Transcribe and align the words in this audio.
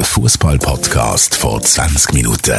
Der 0.00 0.06
Fußball-Podcast 0.06 1.34
vor 1.34 1.60
20 1.60 2.14
Minuten. 2.14 2.56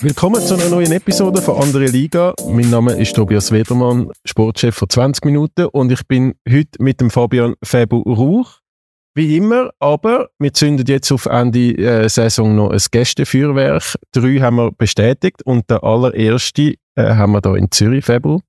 Willkommen 0.00 0.40
zu 0.40 0.54
einer 0.54 0.70
neuen 0.70 0.90
Episode 0.92 1.42
von 1.42 1.62
Andere 1.62 1.84
Liga. 1.84 2.32
Mein 2.48 2.70
Name 2.70 2.94
ist 2.94 3.14
Tobias 3.14 3.52
Wedermann, 3.52 4.10
Sportchef 4.24 4.74
von 4.74 4.88
20 4.88 5.26
Minuten 5.26 5.66
und 5.66 5.92
ich 5.92 6.02
bin 6.08 6.32
heute 6.48 6.82
mit 6.82 6.98
dem 7.02 7.10
Fabian 7.10 7.52
Fabu 7.62 8.00
Rauch. 8.10 8.60
Wie 9.14 9.36
immer, 9.36 9.68
aber 9.80 10.30
wir 10.38 10.54
zünden 10.54 10.86
jetzt 10.86 11.12
auf 11.12 11.26
Ende 11.26 11.76
äh, 11.76 12.08
Saison 12.08 12.56
noch 12.56 12.70
ein 12.70 12.80
Gästefeuerwerk. 12.90 13.96
Drei 14.12 14.38
haben 14.38 14.56
wir 14.56 14.72
bestätigt 14.72 15.42
und 15.44 15.68
der 15.68 15.84
allererste 15.84 16.76
äh, 16.94 17.02
haben 17.02 17.32
wir 17.32 17.42
hier 17.44 17.56
in 17.56 17.70
Zürich, 17.70 18.06
Fabu. 18.06 18.40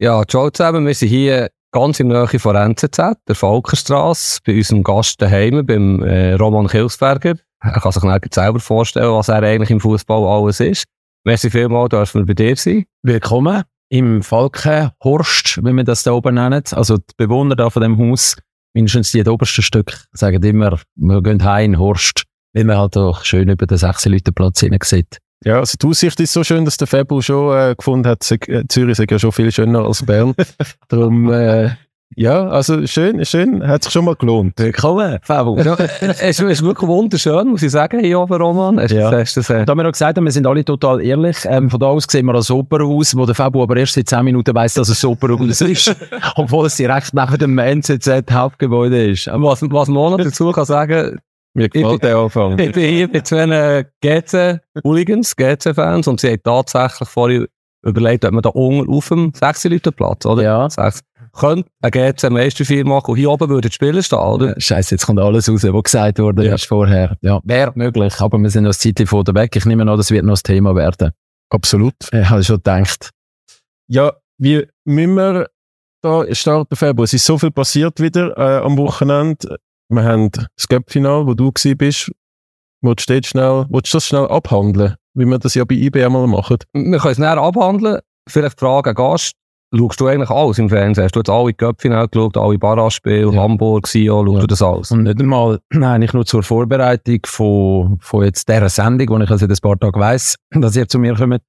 Ja, 0.00 0.24
ciao 0.26 0.50
zusammen. 0.50 0.84
Wir 0.84 0.94
sind 0.96 1.10
hier 1.10 1.48
ganz 1.72 1.98
in 1.98 2.10
der 2.10 2.26
Nähe 2.26 2.38
von 2.38 2.54
NZZ, 2.54 2.96
der 3.26 3.34
Falkerstrasse, 3.34 4.40
bei 4.46 4.56
unserem 4.56 4.82
Gast 4.82 5.20
daheim, 5.20 5.64
beim 5.66 6.02
äh, 6.02 6.34
Roman 6.34 6.68
Kilsberger. 6.68 7.34
Er 7.60 7.80
kann 7.80 7.92
sich 7.92 8.02
nicht 8.02 8.34
selber 8.34 8.60
vorstellen, 8.60 9.12
was 9.12 9.28
er 9.28 9.42
eigentlich 9.42 9.70
im 9.70 9.80
Fußball 9.80 10.24
alles 10.24 10.60
ist. 10.60 10.84
Merci 11.24 11.50
vielmals, 11.50 11.90
dürfen 11.90 12.20
wir 12.22 12.26
bei 12.26 12.34
dir 12.34 12.56
sein. 12.56 12.84
Willkommen 13.02 13.62
im 13.88 14.22
Falkenhorst, 14.22 15.64
wie 15.64 15.72
wir 15.72 15.84
das 15.84 16.02
da 16.02 16.12
oben 16.12 16.34
nennen. 16.34 16.62
Also 16.72 16.98
die 16.98 17.14
Bewohner 17.16 17.56
da 17.56 17.70
von 17.70 17.82
dem 17.82 17.98
Haus, 17.98 18.36
mindestens 18.74 19.12
die 19.12 19.26
obersten 19.26 19.62
Stück, 19.62 20.04
sagen 20.12 20.42
immer, 20.42 20.78
wir 20.96 21.22
gehen 21.22 21.42
heim 21.44 21.74
in 21.74 21.78
Horst, 21.78 22.24
weil 22.52 22.64
man 22.64 22.78
halt 22.78 22.96
auch 22.96 23.24
schön 23.24 23.48
über 23.48 23.66
den 23.66 23.78
6 23.78 24.06
Leute 24.06 24.32
Platz 24.32 24.60
sieht. 24.60 25.18
Ja, 25.44 25.58
also 25.58 25.76
die 25.80 25.86
Aussicht 25.86 26.20
ist 26.20 26.32
so 26.32 26.44
schön, 26.44 26.64
dass 26.64 26.76
der 26.76 26.86
Februar 26.86 27.22
schon 27.22 27.56
äh, 27.56 27.74
gefunden 27.76 28.08
hat, 28.08 28.30
äh, 28.30 28.64
Zürich 28.68 28.98
ist 28.98 29.10
ja 29.10 29.18
schon 29.18 29.32
viel 29.32 29.50
schöner 29.50 29.84
als 29.84 30.04
Bern. 30.04 30.34
Darum, 30.88 31.32
äh, 31.32 31.70
ja, 32.14 32.46
also 32.48 32.86
schön, 32.86 33.24
schön, 33.24 33.66
hat 33.66 33.84
sich 33.84 33.92
schon 33.92 34.04
mal 34.04 34.14
gelohnt. 34.14 34.52
Willkommen, 34.58 35.18
Fabio. 35.22 35.58
Ja, 35.58 35.76
es 36.00 36.38
ist 36.38 36.62
wirklich 36.62 36.86
wunderschön, 36.86 37.48
muss 37.48 37.62
ich 37.62 37.72
sagen, 37.72 38.00
hier 38.00 38.20
oben, 38.20 38.34
Roman. 38.34 38.78
Es, 38.78 38.92
ja. 38.92 39.10
das, 39.10 39.34
das, 39.34 39.48
äh, 39.48 39.64
da 39.64 39.70
haben 39.70 39.78
wir 39.78 39.88
auch 39.88 39.92
gesagt, 39.92 40.20
wir 40.20 40.30
sind 40.30 40.46
alle 40.46 40.64
total 40.64 41.00
ehrlich. 41.00 41.38
Ähm, 41.46 41.70
von 41.70 41.80
da 41.80 41.86
aus 41.86 42.04
sehen 42.08 42.26
wir 42.26 42.34
ein 42.34 42.50
Opernhaus, 42.50 43.16
wo 43.16 43.24
der 43.24 43.34
Fabio 43.34 43.62
aber 43.62 43.76
erst 43.78 43.94
seit 43.94 44.08
10 44.08 44.24
Minuten 44.24 44.54
weiss, 44.54 44.74
dass 44.74 44.90
es 44.90 45.02
ein 45.02 45.10
Opernhaus 45.10 45.60
ist. 45.62 45.96
Obwohl 46.36 46.66
es 46.66 46.76
direkt 46.76 47.14
neben 47.14 47.38
dem 47.38 47.58
NZZ-Hauptgebäude 47.58 49.10
ist. 49.10 49.28
Was, 49.28 49.62
was 49.62 49.88
man 49.88 50.10
noch 50.12 50.18
dazu 50.18 50.52
kann 50.52 50.66
sagen, 50.66 51.18
mir 51.54 51.68
gefällt 51.68 52.02
der 52.02 52.16
Anfang. 52.16 52.58
Ich 52.58 52.72
bin 52.72 52.94
hier 52.94 53.08
mit 53.08 53.26
zwei 53.26 53.86
GC-Hooligans, 54.00 55.36
GC-Fans, 55.36 56.08
und 56.08 56.20
sie 56.20 56.30
haben 56.30 56.42
tatsächlich 56.42 57.08
vorher 57.08 57.46
überlegt, 57.84 58.24
ob 58.24 58.32
man 58.32 58.42
da 58.42 58.50
unten 58.50 58.90
auf 58.90 59.08
dem 59.08 59.32
6 59.34 59.64
Leute 59.64 59.92
Platz, 59.92 60.24
oder? 60.24 60.42
Ja. 60.42 60.70
6, 60.70 61.00
könnte 61.32 61.68
ein 61.80 61.90
GC 61.90 62.30
Meisterfeier 62.30 62.84
machen 62.84 63.12
und 63.12 63.16
hier 63.16 63.30
oben 63.30 63.48
würde 63.48 63.68
das 63.68 63.74
Spielen 63.74 64.02
stehen, 64.02 64.18
oder? 64.18 64.54
Scheiße, 64.58 64.94
jetzt 64.94 65.06
kommt 65.06 65.18
alles 65.18 65.48
raus, 65.48 65.64
was 65.64 65.82
gesagt 65.82 66.18
wurde 66.18 66.46
ja. 66.46 66.56
vorher. 66.58 67.16
Ja, 67.22 67.40
wäre 67.44 67.72
möglich, 67.74 68.20
aber 68.20 68.38
wir 68.38 68.50
sind 68.50 68.64
noch 68.64 68.70
ein 68.70 68.94
Zeit 68.94 69.08
von 69.08 69.24
der 69.24 69.34
weg. 69.34 69.56
Ich 69.56 69.64
nehme 69.64 69.90
an, 69.90 69.96
das 69.96 70.10
wird 70.10 70.24
noch 70.24 70.36
ein 70.36 70.42
Thema 70.42 70.76
werden. 70.76 71.12
Absolut. 71.50 71.94
Ich 72.12 72.28
habe 72.28 72.42
schon 72.44 72.56
gedacht. 72.56 73.10
Ja, 73.88 74.12
wie 74.38 74.66
müssen 74.84 75.14
wir 75.14 75.48
da 76.02 76.34
starten, 76.34 76.76
Februar? 76.76 77.04
Es 77.04 77.12
ist 77.12 77.24
so 77.24 77.38
viel 77.38 77.50
passiert 77.50 78.00
wieder 78.00 78.36
äh, 78.36 78.64
am 78.64 78.76
Wochenende. 78.76 79.58
Wir 79.92 80.04
haben 80.04 80.30
das 80.30 80.68
Cup-Final, 80.68 81.26
wo 81.26 81.34
du 81.34 81.52
gewesen 81.52 81.76
bist. 81.76 82.10
Willst 82.80 83.10
du, 83.10 83.22
schnell, 83.22 83.66
willst 83.68 83.92
du 83.92 83.96
das 83.96 84.06
schnell 84.06 84.26
abhandeln, 84.26 84.94
wie 85.12 85.26
wir 85.26 85.38
das 85.38 85.54
ja 85.54 85.64
bei 85.66 85.74
IB 85.74 86.02
einmal 86.02 86.26
machen? 86.26 86.56
Wir 86.72 86.98
können 86.98 87.12
es 87.12 87.18
näher 87.18 87.36
abhandeln. 87.36 88.00
Vielleicht 88.26 88.58
die 88.58 88.64
Frage 88.64 88.90
an 88.90 88.96
Gast. 88.96 89.34
Schaust 89.74 90.00
du 90.00 90.06
eigentlich 90.06 90.30
alles 90.30 90.58
im 90.58 90.70
Fernsehen? 90.70 91.04
Hast 91.04 91.14
du 91.14 91.20
jetzt 91.20 91.28
alle 91.28 91.52
Cup-Final 91.52 92.08
geschaut, 92.08 92.38
alle 92.38 92.58
Barrage-Spiele, 92.58 93.34
ja. 93.34 93.42
Hamburg, 93.42 93.86
Sion, 93.86 94.26
schaust 94.26 94.36
ja. 94.36 94.40
du 94.40 94.46
das 94.46 94.62
alles? 94.62 94.90
Und 94.92 95.02
nicht 95.02 95.20
einmal, 95.20 95.60
eigentlich 95.70 96.14
nur 96.14 96.24
zur 96.24 96.42
Vorbereitung 96.42 97.20
von, 97.26 97.98
von 98.00 98.24
jetzt 98.24 98.48
dieser 98.48 98.70
Sendung, 98.70 99.10
wo 99.10 99.22
ich 99.22 99.30
also 99.30 99.46
ein 99.46 99.56
paar 99.60 99.78
Tage 99.78 100.00
weiss, 100.00 100.36
dass 100.50 100.74
ihr 100.74 100.88
zu 100.88 100.98
mir 100.98 101.14
kommt. 101.14 101.42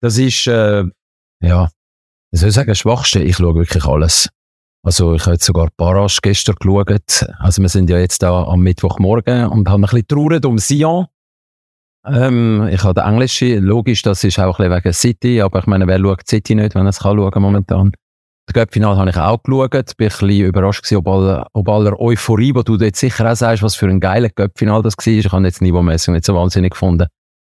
Das 0.00 0.16
ist, 0.16 0.46
äh, 0.46 0.84
ja, 1.42 1.68
wie 2.30 2.38
soll 2.38 2.50
ich 2.50 2.54
sagen, 2.54 2.68
das 2.68 2.78
Schwachste. 2.78 3.20
Ich 3.20 3.36
schaue 3.36 3.56
wirklich 3.56 3.84
alles. 3.84 4.28
Also 4.82 5.14
ich 5.14 5.22
habe 5.22 5.32
jetzt 5.32 5.44
sogar 5.44 5.68
Barrage 5.76 6.20
gestern 6.22 6.56
geschaut. 6.58 7.26
Also 7.38 7.60
wir 7.60 7.68
sind 7.68 7.90
ja 7.90 7.98
jetzt 7.98 8.22
da 8.22 8.44
am 8.44 8.60
Mittwochmorgen 8.60 9.46
und 9.46 9.68
haben 9.68 9.84
ein 9.84 9.90
bisschen 9.90 10.08
traurig 10.08 10.44
um 10.46 10.58
Sion. 10.58 11.06
Ähm, 12.06 12.66
ich 12.72 12.82
habe 12.82 12.94
den 12.94 13.04
Englische, 13.04 13.58
logisch, 13.58 14.00
das 14.00 14.24
ist 14.24 14.38
auch 14.38 14.58
ein 14.58 14.70
bisschen 14.70 14.84
wegen 14.84 14.92
City, 14.94 15.40
aber 15.42 15.58
ich 15.58 15.66
meine, 15.66 15.86
wer 15.86 15.98
schaut 15.98 16.26
City 16.26 16.54
nicht, 16.54 16.74
wenn 16.74 16.86
er 16.86 16.90
es 16.90 17.00
kann 17.00 17.18
schauen 17.18 17.42
momentan. 17.42 17.92
Das 18.46 18.54
Göppfinal 18.54 18.96
habe 18.96 19.10
ich 19.10 19.16
auch 19.16 19.42
geschaut, 19.42 19.70
bin 19.70 19.80
ein 19.80 19.86
bisschen 19.96 20.46
überrascht 20.46 20.82
gewesen, 20.82 20.96
ob, 20.96 21.08
all, 21.08 21.46
ob 21.52 21.68
aller 21.68 22.00
Euphorie, 22.00 22.54
wo 22.54 22.62
du 22.62 22.76
jetzt 22.76 23.00
sicher 23.00 23.30
auch 23.30 23.36
sagst, 23.36 23.62
was 23.62 23.76
für 23.76 23.86
ein 23.86 24.00
geiler 24.00 24.30
Göppfinal 24.30 24.82
das 24.82 24.96
war. 24.96 25.06
Ich 25.06 25.30
habe 25.30 25.44
jetzt 25.44 25.60
Niveaumessung 25.60 26.14
nicht 26.14 26.24
so 26.24 26.34
wahnsinnig 26.34 26.72
gefunden. 26.72 27.06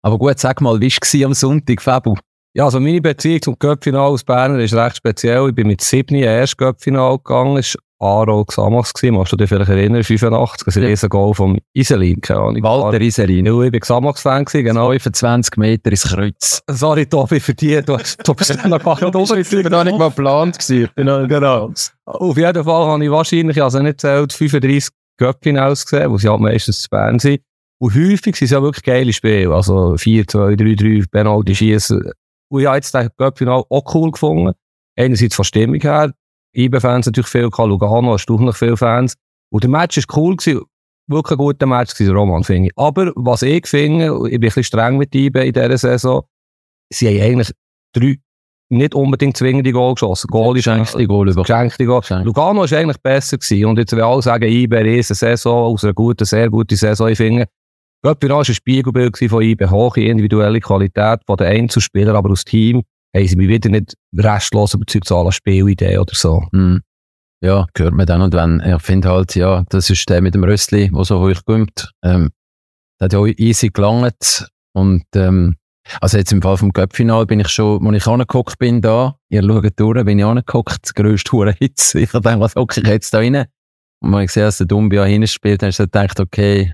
Aber 0.01 0.17
gut, 0.17 0.39
sag 0.39 0.59
mal, 0.59 0.81
wie 0.81 0.91
war 0.91 0.97
es 1.01 1.23
am 1.23 1.33
Sonntag, 1.35 1.81
Fabu? 1.81 2.15
Ja, 2.53 2.65
also 2.65 2.81
meine 2.81 2.99
Beziehung 2.99 3.41
zum 3.41 3.57
Cup-Final 3.57 4.01
aus 4.01 4.25
Bern 4.25 4.59
ist 4.59 4.73
recht 4.73 4.97
speziell. 4.97 5.47
Ich 5.47 5.55
bin 5.55 5.67
mit 5.67 5.79
sieben 5.79 6.15
erst 6.15 6.57
Cup-Final 6.57 7.17
gegangen. 7.17 7.55
Das 7.55 7.77
war 7.97 8.23
Aro 8.23 8.43
Xamax. 8.43 8.91
Machst 9.03 9.31
du 9.31 9.37
dich 9.37 9.47
vielleicht 9.47 9.69
erinnern? 9.69 10.03
85. 10.03 10.65
Das 10.65 10.75
ist 10.75 10.81
ein 10.81 10.89
riesen 10.89 11.07
Goal 11.07 11.33
vom 11.33 11.57
Iselin. 11.73 12.19
Keine 12.19 12.41
Ahnung. 12.41 12.61
Walter 12.63 12.99
Iselin. 12.99 13.45
Ja, 13.45 13.61
ich 13.61 13.71
bin 13.71 13.79
Xamax-Fan 13.79 14.43
genau. 14.43 14.89
25 14.89 15.55
Meter 15.55 15.91
ins 15.91 16.03
Kreuz. 16.03 16.61
Sorry, 16.69 17.05
Tobi, 17.05 17.39
für 17.39 17.53
dich. 17.53 17.85
Du, 17.85 17.97
du 18.21 18.33
bist 18.33 18.65
noch 18.65 18.83
gar 18.83 18.95
nicht 19.01 19.15
oben. 19.15 19.39
Ich 19.39 19.71
war 19.71 19.83
nicht 19.85 19.97
mal 19.97 20.09
geplant. 20.09 20.57
Genau, 20.97 21.25
genau. 21.27 21.71
Auf 22.03 22.35
jeden 22.35 22.63
Fall 22.65 22.85
habe 22.87 23.05
ich 23.05 23.11
wahrscheinlich, 23.11 23.63
also 23.63 23.79
nicht 23.79 24.01
zählt, 24.01 24.33
35 24.33 24.89
Cup-Finals 25.17 25.85
gesehen, 25.85 26.11
wo 26.11 26.17
sie 26.17 26.27
halt 26.27 26.41
meistens 26.41 26.81
zu 26.81 26.89
Bern 26.89 27.17
sind. 27.17 27.39
Und 27.79 27.95
häufig 27.95 28.35
sind 28.35 28.41
es 28.41 28.49
ja 28.51 28.61
wirklich 28.61 28.83
geile 28.83 29.13
Spiele. 29.13 29.53
Also 29.53 29.95
4, 29.95 30.27
2, 30.27 30.55
3, 30.55 30.75
3, 30.75 31.03
Penalty 31.09 31.55
schießen. 31.55 32.11
Und 32.51 32.61
ich 32.61 32.67
habe 32.67 32.75
jetzt 32.75 32.93
den 32.93 33.09
Cup-Final 33.17 33.63
auch 33.69 33.95
cool 33.95 34.11
gefunden. 34.11 34.53
Einerseits 34.97 35.35
von 35.35 35.45
Stimmung 35.45 35.79
her. 35.79 36.13
IB-Fans 36.53 37.05
natürlich 37.05 37.29
viel, 37.29 37.43
Lugano 37.43 38.17
noch 38.17 38.55
viele 38.55 38.75
Fans. 38.75 39.15
Und 39.49 39.63
der 39.63 39.69
Match 39.69 39.97
war 39.97 40.17
cool 40.17 40.35
gewesen. 40.35 40.65
Wirklich 41.07 41.31
ein 41.31 41.37
guter 41.37 41.65
Match 41.65 41.93
gewesen, 41.93 42.13
Roman, 42.13 42.43
finde 42.43 42.67
ich. 42.67 42.73
Aber 42.75 43.13
was 43.15 43.41
ich 43.41 43.67
finde, 43.67 44.07
ich 44.07 44.11
bin 44.11 44.33
ein 44.33 44.39
bisschen 44.41 44.63
streng 44.63 44.97
mit 44.97 45.15
IB 45.15 45.47
in 45.47 45.53
dieser 45.53 45.77
Saison, 45.77 46.23
sie 46.89 47.07
haben 47.07 47.21
eigentlich 47.25 47.51
drei 47.93 48.17
nicht 48.69 48.95
unbedingt 48.95 49.35
zwingende 49.35 49.71
Goal 49.71 49.93
geschossen. 49.93 50.27
Goal 50.27 50.57
ist 50.57 50.67
eigentlich 50.67 50.93
die 50.95 51.07
Goal 51.07 51.29
über. 51.29 51.43
Geschenkte 51.43 51.85
Goal. 51.85 52.01
Lugano 52.23 52.63
ist 52.63 52.73
eigentlich 52.73 53.01
besser 53.01 53.37
gewesen. 53.37 53.65
Und 53.65 53.77
jetzt 53.79 53.93
will 53.93 54.01
alle 54.01 54.21
sagen, 54.21 54.45
IB, 54.45 54.75
riesen 54.75 55.15
Saison, 55.15 55.73
aus 55.73 55.83
einer 55.83 55.93
guten, 55.93 56.25
sehr 56.25 56.49
guten 56.49 56.75
Saison, 56.75 57.09
ich 57.09 57.17
finde, 57.17 57.47
Göppinal 58.03 58.37
war 58.37 58.47
ein 58.47 58.53
Spiegelbild 58.53 59.17
von 59.17 59.41
IB, 59.41 59.69
hohe 59.69 60.03
individuelle 60.03 60.59
Qualität 60.59 61.19
von 61.25 61.37
den 61.37 61.47
Einzelspielern, 61.47 62.15
aber 62.15 62.31
aus 62.31 62.43
Team 62.43 62.83
haben 63.15 63.27
sie 63.27 63.35
mich 63.35 63.47
wieder 63.47 63.69
nicht 63.69 63.95
restlos 64.17 64.73
überzeugt 64.73 65.07
zu 65.07 65.17
aller 65.17 65.31
Spielidee 65.31 65.97
oder 65.97 66.13
so. 66.15 66.43
Mm. 66.51 66.77
Ja, 67.43 67.65
gehört 67.73 67.95
mir 67.95 68.05
dann 68.05 68.21
und 68.21 68.33
wenn. 68.33 68.59
Ich 68.59 68.81
finde 68.81 69.09
halt, 69.09 69.35
ja, 69.35 69.63
das 69.69 69.89
ist 69.89 70.07
der 70.09 70.21
mit 70.21 70.35
dem 70.35 70.43
Röstli, 70.43 70.91
der 70.91 71.03
so 71.03 71.19
hoch 71.19 71.41
kommt. 71.45 71.91
Ähm, 72.03 72.29
der 72.99 73.05
hat 73.05 73.13
ja 73.13 73.19
auch 73.19 73.25
easy 73.25 73.69
gelangt 73.69 74.47
und 74.73 75.03
ähm, 75.15 75.55
also 75.99 76.17
jetzt 76.17 76.31
im 76.31 76.41
Fall 76.41 76.57
vom 76.57 76.71
Cup-Final 76.71 77.25
bin 77.25 77.39
ich 77.39 77.49
schon, 77.49 77.85
als 77.85 77.97
ich 77.97 78.07
angeguckt 78.07 78.59
bin 78.59 78.81
da, 78.81 79.17
ihr 79.29 79.43
schaut 79.43 79.79
durch, 79.79 80.05
bin 80.05 80.19
ich 80.19 80.25
angeguckt, 80.25 80.95
der 80.95 81.03
grösste 81.03 81.31
Hurenhitz. 81.31 81.95
Ich 81.95 82.13
habe 82.13 82.21
gedacht, 82.21 82.39
was 82.39 82.55
hocke 82.55 82.81
ich 82.81 82.87
jetzt 82.87 83.13
da 83.13 83.17
rein? 83.17 83.45
Und 84.03 84.13
als 84.13 84.23
ich 84.23 84.27
gesehen, 84.27 84.43
dass 84.43 84.57
der 84.59 84.67
Dumbia 84.67 85.03
hinspielt, 85.03 85.61
habe 85.63 85.71
ich 85.71 85.77
gedacht, 85.77 86.19
okay, 86.19 86.73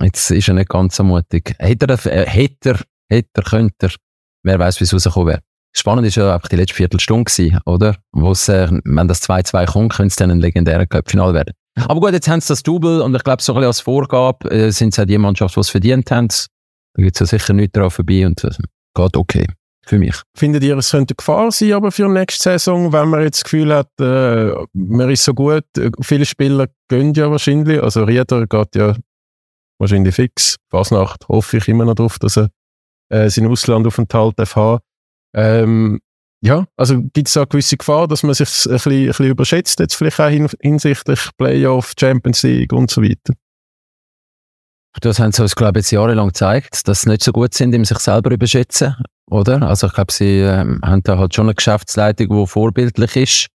Jetzt 0.00 0.30
ist 0.30 0.48
er 0.48 0.54
nicht 0.54 0.68
ganz 0.68 0.96
so 0.96 1.04
mutig. 1.04 1.54
Hätte 1.58 1.86
er, 1.86 2.06
äh, 2.06 2.26
hätte 2.26 2.70
er, 2.70 2.80
hätte 3.08 3.28
er, 3.34 3.42
könnte 3.42 3.86
er, 3.86 3.90
wer 4.42 4.58
weiß, 4.58 4.80
wie 4.80 4.84
es 4.84 4.94
rausgekommen 4.94 5.28
wäre. 5.28 5.40
Spannend 5.76 6.06
ist 6.06 6.16
ja 6.16 6.34
einfach 6.34 6.48
die 6.48 6.56
letzte 6.56 6.74
Viertelstunde 6.74 7.24
gewesen, 7.24 7.58
oder? 7.66 7.96
Wo's, 8.12 8.48
äh, 8.48 8.68
wenn 8.84 9.08
das 9.08 9.22
2-2 9.28 9.66
kommt, 9.66 9.92
könnte 9.92 10.08
es 10.08 10.16
dann 10.16 10.30
ein 10.30 10.38
legendärer 10.38 10.86
Cup-Final 10.86 11.34
werden. 11.34 11.54
Aber 11.76 12.00
gut, 12.00 12.12
jetzt 12.12 12.28
haben 12.28 12.40
sie 12.40 12.48
das 12.48 12.62
Double 12.62 13.00
und 13.00 13.14
ich 13.14 13.24
glaube, 13.24 13.42
so 13.42 13.52
ein 13.52 13.56
bisschen 13.56 13.66
als 13.66 13.80
Vorgabe 13.80 14.48
äh, 14.50 14.70
sind 14.70 14.92
es 14.92 14.98
auch 14.98 15.04
die 15.04 15.18
Mannschaft, 15.18 15.56
die 15.56 15.60
es 15.60 15.70
verdient 15.70 16.10
haben. 16.10 16.28
Da 16.28 17.02
gibt 17.02 17.16
es 17.16 17.20
ja 17.20 17.38
sicher 17.38 17.52
nichts 17.52 17.72
drauf 17.72 17.94
vorbei 17.94 18.24
und 18.24 18.42
äh, 18.44 18.50
geht 18.94 19.16
okay. 19.16 19.46
Für 19.86 19.98
mich. 19.98 20.14
Findet 20.34 20.62
ihr, 20.62 20.78
es 20.78 20.92
könnte 20.92 21.12
eine 21.12 21.16
Gefahr 21.16 21.52
sein, 21.52 21.72
aber 21.72 21.92
für 21.92 22.08
nächste 22.08 22.42
Saison, 22.42 22.90
wenn 22.90 23.08
man 23.10 23.20
jetzt 23.20 23.40
das 23.40 23.44
Gefühl 23.44 23.74
hat, 23.74 23.90
äh, 24.00 24.54
man 24.72 25.10
ist 25.10 25.24
so 25.24 25.34
gut, 25.34 25.64
äh, 25.76 25.90
viele 26.00 26.24
Spieler 26.24 26.68
gehen 26.88 27.12
ja 27.12 27.30
wahrscheinlich, 27.30 27.82
also 27.82 28.04
Rieder 28.04 28.46
geht 28.46 28.76
ja 28.76 28.96
wahrscheinlich 29.78 30.14
fix. 30.14 30.56
Fasnacht 30.70 31.28
hoffe 31.28 31.58
ich 31.58 31.68
immer 31.68 31.84
noch 31.84 31.94
darauf, 31.94 32.18
dass 32.18 32.36
er 32.36 32.50
äh, 33.10 33.28
seinen 33.28 33.50
Auslandaufenthalt 33.50 34.38
darf 34.38 34.56
haben 34.56 34.80
ähm, 35.34 36.00
ja, 36.40 36.66
also 36.76 37.02
gibt 37.12 37.28
es 37.28 37.34
da 37.34 37.44
gewisse 37.44 37.76
Gefahr, 37.76 38.06
dass 38.06 38.22
man 38.22 38.34
sich 38.34 38.48
ein 38.66 38.72
bisschen, 38.72 39.00
ein 39.00 39.06
bisschen 39.06 39.26
überschätzt, 39.26 39.80
jetzt 39.80 39.94
vielleicht 39.94 40.20
auch 40.20 40.28
hinsichtlich 40.60 41.20
Playoff, 41.36 41.94
Champions 41.98 42.42
League 42.42 42.72
und 42.72 42.90
so 42.90 43.02
weiter? 43.02 43.34
Das 45.00 45.18
haben 45.18 45.32
sie 45.32 45.42
uns, 45.42 45.56
glaube 45.56 45.78
ich, 45.78 45.86
jetzt 45.86 45.90
jahrelang 45.90 46.28
gezeigt, 46.28 46.86
dass 46.86 47.02
sie 47.02 47.10
nicht 47.10 47.24
so 47.24 47.32
gut 47.32 47.54
sind 47.54 47.74
im 47.74 47.84
sich 47.84 47.98
selber 47.98 48.30
überschätzen, 48.30 48.94
oder? 49.28 49.62
Also 49.62 49.88
ich 49.88 49.94
glaube, 49.94 50.12
sie 50.12 50.40
ähm, 50.40 50.80
haben 50.84 51.02
da 51.02 51.18
halt 51.18 51.34
schon 51.34 51.46
eine 51.46 51.54
Geschäftsleitung, 51.54 52.28
die 52.28 52.46
vorbildlich 52.46 53.16
ist. 53.16 53.46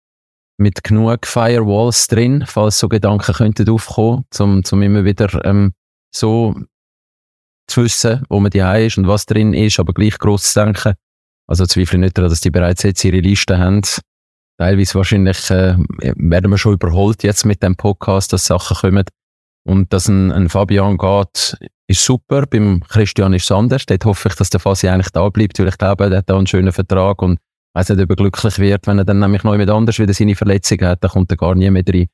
mit 0.57 0.83
genug 0.83 1.25
Firewalls 1.25 2.07
drin, 2.07 2.44
falls 2.45 2.80
so 2.80 2.89
Gedanken 2.89 3.33
könnten 3.33 3.69
aufkommen, 3.69 4.25
um, 4.39 4.62
um 4.69 4.81
immer 4.81 5.06
wieder 5.06 5.45
ähm, 5.45 5.71
so 6.11 6.56
zu 7.67 7.83
wissen, 7.83 8.23
wo 8.29 8.39
man 8.39 8.51
die 8.51 8.59
ist 8.59 8.97
und 8.97 9.07
was 9.07 9.25
drin 9.25 9.53
ist, 9.53 9.79
aber 9.79 9.94
gleich 9.94 10.17
groß 10.17 10.53
zu 10.53 10.59
denken. 10.59 10.94
Also 11.47 11.65
zweifle 11.65 12.00
nicht 12.00 12.17
daran, 12.17 12.29
dass 12.29 12.41
die 12.41 12.51
bereits 12.51 12.83
jetzt 12.83 13.03
ihre 13.03 13.19
Liste 13.19 13.57
haben. 13.57 13.81
Teilweise 14.57 14.95
wahrscheinlich 14.95 15.50
äh, 15.50 15.75
werden 16.15 16.51
wir 16.51 16.57
schon 16.57 16.73
überholt 16.73 17.23
jetzt 17.23 17.45
mit 17.45 17.63
dem 17.63 17.75
Podcast, 17.75 18.33
dass 18.33 18.45
Sachen 18.45 18.77
kommen. 18.77 19.06
Und 19.65 19.94
dass 19.94 20.07
ein, 20.07 20.31
ein 20.31 20.50
Fabian 20.50 20.97
geht, 20.97 21.57
ist 21.88 22.03
super. 22.03 22.45
Beim 22.45 22.81
Christian 22.88 23.33
ist 23.33 23.44
es 23.44 23.51
anders. 23.51 23.85
Dort 23.85 24.06
hoffe 24.06 24.29
ich, 24.29 24.35
dass 24.35 24.50
der 24.50 24.59
Fasi 24.59 24.88
eigentlich 24.88 25.09
da 25.09 25.27
bleibt, 25.29 25.59
weil 25.59 25.67
ich 25.67 25.77
glaube, 25.77 26.06
er 26.06 26.17
hat 26.17 26.29
da 26.29 26.38
einen 26.38 26.47
schönen 26.47 26.71
Vertrag 26.71 27.21
und 27.21 27.39
weiß 27.73 27.89
nicht, 27.89 28.01
ob 28.01 28.09
er 28.09 28.15
glücklich 28.15 28.59
wird, 28.59 28.88
wenn 28.88 28.97
er 28.97 29.06
dann 29.06 29.19
nämlich 29.19 29.44
noch 29.44 29.53
jemand 29.53 29.69
anders 29.69 30.00
wieder 30.00 30.13
seine 30.13 30.35
Verletzung 30.35 30.81
hat, 30.81 31.03
dann 31.03 31.11
kommt 31.11 31.31
er 31.31 31.38
gar 31.38 31.56
nie 31.56 31.69
mehr 31.69 31.83
rein. 31.88 32.07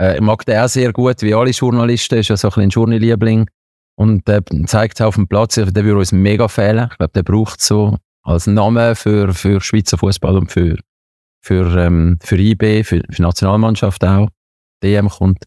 Äh, 0.00 0.16
ich 0.16 0.20
mag 0.20 0.44
den 0.46 0.58
auch 0.58 0.68
sehr 0.68 0.92
gut, 0.92 1.22
wie 1.22 1.34
alle 1.34 1.50
Journalisten, 1.50 2.18
ist 2.18 2.28
ja 2.28 2.36
so 2.36 2.48
ein 2.48 2.54
bisschen 2.54 2.70
Journaliebling 2.70 3.48
und 3.96 4.26
der 4.28 4.44
zeigt 4.66 5.00
es 5.00 5.06
auf 5.06 5.14
dem 5.14 5.26
Platz, 5.26 5.54
der 5.54 5.74
würde 5.74 5.98
uns 5.98 6.12
mega 6.12 6.48
fehlen. 6.48 6.88
Ich 6.90 6.98
glaube, 6.98 7.12
der 7.14 7.22
braucht 7.22 7.60
so 7.60 7.96
als 8.22 8.46
Name 8.46 8.94
für, 8.94 9.32
für 9.32 9.60
Schweizer 9.60 9.98
Fußball 9.98 10.36
und 10.36 10.52
für, 10.52 10.76
für, 11.42 11.76
ähm, 11.78 12.18
für 12.22 12.36
IB, 12.36 12.84
für, 12.84 13.02
für 13.10 13.22
Nationalmannschaft 13.22 14.04
auch. 14.04 14.28
DM 14.82 15.08
kommt. 15.08 15.44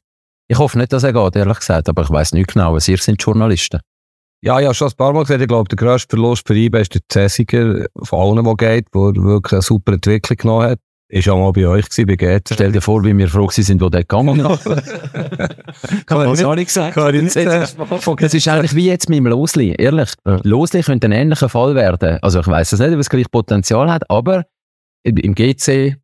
Ich 0.47 0.57
hoffe 0.57 0.79
nicht, 0.79 0.91
dass 0.91 1.03
er 1.03 1.13
geht, 1.13 1.35
ehrlich 1.35 1.59
gesagt, 1.59 1.89
aber 1.89 2.01
ich 2.01 2.09
weiß 2.09 2.33
nicht 2.33 2.53
genau, 2.53 2.73
ihr 2.73 2.79
sind 2.79 3.21
Journalisten. 3.21 3.79
Ja, 4.41 4.59
ja, 4.59 4.73
schon 4.73 4.87
ein 4.87 4.95
paar 4.95 5.13
Mal 5.13 5.23
gesagt, 5.23 5.41
ich 5.41 5.47
glaube, 5.47 5.67
der 5.67 5.75
grösste 5.75 6.15
Verlust 6.15 6.47
für 6.47 6.55
IB 6.55 6.79
ist 6.79 6.95
der 6.95 7.01
Cäsiger 7.11 7.85
von 8.01 8.37
allen, 8.37 8.43
der 8.43 8.55
geht, 8.55 8.87
der 8.95 9.01
wirklich 9.15 9.53
eine 9.53 9.61
super 9.61 9.93
Entwicklung 9.93 10.37
genommen 10.37 10.69
hat. 10.69 10.79
Ist 11.11 11.27
auch 11.27 11.39
mal 11.39 11.51
bei 11.51 11.67
euch 11.67 11.89
gewesen, 11.89 12.05
bei 12.05 12.15
GT. 12.15 12.53
Stell 12.53 12.71
dir 12.71 12.81
vor, 12.81 13.03
wie 13.03 13.17
wir 13.17 13.27
froh 13.27 13.49
sind, 13.49 13.81
wo 13.81 13.89
der 13.89 14.01
gegangen 14.01 14.39
ist. 14.41 14.63
Kann 16.05 16.17
man 16.19 16.27
auch 16.27 16.55
nicht 16.55 16.67
gesagt. 16.67 16.93
Kann 16.93 17.15
ich 17.15 17.23
nicht 17.23 17.35
Das 17.35 18.33
ist 18.35 18.47
eigentlich 18.47 18.75
wie 18.75 18.85
jetzt 18.85 19.09
mit 19.09 19.17
dem 19.17 19.25
Losli, 19.25 19.73
ehrlich. 19.75 20.13
Ja. 20.27 20.39
Losli 20.43 20.83
könnte 20.83 21.07
ein 21.07 21.11
ähnlicher 21.11 21.49
Fall 21.49 21.73
werden. 21.73 22.19
Also 22.21 22.41
ich 22.41 22.47
weiß 22.47 22.73
es 22.73 22.79
nicht, 22.79 22.93
ob 22.93 22.99
es 22.99 23.09
gleich 23.09 23.29
Potenzial 23.31 23.91
hat, 23.91 24.07
aber 24.07 24.45
im 25.03 25.33
GC, 25.33 25.97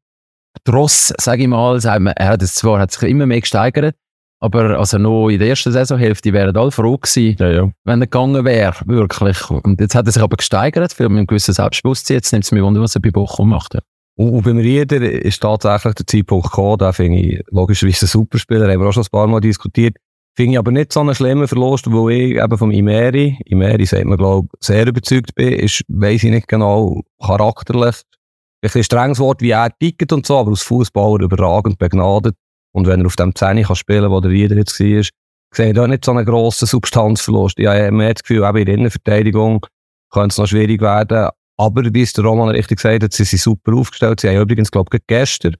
Tross, 0.64 1.14
sage 1.20 1.44
ich 1.44 1.48
mal, 1.50 1.80
er 1.84 2.28
hat 2.28 2.42
es 2.42 2.56
zwar 2.56 2.80
hat 2.80 2.92
sich 2.92 3.08
immer 3.08 3.28
mehr 3.28 3.42
gesteigert, 3.42 3.96
aber 4.40 4.80
also 4.80 4.98
noch 4.98 5.30
in 5.30 5.38
der 5.38 5.50
ersten 5.50 5.72
Saisonhälfte 5.72 6.34
wären 6.34 6.58
alle 6.58 6.72
froh 6.72 6.98
gewesen, 6.98 7.36
ja, 7.40 7.52
ja. 7.52 7.72
wenn 7.84 8.02
er 8.02 8.08
gegangen 8.08 8.44
wäre, 8.44 8.76
wirklich. 8.86 9.52
Und 9.52 9.80
jetzt 9.80 9.94
hat 9.94 10.08
er 10.08 10.12
sich 10.14 10.24
aber 10.24 10.38
gesteigert, 10.38 10.94
für 10.94 11.06
ein 11.06 11.28
gewisses 11.28 11.58
Selbstbewusstsein. 11.58 12.16
Jetzt 12.16 12.32
nimmt 12.32 12.46
es 12.46 12.52
mich 12.52 12.64
wunder, 12.64 12.82
was 12.82 12.96
er 12.96 13.02
bei 13.02 13.12
Bochum 13.12 13.50
macht. 13.50 13.78
Und, 14.18 14.44
beim 14.44 14.58
Rieder 14.58 15.02
ist 15.02 15.42
tatsächlich 15.42 15.94
der 15.96 16.08
Zeitpunkt 16.08 16.46
gekommen, 16.46 16.78
da 16.78 16.94
finde 16.94 17.20
ich 17.20 17.44
logischerweise 17.52 18.06
ein 18.06 18.10
Superspieler, 18.10 18.72
haben 18.72 18.80
wir 18.80 18.88
auch 18.88 18.94
schon 18.94 19.04
ein 19.04 19.10
paar 19.12 19.28
Mal 19.28 19.42
diskutiert. 19.42 19.98
Finde 20.38 20.54
ich 20.54 20.60
aber 20.60 20.72
nicht 20.72 20.92
so 20.92 21.00
einen 21.02 21.16
schlimmen 21.16 21.48
Verlust, 21.48 21.90
wo 21.90 22.10
ich 22.10 22.36
eben 22.36 22.58
vom 22.58 22.72
Imeri, 22.72 23.38
Imeri 23.46 23.86
sagt 23.86 24.06
man, 24.06 24.18
glaube 24.18 24.50
sehr 24.60 24.86
überzeugt 24.88 25.34
bin, 25.36 25.54
ist, 25.54 25.84
weiss 25.88 26.24
ich 26.24 26.32
nicht 26.32 26.48
genau, 26.48 27.02
charakterlich, 27.22 27.96
ein 27.96 28.62
bisschen 28.62 28.84
strenges 28.84 29.20
Wort, 29.20 29.42
wie 29.42 29.52
er 29.52 29.70
tickt 29.80 30.12
und 30.12 30.26
so, 30.26 30.38
aber 30.38 30.52
als 30.52 30.62
Fußballer 30.64 31.24
überragend 31.24 31.78
begnadet. 31.78 32.36
Und 32.74 32.88
wenn 32.88 33.02
er 33.02 33.06
auf 33.06 33.16
dem 33.16 33.34
10 33.34 33.64
kann 33.64 33.76
spielen, 33.76 34.12
wo 34.12 34.20
der 34.20 34.32
Rieder 34.32 34.58
jetzt 34.58 34.78
war, 34.80 35.04
sehe 35.54 35.68
ich 35.68 35.74
da 35.74 35.88
nicht 35.88 36.04
so 36.04 36.12
einen 36.12 36.26
grossen 36.26 36.66
Substanzverlust. 36.66 37.58
Ich 37.60 37.68
habe 37.68 37.92
mehr 37.92 38.14
das 38.14 38.24
Gefühl, 38.24 38.44
eben 38.44 38.58
in 38.58 38.66
der 38.66 38.76
Innenverteidigung 38.76 39.66
könnte 40.12 40.34
es 40.34 40.38
noch 40.38 40.48
schwierig 40.48 40.82
werden. 40.82 41.30
Aber 41.58 41.84
wie 41.94 42.02
es 42.02 42.14
der 42.14 42.26
Roman 42.26 42.50
richtig 42.50 42.78
gesagt 42.78 43.04
hat, 43.04 43.14
sie 43.14 43.24
sind 43.24 43.42
super 43.42 43.74
aufgestellt. 43.74 44.20
Sie 44.20 44.30
haben 44.30 44.42
übrigens, 44.42 44.72
glaube 44.72 44.96
ich, 44.96 45.02
gestern 45.08 45.56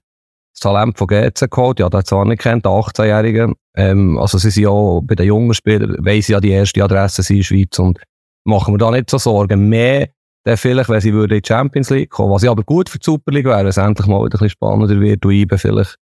das 0.52 0.60
Talent 0.60 0.98
von 0.98 1.06
GC 1.06 1.50
geholt. 1.50 1.80
Ja, 1.80 1.88
der 1.88 1.98
hat 1.98 2.06
zwar 2.06 2.24
nicht 2.24 2.42
kennt, 2.42 2.64
der 2.64 2.72
18-Jährige. 2.72 3.52
Ähm, 3.76 4.18
also 4.18 4.38
sie 4.38 4.50
sind 4.50 4.64
ja 4.64 5.00
bei 5.02 5.14
den 5.14 5.26
jungen 5.26 5.54
Spielern, 5.54 5.96
weil 6.00 6.22
sie 6.22 6.32
ja 6.32 6.40
die 6.40 6.50
erste 6.50 6.82
Adresse 6.82 7.22
sind 7.22 7.36
in 7.36 7.40
der 7.40 7.44
Schweiz 7.44 7.78
und 7.78 7.98
machen 8.44 8.74
wir 8.74 8.78
da 8.78 8.90
nicht 8.90 9.10
so 9.10 9.18
Sorgen. 9.18 9.68
Mehr, 9.68 10.08
dann 10.44 10.56
vielleicht, 10.56 10.88
wenn 10.88 11.00
sie 11.00 11.10
in 11.10 11.28
die 11.28 11.42
Champions 11.44 11.90
League 11.90 12.10
kommen. 12.10 12.32
Was 12.32 12.42
ja 12.42 12.50
aber 12.50 12.62
gut 12.62 12.88
für 12.88 12.98
die 12.98 13.04
Super 13.04 13.32
League 13.32 13.46
wäre, 13.46 13.58
wenn 13.58 13.66
es 13.66 13.76
endlich 13.76 14.06
mal 14.06 14.18
wieder 14.18 14.26
ein 14.26 14.30
bisschen 14.30 14.50
spannender 14.50 15.00
wird 15.00 15.24
und 15.24 15.32
IBE 15.32 15.58
vielleicht 15.58 15.96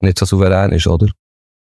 nicht 0.00 0.18
so 0.18 0.26
souverän 0.26 0.72
ist, 0.72 0.86
oder? 0.86 1.08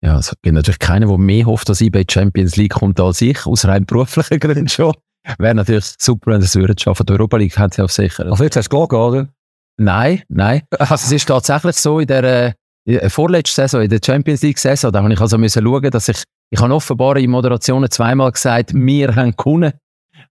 Ja, 0.03 0.19
es 0.19 0.35
gibt 0.43 0.55
natürlich 0.55 0.79
keinen, 0.79 1.09
der 1.09 1.19
mehr 1.19 1.45
hofft, 1.45 1.69
dass 1.69 1.81
IBE 1.81 2.01
in 2.01 2.07
die 2.07 2.13
Champions 2.13 2.57
League 2.57 2.73
kommt 2.73 3.01
als 3.01 3.21
ich, 3.21 3.45
aus 3.47 3.67
rein 3.67 3.85
beruflichen 3.85 4.39
Gründen 4.39 4.69
schon. 4.69 4.95
Wäre 5.39 5.55
natürlich 5.55 5.95
super, 5.99 6.33
wenn 6.33 6.41
sie 6.41 6.47
es 6.47 6.57
würden 6.57 6.79
schaffen. 6.79 7.07
Die 7.07 7.13
Europa 7.13 7.37
League 7.37 7.59
hat 7.59 7.75
sie 7.75 7.83
auch 7.83 7.91
sicher. 7.91 8.27
Also 8.27 8.45
jetzt 8.45 8.57
hast 8.57 8.69
du 8.69 8.87
gelogen, 8.87 8.99
oder? 8.99 9.29
Nein, 9.77 10.23
nein. 10.29 10.63
Also 10.79 10.95
es 10.95 11.13
ist 11.13 11.27
tatsächlich 11.27 11.77
so, 11.77 12.01
in 12.01 12.07
der 12.07 12.55
äh, 12.87 13.09
vorletzten 13.09 13.63
Saison, 13.63 13.83
in 13.83 13.91
der 13.91 14.01
Champions 14.05 14.43
League 14.43 14.59
Saison, 14.59 14.93
da 14.93 15.03
habe 15.03 15.13
ich 15.13 15.21
also 15.21 15.39
müssen 15.39 15.65
schauen, 15.65 15.91
dass 15.91 16.09
ich, 16.09 16.23
ich 16.51 16.61
habe 16.61 16.75
offenbar 16.75 17.17
in 17.17 17.31
Moderationen 17.31 17.91
zweimal 17.91 18.33
gesagt, 18.33 18.75
wir 18.75 19.15
haben 19.15 19.35
gewonnen. 19.37 19.73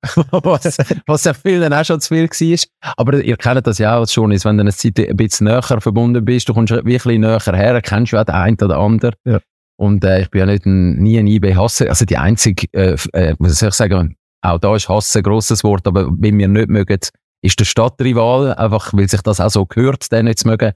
was, 0.32 0.78
was 1.08 1.24
ja 1.26 1.34
vielen 1.34 1.74
auch 1.74 1.84
schon 1.84 2.00
zu 2.00 2.10
viel 2.14 2.30
war. 2.30 2.94
Aber 2.98 3.22
ihr 3.22 3.36
kennt 3.38 3.66
das 3.68 3.80
ja 3.80 3.96
auch 3.96 4.02
als 4.02 4.16
Journalist, 4.16 4.46
wenn 4.46 4.58
du 4.58 4.62
eine 4.62 4.72
Zeit 4.72 5.00
ein 5.00 5.18
bisschen 5.18 5.48
näher 5.48 5.62
verbunden 5.62 6.24
bist, 6.24 6.48
du 6.48 6.54
kommst 6.54 6.72
wirklich 6.72 7.20
näher 7.20 7.40
her, 7.40 7.82
kennst 7.82 8.14
du 8.14 8.18
auch 8.18 8.24
den 8.24 8.36
einen 8.36 8.58
oder 8.62 8.78
anderen. 8.78 9.16
Ja. 9.26 9.40
Und 9.78 10.04
äh, 10.04 10.22
ich 10.22 10.30
bin 10.30 10.40
ja 10.40 10.46
nicht 10.46 10.66
ein, 10.66 10.98
nie 10.98 11.18
ein 11.18 11.28
IB-Hasser. 11.28 11.90
Also 11.90 12.06
die 12.06 12.18
einzige, 12.18 12.68
äh, 12.74 12.98
äh, 13.14 13.36
soll 13.40 13.70
ich 13.70 13.76
sagen, 13.76 14.16
auch 14.42 14.60
da 14.60 14.76
ist 14.76 14.90
Hass 14.90 15.16
ein 15.16 15.24
grosses 15.24 15.64
Wort, 15.64 15.88
aber 15.88 16.10
wenn 16.18 16.38
wir 16.38 16.48
nicht 16.48 16.70
mögen, 16.70 17.00
ist 17.42 17.60
der 17.60 17.66
Stadtrival, 17.66 18.54
einfach 18.54 18.94
weil 18.94 19.10
sich 19.10 19.22
das 19.22 19.40
auch 19.40 19.50
so 19.50 19.66
gehört, 19.66 20.12
den 20.12 20.26
nicht 20.26 20.40
zu 20.40 20.48
mögen. 20.48 20.74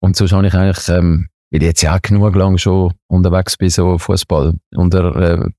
Und 0.00 0.16
so 0.16 0.28
habe 0.28 0.46
ich 0.46 0.54
eigentlich, 0.54 0.88
ähm, 0.88 1.28
weil 1.50 1.62
ich 1.62 1.68
jetzt 1.68 1.82
ja 1.82 1.96
auch 1.96 2.02
genug 2.02 2.34
lang 2.34 2.58
schon 2.58 2.92
unterwegs 3.08 3.56
bin, 3.56 3.70
so 3.70 3.98
Fußball 3.98 4.54
unter 4.74 5.16
äh, 5.16 5.50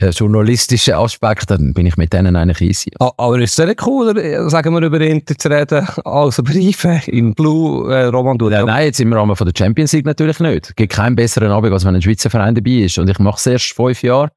äh, 0.00 0.10
journalistischen 0.10 0.94
Aspekt, 0.94 1.50
dann 1.50 1.74
bin 1.74 1.86
ich 1.86 1.96
mit 1.96 2.12
denen 2.12 2.34
eigentlich 2.34 2.60
easy. 2.62 2.90
Aber 2.98 3.38
ist 3.38 3.58
es 3.58 3.66
nicht 3.66 3.78
cooler, 3.78 4.16
äh, 4.16 4.48
sagen 4.48 4.72
wir, 4.74 4.82
über 4.82 5.00
Inter 5.00 5.36
zu 5.36 5.48
reden, 5.48 5.86
als 6.04 6.38
über 6.38 6.52
Briefe 6.52 7.02
im 7.06 7.34
Blue 7.34 7.92
äh, 7.92 8.04
Roman 8.06 8.38
ja, 8.50 8.64
Nein, 8.64 8.86
jetzt 8.86 9.00
im 9.00 9.12
Rahmen 9.12 9.36
von 9.36 9.46
der 9.46 9.54
Champions 9.56 9.92
League 9.92 10.06
natürlich 10.06 10.40
nicht. 10.40 10.70
Es 10.70 10.74
gibt 10.74 10.92
keinen 10.92 11.16
besseren 11.16 11.50
Abend, 11.50 11.72
als 11.72 11.84
wenn 11.84 11.94
ein 11.94 12.02
Schweizer 12.02 12.30
Verein 12.30 12.54
dabei 12.54 12.84
ist. 12.84 12.98
Und 12.98 13.10
ich 13.10 13.18
mache 13.18 13.36
es 13.36 13.46
erst 13.46 13.72
fünf 13.72 14.02
Jahre. 14.02 14.30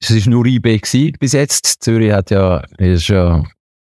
Es 0.00 0.10
war 0.10 0.30
nur 0.30 0.46
IB 0.46 0.80
bis 1.18 1.32
jetzt. 1.32 1.82
Zürich 1.82 2.12
hat 2.12 2.30
ja, 2.30 2.62
ist 2.78 3.08
ja 3.08 3.42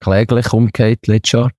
kläglich 0.01 0.53
umgekehrt 0.53 1.07
letztes 1.07 1.33
Jahr. 1.33 1.51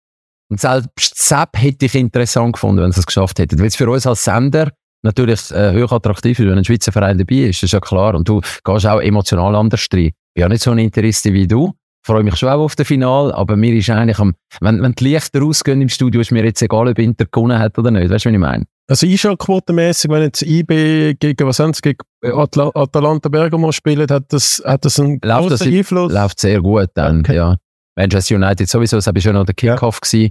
Und 0.49 0.59
selbst 0.59 1.17
Sepp 1.17 1.49
hätte 1.55 1.85
ich 1.85 1.95
interessant 1.95 2.53
gefunden, 2.53 2.81
wenn 2.81 2.91
sie 2.91 3.01
es 3.01 3.05
geschafft 3.05 3.39
hätten. 3.39 3.59
Weil 3.59 3.67
es 3.67 3.75
für 3.75 3.89
uns 3.89 4.07
als 4.07 4.23
Sender 4.23 4.71
natürlich 5.03 5.51
äh, 5.51 5.79
hoch 5.81 5.91
attraktiv 5.91 6.39
ist, 6.39 6.47
wenn 6.47 6.57
ein 6.57 6.65
Schweizer 6.65 6.91
Verein 6.91 7.17
dabei 7.17 7.35
ist, 7.35 7.61
ist 7.61 7.71
ja 7.71 7.79
klar. 7.79 8.15
Und 8.15 8.27
du 8.27 8.41
gehst 8.63 8.87
auch 8.87 8.99
emotional 8.99 9.55
anders 9.55 9.87
rein. 9.93 10.07
Ich 10.07 10.13
bin 10.33 10.41
ja 10.41 10.49
nicht 10.49 10.63
so 10.63 10.71
ein 10.71 10.79
Interesse 10.79 11.33
wie 11.33 11.47
du. 11.47 11.73
Freue 12.05 12.23
mich 12.23 12.37
schon 12.37 12.49
auch 12.49 12.61
auf 12.61 12.75
das 12.75 12.87
Finale, 12.87 13.35
aber 13.35 13.55
mir 13.55 13.73
ist 13.73 13.89
eigentlich 13.89 14.19
am, 14.19 14.33
wenn, 14.61 14.81
wenn 14.81 14.93
die 14.93 15.03
Lichter 15.03 15.41
rausgehen 15.41 15.81
im 15.81 15.89
Studio, 15.89 16.21
ist 16.21 16.31
mir 16.31 16.43
jetzt 16.45 16.61
egal, 16.61 16.87
ob 16.87 16.97
Inter 16.97 17.25
gewonnen 17.25 17.59
hat 17.59 17.77
oder 17.77 17.91
nicht. 17.91 18.09
Weißt 18.09 18.25
du, 18.25 18.29
was 18.29 18.33
ich 18.33 18.39
meine? 18.39 18.65
Also 18.89 19.05
Einschaltquotenmäßig, 19.05 20.09
wenn 20.09 20.23
jetzt 20.23 20.41
IB 20.41 21.13
gegen, 21.19 21.47
was 21.47 21.59
haben 21.59 21.73
sie, 21.73 21.81
gegen 21.81 21.99
Atla 22.23 22.71
Atalanta 22.73 23.29
Bergamo 23.29 23.71
spielt, 23.71 24.09
hat 24.09 24.33
das, 24.33 24.63
hat 24.65 24.83
das 24.83 24.99
einen 24.99 25.19
läuft 25.23 25.49
großen 25.49 25.71
Einfluss? 25.71 26.11
Läuft 26.11 26.39
sehr 26.39 26.59
gut 26.59 26.89
dann, 26.95 27.19
okay. 27.19 27.35
ja. 27.35 27.55
Manchester 27.95 28.35
United 28.35 28.67
sowieso, 28.67 28.97
das 28.97 29.05
war 29.05 29.21
schon 29.21 29.33
noch 29.33 29.45
der 29.45 29.53
Kickoff 29.53 29.99
ja. 30.11 30.29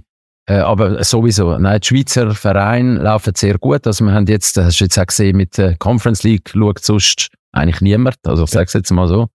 Äh, 0.49 0.57
aber 0.57 1.01
sowieso, 1.05 1.57
nein, 1.57 1.79
die 1.79 1.87
Schweizer 1.87 2.31
Vereine 2.31 2.99
laufen 2.99 3.33
sehr 3.35 3.57
gut. 3.57 3.87
Also 3.87 4.03
wir 4.03 4.11
haben 4.11 4.25
jetzt, 4.25 4.57
das 4.57 4.65
hast 4.65 4.79
du 4.81 4.85
jetzt 4.85 4.99
auch 4.99 5.05
gesehen, 5.05 5.37
mit 5.37 5.57
der 5.57 5.77
Conference 5.77 6.23
League 6.23 6.49
schaut 6.49 6.83
sonst 6.83 7.29
eigentlich 7.53 7.79
niemand. 7.79 8.17
Also 8.25 8.43
ich 8.43 8.49
sage 8.49 8.65
es 8.65 8.73
jetzt 8.73 8.91
mal 8.91 9.07
so. 9.07 9.27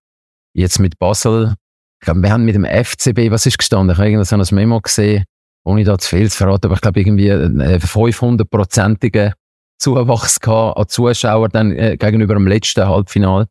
Jetzt 0.53 0.79
mit 0.79 0.99
Basel, 0.99 1.55
ich 1.99 2.05
glaube, 2.05 2.21
wir 2.21 2.31
haben 2.31 2.45
mit 2.45 2.53
dem 2.53 2.65
FCB, 2.65 3.31
was 3.31 3.45
ist 3.45 3.57
gestanden? 3.57 3.91
Ich 3.91 3.97
habe 3.97 4.09
irgendwas 4.09 4.33
ein 4.33 4.55
Memo 4.55 4.81
gesehen, 4.81 5.23
ohne 5.65 5.83
da 5.83 5.97
zu 5.97 6.15
viel 6.15 6.29
zu 6.29 6.37
verraten, 6.37 6.67
aber 6.67 6.75
ich 6.75 6.81
glaube 6.81 6.99
irgendwie 6.99 7.31
einen 7.31 7.61
500-prozentigen 7.61 9.33
Zuwachs 9.77 10.39
gehabt 10.39 10.77
an 10.77 10.87
Zuschauern 10.87 11.49
dann 11.51 11.71
äh, 11.71 11.97
gegenüber 11.97 12.35
dem 12.35 12.47
letzten 12.47 12.87
Halbfinale 12.87 13.47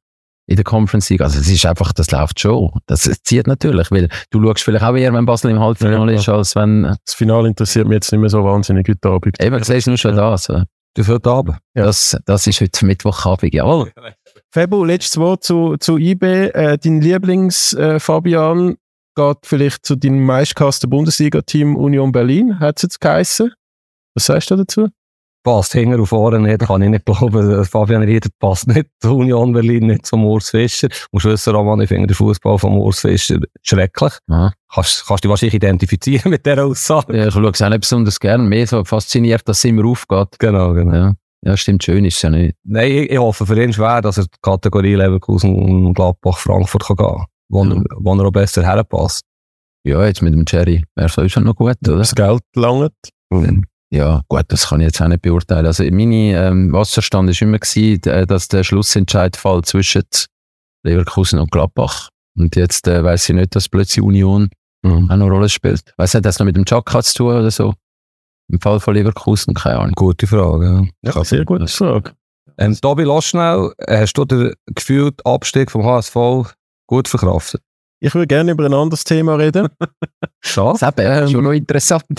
in 0.46 0.56
der 0.56 0.64
Conference 0.64 1.10
League. 1.10 1.20
Also 1.20 1.38
es 1.38 1.48
ist 1.48 1.66
einfach, 1.66 1.92
das 1.92 2.10
läuft 2.10 2.40
schon. 2.40 2.70
Das 2.86 3.02
zieht 3.24 3.46
natürlich, 3.46 3.90
weil 3.90 4.08
du 4.30 4.42
schaust 4.42 4.62
vielleicht 4.62 4.84
auch 4.84 4.94
eher, 4.94 5.12
wenn 5.12 5.26
Basel 5.26 5.50
im 5.50 5.60
Halbfinale 5.60 6.12
ja, 6.12 6.18
ist, 6.18 6.28
als 6.28 6.56
wenn... 6.56 6.84
Äh, 6.84 6.94
das 7.04 7.14
Finale 7.14 7.48
interessiert 7.48 7.86
mich 7.86 7.96
jetzt 7.96 8.12
nicht 8.12 8.20
mehr 8.20 8.30
so 8.30 8.44
wahnsinnig 8.44 8.88
heute 8.88 9.08
Abend. 9.08 9.40
Eben, 9.42 9.58
du 9.58 9.64
siehst 9.64 9.86
nur 9.86 9.96
schon 9.96 10.16
ja. 10.16 10.30
das. 10.30 10.46
Du 10.46 11.06
heute 11.08 11.30
Abend? 11.30 11.58
Ja. 11.74 11.84
Das, 11.86 12.16
das 12.24 12.46
ist 12.46 12.60
heute 12.60 12.86
Mittwochabend, 12.86 13.52
jawohl. 13.52 13.92
Fabo, 14.52 14.84
letztes 14.84 15.16
Wort 15.16 15.42
zu, 15.42 15.76
zu 15.78 15.98
IB. 15.98 16.22
Äh, 16.22 16.78
dein 16.78 17.00
Lieblings, 17.00 17.72
äh, 17.72 17.98
Fabian, 17.98 18.76
geht 19.14 19.38
vielleicht 19.44 19.86
zu 19.86 19.96
deinem 19.96 20.24
meistgehassten 20.24 20.90
Bundesliga-Team 20.90 21.76
Union 21.76 22.12
Berlin, 22.12 22.58
hat 22.60 22.78
es 22.78 22.82
jetzt 22.82 23.00
geheißen. 23.00 23.52
Was 24.14 24.26
sagst 24.26 24.50
du 24.50 24.56
dazu? 24.56 24.88
passt 25.44 25.74
hinten 25.74 26.00
und 26.00 26.06
vorne 26.06 26.40
nicht, 26.40 26.60
kann 26.60 26.82
ich 26.82 26.88
nicht 26.88 27.04
glauben. 27.04 27.64
Fabian 27.64 28.02
Rieder 28.02 28.30
passt 28.40 28.66
nicht 28.66 28.86
zu 29.00 29.16
Union 29.16 29.52
Berlin, 29.52 29.86
nicht 29.86 30.06
zum 30.06 30.24
Urs 30.24 30.50
Fischer. 30.50 30.88
Musst 31.12 31.26
wissen, 31.26 31.54
Roman, 31.54 31.82
ich 31.82 31.88
finde 31.88 32.08
den 32.08 32.14
Fußball 32.14 32.58
vom 32.58 32.78
Urs 32.78 33.00
Fischer 33.00 33.38
schrecklich. 33.62 34.14
Aha. 34.28 34.52
Kannst, 34.72 35.06
kannst 35.06 35.22
dich 35.22 35.28
wahrscheinlich 35.28 35.54
identifizieren 35.54 36.30
mit 36.30 36.44
dieser 36.44 36.64
Aussage. 36.64 37.16
Ja, 37.16 37.28
ich 37.28 37.34
schaue 37.34 37.50
es 37.50 37.62
auch 37.62 37.68
nicht 37.68 37.80
besonders 37.80 38.18
gern. 38.18 38.48
Mehr 38.48 38.66
so 38.66 38.82
fasziniert, 38.84 39.46
dass 39.46 39.58
es 39.58 39.64
immer 39.64 39.84
aufgeht. 39.84 40.38
Genau, 40.38 40.72
genau. 40.72 40.94
Ja, 40.94 41.14
ja 41.44 41.56
stimmt, 41.56 41.84
schön 41.84 42.06
ist 42.06 42.16
es 42.16 42.22
ja 42.22 42.30
nicht. 42.30 42.56
Nein, 42.64 42.90
ich, 42.90 43.10
ich 43.10 43.18
hoffe 43.18 43.46
für 43.46 43.62
ihn 43.62 43.72
schwer, 43.72 44.00
dass 44.00 44.16
er 44.16 44.24
die 44.24 44.38
Kategorie 44.40 44.94
Leverkusen 44.94 45.54
und 45.54 45.94
Gladbach 45.94 46.38
Frankfurt 46.38 46.86
kann 46.86 46.96
gehen 46.96 47.24
wo, 47.54 47.64
Ja. 47.64 47.82
wo 47.96 48.14
er 48.14 48.26
auch 48.26 48.30
besser 48.32 48.62
herpasst. 48.62 49.22
Ja, 49.86 50.04
jetzt 50.06 50.22
mit 50.22 50.32
dem 50.34 50.44
Jerry 50.48 50.84
wäre 50.96 51.10
es 51.24 51.32
schon 51.32 51.44
noch 51.44 51.56
gut, 51.56 51.76
oder? 51.86 51.98
Das 51.98 52.14
Geld 52.14 52.42
langt. 52.56 52.92
Ja, 53.90 54.22
gut, 54.28 54.44
das 54.48 54.68
kann 54.68 54.80
ich 54.80 54.86
jetzt 54.86 55.00
auch 55.00 55.08
nicht 55.08 55.22
beurteilen. 55.22 55.66
Also, 55.66 55.84
meine 55.84 56.32
ähm, 56.48 56.72
Wasserstand 56.72 57.28
war 57.28 57.42
immer, 57.46 57.58
gewesen, 57.58 58.00
d- 58.00 58.26
dass 58.26 58.48
der 58.48 58.64
Schlussentscheid 58.64 59.36
fällt 59.36 59.66
zwischen 59.66 60.02
Leverkusen 60.84 61.38
und 61.38 61.50
Gladbach. 61.50 62.08
Und 62.36 62.56
jetzt 62.56 62.88
äh, 62.88 63.04
weiß 63.04 63.28
ich 63.28 63.34
nicht, 63.34 63.54
dass 63.54 63.68
plötzlich 63.68 64.04
Union 64.04 64.48
Mhm. 64.82 65.04
auch 65.10 65.16
noch 65.16 65.26
eine 65.26 65.30
Rolle 65.30 65.48
spielt. 65.48 65.94
Weiss 65.96 66.12
nicht, 66.12 66.18
hat 66.18 66.24
das 66.26 66.38
noch 66.38 66.44
mit 66.44 66.56
dem 66.56 66.66
Chaka 66.66 67.02
zu 67.02 67.14
tun 67.14 67.36
oder 67.36 67.50
so? 67.50 67.72
Im 68.52 68.60
Fall 68.60 68.80
von 68.80 68.92
Leverkusen, 68.94 69.54
keine 69.54 69.78
Ahnung. 69.78 69.92
Gute 69.94 70.26
Frage, 70.26 70.88
ja. 71.02 71.12
Ja, 71.14 71.24
sehr 71.24 71.44
gute 71.46 71.66
Frage. 71.68 72.12
Ähm, 72.58 72.78
Tobi, 72.78 73.04
lass 73.04 73.24
schnell, 73.24 73.72
hast 73.88 74.12
du 74.14 74.26
den 74.26 74.52
gefühlten 74.66 75.24
Abstieg 75.24 75.70
vom 75.70 75.84
HSV 75.86 76.14
gut 76.86 77.08
verkraftet? 77.08 77.62
Ich 78.00 78.14
würde 78.14 78.26
gerne 78.26 78.52
über 78.52 78.66
ein 78.66 78.74
anderes 78.74 79.04
Thema 79.04 79.36
reden. 79.36 79.68
Schade. 80.40 80.78
Das 80.78 80.82
ist 80.82 80.98
eben 80.98 81.30
schon 81.30 81.44
noch 81.44 81.52
interessant. 81.52 82.04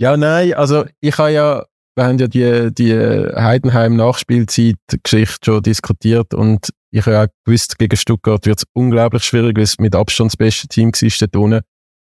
Ja, 0.00 0.16
nein, 0.16 0.54
also 0.54 0.84
ich 1.00 1.18
habe 1.18 1.32
ja, 1.32 1.64
wir 1.96 2.04
haben 2.04 2.18
ja 2.18 2.28
die, 2.28 2.72
die 2.72 2.94
Heidenheim-Nachspielzeit-Geschichte 2.94 5.44
schon 5.44 5.60
diskutiert 5.60 6.34
und 6.34 6.68
ich 6.92 7.04
habe 7.04 7.20
auch 7.20 7.26
gewusst, 7.44 7.76
gegen 7.78 7.96
Stuttgart 7.96 8.46
wird 8.46 8.58
es 8.58 8.64
unglaublich 8.74 9.24
schwierig, 9.24 9.56
weil 9.56 9.64
es 9.64 9.78
mit 9.78 9.96
Abstand 9.96 10.30
das 10.30 10.36
beste 10.36 10.68
Team 10.68 10.92
war 10.92 11.10
dort 11.20 11.36
unten. 11.36 11.62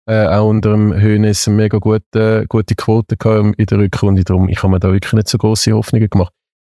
Äh, 0.09 0.25
auch 0.27 0.49
unter 0.49 0.71
dem 0.71 0.91
Höhnes 0.93 1.47
eine 1.47 1.55
mega 1.55 1.77
gute, 1.77 2.45
gute 2.49 2.75
Quote 2.75 3.15
gehabt 3.15 3.55
in 3.57 3.65
der 3.67 3.77
Rückrunde. 3.77 4.23
Darum, 4.23 4.49
ich 4.49 4.61
habe 4.61 4.71
mir 4.71 4.79
da 4.79 4.91
wirklich 4.91 5.13
nicht 5.13 5.29
so 5.29 5.37
große 5.37 5.71
Hoffnungen 5.71 6.09
gemacht. 6.09 6.33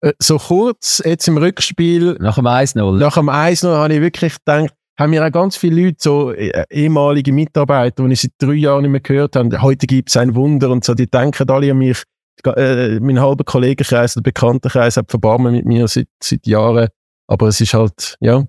Äh, 0.04 0.14
so 0.20 0.38
kurz, 0.38 1.02
jetzt 1.04 1.28
im 1.28 1.38
Rückspiel, 1.38 2.18
Nach 2.20 2.36
dem 2.36 2.46
1-0. 2.46 3.00
nach 3.00 3.16
dem 3.16 3.30
1 3.30 3.64
habe 3.64 3.94
ich 3.94 4.02
wirklich 4.02 4.36
gedacht, 4.36 4.74
haben 5.00 5.10
mir 5.10 5.26
auch 5.26 5.32
ganz 5.32 5.56
viele 5.56 5.86
Leute, 5.86 5.98
so 6.00 6.32
äh, 6.32 6.66
ehemalige 6.70 7.32
Mitarbeiter, 7.32 8.06
die 8.06 8.14
ich 8.14 8.22
seit 8.22 8.32
drei 8.38 8.54
Jahren 8.54 8.84
nicht 8.84 8.92
mehr 8.92 9.00
gehört 9.00 9.36
habe, 9.36 9.62
heute 9.62 9.88
gibt 9.88 10.10
es 10.10 10.18
ein 10.18 10.36
Wunder 10.36 10.70
und 10.70 10.84
so, 10.84 10.94
die 10.94 11.10
denken 11.10 11.50
alle 11.50 11.72
an 11.72 11.78
mich. 11.78 12.04
Äh, 12.46 13.00
mein 13.00 13.22
halber 13.22 13.44
Kollegenkreis 13.44 14.18
oder 14.18 14.24
Bekanntenkreis 14.24 14.98
hat 14.98 15.10
Verbarmen 15.10 15.54
mit 15.54 15.66
mir 15.66 15.88
seit, 15.88 16.08
seit 16.22 16.46
Jahren. 16.46 16.90
Aber 17.28 17.48
es 17.48 17.62
ist 17.62 17.74
halt, 17.74 18.18
ja, 18.20 18.44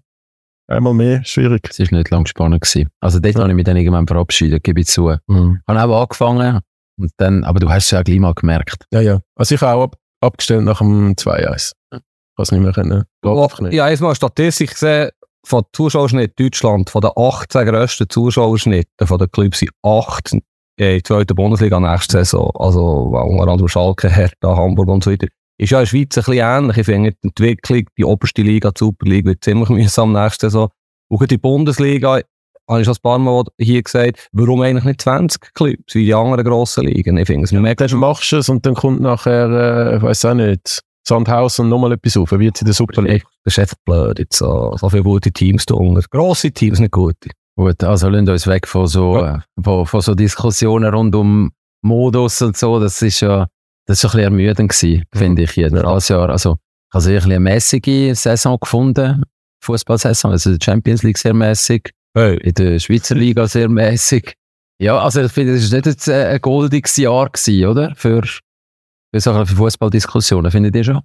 einmal 0.66 0.94
mehr 0.94 1.24
schwierig. 1.24 1.68
Es 1.70 1.78
war 1.78 1.98
nicht 1.98 2.10
lang 2.10 2.26
spannend. 2.26 2.62
Gewesen. 2.62 2.88
Also 3.00 3.20
dort 3.20 3.36
habe 3.36 3.48
ich 3.48 3.54
mich 3.54 3.64
dann 3.64 3.76
irgendwann 3.76 4.06
verabschiedet, 4.06 4.64
gebe 4.64 4.80
ich 4.80 4.86
zu. 4.86 5.10
Ich 5.10 5.18
habe 5.28 5.94
auch 5.94 6.02
angefangen, 6.02 6.60
und 6.98 7.10
dann, 7.16 7.44
aber 7.44 7.60
du 7.60 7.68
hast 7.68 7.84
es 7.84 7.90
ja 7.90 8.00
auch 8.00 8.04
gleich 8.04 8.18
mal 8.18 8.34
gemerkt. 8.34 8.86
Ja, 8.92 9.00
ja. 9.00 9.20
Also 9.36 9.54
ich 9.54 9.60
habe 9.60 9.76
auch 9.76 9.84
ab, 9.84 9.96
abgestellt 10.24 10.64
nach 10.64 10.78
dem 10.78 11.14
2-1. 11.14 11.72
Ich 11.72 11.90
kann 11.90 12.02
es 12.38 12.52
nicht 12.52 12.60
mehr 12.62 12.72
können. 12.72 13.04
Einfach 13.24 13.60
nicht. 13.60 13.74
Ja, 13.74 13.88
erstmal 13.88 14.14
Statistik 14.14 14.70
gesehen, 14.70 15.10
von 15.46 15.62
Zuschauerschnitt 15.72 16.38
Deutschland, 16.38 16.90
von 16.90 17.02
den 17.02 17.10
18 17.14 17.66
grössten 17.66 18.08
Zuschauerschnitten 18.08 19.06
von 19.06 19.18
den 19.18 19.30
Clubs 19.30 19.58
sind 19.60 19.70
8 19.82 20.32
in 20.32 20.42
der 20.78 21.04
zweiten 21.04 21.34
Bundesliga 21.36 21.78
nächste 21.78 22.18
Saison. 22.18 22.50
Also, 22.58 22.82
unter 22.82 23.48
anderem 23.48 23.68
Schalke, 23.68 24.08
Hertha, 24.08 24.56
Hamburg 24.56 24.88
und 24.88 25.04
so 25.04 25.12
weiter. 25.12 25.28
Ist 25.56 25.70
ja 25.70 25.78
in 25.78 25.82
der 25.82 25.86
Schweiz 25.86 26.16
ein 26.16 26.24
bisschen 26.24 26.34
ähnlich. 26.34 26.76
Ich 26.78 26.86
finde, 26.86 27.12
die 27.12 27.28
Entwicklung, 27.28 27.84
die 27.96 28.04
oberste 28.04 28.42
Liga, 28.42 28.70
die 28.70 28.78
Superliga, 28.78 29.28
wird 29.30 29.44
ziemlich 29.44 29.68
mühsam 29.70 30.12
nächste 30.12 30.46
Saison. 30.46 30.70
Auch 31.10 31.26
die 31.26 31.38
Bundesliga, 31.38 32.20
habe 32.68 32.80
ich 32.80 32.86
schon 32.86 32.94
ein 32.94 33.02
paar 33.02 33.18
Mal 33.18 33.44
hier 33.58 33.82
gesagt, 33.82 34.28
warum 34.32 34.62
eigentlich 34.62 34.84
nicht 34.84 35.02
20 35.02 35.54
Clubs, 35.54 35.94
wie 35.94 36.06
die 36.06 36.14
anderen 36.14 36.44
grossen 36.44 36.86
Ligen? 36.86 37.16
Ich 37.16 37.26
finde 37.26 37.44
es 37.44 37.52
mega 37.52 37.86
Dann 37.86 37.98
machst 37.98 38.32
du 38.32 38.36
es 38.38 38.48
und 38.48 38.64
dann 38.64 38.74
kommt 38.74 39.00
nachher, 39.00 39.48
äh, 39.50 39.96
ich 39.96 40.02
weiß 40.02 40.24
auch 40.26 40.34
nicht, 40.34 40.80
Sandhausen 41.06 41.68
nochmal 41.68 41.92
etwas 41.92 42.16
auf, 42.16 42.32
wie 42.32 42.46
jetzt 42.46 42.62
in 42.62 42.66
der 42.66 42.74
Super 42.74 43.02
League. 43.02 43.24
Das 43.44 43.54
ist 43.54 43.58
einfach 43.58 43.76
blöd, 43.84 44.18
jetzt 44.18 44.38
so, 44.38 44.74
so 44.78 44.88
viele 44.88 45.02
gute 45.02 45.30
Teams 45.30 45.66
da 45.66 45.74
unten. 45.74 46.02
Grosse 46.10 46.50
Teams, 46.50 46.80
nicht 46.80 46.92
gute. 46.92 47.30
Gut, 47.56 47.84
also 47.84 48.08
lassen 48.08 48.26
wir 48.26 48.32
uns 48.32 48.46
weg 48.46 48.66
von 48.66 48.86
so, 48.86 49.18
äh, 49.18 49.38
von, 49.62 49.86
von 49.86 50.00
so 50.00 50.14
Diskussionen 50.14 50.92
rund 50.92 51.14
um 51.14 51.52
Modus 51.82 52.40
und 52.40 52.56
so. 52.56 52.80
Das 52.80 53.00
ist 53.02 53.20
ja, 53.20 53.46
das 53.86 53.98
ist 53.98 54.04
ein 54.04 54.08
bisschen 54.08 54.20
ermüdend 54.20 54.72
gewesen, 54.72 55.04
finde 55.14 55.42
ich 55.42 55.54
jetzt. 55.56 55.74
Das 55.74 56.08
Jahr, 56.08 56.30
also, 56.30 56.52
ich 56.52 56.94
habe 56.94 57.04
bisschen 57.04 57.32
eine 57.32 57.40
mäßige 57.40 58.18
Saison 58.18 58.58
gefunden. 58.58 59.22
Fußballsaison, 59.62 60.32
also 60.32 60.56
die 60.56 60.64
Champions 60.64 61.02
League 61.02 61.18
sehr 61.18 61.34
mäßig. 61.34 61.90
Hey. 62.14 62.36
in 62.38 62.54
der 62.54 62.78
Schweizer 62.78 63.14
Liga 63.14 63.46
sehr 63.46 63.68
mäßig. 63.68 64.34
Ja, 64.80 64.98
also 64.98 65.22
ich 65.22 65.32
finde, 65.32 65.54
es 65.54 65.70
war 65.70 65.78
nicht 65.78 65.86
jetzt 65.86 66.08
äh, 66.08 66.26
ein 66.26 66.40
goldiges 66.40 66.96
Jahr 66.96 67.28
gewesen, 67.30 67.66
oder? 67.66 67.94
Für, 67.96 68.22
für, 68.22 69.20
für 69.20 69.46
Fußballdiskussionen, 69.46 70.50
findet 70.50 70.76
ihr 70.76 70.84
schon? 70.84 71.00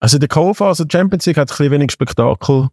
Also 0.00 0.16
in 0.16 0.20
der 0.20 0.28
Kohlphase 0.28 0.86
Champions 0.90 1.26
League 1.26 1.36
hat 1.36 1.50
ein 1.50 1.56
bisschen 1.56 1.70
wenig 1.70 1.92
Spektakel, 1.92 2.68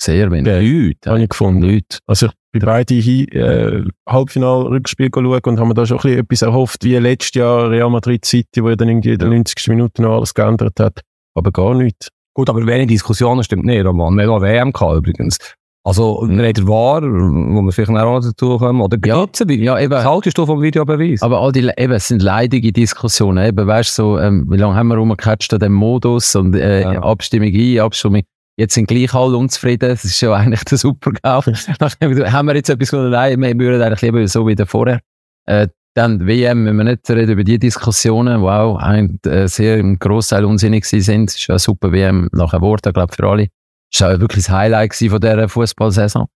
Sehr 0.00 0.30
wenig. 0.30 0.46
Ja. 0.52 0.58
Leute. 0.58 1.10
habe 1.10 1.22
ich 1.22 1.28
gefunden. 1.28 1.62
Leute. 1.62 1.98
Also 2.06 2.26
ich 2.26 2.32
bin 2.52 2.62
beide 2.62 2.94
äh, 2.94 3.84
Halbfinal-Rückspiel 4.08 5.10
schauen 5.14 5.40
und 5.44 5.60
haben 5.60 5.68
mir 5.68 5.74
da 5.74 5.86
schon 5.86 5.98
ein 5.98 6.02
bisschen 6.02 6.18
etwas 6.20 6.42
erhofft, 6.42 6.84
wie 6.84 6.96
letztes 6.96 7.34
Jahr 7.34 7.70
Real 7.70 7.90
Madrid 7.90 8.24
City, 8.24 8.62
wo 8.62 8.68
ja 8.68 8.76
dann 8.76 8.88
irgendwie 8.88 9.12
in 9.12 9.18
der 9.18 9.28
90. 9.28 9.68
Minute 9.68 10.02
noch 10.02 10.16
alles 10.16 10.34
geändert 10.34 10.78
hat. 10.80 11.00
Aber 11.34 11.52
gar 11.52 11.74
nichts. 11.74 12.08
Gut, 12.34 12.50
aber 12.50 12.66
wenig 12.66 12.88
Diskussionen 12.88 13.44
stimmt 13.44 13.64
nicht, 13.64 13.84
Roman. 13.84 14.14
Wir 14.16 14.28
haben 14.28 14.42
WM 14.42 14.72
gehabt, 14.72 14.96
übrigens. 14.96 15.38
Also, 15.84 16.22
mhm. 16.22 16.38
der 16.38 16.54
war, 16.68 17.02
wo 17.02 17.62
wir 17.62 17.72
vielleicht 17.72 17.90
auch 17.90 17.94
noch 17.94 18.20
dazu 18.20 18.56
kommen, 18.58 18.80
oder 18.80 18.98
Ja, 19.04 19.22
gibt's 19.22 19.42
ein- 19.42 19.48
ja, 19.50 19.78
eben. 19.80 19.90
Was 19.92 20.04
haltest 20.04 20.38
du 20.38 20.46
vom 20.46 20.62
Videobeweis? 20.62 21.22
Aber 21.22 21.40
all 21.40 21.50
die, 21.50 21.68
eben, 21.76 21.92
es 21.92 22.06
sind 22.06 22.22
leidige 22.22 22.72
Diskussionen. 22.72 23.44
Eben, 23.44 23.66
weißt 23.66 23.98
du, 23.98 24.02
so, 24.02 24.18
ähm, 24.18 24.46
wie 24.48 24.58
lange 24.58 24.76
haben 24.76 24.88
wir 24.88 24.96
rumgecatcht 24.96 25.52
an 25.52 25.58
dem 25.58 25.72
Modus 25.72 26.36
und 26.36 26.54
äh, 26.54 26.82
Ja. 26.82 27.02
Abstimmung 27.02 27.48
ein, 27.52 27.80
Abstimmung. 27.80 28.22
Jetzt 28.56 28.74
sind 28.74 28.86
gleich 28.86 29.12
alle 29.12 29.36
unzufrieden. 29.36 29.88
Das 29.88 30.04
ist 30.04 30.20
ja 30.20 30.32
eigentlich 30.34 30.62
der 30.64 30.78
Supergau. 30.78 31.42
haben 31.42 32.46
wir 32.46 32.54
jetzt 32.54 32.70
etwas 32.70 32.90
gesagt, 32.90 33.10
nein, 33.10 33.40
wir 33.40 33.58
würden 33.58 33.82
eigentlich 33.82 34.02
lieber 34.02 34.28
so 34.28 34.46
wie 34.46 34.54
vorher. 34.64 35.00
Äh, 35.46 35.66
dann 35.94 36.26
WM, 36.26 36.64
wenn 36.64 36.76
wir 36.76 36.84
nicht 36.84 37.10
reden 37.10 37.32
über 37.32 37.44
die 37.44 37.58
Diskussionen, 37.58 38.40
wow, 38.40 38.78
ein, 38.78 39.18
äh, 39.26 39.48
sehr 39.48 39.78
im 39.78 39.98
Großteil 39.98 40.44
unsinnig 40.44 40.84
sind. 40.84 41.30
Ist 41.30 41.46
ja 41.48 41.54
eine 41.54 41.58
super 41.58 41.92
WM 41.92 42.28
nachher 42.32 42.60
geworden, 42.60 42.92
glaube 42.92 43.12
für 43.14 43.28
alle. 43.28 43.48
Es 43.92 44.00
war 44.00 44.20
wirklich 44.20 44.46
das 44.46 44.54
Highlight 44.54 44.94
von 44.94 45.20
dieser 45.20 45.48
Fußballsaison. 45.48 46.26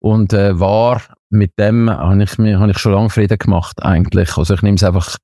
Und 0.00 0.32
äh, 0.32 0.58
war 0.58 1.02
mit 1.30 1.58
dem 1.58 1.90
habe 1.90 2.22
ich, 2.22 2.38
habe 2.38 2.70
ich 2.70 2.78
schon 2.78 2.92
lange 2.92 3.10
Frieden 3.10 3.38
gemacht, 3.38 3.82
eigentlich. 3.82 4.36
Also 4.36 4.54
ich 4.54 4.62
nehme 4.62 4.76
es 4.76 4.84
einfach 4.84 5.16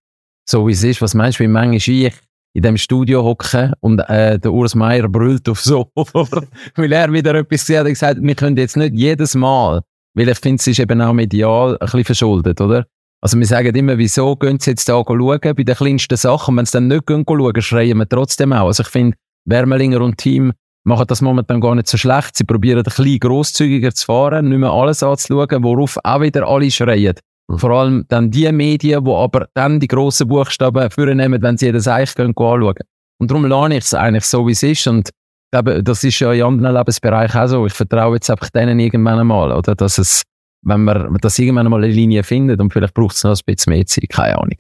so, 0.49 0.67
wie 0.67 0.73
es 0.73 0.83
ist. 0.83 1.01
Was 1.01 1.15
meinst 1.15 1.39
du, 1.39 1.45
wie 1.45 1.49
manchmal 1.49 1.77
ich 1.77 2.15
in 2.55 2.63
dem 2.63 2.77
Studio 2.77 3.25
hocke 3.25 3.73
und 3.81 3.99
äh, 4.01 4.39
der 4.39 4.53
Urs 4.53 4.75
Meier 4.75 5.09
brüllt 5.09 5.49
auf 5.49 5.61
so, 5.61 5.91
weil 6.77 6.93
er 6.93 7.13
wieder 7.13 7.35
etwas 7.35 7.63
gesehen 7.63 7.81
hat 7.81 7.87
und 7.87 7.93
gesagt, 7.93 8.23
wir 8.23 8.35
können 8.35 8.57
jetzt 8.57 8.77
nicht 8.77 8.95
jedes 8.95 9.35
Mal, 9.35 9.83
weil 10.15 10.29
ich 10.29 10.39
finde, 10.39 10.61
es 10.61 10.67
ist 10.69 10.79
eben 10.79 11.01
auch 11.01 11.13
medial 11.13 11.73
ein 11.73 11.79
bisschen 11.81 12.05
verschuldet, 12.05 12.61
oder? 12.61 12.87
Also 13.21 13.39
wir 13.39 13.47
sagen 13.47 13.75
immer, 13.75 13.99
wieso 13.99 14.37
gehen 14.37 14.61
sie 14.61 14.71
jetzt 14.71 14.89
da 14.89 15.03
schauen 15.05 15.41
bei 15.41 15.53
den 15.53 15.75
kleinsten 15.75 16.17
Sachen 16.17 16.57
wenn 16.57 16.67
sie 16.67 16.73
dann 16.73 16.89
nicht 16.89 17.07
gehen 17.07 17.25
schauen, 17.27 17.63
schreien 17.63 17.99
wir 17.99 18.09
trotzdem 18.09 18.53
auch. 18.53 18.67
Also 18.67 18.83
ich 18.83 18.89
finde, 18.89 19.17
Wermelinger 19.47 20.01
und 20.01 20.19
Team 20.19 20.53
machen 20.85 21.07
das 21.07 21.21
momentan 21.21 21.61
gar 21.61 21.75
nicht 21.75 21.89
so 21.89 21.97
schlecht. 21.97 22.37
Sie 22.37 22.45
probieren 22.45 22.79
ein 22.79 22.85
bisschen 22.85 23.19
grosszügiger 23.19 23.93
zu 23.95 24.07
fahren, 24.07 24.49
nicht 24.49 24.59
mehr 24.59 24.71
alles 24.71 25.03
anzuschauen, 25.03 25.63
worauf 25.63 25.99
auch 26.05 26.21
wieder 26.21 26.47
alle 26.47 26.71
schreien. 26.71 27.15
Vor 27.57 27.71
allem 27.71 28.05
dann 28.09 28.31
die 28.31 28.51
Medien, 28.53 29.05
die 29.05 29.11
aber 29.11 29.49
dann 29.55 29.81
die 29.81 29.89
grossen 29.89 30.29
Buchstaben 30.29 30.91
vornehmen, 30.91 31.43
wenn 31.43 31.59
sie 31.59 31.67
jedes 31.67 31.89
Eich 31.89 32.15
gehen, 32.15 32.29
anschauen. 32.29 32.75
Und 33.21 33.31
darum 33.31 33.47
lerne 33.47 33.77
ich 33.77 33.85
es 33.85 33.95
eigentlich 33.95 34.25
so, 34.25 34.47
wie 34.47 34.53
es 34.53 34.63
ist. 34.63 34.87
Und 34.87 35.11
glaube, 35.55 35.83
das 35.83 36.03
ist 36.03 36.19
ja 36.19 36.33
in 36.33 36.43
anderen 36.43 36.75
Lebensbereichen 36.75 37.41
auch 37.41 37.47
so. 37.47 37.67
Ich 37.67 37.73
vertraue 37.73 38.17
jetzt 38.17 38.31
einfach 38.31 38.51
denen 38.51 38.81
irgendwann 38.81 39.21
einmal, 39.21 39.53
oder? 39.53 39.75
Dass 39.75 39.99
es, 39.99 40.23
wenn 40.63 40.83
man 40.85 41.17
das 41.21 41.39
irgendwann 41.39 41.67
einmal 41.67 41.85
eine 41.85 41.93
Linie 41.93 42.25
findet 42.25 42.61
und 42.61 42.73
vielleicht 42.73 42.95
braucht 42.95 43.15
es 43.15 43.25
noch 43.25 43.31
ein 43.31 43.41
bisschen 43.47 43.73
mehr 43.73 43.87
Zeit, 43.87 44.09
keine 44.09 44.39
Ahnung. 44.39 44.57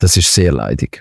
Das 0.00 0.16
ist 0.16 0.32
sehr 0.34 0.52
leidig. 0.52 1.00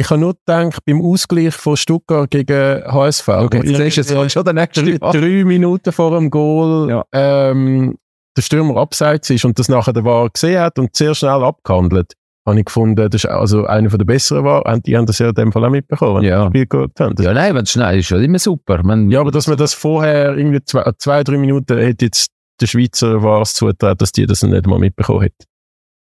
Ich 0.00 0.08
habe 0.10 0.20
nur 0.20 0.34
gedacht, 0.34 0.78
beim 0.86 1.02
Ausgleich 1.02 1.52
von 1.54 1.76
Stuttgart 1.76 2.30
gegen 2.30 2.84
HSV, 2.84 3.28
Okay, 3.28 3.62
jetzt 3.68 3.98
ist 3.98 4.10
es 4.12 4.32
schon 4.32 4.44
der 4.44 4.54
nächste 4.54 4.84
drei, 4.84 4.96
drei 5.12 5.44
Minuten 5.44 5.90
vor 5.90 6.12
dem 6.16 6.30
Goal 6.30 6.88
Ja. 6.88 7.04
ähm, 7.12 7.96
der 8.36 8.42
Stürmer 8.42 8.76
abseits 8.76 9.28
ist 9.30 9.44
und 9.44 9.58
das 9.58 9.68
nachher 9.68 9.92
der 9.92 10.04
VAR 10.04 10.30
gesehen 10.30 10.60
hat 10.60 10.78
und 10.78 10.94
sehr 10.94 11.16
schnell 11.16 11.42
abgehandelt, 11.42 12.12
habe 12.46 12.60
ich 12.60 12.66
gefunden, 12.66 13.10
das 13.10 13.24
ist 13.24 13.26
also 13.28 13.66
einer 13.66 13.88
der 13.88 14.04
besseren 14.04 14.44
war. 14.44 14.78
Die 14.78 14.96
haben 14.96 15.06
das 15.06 15.18
ja 15.18 15.30
in 15.30 15.34
dem 15.34 15.50
Fall 15.50 15.64
auch 15.64 15.70
mitbekommen, 15.70 16.22
Ja. 16.22 16.46
Spiel 16.46 16.66
haben. 17.00 17.16
Das- 17.16 17.26
Ja, 17.26 17.34
nein, 17.34 17.56
wenn 17.56 17.64
es 17.64 17.72
schnell 17.72 17.98
ist, 17.98 18.04
ist 18.04 18.10
ja 18.10 18.18
immer 18.18 18.38
super. 18.38 18.80
Man, 18.84 19.10
Ja, 19.10 19.20
aber 19.20 19.32
dass 19.32 19.48
man 19.48 19.56
das 19.56 19.74
vorher 19.74 20.36
irgendwie 20.36 20.62
zwei, 20.62 20.88
zwei 20.98 21.24
drei 21.24 21.38
Minuten 21.38 21.76
hätte 21.76 22.04
jetzt 22.04 22.30
der 22.60 22.68
Schweizer 22.68 23.20
war 23.24 23.42
es 23.42 23.54
zugetraut, 23.54 24.00
dass 24.00 24.12
die 24.12 24.26
das 24.26 24.44
nicht 24.44 24.66
mal 24.68 24.78
mitbekommen 24.78 25.22
hätten. 25.22 25.44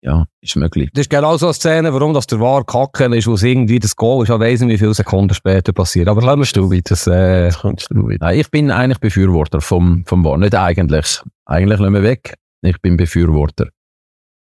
Ja, 0.07 0.25
ist 0.41 0.55
möglich. 0.55 0.89
Das 0.95 1.03
ist 1.03 1.11
genau 1.11 1.37
so 1.37 1.47
eine 1.47 1.55
Szene, 1.55 1.93
warum 1.93 2.15
das 2.15 2.29
der 2.29 2.39
War 2.39 2.65
kacken 2.65 3.13
ist, 3.13 3.27
wo 3.27 3.35
es 3.35 3.43
irgendwie 3.43 3.81
das 3.81 3.97
Goal 3.97 4.23
ist, 4.23 4.31
ich 4.31 4.39
weiss 4.39 4.61
nicht, 4.61 4.75
wie 4.75 4.79
viele 4.79 4.95
Sekunden 4.95 5.35
später 5.35 5.73
passiert. 5.73 6.07
Aber 6.07 6.23
lass 6.23 6.53
du 6.53 6.71
weiter. 6.71 6.91
Das, 6.91 7.09
äh, 7.09 7.51
Das. 7.51 7.89
Nein, 7.91 8.39
ich 8.39 8.49
bin 8.51 8.71
eigentlich 8.71 9.01
Befürworter 9.01 9.61
vom, 9.61 10.05
vom 10.07 10.25
War. 10.25 10.39
Nicht 10.39 10.55
eigentlich. 10.55 11.21
Eigentlich 11.45 11.81
lassen 11.81 11.93
wir 11.93 12.03
weg. 12.05 12.35
Ich 12.63 12.81
bin 12.81 12.97
Befürworter. 12.97 13.69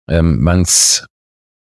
Ähm, 0.10 0.44
wenn's, 0.44 1.06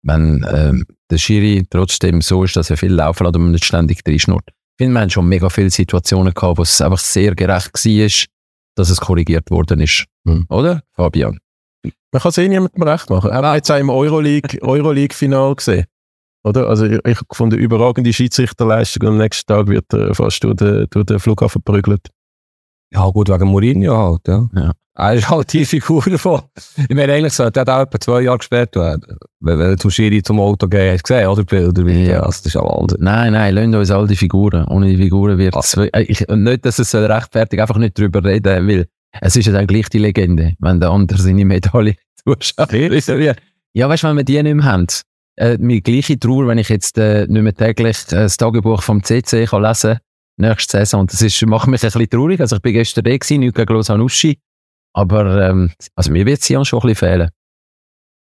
wenn 0.04 0.46
ähm, 0.50 0.86
der 1.12 1.18
Schiri 1.18 1.66
trotzdem 1.70 2.22
so 2.22 2.46
ist, 2.46 2.56
dass 2.56 2.70
er 2.70 2.78
viel 2.78 2.94
laufen 2.94 3.26
lässt 3.26 3.36
und 3.36 3.42
man 3.42 3.52
nicht 3.52 3.66
ständig 3.66 4.04
reinschnurrt. 4.08 4.48
Ich 4.48 4.86
finde, 4.86 4.94
wir 4.94 5.02
haben 5.02 5.10
schon 5.10 5.28
mega 5.28 5.50
viele 5.50 5.70
Situationen 5.70 6.34
gehabt, 6.34 6.58
wo 6.58 6.62
es 6.62 6.80
einfach 6.80 6.98
sehr 6.98 7.36
gerecht 7.36 7.74
war, 7.74 8.28
dass 8.76 8.90
es 8.90 9.02
korrigiert 9.02 9.52
worden 9.52 9.82
ist. 9.82 10.06
Mhm. 10.24 10.46
Oder, 10.50 10.82
Fabian? 10.94 11.40
Man 11.84 12.22
kann 12.22 12.30
es 12.30 12.38
eh 12.38 12.48
niemandem 12.48 12.84
recht 12.84 13.10
machen. 13.10 13.32
Haben 13.32 13.44
wir 13.44 13.56
jetzt 13.56 13.72
auch 13.72 13.78
im 13.80 13.90
Euroleague, 13.90 14.62
Euroleague-Final 14.62 15.56
gesehen. 15.56 15.86
Oder? 16.44 16.68
Also 16.68 16.86
ich, 16.86 17.00
ich 17.06 17.16
habe 17.18 17.26
gefunden, 17.30 17.58
überragende 17.60 18.12
Schiedsrichterleistung 18.14 19.08
und 19.08 19.14
am 19.14 19.18
nächsten 19.20 19.48
Tag 19.48 19.68
wird 19.68 19.94
er 19.94 20.14
fast 20.16 20.44
durch 20.44 20.56
den, 20.56 20.88
durch 20.90 21.06
den 21.06 21.20
Flughafen 21.20 21.62
geprügelt. 21.64 22.08
ja, 22.94 23.08
gut, 23.10 23.30
wegen 23.30 23.48
Mourinho 23.48 23.96
halt, 23.96 24.28
ja. 24.28 24.50
Ja. 24.56 24.72
Er 24.94 25.14
ist 25.14 25.30
halt 25.30 25.54
die 25.54 25.64
Figur 25.66 26.04
davon. 26.04 26.42
Ich 26.78 26.94
meine, 26.96 27.14
eigentlich 27.14 27.32
sollte 27.34 27.62
er 27.62 27.70
auch 27.78 27.84
etwa 27.84 28.00
zwei 28.00 28.22
Jahre 28.24 28.40
gesperrt 28.40 28.76
werden. 28.76 29.18
Wenn, 29.40 29.58
wenn 29.58 29.70
er 29.70 29.78
zum 29.78 29.90
Schiri 29.90 30.22
zum 30.22 30.40
Auto 30.42 30.68
geht, 30.68 30.92
hast 30.94 31.10
du 31.10 31.14
gesehen, 31.14 31.28
oder? 31.30 31.44
Bilder, 31.46 31.86
wie 31.86 32.08
Ja. 32.08 32.22
das 32.26 32.42
ist 32.46 32.54
ja 32.54 32.62
Wahnsinn. 32.62 32.98
Nein, 33.02 33.32
nein, 33.34 33.56
lassen 33.56 33.74
uns 33.76 33.90
all 33.90 34.06
die 34.08 34.18
Figuren. 34.18 34.66
Ohne 34.68 34.88
die 34.88 34.98
Figuren 34.98 35.38
wird 35.38 35.56
es... 35.56 35.76
äh, 35.78 36.02
Ich, 36.04 36.28
nicht, 36.28 36.66
dass 36.66 36.78
es 36.80 36.94
rechtfertigt, 36.94 37.62
einfach 37.62 37.78
nicht 37.78 37.98
drüber 37.98 38.22
reden, 38.24 38.68
weil 38.68 38.88
es 39.20 39.36
ist 39.36 39.46
ja 39.46 39.54
dann 39.54 39.68
gleich 39.68 39.90
die 39.90 40.00
Legende, 40.00 40.54
wenn 40.60 40.80
der 40.80 40.90
andere 40.90 41.22
seine 41.22 41.46
Medaille 41.46 41.96
zuschaut. 42.26 42.72
Ja 43.74 43.90
weißt 43.90 44.04
du, 44.04 44.08
wenn 44.08 44.18
wir 44.18 44.24
die 44.24 44.42
nicht 44.42 44.56
mehr 44.56 44.66
haben, 44.66 44.88
äh, 45.38 45.58
mir 45.58 45.82
gleiche 45.82 46.20
Trauer, 46.20 46.48
wenn 46.48 46.58
ich 46.58 46.70
jetzt 46.70 46.98
äh, 46.98 47.26
nicht 47.28 47.42
mehr 47.42 47.56
täglich 47.56 47.98
äh, 48.12 48.16
das 48.16 48.38
Tagebuch 48.38 48.82
vom 48.82 49.04
CC 49.04 49.46
kann 49.46 49.64
lesen 49.64 50.00
nächste 50.38 50.78
Saison. 50.78 51.02
Und 51.02 51.14
das 51.14 51.22
ist, 51.22 51.46
macht 51.46 51.68
mich 51.68 51.84
ein 51.84 51.88
bisschen 51.88 52.10
traurig. 52.10 52.40
Also 52.42 52.58
ich 52.58 52.62
bin 52.62 52.74
gestern 52.74 53.04
da 53.04 53.12
gewesen, 53.12 53.40
nicht 53.40 53.56
gegen 53.56 53.74
Lausanne 53.74 54.04
Uschi. 54.04 54.40
Aber 54.94 55.50
ähm, 55.50 55.72
also 55.96 56.12
mir 56.12 56.26
wird 56.26 56.42
Sion 56.42 56.66
schon 56.66 56.80
ein 56.80 56.88
bisschen 56.88 57.08
fehlen. 57.08 57.30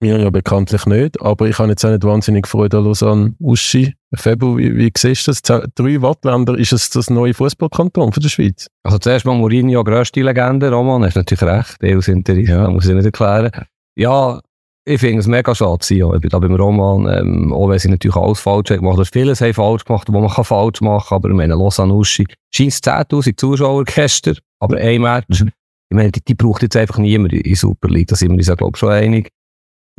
Mir 0.02 0.20
ja 0.20 0.32
bekanntlich 0.32 0.88
nicht, 0.88 1.22
aber 1.22 1.48
ich 1.48 1.60
habe 1.60 1.70
jetzt 1.70 1.86
auch 1.86 1.92
nicht 1.92 2.04
wahnsinnig 2.04 2.48
Freude 2.48 2.80
an 2.80 2.86
Lausanne 2.86 3.36
Uschi. 3.40 3.94
Febo, 4.16 4.58
wie, 4.58 4.76
wie 4.76 4.92
siehst 4.98 5.28
du 5.28 5.32
das? 5.32 5.44
Drei 5.44 6.02
Wattländer, 6.02 6.58
ist 6.58 6.74
es 6.74 6.90
das 6.90 7.12
neue 7.12 7.36
Fußballkanton 7.36 8.12
von 8.12 8.24
der 8.24 8.30
Schweiz? 8.30 8.68
Also 8.82 8.98
zuerst 8.98 9.26
mal 9.26 9.36
Mourinho, 9.36 9.84
grösste 9.84 10.24
Legende, 10.24 10.72
Roman, 10.72 11.06
hast 11.06 11.18
natürlich 11.18 11.44
recht, 11.44 11.78
EU 11.84 12.02
sind 12.02 12.28
ja. 12.28 12.68
muss 12.70 12.88
ich 12.88 12.96
nicht 12.96 13.06
erklären. 13.06 13.52
Ja, 13.96 14.42
ich 14.86 15.00
finde 15.00 15.20
es 15.20 15.28
mega 15.28 15.54
schade, 15.54 15.86
Sion. 15.86 16.16
Ich 16.16 16.22
bin 16.22 16.32
da 16.32 16.40
beim 16.40 16.56
Roman, 16.56 17.08
ähm, 17.16 17.54
auch 17.54 17.70
wenn 17.70 17.78
sie 17.78 17.90
natürlich 17.90 18.16
alles 18.16 18.40
falsch 18.40 18.72
haben 18.72 18.80
gemacht. 18.80 18.98
Oder 18.98 19.06
vieles 19.06 19.40
haben 19.40 19.54
falsch 19.54 19.86
gemacht, 19.86 20.08
was 20.08 20.22
man 20.22 20.30
kann 20.30 20.44
falsch 20.44 20.82
machen 20.82 21.10
kann. 21.10 21.16
Aber 21.18 21.30
ich 21.30 21.36
meine, 21.36 21.54
Lausanne 21.54 21.94
Uschi, 21.94 22.26
scheint 22.52 22.74
10'000 22.74 23.38
Zuschauer 23.38 23.84
gestern, 23.86 24.38
aber 24.60 24.78
ein 24.78 25.02
Match. 25.02 25.44
Ich 25.44 25.96
meine, 25.96 26.12
die, 26.12 26.22
die 26.22 26.34
braucht 26.34 26.64
jetzt 26.64 26.76
einfach 26.76 26.98
niemand 26.98 27.34
in 27.34 27.54
Super 27.54 27.90
League, 27.90 28.08
da 28.08 28.16
sind 28.16 28.32
wir 28.32 28.38
uns 28.38 28.48
ja, 28.48 28.56
glaube 28.56 28.72
ich, 28.76 28.80
schon 28.80 28.90
einig. 28.90 29.30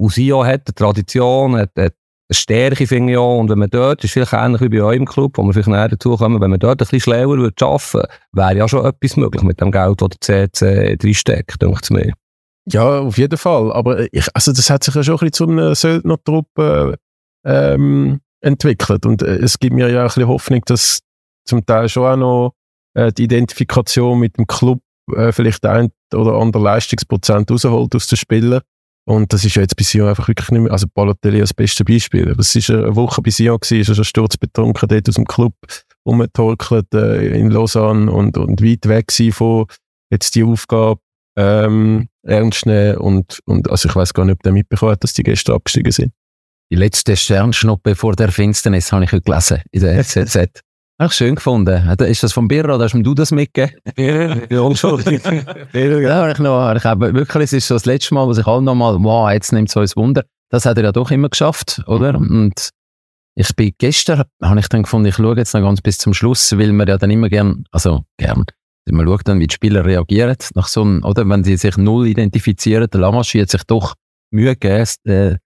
Und 0.02 0.12
Sion 0.12 0.44
hat 0.44 0.62
eine 0.66 0.74
Tradition, 0.74 1.56
hat, 1.56 1.70
hat 1.78 1.92
eine 1.92 1.94
Stärke, 2.32 2.88
finde 2.88 3.12
ich 3.12 3.18
auch. 3.18 3.38
Und 3.38 3.48
wenn 3.50 3.58
man 3.60 3.70
dort, 3.70 4.02
ist 4.02 4.10
vielleicht 4.10 4.32
ähnlich 4.32 4.60
wie 4.60 4.68
bei 4.68 4.82
eurem 4.82 5.06
Club, 5.06 5.38
wo 5.38 5.44
wir 5.44 5.52
vielleicht 5.52 5.68
näher 5.68 5.88
dazu 5.88 6.16
kommen, 6.16 6.40
wenn 6.40 6.50
man 6.50 6.58
dort 6.58 6.72
ein 6.72 6.78
bisschen 6.78 7.00
schlauer 7.00 7.38
würde 7.38 7.54
wäre 8.32 8.56
ja 8.56 8.68
schon 8.68 8.84
etwas 8.84 9.16
möglich 9.16 9.44
mit 9.44 9.60
dem 9.60 9.70
Geld, 9.70 10.02
das 10.02 10.08
der 10.26 10.52
CC 10.52 10.96
drinsteckt, 10.96 11.62
denke 11.62 11.78
ich 11.84 11.90
mir. 11.90 12.12
Ja, 12.68 12.98
auf 12.98 13.16
jeden 13.16 13.38
Fall. 13.38 13.72
Aber 13.72 14.12
ich, 14.12 14.26
also 14.34 14.52
das 14.52 14.70
hat 14.70 14.82
sich 14.82 14.92
ja 14.92 15.04
schon 15.04 15.14
ein 15.14 15.30
bisschen 15.30 15.32
zu 15.32 15.48
einer 15.48 15.74
Söldnertruppe 15.76 16.96
ähm, 17.44 18.20
entwickelt. 18.40 19.06
Und 19.06 19.22
äh, 19.22 19.36
es 19.36 19.60
gibt 19.60 19.74
mir 19.74 19.88
ja 19.88 20.00
ein 20.00 20.06
bisschen 20.08 20.26
Hoffnung, 20.26 20.62
dass 20.66 20.98
zum 21.44 21.64
Teil 21.64 21.88
schon 21.88 22.06
auch 22.06 22.16
noch 22.16 22.54
äh, 22.94 23.12
die 23.12 23.24
Identifikation 23.24 24.18
mit 24.18 24.36
dem 24.36 24.48
Club 24.48 24.80
äh, 25.14 25.30
vielleicht 25.30 25.64
ein 25.64 25.92
oder 26.12 26.34
andere 26.34 26.62
Leistungsprozent 26.62 27.52
rausholt 27.52 27.94
aus 27.94 28.08
den 28.08 28.16
Spielern. 28.16 28.62
Und 29.04 29.32
das 29.32 29.44
ist 29.44 29.56
ja 29.56 29.62
jetzt 29.62 29.76
bei 29.76 29.82
Sion 29.82 30.08
einfach 30.08 30.28
wirklich 30.28 30.50
nicht 30.50 30.62
mehr, 30.62 30.72
also 30.72 30.86
Balotelli 30.92 31.40
als 31.40 31.52
beste 31.52 31.84
Beispiel. 31.84 32.30
Aber 32.30 32.40
es 32.40 32.54
ist 32.54 32.70
eine 32.70 32.94
Woche 32.94 33.20
bei 33.20 33.30
Sion 33.30 33.58
gewesen, 33.58 33.80
ist 33.80 33.88
er 33.88 33.94
schon 33.96 34.04
sturzbetrunken 34.04 34.88
dort 34.88 35.08
aus 35.08 35.16
dem 35.16 35.24
Club 35.24 35.54
rumgetorkelt 36.06 36.94
äh, 36.94 37.38
in 37.38 37.50
Lausanne 37.50 38.10
und, 38.10 38.36
und 38.36 38.62
weit 38.62 38.86
weg 38.86 39.08
gewesen 39.08 39.32
von 39.32 39.66
jetzt 40.10 40.34
die 40.34 40.44
Aufgabe 40.44 41.00
ähm, 41.36 42.08
ernst 42.22 42.66
nehmen 42.66 42.98
und, 42.98 43.40
und 43.46 43.70
also 43.70 43.88
ich 43.88 43.96
weiß 43.96 44.14
gar 44.14 44.24
nicht, 44.24 44.34
ob 44.34 44.42
der 44.42 44.52
mitbekommen 44.52 44.92
hat, 44.92 45.02
dass 45.02 45.14
die 45.14 45.22
gestern 45.22 45.56
abgestiegen 45.56 45.92
sind. 45.92 46.12
Die 46.70 46.76
letzte 46.76 47.16
Sternschnuppe 47.16 47.94
vor 47.94 48.14
der 48.14 48.30
Finsternis 48.30 48.92
habe 48.92 49.04
ich 49.04 49.12
heute 49.12 49.22
gelesen 49.22 49.62
in 49.72 49.80
der 49.80 50.02
SZ. 50.04 50.62
Ich 51.04 51.12
schön 51.14 51.34
gefunden. 51.34 51.88
Ist 52.00 52.22
das 52.22 52.32
von 52.32 52.46
Birra 52.46 52.74
oder 52.74 52.84
hast 52.84 52.94
du 52.94 53.14
das 53.14 53.32
mitgegeben? 53.32 53.80
Ja, 54.50 54.60
unschuldig. 54.60 55.22
Ja, 55.72 56.14
habe 56.14 56.32
ich 56.32 56.38
noch, 56.38 56.74
ich 56.74 56.84
habe 56.84 57.12
wirklich, 57.14 57.44
es 57.44 57.52
ist 57.52 57.68
so 57.68 57.74
das 57.74 57.86
letzte 57.86 58.14
Mal, 58.14 58.26
wo 58.26 58.32
sich 58.32 58.46
alle 58.46 58.62
nochmal, 58.62 58.96
wow, 59.02 59.30
jetzt 59.30 59.52
nimmt 59.52 59.68
es 59.68 59.76
uns 59.76 59.96
Wunder. 59.96 60.24
Das 60.50 60.64
hat 60.64 60.76
er 60.76 60.84
ja 60.84 60.92
doch 60.92 61.10
immer 61.10 61.28
geschafft, 61.28 61.82
oder? 61.86 62.14
Und 62.14 62.70
ich 63.34 63.56
bin 63.56 63.72
gestern, 63.78 64.24
habe 64.42 64.60
ich 64.60 64.68
dann 64.68 64.82
gefunden, 64.82 65.08
ich 65.08 65.16
schaue 65.16 65.36
jetzt 65.36 65.54
noch 65.54 65.62
ganz 65.62 65.80
bis 65.80 65.98
zum 65.98 66.14
Schluss, 66.14 66.56
weil 66.56 66.72
man 66.72 66.86
ja 66.86 66.98
dann 66.98 67.10
immer 67.10 67.28
gern, 67.28 67.64
also 67.72 68.04
gern, 68.18 68.44
man 68.88 69.06
schaut 69.06 69.26
dann, 69.26 69.40
wie 69.40 69.46
die 69.46 69.54
Spieler 69.54 69.84
reagieren, 69.84 70.36
nach 70.54 70.68
so 70.68 70.82
einem, 70.82 71.02
oder? 71.04 71.28
Wenn 71.28 71.42
sie 71.42 71.56
sich 71.56 71.76
null 71.78 72.06
identifizieren, 72.06 72.88
der 72.92 73.00
Lamaschi 73.00 73.40
hat 73.40 73.50
sich 73.50 73.64
doch 73.64 73.94
Mühe 74.30 74.54
gegeben, 74.56 74.78
das, 74.78 74.96
äh, 75.04 75.36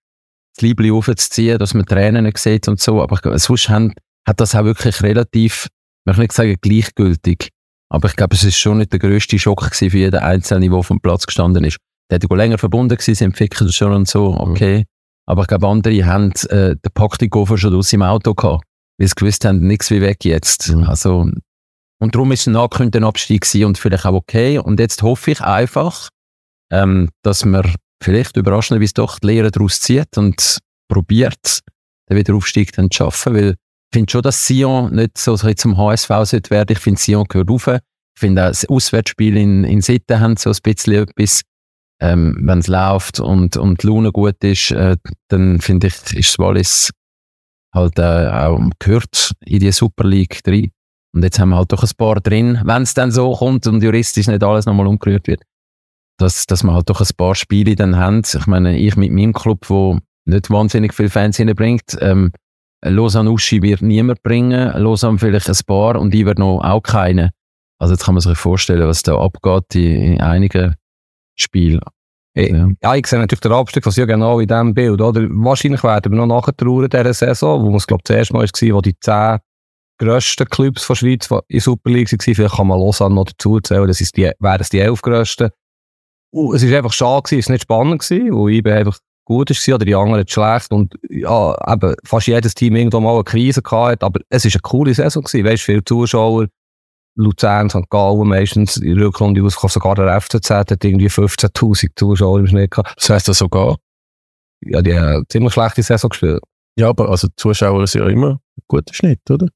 Liebling 0.61 0.93
aufzuziehen, 0.93 1.59
dass 1.59 1.75
man 1.75 1.87
Tränen 1.87 2.25
nicht 2.25 2.39
sieht 2.39 2.67
und 2.67 2.81
so, 2.81 3.03
aber 3.03 3.17
ich 3.17 3.43
sonst 3.43 3.69
haben, 3.69 3.93
hat 4.27 4.41
das 4.41 4.55
auch 4.55 4.65
wirklich 4.65 5.03
relativ, 5.03 5.67
ich 5.67 6.07
möchte 6.07 6.23
nicht 6.23 6.33
sagen 6.33 6.57
gleichgültig, 6.61 7.51
aber 7.89 8.09
ich 8.09 8.17
glaube, 8.17 8.35
es 8.35 8.45
ist 8.45 8.59
schon 8.59 8.79
nicht 8.79 8.93
der 8.93 8.99
grösste 8.99 9.39
Schock 9.39 9.75
für 9.75 9.87
jeden 9.87 10.21
Einzelnen, 10.21 10.71
der 10.71 10.81
dem 10.81 11.01
Platz 11.01 11.27
gestanden 11.27 11.65
ist. 11.65 11.79
Der 12.11 12.19
hätte 12.19 12.35
länger 12.35 12.59
verbunden 12.59 12.97
gewesen, 12.97 13.15
sind 13.15 13.37
Ficker 13.37 13.71
schon 13.71 13.93
und 13.93 14.09
so, 14.09 14.35
okay. 14.39 14.85
Aber 15.29 15.43
ich 15.43 15.49
glaube, 15.49 15.67
andere 15.67 16.05
haben 16.05 16.33
äh, 16.51 16.77
den 16.77 16.93
Paktikoffer 16.95 17.59
schon 17.59 17.75
aus 17.75 17.93
im 17.93 18.03
Auto 18.03 18.35
gehabt, 18.35 18.65
weil 18.99 19.09
sie 19.09 19.15
gewusst 19.15 19.45
haben, 19.45 19.67
nichts 19.67 19.91
wie 19.91 20.01
weg 20.01 20.25
jetzt. 20.25 20.73
Mhm. 20.73 20.85
Also, 20.85 21.29
und 21.99 22.15
darum 22.15 22.31
ist 22.33 22.47
ein 22.47 22.57
angekündigter 22.57 23.07
Abstieg 23.07 23.47
und 23.65 23.79
vielleicht 23.79 24.07
auch 24.07 24.15
okay. 24.15 24.59
Und 24.59 24.79
jetzt 24.79 25.03
hoffe 25.03 25.33
ich 25.33 25.41
einfach, 25.41 26.11
ähm, 26.71 27.09
dass 27.23 27.45
man 27.45 27.75
vielleicht 28.03 28.37
überraschenderweise 28.37 28.95
doch 28.95 29.19
die 29.19 29.29
Lehre 29.29 29.51
daraus 29.51 29.81
zieht 29.81 30.17
und 30.17 30.59
probiert, 30.89 31.61
den 32.09 32.17
Wiederaufstieg 32.17 32.73
dann 32.73 32.91
zu 32.91 32.99
schaffen, 32.99 33.35
weil 33.35 33.57
ich 33.91 33.99
finde 33.99 34.11
schon, 34.11 34.23
dass 34.23 34.47
Sion 34.47 34.95
nicht 34.95 35.19
so 35.19 35.37
zum 35.37 35.77
HSV 35.77 36.09
sollte 36.25 36.51
werden. 36.51 36.73
Ich 36.73 36.79
finde, 36.79 37.01
Sion 37.01 37.25
gehört 37.29 37.51
rauf. 37.51 37.69
Ich 37.69 37.81
finde 38.21 38.45
auch 38.45 38.49
das 38.49 38.69
Auswärtsspiel 38.69 39.37
in, 39.37 39.65
in 39.65 39.81
Sitten 39.81 40.21
haben 40.21 40.37
so 40.37 40.51
ein 40.51 40.57
bisschen 40.63 40.95
etwas, 40.95 41.43
ähm, 42.01 42.37
wenn 42.43 42.59
es 42.59 42.67
läuft 42.67 43.21
und, 43.21 43.57
und 43.57 43.83
die 43.83 43.87
Laune 43.87 44.13
gut 44.13 44.43
ist, 44.43 44.71
äh, 44.71 44.97
dann 45.29 45.61
finde 45.61 45.87
ich, 45.87 46.15
ist 46.15 46.39
Wallis 46.39 46.91
halt 47.75 47.99
äh, 47.99 48.29
auch 48.29 48.59
gehört 48.79 49.33
in 49.41 49.61
die 49.61 49.73
Super 49.73 50.05
League 50.05 50.41
rein. 50.47 50.71
Und 51.15 51.23
jetzt 51.23 51.39
haben 51.39 51.51
wir 51.51 51.57
halt 51.57 51.73
doch 51.73 51.83
ein 51.83 51.91
paar 51.97 52.21
drin, 52.21 52.61
wenn 52.65 52.83
es 52.83 52.95
dann 52.95 53.11
so 53.11 53.33
kommt 53.33 53.67
und 53.67 53.83
juristisch 53.83 54.27
nicht 54.27 54.43
alles 54.43 54.67
nochmal 54.67 54.87
umgerührt 54.87 55.27
wird. 55.29 55.43
Dass, 56.19 56.47
dass 56.47 56.63
wir 56.63 56.75
halt 56.75 56.91
doch 56.91 57.01
ein 57.01 57.17
paar 57.17 57.35
Spiele 57.35 57.77
dann 57.77 57.97
haben. 57.97 58.23
Ich 58.25 58.47
meine, 58.47 58.77
ich 58.79 58.97
mit 58.97 59.13
meinem 59.13 59.33
Club, 59.33 59.69
wo 59.69 59.99
nicht 60.25 60.51
wahnsinnig 60.51 60.93
viele 60.93 61.11
Fans 61.11 61.37
hineinbringt, 61.37 61.97
ähm, 62.01 62.33
Lausanne 62.95 63.31
Uschi 63.31 63.63
wird 63.63 63.83
niemand 63.83 64.23
bringen, 64.23 64.73
Lausanne 64.77 65.19
vielleicht 65.19 65.49
ein 65.49 65.57
paar 65.67 65.97
und 65.97 66.15
ich 66.15 66.25
werde 66.25 66.41
noch 66.41 66.61
auch 66.61 66.83
keine. 66.83 67.31
Also 67.79 67.95
jetzt 67.95 68.05
kann 68.05 68.15
man 68.15 68.23
sich 68.23 68.39
vorstellen, 68.39 68.87
was 68.89 69.03
da 69.03 69.17
abgeht 69.19 69.75
in, 69.75 70.15
in 70.15 70.21
einigen 70.21 70.75
Spielen. 71.37 71.81
Ja. 72.35 72.69
Ja, 72.83 72.95
ich 72.95 73.07
sehe 73.07 73.19
natürlich 73.19 73.41
den 73.41 73.53
Abstieg 73.53 73.83
von 73.83 73.93
Sion 73.93 74.07
genau 74.07 74.41
in 74.41 74.49
diesem 74.49 74.75
Bild. 74.75 75.01
Oder? 75.01 75.23
Wahrscheinlich 75.23 75.83
werden 75.83 76.13
wir 76.13 76.27
noch 76.27 76.27
nachtrauern 76.27 76.89
dieser 76.91 77.15
Saison, 77.15 77.65
wo 77.65 77.77
es, 77.77 77.87
glaube 77.87 78.01
ich, 78.01 78.05
das 78.05 78.17
erste 78.17 78.35
Mal 78.35 78.45
war, 78.45 78.77
wo 78.77 78.81
die 78.83 78.99
zehn 78.99 79.39
grössten 79.99 80.47
Clubs 80.47 80.87
der 80.87 80.95
Schweiz 80.95 81.29
in 81.49 81.61
Super 81.61 81.91
League 81.91 82.13
waren. 82.13 82.35
Vielleicht 82.35 82.57
kann 82.57 82.67
man 82.67 82.79
Lausanne 82.79 83.15
noch 83.15 83.25
dazu 83.25 83.59
zählen, 83.61 83.87
das 83.87 84.03
ist 84.03 84.17
die, 84.17 84.31
wären 84.39 84.61
es 84.61 84.69
die 84.69 84.81
elf 84.81 85.01
grössten. 85.01 85.49
Und 86.31 86.55
es 86.57 86.71
war 86.71 86.77
einfach 86.77 86.93
schade, 86.93 87.23
gewesen, 87.23 87.41
es 87.41 87.49
war 87.49 87.53
nicht 87.55 87.63
spannend, 87.63 88.03
gewesen, 88.03 88.33
weil 88.33 88.53
IB 88.53 88.71
einfach 88.71 88.99
gut 89.27 89.51
war 89.51 89.75
oder 89.75 89.85
die 89.85 89.95
anderen 89.95 90.27
schlecht. 90.27 90.73
Und 90.73 90.95
ja, 91.11 91.55
eben, 91.71 91.95
fast 92.05 92.27
jedes 92.29 92.55
Team 92.55 92.77
irgendwo 92.77 93.01
mal 93.01 93.15
eine 93.15 93.25
Krise 93.25 93.61
gehabt, 93.61 94.03
aber 94.03 94.21
es 94.31 94.45
war 94.45 94.53
eine 94.53 94.61
coole 94.63 94.95
Saison. 94.95 95.23
Gewesen. 95.23 95.45
Weißt, 95.45 95.63
viele 95.63 95.85
Zuschauer, 95.85 96.47
Luzern, 97.17 97.69
St. 97.69 97.91
Gallen 97.91 98.29
meistens 98.29 98.77
in 98.79 98.97
der 98.97 99.07
Rückrunde 99.07 99.43
rausgekommen, 99.43 99.73
sogar 99.73 99.95
der 99.97 100.21
FCZ 100.21 100.51
hat 100.51 100.85
irgendwie 100.85 101.09
15'000 101.09 101.91
Zuschauer 101.97 102.41
im 102.41 102.47
Schnitt 102.47 102.71
gehabt. 102.71 102.95
Das 102.97 103.11
heisst 103.11 103.29
das 103.29 103.39
sogar. 103.39 103.77
Ja, 104.63 104.81
die 104.81 104.95
haben 104.95 105.07
eine 105.07 105.29
ziemlich 105.29 105.53
schlechte 105.53 105.83
Saison 105.83 106.09
gespielt. 106.09 106.41
Ja, 106.79 106.89
aber 106.89 107.09
also 107.09 107.29
Zuschauer 107.37 107.83
ist 107.83 107.95
ja 107.95 108.07
immer 108.07 108.33
ein 108.33 108.65
guter 108.69 108.95
Schnitt, 108.95 109.21
oder? 109.31 109.49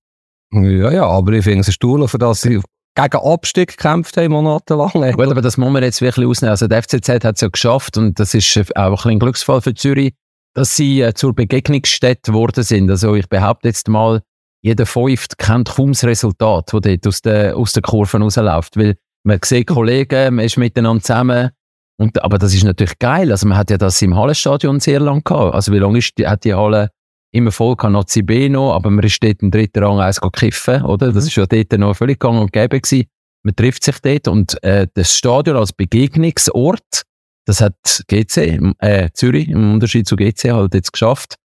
Ja, 0.52 0.90
ja, 0.90 1.06
aber 1.06 1.32
ich 1.32 1.44
finde 1.44 1.60
es 1.60 1.68
erstaunlich, 1.68 2.10
für 2.10 2.18
das 2.18 2.40
sie 2.40 2.60
gegen 2.94 3.16
Abstieg 3.16 3.76
gekämpft 3.76 4.16
haben, 4.16 4.32
monatelang. 4.32 5.12
Gut, 5.12 5.28
aber 5.28 5.42
das 5.42 5.56
muss 5.56 5.70
man 5.70 5.82
jetzt 5.82 6.00
wirklich 6.02 6.26
ausnehmen. 6.26 6.50
Also 6.50 6.66
der 6.66 6.82
FCZ 6.82 7.24
hat 7.24 7.36
es 7.36 7.40
ja 7.40 7.48
geschafft 7.48 7.96
und 7.96 8.18
das 8.18 8.34
ist 8.34 8.58
auch 8.76 9.04
ein, 9.04 9.12
ein 9.12 9.18
Glücksfall 9.18 9.60
für 9.60 9.74
Zürich. 9.74 10.14
dass 10.54 10.76
sie 10.76 11.00
äh, 11.00 11.14
zur 11.14 11.34
Begegnungsstätte 11.34 12.32
geworden 12.32 12.64
sind. 12.64 12.90
Also 12.90 13.14
ich 13.14 13.28
behaupte 13.28 13.68
jetzt 13.68 13.88
mal, 13.88 14.22
jeder 14.62 14.86
Fünft 14.86 15.38
kennt 15.38 15.70
kaum 15.70 15.92
das 15.92 16.04
Resultat, 16.04 16.72
das 16.72 16.80
dort 16.80 17.06
aus 17.06 17.22
der, 17.22 17.56
aus 17.56 17.72
der 17.72 17.82
Kurve 17.82 18.18
rausläuft. 18.18 18.76
Weil 18.76 18.96
man 19.24 19.38
sieht 19.44 19.68
Kollegen, 19.68 20.34
man 20.34 20.44
ist 20.44 20.56
miteinander 20.56 21.02
zusammen. 21.02 21.50
Und, 21.98 22.22
aber 22.22 22.38
das 22.38 22.54
ist 22.54 22.64
natürlich 22.64 22.98
geil. 22.98 23.30
Also 23.30 23.46
man 23.46 23.58
hat 23.58 23.70
ja 23.70 23.78
das 23.78 24.00
im 24.02 24.16
Hallenstadion 24.16 24.80
sehr 24.80 25.00
lang 25.00 25.22
gehabt. 25.22 25.54
Also 25.54 25.72
wie 25.72 25.78
lange 25.78 25.98
ist 25.98 26.14
hat 26.24 26.44
die 26.44 26.54
Halle 26.54 26.90
immer 27.32 27.52
voll 27.52 27.76
gehabt, 27.76 27.92
noch 27.92 28.04
CB 28.04 28.48
noch, 28.48 28.74
aber 28.74 28.90
man 28.90 29.04
ist 29.04 29.22
dort 29.22 29.42
im 29.42 29.50
dritten 29.50 29.82
Rang 29.82 30.00
eins 30.00 30.20
kiffen, 30.32 30.82
oder? 30.82 31.12
Das 31.12 31.24
mhm. 31.24 31.28
ist 31.28 31.36
ja 31.36 31.46
dort 31.46 31.72
noch 31.72 31.94
völlig 31.94 32.18
gang 32.18 32.40
und 32.40 32.52
gäbe 32.52 32.80
gewesen. 32.80 33.06
Man 33.42 33.56
trifft 33.56 33.84
sich 33.84 33.98
dort 34.00 34.28
und 34.28 34.62
äh, 34.62 34.86
das 34.94 35.16
Stadion 35.16 35.56
als 35.56 35.72
Begegnungsort, 35.72 37.02
das 37.46 37.60
hat 37.60 38.04
GC, 38.08 38.74
äh, 38.78 39.08
Zürich, 39.14 39.48
im 39.48 39.74
Unterschied 39.74 40.06
zu 40.06 40.16
GC, 40.16 40.52
halt 40.52 40.74
jetzt 40.74 40.92
geschafft. 40.92 41.36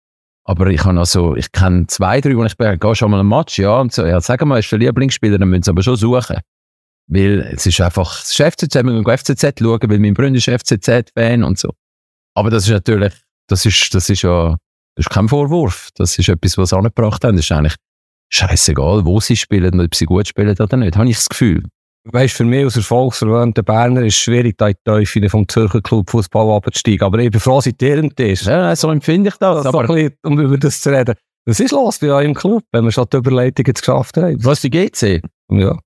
Aber 0.47 0.67
ich 0.67 0.85
habe 0.85 0.99
also, 0.99 1.37
ich 1.37 1.53
kenne 1.53 1.87
zwei, 1.87 2.21
drei, 2.21 2.37
wo 2.37 2.45
ich 2.45 2.57
bin, 2.57 2.79
geh 2.79 2.95
schon 2.95 3.11
mal 3.11 3.21
ein 3.21 3.27
Match, 3.27 3.59
ja, 3.59 3.81
und 3.81 3.93
so, 3.93 4.05
ja, 4.05 4.21
sag 4.21 4.45
mal, 4.45 4.59
ist 4.59 4.71
der 4.71 4.79
Lieblingsspieler, 4.79 5.39
dann 5.39 5.49
müssen 5.49 5.63
sie 5.63 5.71
aber 5.71 5.83
schon 5.83 5.97
suchen. 5.97 6.39
Weil 7.07 7.41
es 7.55 7.65
ist 7.65 7.81
einfach, 7.81 8.21
das 8.21 8.31
ist 8.31 8.55
FCZ, 8.55 8.75
wir 8.77 8.85
müssen 8.85 9.05
FCZ 9.19 9.59
schauen, 9.59 9.91
weil 9.91 9.99
mein 9.99 10.15
Freund 10.15 10.37
ist 10.37 10.49
FCZ-Fan 10.49 11.45
und 11.45 11.59
so. 11.59 11.71
Aber 12.35 12.51
das 12.51 12.65
ist 12.65 12.71
natürlich, 12.71 13.15
das 13.47 13.65
ist, 13.65 13.95
das 13.95 14.11
ist 14.11 14.23
ja, 14.23 14.57
das 14.97 15.07
ist 15.07 15.11
kein 15.11 15.29
Vorwurf. 15.29 15.91
Das 15.97 16.19
ist 16.19 16.29
etwas, 16.29 16.57
was 16.57 16.71
sie 16.71 16.77
angebracht 16.77 17.25
haben. 17.25 17.37
Das 17.37 17.45
ist 17.45 17.53
eigentlich 17.53 17.77
scheißegal, 18.33 19.05
wo 19.05 19.21
sie 19.21 19.37
spielen 19.37 19.75
und 19.75 19.85
ob 19.85 19.95
sie 19.95 20.07
gut 20.07 20.29
spielen 20.29 20.57
oder 20.59 20.77
nicht, 20.77 20.97
habe 20.97 21.09
ich 21.09 21.17
das 21.17 21.29
Gefühl. 21.29 21.63
Weißt, 22.07 22.37
für 22.37 22.45
mich 22.45 22.65
als 22.65 22.77
erfolgsverwöhnter 22.77 23.63
Berner 23.63 24.03
ist 24.03 24.17
es 24.17 24.21
schwierig, 24.21 24.57
da 24.59 24.69
in 24.69 24.75
die 24.75 24.91
Teufel 24.91 25.29
vom 25.31 25.49
Zürcher 25.49 25.81
Club 25.81 26.11
Fußball 26.11 26.55
abzusteigen. 26.55 27.03
Aber 27.03 27.19
ich 27.19 27.31
bin 27.31 27.41
froh, 27.41 27.61
seit 27.63 27.81
ihr 27.81 28.05
ist. 28.19 28.45
Ja, 28.45 28.77
so 28.77 28.91
empfinde 28.91 29.31
ich 29.31 29.37
das. 29.37 29.65
Aber 29.65 29.87
bisschen, 29.87 30.15
um 30.23 30.39
über 30.39 30.59
das 30.59 30.83
zu 30.83 30.91
reden. 30.91 31.15
Was 31.47 31.61
ist 31.61 31.73
los 31.73 31.99
bei 31.99 32.13
euch 32.13 32.27
im 32.27 32.35
Club, 32.35 32.63
wenn 32.73 32.85
wir 32.85 32.93
schon 32.93 33.07
die 33.11 33.17
Überleitung 33.17 33.65
jetzt 33.67 33.81
geschafft 33.81 34.17
haben? 34.19 34.43
Was, 34.45 34.63
wie 34.65 34.71
GC? 34.71 35.23
Ja. 35.51 35.79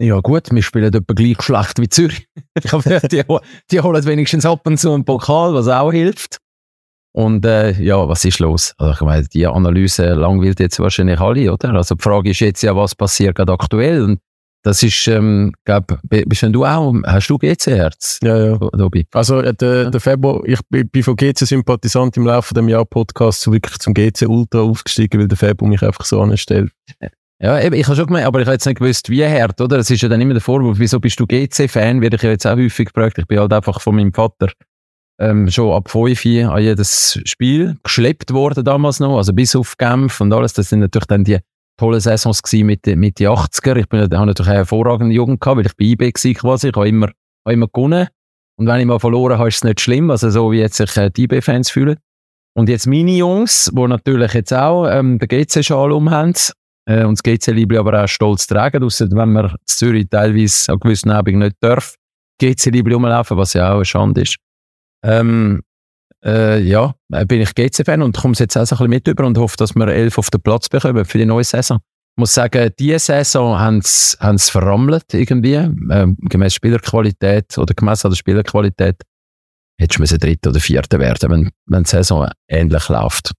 Ja 0.00 0.18
gut, 0.20 0.50
wir 0.50 0.62
spielen 0.62 0.92
etwa 0.92 1.14
gleich 1.14 1.40
schlecht 1.40 1.78
wie 1.78 1.88
Zürich. 1.88 2.26
die, 3.10 3.22
die 3.70 3.80
holen 3.80 4.04
wenigstens 4.04 4.44
ab 4.44 4.66
und 4.66 4.78
zu 4.78 4.92
einen 4.92 5.04
Pokal, 5.04 5.54
was 5.54 5.68
auch 5.68 5.92
hilft. 5.92 6.38
Und 7.16 7.46
äh, 7.46 7.70
ja, 7.80 8.08
was 8.08 8.24
ist 8.24 8.40
los? 8.40 8.74
Also 8.76 8.92
ich 8.92 9.00
meine, 9.02 9.28
die 9.28 9.46
Analyse 9.46 10.14
langweilt 10.14 10.58
jetzt 10.58 10.80
wahrscheinlich 10.80 11.20
alle, 11.20 11.52
oder? 11.52 11.72
Also 11.74 11.94
die 11.94 12.02
Frage 12.02 12.30
ist 12.30 12.40
jetzt 12.40 12.62
ja, 12.62 12.74
was 12.74 12.96
passiert 12.96 13.36
gerade 13.36 13.52
aktuell? 13.52 14.02
Und 14.02 14.20
das 14.64 14.82
ist, 14.82 15.06
ähm, 15.06 15.52
glaub, 15.64 15.96
bist 16.02 16.42
denn 16.42 16.52
du 16.52 16.64
auch, 16.64 16.92
hast 17.06 17.28
du 17.28 17.38
GC-Herz? 17.38 18.18
Ja, 18.20 18.36
ja. 18.36 18.56
Dobi? 18.56 19.06
Also 19.12 19.40
äh, 19.40 19.54
der, 19.54 19.90
der 19.90 20.00
Februar, 20.00 20.42
ich 20.44 20.58
bin 20.68 21.02
von 21.04 21.14
GC-Sympathisant 21.14 22.16
im 22.16 22.26
Laufe 22.26 22.52
des 22.52 22.68
Jahr 22.68 22.84
Podcast 22.84 23.42
so 23.42 23.52
wirklich 23.52 23.78
zum 23.78 23.94
GC-Ultra 23.94 24.62
aufgestiegen, 24.62 25.20
weil 25.20 25.28
der 25.28 25.38
Februar 25.38 25.68
mich 25.68 25.82
einfach 25.82 26.04
so 26.04 26.20
anstellt. 26.20 26.72
Ja, 27.40 27.60
eben, 27.60 27.76
ich 27.76 27.86
habe 27.86 27.96
schon 27.96 28.06
gemerkt, 28.06 28.26
aber 28.26 28.40
ich 28.40 28.46
habe 28.46 28.54
jetzt 28.54 28.66
nicht 28.66 28.78
gewusst, 28.78 29.08
wie 29.08 29.24
hart, 29.24 29.60
oder? 29.60 29.78
Es 29.78 29.90
ist 29.90 30.02
ja 30.02 30.08
dann 30.08 30.20
immer 30.20 30.34
der 30.34 30.40
Vorwurf, 30.40 30.78
wieso 30.80 30.98
bist 30.98 31.20
du 31.20 31.26
GC-Fan? 31.26 32.00
Werde 32.00 32.16
ich 32.16 32.22
ja 32.22 32.30
jetzt 32.30 32.46
auch 32.46 32.56
häufig 32.56 32.86
gefragt. 32.92 33.18
Ich 33.18 33.26
bin 33.26 33.38
halt 33.38 33.52
einfach 33.52 33.80
von 33.80 33.94
meinem 33.94 34.12
Vater 34.12 34.48
ähm, 35.20 35.50
schon 35.50 35.72
ab 35.72 35.90
5 35.90 36.26
an 36.50 36.62
jedes 36.62 37.20
Spiel 37.24 37.76
geschleppt 37.82 38.32
worden 38.32 38.64
damals 38.64 39.00
noch, 39.00 39.16
also 39.16 39.32
bis 39.32 39.54
auf 39.54 39.76
Genf 39.76 40.20
und 40.20 40.32
alles. 40.32 40.52
Das 40.52 40.68
sind 40.68 40.80
natürlich 40.80 41.06
dann 41.06 41.24
die 41.24 41.38
tollen 41.76 42.00
Saisons 42.00 42.42
gewesen 42.42 42.66
mit, 42.66 42.86
mit 42.86 43.18
den 43.18 43.28
80er. 43.28 43.76
Ich 43.76 43.88
bin, 43.88 44.00
habe 44.00 44.26
natürlich 44.26 44.48
eine 44.48 44.58
hervorragende 44.58 45.14
Jugend 45.14 45.40
gehabt, 45.40 45.58
weil 45.58 45.66
ich 45.66 45.76
bei 45.76 45.84
IB 45.84 46.12
war 46.12 46.34
quasi. 46.34 46.68
Ich 46.68 46.76
habe 46.76 46.88
immer, 46.88 47.06
habe 47.44 47.52
immer 47.52 47.68
gewonnen. 47.72 48.08
Und 48.56 48.66
wenn 48.66 48.80
ich 48.80 48.86
mal 48.86 49.00
verloren 49.00 49.38
habe, 49.38 49.48
ist 49.48 49.56
es 49.56 49.64
nicht 49.64 49.80
schlimm. 49.80 50.10
Also 50.10 50.30
so 50.30 50.52
wie 50.52 50.58
jetzt 50.58 50.76
sich 50.76 50.96
äh, 50.96 51.10
die 51.10 51.24
IB-Fans 51.24 51.70
fühlen. 51.70 51.96
Und 52.56 52.68
jetzt 52.68 52.86
meine 52.86 53.10
Jungs, 53.10 53.70
die 53.74 53.86
natürlich 53.88 54.32
jetzt 54.32 54.52
auch 54.52 54.86
ähm, 54.86 55.18
den 55.18 55.28
GC-Schal 55.28 55.90
umhaben, 55.90 56.34
äh, 56.86 57.04
und 57.04 57.18
das 57.18 57.22
GC-Liebling 57.22 57.80
aber 57.80 58.04
auch 58.04 58.08
stolz 58.08 58.46
tragen, 58.46 58.84
ausser 58.84 59.10
wenn 59.10 59.32
man 59.32 59.46
in 59.46 59.56
Zürich 59.66 60.06
teilweise 60.08 60.72
an 60.72 60.78
gewissen 60.78 61.10
Abenden 61.10 61.40
nicht 61.40 61.56
darf, 61.60 61.96
GC-Liebling 62.40 62.94
rumlaufen, 62.94 63.36
was 63.36 63.54
ja 63.54 63.70
auch 63.72 63.76
eine 63.76 63.84
Schande 63.84 64.22
ist. 64.22 64.36
Ähm, 65.04 65.62
äh, 66.24 66.60
ja, 66.62 66.94
äh, 67.12 67.26
bin 67.26 67.42
ich 67.42 67.54
GC-Fan 67.54 68.02
und 68.02 68.16
komme 68.16 68.34
jetzt 68.38 68.56
auch 68.56 68.64
so 68.64 68.74
ein 68.74 68.78
bisschen 68.78 68.90
mit 68.90 69.08
über 69.08 69.26
und 69.26 69.36
hoffe, 69.38 69.56
dass 69.58 69.74
wir 69.74 69.86
elf 69.88 70.18
auf 70.18 70.30
den 70.30 70.40
Platz 70.40 70.68
bekommen 70.68 71.04
für 71.04 71.18
die 71.18 71.26
neue 71.26 71.44
Saison. 71.44 71.78
Ich 72.16 72.20
muss 72.20 72.32
sagen, 72.34 72.70
diese 72.78 72.98
Saison 72.98 73.58
haben 73.58 73.82
sie 73.82 74.50
verrammelt 74.50 75.12
irgendwie, 75.12 75.54
ähm, 75.54 76.16
gemäß 76.20 76.54
Spielerqualität 76.54 77.58
oder 77.58 77.74
gemessen 77.74 78.06
an 78.06 78.12
der 78.12 78.16
Spielerqualität. 78.16 79.02
Hättest 79.78 80.12
du 80.12 80.18
dritter 80.18 80.50
oder 80.50 80.60
vierter 80.60 81.00
werden, 81.00 81.30
wenn, 81.30 81.50
wenn 81.66 81.82
die 81.82 81.90
Saison 81.90 82.28
ähnlich 82.48 82.88
läuft. 82.88 83.32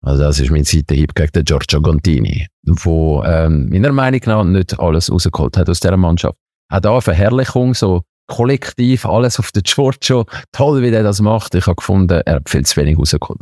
Also 0.00 0.22
das 0.22 0.40
ist 0.40 0.50
mein 0.50 0.64
Seitenhieb 0.64 1.14
gegen 1.14 1.32
den 1.32 1.44
Giorgio 1.44 1.82
Gontini, 1.82 2.46
wo 2.62 3.22
ähm, 3.24 3.68
meiner 3.68 3.92
Meinung 3.92 4.20
nach 4.24 4.44
nicht 4.44 4.78
alles 4.78 5.12
rausgeholt 5.12 5.56
hat 5.56 5.68
aus 5.68 5.80
dieser 5.80 5.96
Mannschaft. 5.96 6.36
Auch 6.70 6.80
da 6.80 6.92
eine 6.92 7.02
Verherrlichung, 7.02 7.74
so 7.74 8.02
kollektiv 8.28 9.04
alles 9.04 9.38
auf 9.38 9.50
den 9.50 9.62
Giorgio. 9.64 10.24
Toll, 10.52 10.82
wie 10.82 10.90
der 10.90 11.02
das 11.02 11.20
macht. 11.20 11.54
Ich 11.54 11.66
habe 11.66 11.76
gefunden, 11.76 12.22
er 12.24 12.36
hat 12.36 12.48
viel 12.48 12.64
zu 12.64 12.76
wenig 12.76 12.98
rausgeholt. 12.98 13.40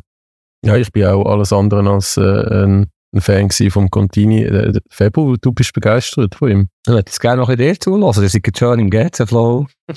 Ja, 0.64 0.76
ich 0.76 0.90
bin 0.90 1.04
auch 1.06 1.26
alles 1.26 1.52
andere 1.52 1.88
als 1.88 2.16
äh, 2.16 2.22
ein, 2.22 2.86
ein 3.14 3.20
Fan 3.20 3.50
vom 3.70 3.90
Contini. 3.90 4.44
Äh, 4.44 4.80
Febu, 4.90 5.36
du 5.36 5.52
bist 5.52 5.72
begeistert 5.74 6.34
von 6.34 6.50
ihm. 6.50 6.68
Ich 6.86 6.92
würde 6.92 7.10
es 7.10 7.20
gerne 7.20 7.42
noch 7.42 7.50
in 7.50 7.58
dir 7.58 7.78
zulassen. 7.78 8.22
Ihr 8.22 8.28
seid 8.30 8.58
schon 8.58 8.78
im 8.78 8.90
GC-Flow. 8.90 9.66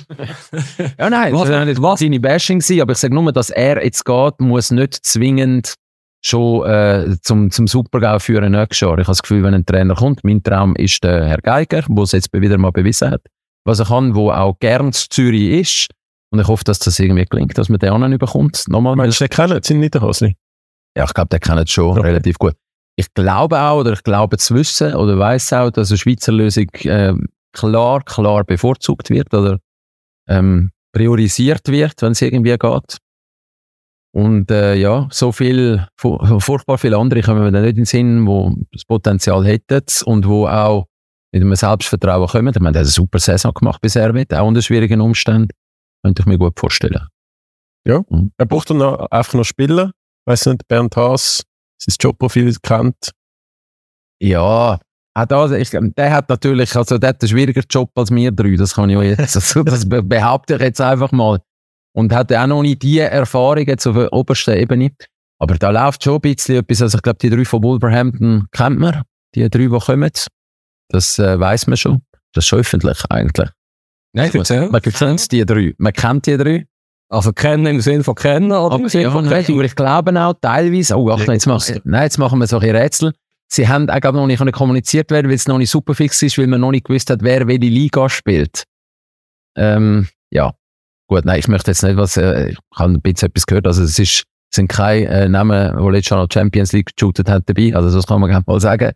ja, 1.00 1.10
nein, 1.10 1.34
das 1.34 1.50
war 1.50 1.66
nicht 1.66 1.82
was 1.82 2.02
seine 2.02 2.20
Bashing 2.20 2.62
sein, 2.62 2.82
aber 2.82 2.92
ich 2.92 2.98
sage 2.98 3.16
nur, 3.16 3.32
dass 3.32 3.50
er 3.50 3.84
jetzt 3.84 4.06
geht, 4.06 4.40
muss 4.42 4.72
nicht 4.72 4.96
zwingend 5.06 5.76
schon 6.22 6.68
äh, 6.68 7.16
zum, 7.22 7.50
zum 7.50 7.68
Supergau 7.68 8.20
führen 8.20 8.52
nächstes 8.52 8.82
Jahr. 8.82 8.94
Ich 8.94 9.06
habe 9.06 9.12
das 9.12 9.22
Gefühl, 9.22 9.44
wenn 9.44 9.54
ein 9.54 9.66
Trainer 9.66 9.96
kommt, 9.96 10.24
mein 10.24 10.44
Traum 10.44 10.76
ist 10.76 11.04
der 11.04 11.26
Herr 11.26 11.42
Geiger, 11.42 11.84
der 11.88 12.04
es 12.04 12.12
jetzt 12.12 12.34
wieder 12.34 12.58
mal 12.58 12.72
bewiesen 12.72 13.12
hat, 13.12 13.22
was 13.66 13.80
er 13.80 13.86
kann, 13.86 14.16
wo 14.16 14.32
auch 14.32 14.58
gern 14.60 14.94
zu 14.94 15.10
Zürich 15.10 15.60
ist. 15.60 15.88
Und 16.32 16.40
ich 16.40 16.48
hoffe, 16.48 16.64
dass 16.64 16.80
das 16.80 17.00
irgendwie 17.00 17.26
gelingt, 17.26 17.58
dass 17.58 17.70
man 17.70 17.80
den 17.80 17.92
anderen 17.92 18.14
überkommt. 18.14 18.66
Nochmal 18.68 18.96
Meinst 18.96 19.20
du, 19.20 19.28
den 19.28 19.36
kennen 19.36 19.64
sie 19.64 19.74
nicht 19.74 19.96
der 19.96 20.02
Hasli? 20.02 20.36
Ja, 20.96 21.06
ich 21.06 21.14
glaube, 21.14 21.30
der 21.30 21.40
kennt 21.40 21.62
es 21.62 21.72
schon 21.72 21.98
okay. 21.98 22.08
relativ 22.08 22.38
gut. 22.38 22.56
Ich 22.96 23.14
glaube 23.14 23.60
auch, 23.60 23.80
oder 23.80 23.94
ich 23.94 24.04
glaube 24.04 24.38
zu 24.38 24.56
wissen, 24.56 24.94
oder 24.94 25.18
weiß 25.18 25.54
auch, 25.54 25.72
dass 25.72 25.90
eine 25.90 25.98
Schweizer 25.98 26.32
Lösung 26.32 26.68
äh, 26.84 27.14
klar, 27.54 28.04
klar 28.04 28.44
bevorzugt 28.44 29.10
wird 29.10 29.34
oder 29.34 29.60
ähm, 30.28 30.72
priorisiert 30.94 31.68
wird, 31.70 32.02
wenn 32.02 32.12
es 32.12 32.22
irgendwie 32.22 32.58
geht. 32.58 32.98
Und 34.12 34.50
äh, 34.50 34.76
ja, 34.76 35.08
so 35.12 35.32
viel, 35.32 35.86
furchtbar 35.96 36.78
viele 36.78 36.98
andere 36.98 37.22
kommen 37.22 37.44
mir 37.44 37.52
dann 37.52 37.62
nicht 37.62 37.72
in 37.72 37.76
den 37.78 37.86
Sinn, 37.86 38.28
wo 38.28 38.56
das 38.72 38.84
Potenzial 38.86 39.46
hätten 39.46 39.84
und 40.06 40.28
wo 40.28 40.48
auch 40.48 40.88
mit 41.32 41.42
einem 41.42 41.56
Selbstvertrauen 41.56 42.28
kommen. 42.28 42.54
Ich 42.56 42.62
meine, 42.62 42.74
der 42.74 42.82
hat 42.82 42.86
eine 42.86 42.92
super 42.92 43.20
Saison 43.20 43.54
gemacht 43.54 43.82
bisher 43.82 44.12
mit, 44.14 44.34
auch 44.34 44.48
unter 44.48 44.62
schwierigen 44.62 45.02
Umständen. 45.02 45.50
Könnte 46.04 46.22
ich 46.22 46.26
mir 46.26 46.38
gut 46.38 46.60
vorstellen. 46.60 47.08
Ja, 47.88 48.04
mhm. 48.10 48.32
er 48.38 48.46
braucht 48.46 48.70
dann 48.70 48.82
einfach 48.82 49.34
noch 49.34 49.44
Spieler. 49.44 49.92
Weiss 50.26 50.46
nicht, 50.46 50.68
Bernd 50.68 50.96
Haas, 50.96 51.44
sein 51.82 51.96
Jobprofil 52.00 52.54
kennt. 52.62 53.12
Ja, 54.22 54.80
auch 55.16 55.26
da, 55.26 55.52
ich, 55.52 55.72
der 55.72 56.12
hat 56.12 56.30
natürlich, 56.30 56.76
also 56.76 56.98
der 56.98 57.10
hat 57.10 57.22
einen 57.22 57.30
schwieriger 57.30 57.64
Job 57.70 57.92
als 57.96 58.12
wir 58.12 58.32
drei, 58.32 58.56
das 58.56 58.76
kann 58.76 58.90
ich 58.90 58.98
auch 58.98 59.02
jetzt, 59.02 59.36
also 59.36 59.64
das 59.64 59.88
behaupte 59.88 60.56
ich 60.56 60.62
jetzt 60.62 60.82
einfach 60.82 61.12
mal 61.12 61.40
und 61.94 62.14
hat 62.14 62.32
auch 62.34 62.48
noch 62.48 62.62
nicht 62.62 62.84
die 62.84 63.00
Erfahrungen 63.00 63.78
zur 63.78 64.12
obersten 64.14 64.58
Ebene. 64.58 64.92
Aber 65.42 65.56
da 65.56 65.70
läuft 65.70 66.04
schon 66.04 66.16
ein 66.16 66.22
bisschen 66.22 66.58
etwas. 66.58 66.82
Also 66.82 66.98
ich 66.98 67.02
glaube, 67.02 67.20
die 67.20 67.30
drei 67.30 67.46
von 67.46 67.64
Wolverhampton 67.64 68.48
kennt 68.52 68.80
man. 68.80 69.04
Die 69.36 69.50
drei, 69.50 69.68
die 69.68 69.70
kommen. 69.70 70.12
Das 70.90 71.20
äh, 71.20 71.40
weiß 71.40 71.68
man 71.68 71.78
schon. 71.78 72.02
Das 72.34 72.44
ist 72.44 72.50
schon 72.50 72.60
öffentlich 72.60 73.04
eigentlich. 73.10 73.50
Nein, 74.14 74.32
erzähl. 74.34 74.70
Man 74.70 74.82
kennt 74.82 75.32
die 75.32 75.46
drei. 75.46 75.74
Man 75.78 75.94
kennt 75.94 76.26
die 76.26 76.38
drei. 76.38 76.66
Also 77.10 77.34
kennen 77.34 77.66
im 77.66 77.82
Sinne 77.82 78.04
von 78.04 78.16
kennen 78.16 78.52
oder 78.52 78.76
im 78.76 78.90
Sinne 78.90 79.12
von 79.12 79.28
kennen? 79.28 79.52
Aber 79.52 79.64
ich 79.64 79.76
glaube 79.76 80.22
auch 80.22 80.34
teilweise, 80.40 80.96
oh 80.96 81.10
ach, 81.10 81.20
jetzt, 81.28 81.48
machen, 81.48 81.82
nein, 81.84 82.04
jetzt 82.04 82.18
machen 82.20 82.40
wir 82.40 82.48
solche 82.48 82.74
Rätsel. 82.74 83.14
Sie 83.48 83.68
haben 83.68 83.90
auch 83.90 84.12
noch 84.12 84.28
nicht 84.28 84.54
kommuniziert 84.54 85.10
werden, 85.10 85.28
weil 85.28 85.36
es 85.36 85.48
noch 85.48 85.58
nicht 85.58 85.72
super 85.72 85.96
fix 85.96 86.22
ist, 86.22 86.38
weil 86.38 86.46
man 86.46 86.62
noch 86.62 86.70
nicht 86.70 86.86
gewusst 86.86 87.10
hat, 87.10 87.24
wer 87.24 87.48
welche 87.48 87.66
Liga 87.66 88.10
spielt. 88.10 88.66
Ähm, 89.56 90.08
ja, 90.30 90.54
Gut, 91.10 91.26
nein, 91.26 91.40
ich 91.40 91.48
möchte 91.48 91.72
jetzt 91.72 91.82
nicht 91.82 91.98
was, 91.98 92.18
äh, 92.18 92.50
ich 92.50 92.58
habe 92.76 92.94
ein 92.94 93.02
bisschen 93.02 93.30
etwas 93.30 93.48
gehört, 93.48 93.66
also 93.66 93.82
es 93.82 93.98
ist, 93.98 94.26
sind 94.54 94.68
keine 94.68 95.08
äh, 95.08 95.28
Namen, 95.28 95.76
die 95.76 95.92
letztes 95.92 96.12
Jahr 96.12 96.22
noch 96.22 96.30
Champions 96.32 96.72
League 96.72 96.92
geshootet 96.96 97.28
haben 97.28 97.44
dabei, 97.48 97.74
also 97.74 97.92
das 97.92 98.06
kann 98.06 98.22
man 98.22 98.30
gerne 98.30 98.44
mal 98.46 98.60
sagen. 98.60 98.92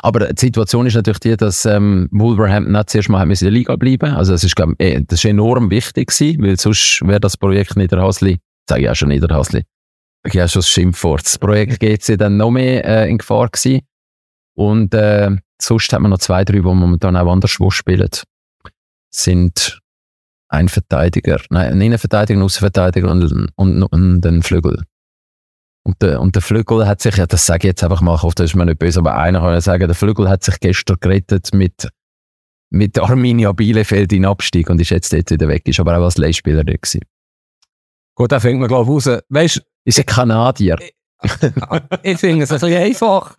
Aber 0.00 0.20
die 0.32 0.40
Situation 0.40 0.86
ist 0.86 0.94
natürlich 0.94 1.20
die, 1.20 1.36
dass 1.36 1.66
ähm, 1.66 2.08
Wolverhampton 2.12 2.72
nicht 2.72 2.90
zuerst 2.90 3.08
mal 3.08 3.28
in 3.28 3.34
der 3.34 3.50
Liga 3.50 3.76
bleiben 3.76 4.14
Also 4.14 4.32
das 4.32 4.44
ist, 4.44 4.56
glaub, 4.56 4.70
eh, 4.78 5.02
das 5.06 5.18
ist 5.18 5.24
enorm 5.26 5.70
wichtig 5.70 6.08
gewesen, 6.08 6.42
weil 6.42 6.58
sonst 6.58 7.02
wäre 7.02 7.20
das 7.20 7.36
Projekt 7.36 7.76
Niederhasli, 7.76 8.38
sage 8.68 8.82
ich 8.82 8.88
auch 8.88 8.94
schon 8.94 9.10
Niederhasli, 9.10 9.64
ich 10.24 10.38
habe 10.38 10.48
schon 10.48 10.60
das 10.60 10.68
Schimpfwort, 10.68 11.24
das 11.24 11.38
Projekt 11.38 11.80
GC 11.80 12.16
dann 12.16 12.36
noch 12.36 12.50
mehr 12.50 12.84
äh, 12.84 13.10
in 13.10 13.18
Gefahr 13.18 13.48
gewesen. 13.48 13.80
Und 14.54 14.94
äh, 14.94 15.30
sonst 15.60 15.92
hat 15.92 16.00
man 16.00 16.10
noch 16.10 16.18
zwei, 16.18 16.44
drei, 16.44 16.58
die 16.58 16.62
momentan 16.62 17.16
auch 17.16 17.30
anderswo 17.30 17.70
spielen. 17.70 18.08
Sind 19.10 19.80
ein 20.48 20.68
Verteidiger, 20.68 21.40
nein, 21.50 21.72
ein 21.72 21.80
Innenverteidiger, 21.80 22.38
ein 22.38 22.42
Außenverteidiger 22.42 23.10
und, 23.10 23.50
und, 23.56 23.82
und 23.82 24.26
ein 24.26 24.42
Flügel. 24.42 24.82
Und 25.84 26.00
der, 26.00 26.20
und 26.20 26.34
der 26.36 26.42
Flügel 26.42 26.86
hat 26.86 27.00
sich, 27.00 27.16
ja, 27.16 27.26
das 27.26 27.44
sage 27.44 27.66
ich 27.66 27.72
jetzt 27.72 27.82
einfach 27.82 28.00
mal, 28.00 28.14
ich 28.14 28.22
hoffe, 28.22 28.36
das 28.36 28.50
ist 28.50 28.54
mir 28.54 28.64
nicht 28.64 28.78
böse, 28.78 29.00
aber 29.00 29.16
einer 29.18 29.40
kann 29.40 29.52
ja 29.52 29.60
sagen, 29.60 29.86
der 29.86 29.96
Flügel 29.96 30.28
hat 30.28 30.44
sich 30.44 30.60
gestern 30.60 30.96
gerettet 31.00 31.52
mit, 31.52 31.88
mit 32.70 32.98
Arminia 32.98 33.50
Bielefeld 33.52 34.12
in 34.12 34.24
Abstieg 34.24 34.70
und 34.70 34.80
ist 34.80 34.90
jetzt 34.90 35.12
dort 35.12 35.30
wieder 35.30 35.48
weg, 35.48 35.66
ist 35.66 35.80
aber 35.80 35.98
auch 35.98 36.04
als 36.04 36.18
Leihspieler 36.18 36.62
da 36.62 36.72
gewesen. 36.72 37.00
Gut, 38.14 38.30
da 38.30 38.38
fängt 38.38 38.60
man, 38.60 38.68
glaube 38.68 38.84
ich, 38.84 39.08
raus. 39.08 39.22
Weißt 39.28 39.62
Ist 39.84 39.98
ein 39.98 40.06
Kanadier. 40.06 40.76
ich 42.02 42.18
finde 42.18 42.44
es 42.44 42.52
ein 42.52 42.60
bisschen 42.60 42.76
einfach. 42.76 43.36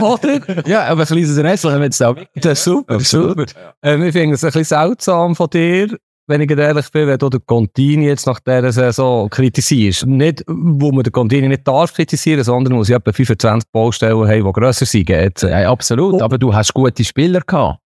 Oder? 0.00 0.68
ja, 0.68 0.84
aber 0.84 1.06
schließen 1.06 1.34
Sie 1.34 1.42
nicht, 1.42 1.64
wenn 1.64 1.82
es 1.82 1.98
da 1.98 2.14
Das 2.34 2.58
ist 2.58 2.64
super, 2.64 3.00
super. 3.00 3.46
Ähm, 3.82 4.02
ich 4.02 4.12
finde 4.12 4.34
es 4.34 4.44
ein 4.44 4.48
bisschen 4.48 4.64
seltsam 4.64 5.36
von 5.36 5.48
dir, 5.50 5.96
wenn 6.28 6.40
ich 6.40 6.50
ehrlich 6.50 6.90
bin, 6.90 7.06
wenn 7.06 7.18
du 7.18 7.28
den 7.28 7.44
Contini 7.46 8.06
jetzt 8.06 8.26
nach 8.26 8.40
dieser 8.40 8.72
Saison 8.72 9.28
kritisierst. 9.30 10.06
Nicht, 10.06 10.44
wo 10.48 10.90
man 10.92 11.04
den 11.04 11.12
Contini 11.12 11.48
nicht 11.48 11.66
darf 11.66 11.92
kritisieren, 11.94 12.42
sondern 12.42 12.76
wo 12.76 12.82
sie 12.84 12.94
etwa 12.94 13.12
25 13.12 13.70
Baustellen 13.70 14.28
haben, 14.28 14.44
die 14.44 14.52
grösser 14.52 14.86
sind. 14.86 15.08
Jetzt. 15.08 15.42
Ja, 15.42 15.70
absolut. 15.70 16.20
Aber 16.22 16.38
du 16.38 16.52
hast 16.52 16.74
gute 16.74 17.04
Spieler 17.04 17.40
gehabt. 17.40 17.78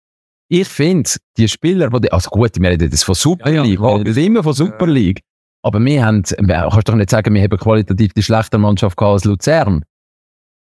Ich 0.48 0.66
finde, 0.68 1.08
die 1.36 1.46
Spieler, 1.48 1.90
die, 1.90 2.10
also 2.10 2.28
gut, 2.30 2.50
wir 2.60 2.70
reden 2.70 2.90
jetzt 2.90 3.04
von 3.04 3.14
Super 3.14 3.50
Ja, 3.50 3.56
ja, 3.56 3.62
League, 3.62 3.78
klar. 3.78 3.98
wir 3.98 4.06
reden 4.06 4.24
immer 4.26 4.42
von 4.42 4.52
Super 4.52 4.86
League. 4.86 5.20
Aber 5.62 5.78
wir 5.84 6.04
haben, 6.04 6.22
kannst 6.22 6.88
doch 6.88 6.94
nicht 6.94 7.10
sagen, 7.10 7.34
wir 7.34 7.42
haben 7.42 7.56
qualitativ 7.58 8.14
die 8.14 8.22
schlechtere 8.22 8.58
Mannschaft 8.60 8.96
gehabt 8.96 9.12
als 9.12 9.24
Luzern. 9.24 9.84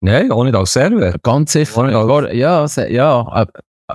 Nein, 0.02 0.30
auch 0.30 0.44
nicht 0.44 0.54
als 0.54 0.74
Server. 0.74 1.16
Ganz 1.22 1.52
sicher. 1.52 1.82
Als- 1.82 2.34
Ja, 2.34 2.66
ja. 2.86 3.42
äh, 3.42 3.46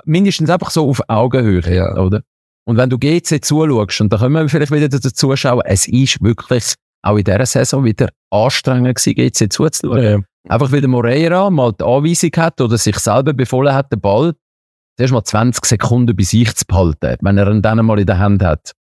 Mindestens 0.06 0.50
einfach 0.50 0.70
so 0.72 0.90
auf 0.90 1.02
Augenhöhe, 1.08 1.62
Ja. 1.76 1.96
oder? 1.98 2.22
Und 2.70 2.78
wenn 2.78 2.92
du 2.92 3.00
GC 3.00 3.44
zuschaust, 3.44 4.00
und 4.00 4.14
da 4.14 4.20
können 4.20 4.36
wir 4.36 4.48
vielleicht 4.48 4.72
wieder 4.72 4.88
dazu 4.88 5.10
zuschauen, 5.10 5.64
es 5.66 5.88
ist 5.88 6.22
wirklich 6.22 6.76
auch 7.02 7.18
in 7.18 7.24
dieser 7.24 7.48
Saison 7.48 7.84
wieder 7.84 8.10
anstrengend 8.30 8.96
gewesen, 8.96 9.16
GC 9.16 9.52
zuzuschauen. 9.52 10.04
Ja. 10.04 10.20
Einfach 10.48 10.72
weil 10.72 10.82
der 10.82 10.88
Moreira 10.88 11.50
mal 11.50 11.74
die 11.74 11.84
Anweisung 11.84 12.30
hat 12.38 12.62
oder 12.62 12.78
sich 12.78 13.00
selber 13.00 13.34
befohlen 13.34 13.74
hat, 13.74 13.92
den 13.92 14.00
Ball 14.00 14.36
zuerst 14.96 15.14
mal 15.14 15.24
20 15.24 15.66
Sekunden 15.66 16.16
bei 16.16 16.22
sich 16.22 16.54
zu 16.54 16.64
behalten, 16.68 17.18
wenn 17.22 17.40
er 17.40 17.50
ihn 17.50 17.64
dann 17.64 17.84
mal 17.84 18.00
in 18.00 18.06
der 18.06 18.20
Hand 18.20 18.44
hat. 18.44 18.74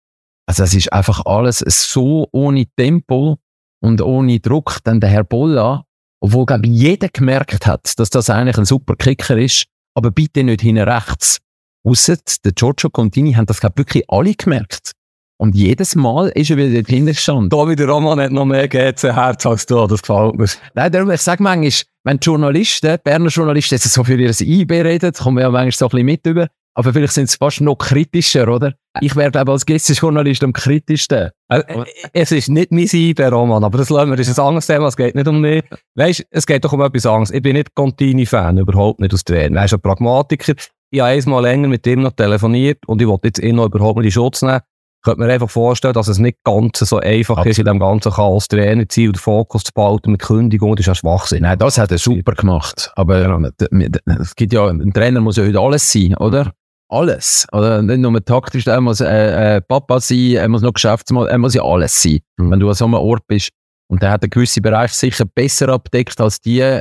Also 0.47 0.65
es 0.65 0.75
ist 0.75 0.93
einfach 0.93 1.25
alles 1.25 1.61
so 1.61 2.29
ohne 2.31 2.67
Tempo 2.77 3.39
und 3.81 4.03
ohne 4.03 4.39
Druck. 4.39 4.81
Dann 4.85 5.01
der 5.01 5.09
Herr 5.09 5.25
Bolla, 5.25 5.85
obwohl 6.21 6.45
glaube 6.45 6.67
ich, 6.67 6.73
jeder 6.73 7.09
gemerkt 7.09 7.67
hat, 7.67 7.99
dass 7.99 8.11
das 8.11 8.29
eigentlich 8.29 8.59
ein 8.59 8.67
super 8.67 8.97
Kicker 8.97 9.39
ist, 9.39 9.65
aber 9.95 10.11
bitte 10.11 10.45
nicht 10.45 10.61
hinten 10.61 10.87
rechts. 10.87 11.39
Ausser 11.85 12.17
der 12.45 12.53
Giorgio 12.53 12.91
Contini 12.91 13.33
haben 13.35 13.47
das 13.47 13.61
glaube 13.61 13.75
ich, 13.77 13.79
wirklich 13.79 14.05
alle 14.09 14.35
gemerkt. 14.35 14.93
Und 15.41 15.55
jedes 15.55 15.95
Mal 15.95 16.31
ist 16.31 16.51
er 16.51 16.57
wieder 16.57 16.75
dort 16.75 16.89
hinten 16.89 17.07
gestanden. 17.07 17.49
Da 17.49 17.69
wieder 17.69 17.87
Roman 17.87 18.19
hat 18.21 18.33
noch 18.33 18.45
mehr 18.45 18.67
GC-Herz 18.67 19.47
als 19.47 19.67
du, 19.67 19.87
das 19.87 20.03
gefällt 20.03 20.35
mir. 20.35 20.47
Nein, 20.75 20.91
darum, 20.91 21.11
ich 21.13 21.21
sage 21.21 21.43
manchmal, 21.43 21.73
wenn 22.03 22.19
die 22.19 22.25
Journalisten, 22.25 22.91
die 22.91 23.03
Berner 23.05 23.29
Journalisten 23.29 23.77
jetzt 23.77 23.93
so 23.93 24.03
für 24.03 24.17
ihr 24.17 24.35
IB 24.41 24.83
reden, 24.83 25.13
kommen 25.13 25.37
wir 25.37 25.43
ja 25.45 25.51
manchmal 25.51 25.73
so 25.73 25.87
ein 25.87 25.91
bisschen 25.91 26.07
mit 26.07 26.27
über, 26.27 26.49
aber 26.75 26.93
vielleicht 26.93 27.13
sind 27.13 27.31
sie 27.31 27.37
fast 27.37 27.61
noch 27.61 27.77
kritischer, 27.77 28.49
oder? 28.49 28.75
Ich 29.01 29.15
wäre, 29.15 29.31
glaube 29.31 29.53
als 29.53 29.65
Gästejournalist 29.65 30.43
am 30.43 30.53
kritischsten. 30.53 31.31
Äh, 31.49 31.59
äh, 31.59 31.85
Es 32.13 32.33
ist 32.33 32.49
nicht 32.49 32.73
mein 32.73 32.89
IB, 32.93 33.21
Roman, 33.27 33.63
aber 33.63 33.79
das 33.79 33.91
lassen 33.91 34.11
wir, 34.11 34.17
das 34.17 34.29
ist 34.29 34.41
ein 34.41 34.47
anderes 34.47 34.67
Thema, 34.67 34.89
es 34.89 34.97
geht 34.97 35.15
nicht 35.15 35.29
um 35.29 35.41
mich. 35.41 35.63
Weißt, 35.95 36.27
es 36.31 36.47
geht 36.47 36.65
doch 36.65 36.73
um 36.73 36.81
etwas 36.81 37.07
anderes. 37.07 37.31
Ich 37.31 37.43
bin 37.43 37.55
nicht 37.55 37.75
Contini-Fan, 37.75 38.59
überhaupt 38.59 39.01
nicht 39.01 39.15
aus 39.15 39.23
Trainer. 39.23 39.61
Er 39.61 39.65
ist 39.67 39.75
ein 39.75 39.81
Pragmatiker. 39.81 40.55
Ich 40.91 41.01
habe 41.01 41.11
einmal 41.11 41.43
länger 41.43 41.69
mit 41.69 41.87
ihm 41.87 42.03
noch 42.03 42.13
telefoniert 42.13 42.79
und 42.87 43.01
ich 43.03 43.09
wollte 43.09 43.29
jetzt 43.29 43.39
ihn 43.41 43.57
noch 43.57 43.67
überhaupt 43.67 43.99
nicht 43.99 44.07
in 44.07 44.13
Schutz 44.13 44.43
nehmen. 44.43 44.61
Ich 45.01 45.03
könnte 45.05 45.21
mir 45.21 45.33
einfach 45.33 45.51
vorstellen, 45.51 45.95
dass 45.95 46.09
es 46.09 46.19
nicht 46.19 46.39
ganz 46.45 46.79
so 46.81 46.99
einfach 46.99 47.45
ist, 47.47 47.59
in 47.59 47.67
dem 47.67 47.79
ganzen 47.79 48.11
Chaos 48.11 48.49
Trainer 48.49 48.89
zu 48.89 49.01
sein 49.01 49.09
und 49.09 49.17
den 49.17 49.21
Fokus 49.21 49.63
zu 49.65 49.73
behalten 49.73 50.11
mit 50.13 50.23
Kündigung, 50.23 50.75
das 50.75 50.81
ist 50.83 50.87
ja 50.89 50.95
Schwachsinn. 50.97 51.43
Nein, 51.43 51.59
das 51.59 51.79
hat 51.79 51.93
er 51.93 51.99
super 51.99 52.33
gemacht. 52.33 52.91
Aber 52.97 53.51
d- 53.61 53.99
es 54.21 54.35
gibt 54.35 54.53
ja, 54.53 54.67
ein 54.67 54.93
Trainer 54.93 55.21
muss 55.21 55.37
ja 55.37 55.45
heute 55.45 55.61
alles 55.61 55.91
sein, 55.93 56.15
oder? 56.17 56.53
Alles. 56.91 57.47
Oder 57.53 57.83
nicht 57.83 57.99
nur 58.01 58.25
taktisch, 58.25 58.67
er 58.67 58.81
muss 58.81 59.01
äh, 59.01 59.57
äh, 59.57 59.61
Papa 59.61 60.01
sein, 60.01 60.33
er 60.37 60.49
muss 60.49 60.63
noch 60.63 60.73
Geschäftsmann, 60.73 61.29
er 61.29 61.39
muss 61.39 61.55
ja 61.55 61.63
alles 61.63 62.03
sein, 62.03 62.19
Mhm. 62.39 62.51
wenn 62.51 62.61
du 62.61 62.69
an 62.69 62.75
so 62.75 62.87
einem 62.87 62.95
Ort 62.95 63.23
bist. 63.29 63.51
Und 63.91 64.03
der 64.03 64.11
hat 64.11 64.23
einen 64.23 64.31
gewissen 64.31 64.63
Bereich 64.63 64.93
sicher 64.93 65.25
besser 65.27 65.69
abdeckt 65.69 66.21
als 66.21 66.41
die, 66.41 66.81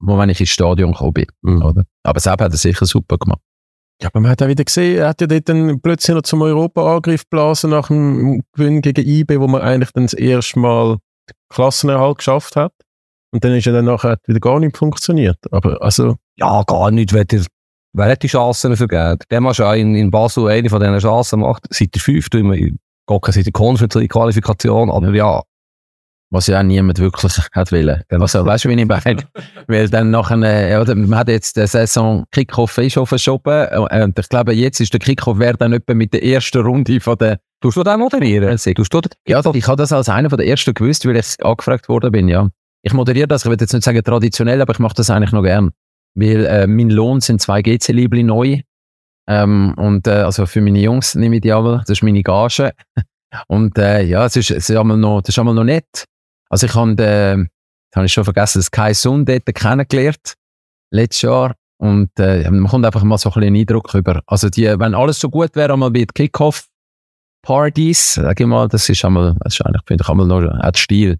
wo 0.00 0.18
wenn 0.18 0.28
ich 0.28 0.40
ins 0.40 0.50
Stadion 0.50 0.92
gekommen 0.92 1.12
bin. 1.12 1.26
Mhm. 1.42 1.62
Oder? 1.62 1.84
Aber 2.02 2.20
selbst 2.20 2.42
hat 2.42 2.52
er 2.52 2.58
sicher 2.58 2.86
super 2.86 3.18
gemacht. 3.18 3.40
Ja, 4.00 4.08
aber 4.08 4.20
man 4.20 4.30
hat 4.30 4.42
auch 4.42 4.48
wieder 4.48 4.64
gesehen, 4.64 4.98
er 4.98 5.08
hat 5.08 5.20
ja 5.20 5.26
dort 5.26 5.48
dann 5.48 5.80
plötzlich 5.80 6.14
noch 6.14 6.22
zum 6.22 6.42
Europa-Angriff 6.42 7.24
geblasen 7.24 7.70
nach 7.70 7.88
dem 7.88 8.42
Gewinn 8.52 8.80
gegen 8.80 9.04
IB, 9.04 9.40
wo 9.40 9.48
man 9.48 9.60
eigentlich 9.60 9.90
dann 9.92 10.04
das 10.04 10.14
erste 10.14 10.58
Mal 10.60 10.98
den 11.28 11.34
Klassenerhalt 11.48 12.18
geschafft 12.18 12.54
hat. 12.54 12.72
Und 13.32 13.44
dann 13.44 13.54
ist 13.54 13.64
ja 13.64 13.72
dann 13.72 13.86
nachher 13.86 14.10
hat 14.10 14.20
wieder 14.26 14.40
gar 14.40 14.60
nicht 14.60 14.76
funktioniert. 14.76 15.38
Aber 15.50 15.82
also, 15.82 16.16
Ja, 16.36 16.62
gar 16.62 16.92
nicht, 16.92 17.12
wenn 17.12 17.26
der, 17.26 17.44
wer 17.92 18.10
hat 18.10 18.22
die 18.22 18.28
Chancen 18.28 18.76
vergeben? 18.76 19.18
Der 19.30 19.40
muss 19.40 19.58
ja 19.58 19.74
in, 19.74 19.96
in 19.96 20.10
Basel 20.12 20.46
eine 20.48 20.70
von 20.70 20.80
diesen 20.80 20.98
Chancen 20.98 21.40
macht, 21.40 21.66
seit 21.70 21.94
der 21.94 22.00
fünften, 22.00 22.78
seit 23.08 23.46
der 23.46 23.52
Conference 23.52 24.08
Qualifikation, 24.08 24.90
aber 24.90 25.12
ja, 25.12 25.42
Was 26.30 26.46
ja 26.46 26.58
auch 26.58 26.62
niemand 26.62 26.98
wirklich 26.98 27.32
hat 27.52 27.72
wollen. 27.72 28.02
Also, 28.10 28.44
weißt 28.44 28.64
du, 28.64 28.68
wie 28.68 28.80
ich 28.80 28.86
meine? 28.86 29.22
Weil 29.66 29.88
dann 29.88 30.10
nachher, 30.10 30.42
äh, 30.42 30.78
oder, 30.78 30.94
man 30.94 31.18
hat 31.18 31.28
jetzt 31.28 31.56
den 31.56 31.66
Saison 31.66 32.24
Kickoff 32.30 32.76
ist 32.78 32.98
verschoben. 33.04 33.66
äh, 33.70 34.02
Und 34.02 34.18
ich 34.18 34.28
glaube, 34.28 34.52
jetzt 34.52 34.80
ist 34.80 34.92
der 34.92 35.00
Kickoff 35.00 35.38
wäre 35.38 35.56
dann 35.56 35.72
etwa 35.72 35.94
mit 35.94 36.12
der 36.12 36.22
ersten 36.22 36.60
Runde 36.60 37.00
von 37.00 37.16
der, 37.16 37.38
tust 37.62 37.76
du 37.78 37.98
moderieren? 37.98 38.56
Tust 38.56 38.92
du 38.92 39.00
den? 39.00 39.10
ja, 39.26 39.40
ich 39.54 39.66
habe 39.66 39.76
das 39.76 39.92
als 39.92 40.08
einer 40.08 40.28
der 40.28 40.46
ersten 40.46 40.74
gewusst, 40.74 41.06
weil 41.06 41.16
ich 41.16 41.42
angefragt 41.42 41.88
worden 41.88 42.12
bin, 42.12 42.28
ja. 42.28 42.48
Ich 42.82 42.92
moderiere 42.92 43.26
das, 43.26 43.44
ich 43.44 43.50
will 43.50 43.56
jetzt 43.58 43.72
nicht 43.72 43.82
sagen 43.84 44.02
traditionell, 44.04 44.60
aber 44.60 44.72
ich 44.72 44.78
mache 44.78 44.94
das 44.94 45.10
eigentlich 45.10 45.32
noch 45.32 45.42
gern. 45.42 45.70
Weil, 46.14 46.46
äh, 46.46 46.66
mein 46.66 46.90
Lohn 46.90 47.20
sind 47.20 47.40
zwei 47.40 47.62
GC-Liebli 47.62 48.22
neu. 48.22 48.60
Ähm, 49.28 49.74
und, 49.76 50.06
äh, 50.06 50.10
also 50.10 50.46
für 50.46 50.60
meine 50.60 50.80
Jungs 50.80 51.14
nehme 51.14 51.36
ich 51.36 51.42
die 51.42 51.52
einmal, 51.52 51.78
das 51.80 51.90
ist 51.98 52.02
meine 52.02 52.22
Gage. 52.22 52.72
Und, 53.46 53.76
äh, 53.76 54.04
ja, 54.04 54.24
es 54.24 54.36
ist, 54.36 54.50
es 54.50 54.70
ist 54.70 54.76
einmal 54.76 54.96
noch, 54.96 55.20
das 55.20 55.34
ist 55.34 55.38
einmal 55.38 55.54
noch 55.54 55.64
nett. 55.64 56.06
Also 56.48 56.66
ich 56.66 56.74
habe, 56.74 56.94
den, 56.94 57.48
das 57.90 57.96
habe 57.96 58.06
ich 58.06 58.12
schon 58.12 58.24
vergessen, 58.24 58.58
das 58.58 58.70
Kai 58.70 58.94
Sun 58.94 59.24
dort 59.24 59.46
kennengelernt, 59.46 60.34
letztes 60.90 61.22
Jahr. 61.22 61.54
Und 61.80 62.10
äh, 62.18 62.50
man 62.50 62.66
kommt 62.66 62.84
einfach 62.84 63.04
mal 63.04 63.18
so 63.18 63.30
ein 63.30 63.34
bisschen 63.34 63.48
einen 63.48 63.60
Eindruck 63.60 63.94
über. 63.94 64.20
Also 64.26 64.48
die, 64.48 64.66
wenn 64.66 64.94
alles 64.94 65.20
so 65.20 65.30
gut 65.30 65.54
wäre, 65.54 65.72
einmal 65.72 65.94
wie 65.94 66.06
die 66.06 66.12
Kickoff-Partys, 66.12 68.14
sage 68.14 68.44
ich 68.44 68.48
mal, 68.48 68.68
das 68.68 68.88
ist 68.88 69.04
einmal, 69.04 69.36
das 69.40 69.54
ist 69.54 69.64
eigentlich, 69.64 69.82
finde 69.86 70.02
ich, 70.02 70.08
einmal 70.08 70.26
noch 70.26 70.40
der 70.40 70.72
Stil. 70.74 71.18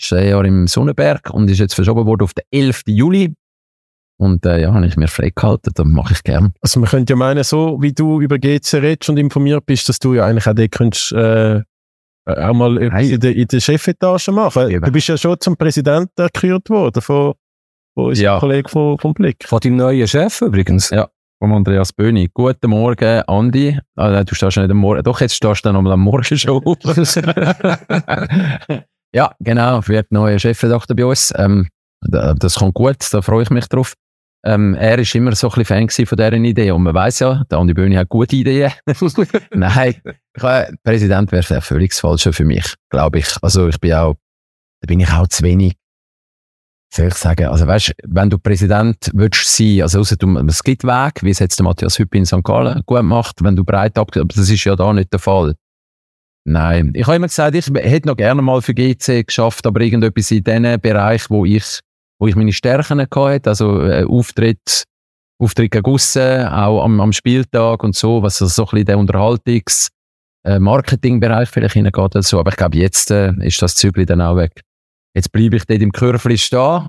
Ist 0.00 0.12
ein 0.12 0.28
Jahr 0.28 0.44
im 0.44 0.66
Sonnenberg 0.66 1.30
und 1.30 1.48
ist 1.50 1.60
jetzt 1.60 1.74
verschoben 1.74 2.06
worden 2.06 2.24
auf 2.24 2.34
den 2.34 2.44
11. 2.50 2.82
Juli. 2.86 3.34
Und 4.18 4.44
äh, 4.44 4.60
ja, 4.60 4.74
habe 4.74 4.86
ich 4.86 4.96
mir 4.96 5.08
freigehalten, 5.08 5.72
das 5.74 5.86
mache 5.86 6.12
ich 6.12 6.22
gern. 6.22 6.52
also 6.60 6.80
man 6.80 6.90
könnte 6.90 7.12
ja 7.12 7.16
meinen, 7.16 7.44
so 7.44 7.80
wie 7.80 7.92
du 7.92 8.20
über 8.20 8.38
GC 8.38 8.74
redest 8.74 9.08
und 9.08 9.16
informiert 9.16 9.64
bist, 9.64 9.88
dass 9.88 9.98
du 9.98 10.14
ja 10.14 10.26
eigentlich 10.26 10.46
auch 10.46 10.54
dort 10.54 10.72
könntest, 10.72 11.12
äh, 11.12 11.62
auch 12.38 12.54
mal 12.54 12.80
etwas 12.82 13.08
in 13.08 13.20
der, 13.20 13.34
in 13.36 13.46
der 13.48 13.60
Chefetage 13.60 14.30
machen. 14.32 14.70
Eben. 14.70 14.84
Du 14.84 14.92
bist 14.92 15.08
ja 15.08 15.16
schon 15.16 15.38
zum 15.40 15.56
Präsidenten 15.56 16.26
gekürt 16.32 16.68
worden 16.70 17.00
von, 17.02 17.34
von 17.94 18.06
unserem 18.06 18.24
Ja. 18.24 18.38
Kollegen 18.38 18.68
von, 18.68 18.98
vom 18.98 19.12
Blick. 19.14 19.44
Von 19.46 19.60
deinem 19.60 19.76
neuen 19.76 20.06
Chef 20.08 20.40
übrigens. 20.42 20.90
Ja. 20.90 21.08
Vom 21.42 21.52
Andreas 21.54 21.90
Böhni. 21.92 22.28
Guten 22.34 22.68
Morgen, 22.70 23.22
Andi. 23.26 23.78
Ah, 23.96 24.22
du 24.24 24.34
stehst 24.34 24.56
ja 24.56 24.62
nicht 24.62 24.70
am 24.70 24.76
Morgen. 24.76 25.02
Doch, 25.02 25.20
jetzt 25.22 25.34
stehst 25.34 25.64
du 25.64 25.68
dann 25.68 25.74
nochmal 25.74 25.94
am 25.94 26.00
Morgen 26.00 26.22
schon 26.36 26.62
auf. 26.64 26.76
ja, 29.14 29.32
genau. 29.40 29.80
Wird 29.86 30.12
neuer 30.12 30.38
Chefredakteur 30.38 30.96
bei 30.96 31.04
uns. 31.06 31.32
Ähm, 31.36 31.68
da- 32.02 32.34
das 32.34 32.56
kommt 32.56 32.74
gut, 32.74 32.96
da 33.12 33.22
freue 33.22 33.42
ich 33.42 33.50
mich 33.50 33.66
drauf. 33.68 33.94
Ähm, 34.44 34.74
er 34.74 34.98
ist 34.98 35.14
immer 35.14 35.34
so 35.34 35.50
ein 35.50 35.64
Fan 35.64 35.88
von 35.88 36.16
dieser 36.16 36.32
Idee. 36.32 36.70
Und 36.70 36.82
man 36.82 36.94
weiß 36.94 37.18
ja, 37.20 37.44
der 37.50 37.58
Andi 37.58 37.74
Böhni 37.74 37.96
hat 37.96 38.08
gute 38.08 38.36
Ideen. 38.36 38.72
Nein, 39.52 39.94
ich, 40.34 40.42
Präsident 40.82 41.30
wäre 41.32 41.44
der 41.46 41.60
völlig 41.60 41.90
das 41.90 42.00
Falsche 42.00 42.32
für 42.32 42.44
mich, 42.44 42.74
glaube 42.88 43.18
ich. 43.18 43.28
Also 43.42 43.68
ich 43.68 43.78
bin 43.78 43.92
auch, 43.92 44.16
da 44.80 44.86
bin 44.86 45.00
ich 45.00 45.12
auch 45.12 45.28
zu 45.28 45.42
wenig 45.42 45.74
soll 46.92 47.06
ich 47.06 47.14
sagen, 47.14 47.46
also 47.46 47.66
weißt, 47.66 47.92
wenn 48.04 48.30
du 48.30 48.38
Präsident 48.38 49.10
willst 49.14 49.56
sein, 49.56 49.82
also 49.82 50.00
ausser 50.00 50.16
du, 50.16 50.36
es 50.48 50.62
gibt 50.62 50.84
Weg, 50.84 51.22
wie 51.22 51.30
es 51.30 51.38
jetzt 51.38 51.58
der 51.58 51.64
Matthias 51.64 51.98
Hüppi 51.98 52.18
in 52.18 52.26
St. 52.26 52.42
Gallen 52.42 52.82
gut 52.84 53.02
macht, 53.02 53.42
wenn 53.42 53.56
du 53.56 53.64
breit 53.64 53.96
ab, 53.96 54.10
aber 54.16 54.26
das 54.26 54.48
ist 54.48 54.64
ja 54.64 54.74
da 54.74 54.92
nicht 54.92 55.12
der 55.12 55.20
Fall. 55.20 55.54
Nein, 56.44 56.92
ich 56.94 57.06
habe 57.06 57.16
immer 57.16 57.28
gesagt, 57.28 57.54
ich 57.54 57.66
hätte 57.68 58.08
noch 58.08 58.16
gerne 58.16 58.42
mal 58.42 58.60
für 58.62 58.74
GC 58.74 59.26
geschafft, 59.26 59.66
aber 59.66 59.80
irgendetwas 59.80 60.30
in 60.30 60.42
dem 60.42 60.80
Bereich, 60.80 61.30
wo 61.30 61.44
ich, 61.44 61.80
wo 62.20 62.28
ich 62.28 62.36
meine 62.36 62.52
Stärken 62.52 63.00
hatte, 63.00 63.50
also 63.50 63.82
äh, 63.82 64.04
Auftritt, 64.04 64.84
Auftritt 65.42 65.72
gegen 65.72 65.86
aussen, 65.86 66.46
auch 66.46 66.84
am, 66.84 67.00
am 67.00 67.12
Spieltag 67.12 67.82
und 67.82 67.96
so, 67.96 68.22
was 68.22 68.40
also 68.40 68.54
so 68.54 68.62
ein 68.64 68.70
bisschen 68.70 68.86
der 68.86 68.98
Unterhaltungs- 68.98 69.88
äh, 70.42 70.58
Marketingbereich 70.58 71.50
vielleicht 71.50 71.74
hineingeht 71.74 71.98
oder 72.16 72.22
so, 72.22 72.40
aber 72.40 72.50
ich 72.50 72.56
glaube, 72.56 72.78
jetzt 72.78 73.10
äh, 73.10 73.32
ist 73.40 73.60
das 73.60 73.74
Zügel 73.74 74.06
dann 74.06 74.22
auch 74.22 74.36
weg. 74.36 74.62
Jetzt 75.14 75.32
bleibe 75.32 75.56
ich 75.56 75.66
dort 75.66 75.82
im 75.82 75.92
Kürfli 75.92 76.38
stehen. 76.38 76.86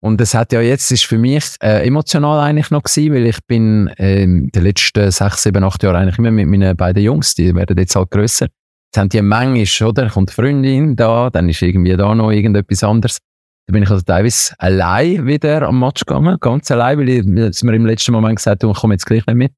Und 0.00 0.20
es 0.20 0.34
hat 0.34 0.52
ja 0.52 0.60
jetzt, 0.60 0.90
ist 0.90 1.04
für 1.04 1.18
mich 1.18 1.44
äh, 1.62 1.86
emotional 1.86 2.40
eigentlich 2.40 2.70
noch 2.70 2.82
gewesen, 2.82 3.14
weil 3.14 3.26
ich 3.26 3.38
bin 3.46 3.90
ähm, 3.98 4.50
die 4.52 4.60
letzten 4.60 5.10
sechs, 5.10 5.42
sieben, 5.42 5.62
acht 5.62 5.82
Jahre 5.82 5.98
eigentlich 5.98 6.18
immer 6.18 6.32
mit 6.32 6.48
meinen 6.48 6.76
beiden 6.76 7.02
Jungs, 7.02 7.34
die 7.34 7.54
werden 7.54 7.78
jetzt 7.78 7.94
halt 7.94 8.10
grösser, 8.10 8.48
Jetzt 8.94 9.00
haben 9.00 9.08
die 9.08 9.22
manchmal, 9.22 9.88
oder? 9.88 10.10
Kommt 10.10 10.28
eine 10.28 10.34
Freundin 10.34 10.96
da, 10.96 11.30
dann 11.30 11.48
ist 11.48 11.62
irgendwie 11.62 11.96
da 11.96 12.14
noch 12.14 12.30
irgendetwas 12.30 12.84
anderes. 12.84 13.18
Da 13.66 13.72
bin 13.72 13.82
ich 13.82 13.90
also 13.90 14.02
teilweise 14.02 14.54
allein 14.58 15.26
wieder 15.26 15.62
am 15.62 15.78
Match 15.78 16.04
gegangen, 16.04 16.36
ganz 16.40 16.70
allein, 16.70 16.98
weil 16.98 17.08
ich, 17.08 17.24
weil 17.24 17.52
mir 17.62 17.76
im 17.76 17.86
letzten 17.86 18.12
Moment 18.12 18.36
gesagt 18.36 18.62
habe, 18.62 18.72
ich 18.72 18.78
komme 18.78 18.94
jetzt 18.94 19.06
gleich 19.06 19.24
nicht 19.26 19.36
mit. 19.36 19.52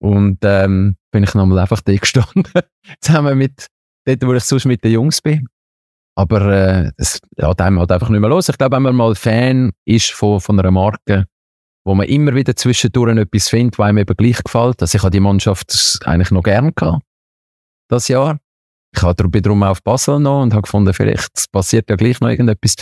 Und 0.00 0.38
ähm, 0.44 0.96
bin 1.10 1.24
ich 1.24 1.34
nochmal 1.34 1.58
einfach 1.58 1.80
da 1.80 1.94
gestanden, 1.94 2.44
zusammen 3.00 3.36
mit 3.36 3.66
dort, 4.06 4.24
wo 4.24 4.32
ich 4.34 4.44
sonst 4.44 4.66
mit 4.66 4.84
den 4.84 4.92
Jungs 4.92 5.20
bin. 5.20 5.48
Aber 6.16 6.40
äh, 6.52 6.90
es 6.96 7.20
ja, 7.36 7.52
dem 7.54 7.78
halt 7.78 7.92
einfach 7.92 8.08
nicht 8.08 8.20
mehr 8.20 8.30
los. 8.30 8.48
Ich 8.48 8.58
glaube, 8.58 8.76
wenn 8.76 8.82
man 8.82 8.96
mal 8.96 9.14
Fan 9.14 9.72
ist 9.84 10.10
von, 10.10 10.40
von 10.40 10.58
einer 10.58 10.70
Marke, 10.70 11.26
wo 11.84 11.94
man 11.94 12.06
immer 12.06 12.34
wieder 12.34 12.56
zwischendurch 12.56 13.16
etwas 13.16 13.48
findet, 13.48 13.78
was 13.78 13.88
einem 13.88 13.98
eben 13.98 14.16
gleich 14.16 14.42
gefällt. 14.42 14.82
Also 14.82 14.96
ich 14.96 15.02
habe 15.02 15.10
die 15.10 15.20
Mannschaft 15.20 16.00
eigentlich 16.04 16.30
noch 16.30 16.42
gern 16.42 16.72
gehabt, 16.74 17.04
das 17.88 18.08
Jahr. 18.08 18.40
Ich 18.94 19.02
habe 19.02 19.28
bin 19.28 19.42
darum 19.42 19.62
auf 19.62 19.82
Basel 19.82 20.18
noch 20.18 20.42
und 20.42 20.52
habe 20.54 20.62
gefunden, 20.62 20.92
vielleicht 20.92 21.52
passiert 21.52 21.88
ja 21.90 21.96
gleich 21.96 22.20
noch 22.20 22.28
irgendetwas. 22.28 22.76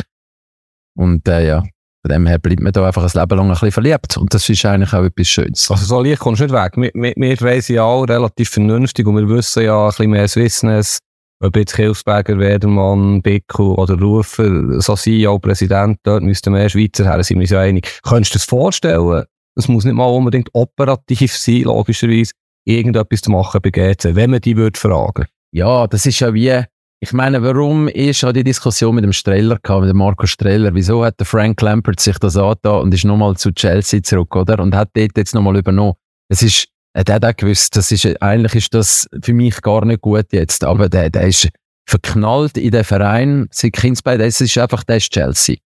Und 0.97 1.29
äh, 1.29 1.47
ja, 1.47 1.63
von 2.03 2.11
dem 2.11 2.27
her 2.27 2.39
bleibt 2.39 2.61
man 2.61 2.73
da 2.73 2.87
einfach 2.87 3.03
ein 3.03 3.21
Leben 3.21 3.37
lang 3.37 3.47
ein 3.47 3.53
bisschen 3.53 3.73
verliebt. 3.73 4.17
Und 4.17 4.33
das 4.33 4.49
ist 4.49 4.65
eigentlich 4.65 4.93
auch 4.93 5.03
etwas 5.03 5.29
Schönes. 5.29 5.71
Also 5.71 5.85
so 5.85 6.03
leicht 6.03 6.21
kommst 6.21 6.41
du 6.41 6.45
nicht 6.45 6.55
weg. 6.55 6.73
Wir, 6.77 6.91
wir, 6.95 7.13
wir 7.17 7.43
reisen 7.43 7.75
ja 7.75 7.83
auch 7.83 8.05
relativ 8.05 8.51
vernünftig 8.51 9.07
und 9.07 9.17
wir 9.17 9.29
wissen 9.29 9.65
ja 9.65 9.85
ein 9.85 9.89
bisschen 9.89 10.11
mehr 10.11 10.29
Swissness, 10.29 10.99
ob 11.41 11.57
jetzt 11.57 11.77
Hilfsberger, 11.77 12.39
Wedermann, 12.39 13.23
Bickel 13.23 13.67
oder 13.67 13.99
Rufer, 13.99 14.81
so 14.81 14.97
sein, 14.97 15.27
auch 15.27 15.39
Präsident, 15.39 15.99
dort 16.05 16.23
müssten 16.23 16.53
mehr 16.53 16.69
Schweizer 16.69 17.05
her, 17.05 17.23
sind 17.23 17.39
wir 17.39 17.43
uns 17.43 17.51
ja 17.51 17.61
einig. 17.61 18.01
Könntest 18.03 18.35
du 18.35 18.39
dir 18.39 18.41
das 18.41 18.49
vorstellen? 18.49 19.25
Es 19.57 19.69
muss 19.69 19.85
nicht 19.85 19.95
mal 19.95 20.07
unbedingt 20.07 20.49
operativ 20.53 21.37
sein, 21.37 21.63
logischerweise, 21.63 22.33
irgendetwas 22.65 23.23
zu 23.23 23.31
machen 23.31 23.61
bei 23.63 23.71
GC, 23.71 24.15
wenn 24.15 24.31
man 24.31 24.41
die 24.41 24.57
würde 24.57 24.79
fragen. 24.79 25.27
Ja, 25.53 25.87
das 25.87 26.07
ist 26.07 26.21
ja 26.21 26.33
wie, 26.35 26.63
ich 27.01 27.13
meine, 27.13 27.43
warum 27.43 27.89
ist 27.89 28.23
ja 28.23 28.33
die 28.33 28.45
Diskussion 28.45 28.95
mit 28.95 29.05
dem 29.05 29.13
Streller 29.13 29.59
gehabt, 29.63 29.83
mit 29.83 29.91
dem 29.91 29.99
Marco 29.99 30.27
Streller? 30.27 30.75
Wieso 30.75 31.05
hat 31.05 31.21
der 31.21 31.27
Frank 31.27 31.61
Lampert 31.61 32.01
sich 32.01 32.19
das 32.19 32.37
angetan 32.37 32.81
und 32.81 32.95
ist 32.95 33.05
nochmal 33.05 33.37
zu 33.37 33.53
Chelsea 33.53 34.03
zurück, 34.03 34.35
oder? 34.35 34.61
Und 34.61 34.75
hat 34.75 34.91
dort 34.95 35.17
jetzt 35.17 35.35
nochmal 35.35 35.59
übernommen. 35.59 35.95
Es 36.29 36.43
ist, 36.43 36.69
der 36.95 37.17
hat 37.17 37.25
auch 37.25 37.37
gewusst, 37.37 37.77
das 37.77 37.93
ist, 37.93 38.23
eigentlich 38.23 38.55
ist 38.55 38.73
das 38.73 39.07
für 39.23 39.35
mich 39.35 39.61
gar 39.61 39.85
nicht 39.85 40.01
gut 40.01 40.27
jetzt, 40.33 40.65
aber 40.65 40.89
der, 40.89 41.11
der 41.11 41.29
ist 41.29 41.49
verknallt 41.87 42.57
in 42.57 42.71
den 42.71 42.83
Verein, 42.83 43.47
seit 43.51 43.75
Kindsbein, 43.75 44.19
das 44.19 44.41
ist 44.41 44.57
einfach, 44.57 44.83
der 44.83 44.97
ist 44.97 45.13
Chelsea. 45.13 45.57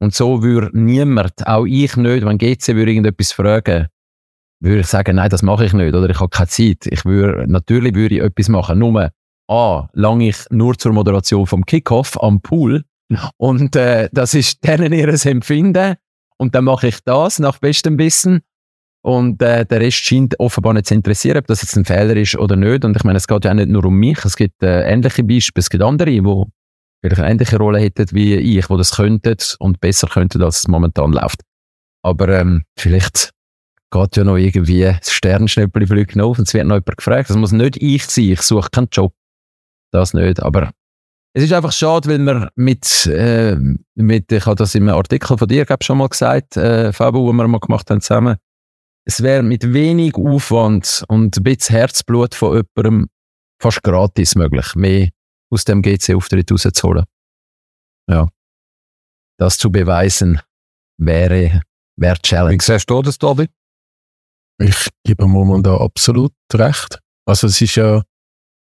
Und 0.00 0.14
so 0.14 0.42
würde 0.42 0.70
niemand, 0.78 1.46
auch 1.46 1.64
ich 1.64 1.96
nicht, 1.96 2.26
wenn 2.26 2.38
GC 2.38 2.68
würde 2.68 2.90
irgendetwas 2.90 3.32
fragen, 3.32 3.86
würde 4.60 4.80
ich 4.80 4.86
sagen, 4.86 5.16
nein, 5.16 5.30
das 5.30 5.42
mache 5.42 5.64
ich 5.64 5.72
nicht, 5.72 5.94
oder 5.94 6.10
ich 6.10 6.20
habe 6.20 6.28
keine 6.28 6.48
Zeit. 6.48 6.86
Ich 6.86 7.04
würde, 7.04 7.50
natürlich 7.50 7.94
würde 7.94 8.16
ich 8.16 8.22
etwas 8.22 8.48
machen, 8.48 8.78
nur 8.78 9.10
A, 9.48 9.88
lange 9.92 10.28
ich 10.28 10.36
nur 10.50 10.76
zur 10.78 10.92
Moderation 10.92 11.46
vom 11.46 11.64
Kickoff 11.64 12.20
am 12.22 12.40
Pool. 12.40 12.84
Und 13.36 13.76
äh, 13.76 14.08
das 14.12 14.34
ist 14.34 14.64
denen 14.64 14.92
ihres 14.92 15.26
Empfinden. 15.26 15.96
Und 16.36 16.54
dann 16.54 16.64
mache 16.64 16.88
ich 16.88 16.98
das 17.04 17.38
nach 17.38 17.58
bestem 17.58 17.98
Wissen. 17.98 18.40
Und 19.02 19.42
äh, 19.42 19.66
der 19.66 19.80
Rest 19.80 19.98
scheint 19.98 20.40
offenbar 20.40 20.72
nicht 20.72 20.86
zu 20.86 20.94
interessieren, 20.94 21.36
ob 21.36 21.46
das 21.46 21.60
jetzt 21.60 21.76
ein 21.76 21.84
Fehler 21.84 22.16
ist 22.16 22.36
oder 22.36 22.56
nicht. 22.56 22.84
Und 22.84 22.96
ich 22.96 23.04
meine, 23.04 23.18
es 23.18 23.26
geht 23.26 23.44
ja 23.44 23.50
auch 23.50 23.54
nicht 23.54 23.68
nur 23.68 23.84
um 23.84 23.96
mich. 23.96 24.24
Es 24.24 24.34
gibt 24.34 24.62
äh, 24.62 24.90
ähnliche 24.90 25.22
Beispiele. 25.22 25.60
Es 25.60 25.68
gibt 25.68 25.82
andere, 25.82 26.10
die 26.10 26.22
vielleicht 27.02 27.20
eine 27.20 27.30
ähnliche 27.30 27.58
Rolle 27.58 27.80
hätten 27.80 28.06
wie 28.12 28.34
ich, 28.36 28.66
die 28.66 28.76
das 28.76 28.96
könnten 28.96 29.36
und 29.58 29.80
besser 29.80 30.08
könnten, 30.08 30.42
als 30.42 30.58
es 30.58 30.68
momentan 30.68 31.12
läuft. 31.12 31.42
Aber 32.02 32.28
ähm, 32.30 32.64
vielleicht 32.78 33.32
geht 33.90 34.16
ja 34.16 34.24
noch 34.24 34.36
irgendwie 34.36 34.82
das 34.82 35.12
Sternschnäppchen 35.12 35.86
fliegt 35.86 36.18
auf 36.18 36.38
und 36.38 36.48
es 36.48 36.54
wird 36.54 36.66
noch 36.66 36.76
jemand 36.76 36.96
gefragt. 36.96 37.28
Das 37.28 37.36
muss 37.36 37.52
nicht 37.52 37.76
ich 37.76 38.06
sein. 38.06 38.30
Ich 38.30 38.40
suche 38.40 38.70
keinen 38.70 38.88
Job 38.90 39.12
das 39.94 40.14
nicht. 40.14 40.42
Aber 40.42 40.70
es 41.34 41.42
ist 41.44 41.52
einfach 41.52 41.72
schade, 41.72 42.08
weil 42.08 42.18
wir 42.18 42.50
mit, 42.54 43.06
äh, 43.06 43.56
mit 43.94 44.30
ich 44.30 44.46
habe 44.46 44.56
das 44.56 44.74
im 44.74 44.88
Artikel 44.88 45.36
von 45.36 45.48
dir 45.48 45.64
glaub, 45.64 45.82
schon 45.82 45.98
mal 45.98 46.08
gesagt, 46.08 46.56
äh, 46.56 46.92
Fabu, 46.92 47.26
wo 47.26 47.32
wir 47.32 47.48
mal 47.48 47.58
gemacht 47.58 47.90
haben 47.90 48.00
zusammen, 48.00 48.36
es 49.06 49.22
wäre 49.22 49.42
mit 49.42 49.72
wenig 49.72 50.14
Aufwand 50.14 51.04
und 51.08 51.36
ein 51.36 51.42
bisschen 51.42 51.76
Herzblut 51.76 52.34
von 52.34 52.64
jemandem 52.76 53.08
fast 53.60 53.82
gratis 53.82 54.34
möglich, 54.34 54.74
mehr 54.74 55.10
aus 55.50 55.64
dem 55.64 55.82
GC-Auftritt 55.82 56.50
rauszuholen. 56.50 57.04
Ja. 58.08 58.28
Das 59.38 59.58
zu 59.58 59.70
beweisen 59.70 60.40
wäre, 60.98 61.62
wäre 61.96 62.18
Challenge. 62.18 62.58
Wie 62.58 62.64
siehst 62.64 62.88
du 62.88 63.02
das, 63.02 63.18
Tobi? 63.18 63.48
Ich 64.58 64.88
gebe 65.04 65.26
Momon 65.26 65.62
da 65.62 65.76
absolut 65.76 66.32
recht. 66.52 67.00
Also 67.26 67.48
es 67.48 67.60
ist 67.60 67.74
ja, 67.74 68.02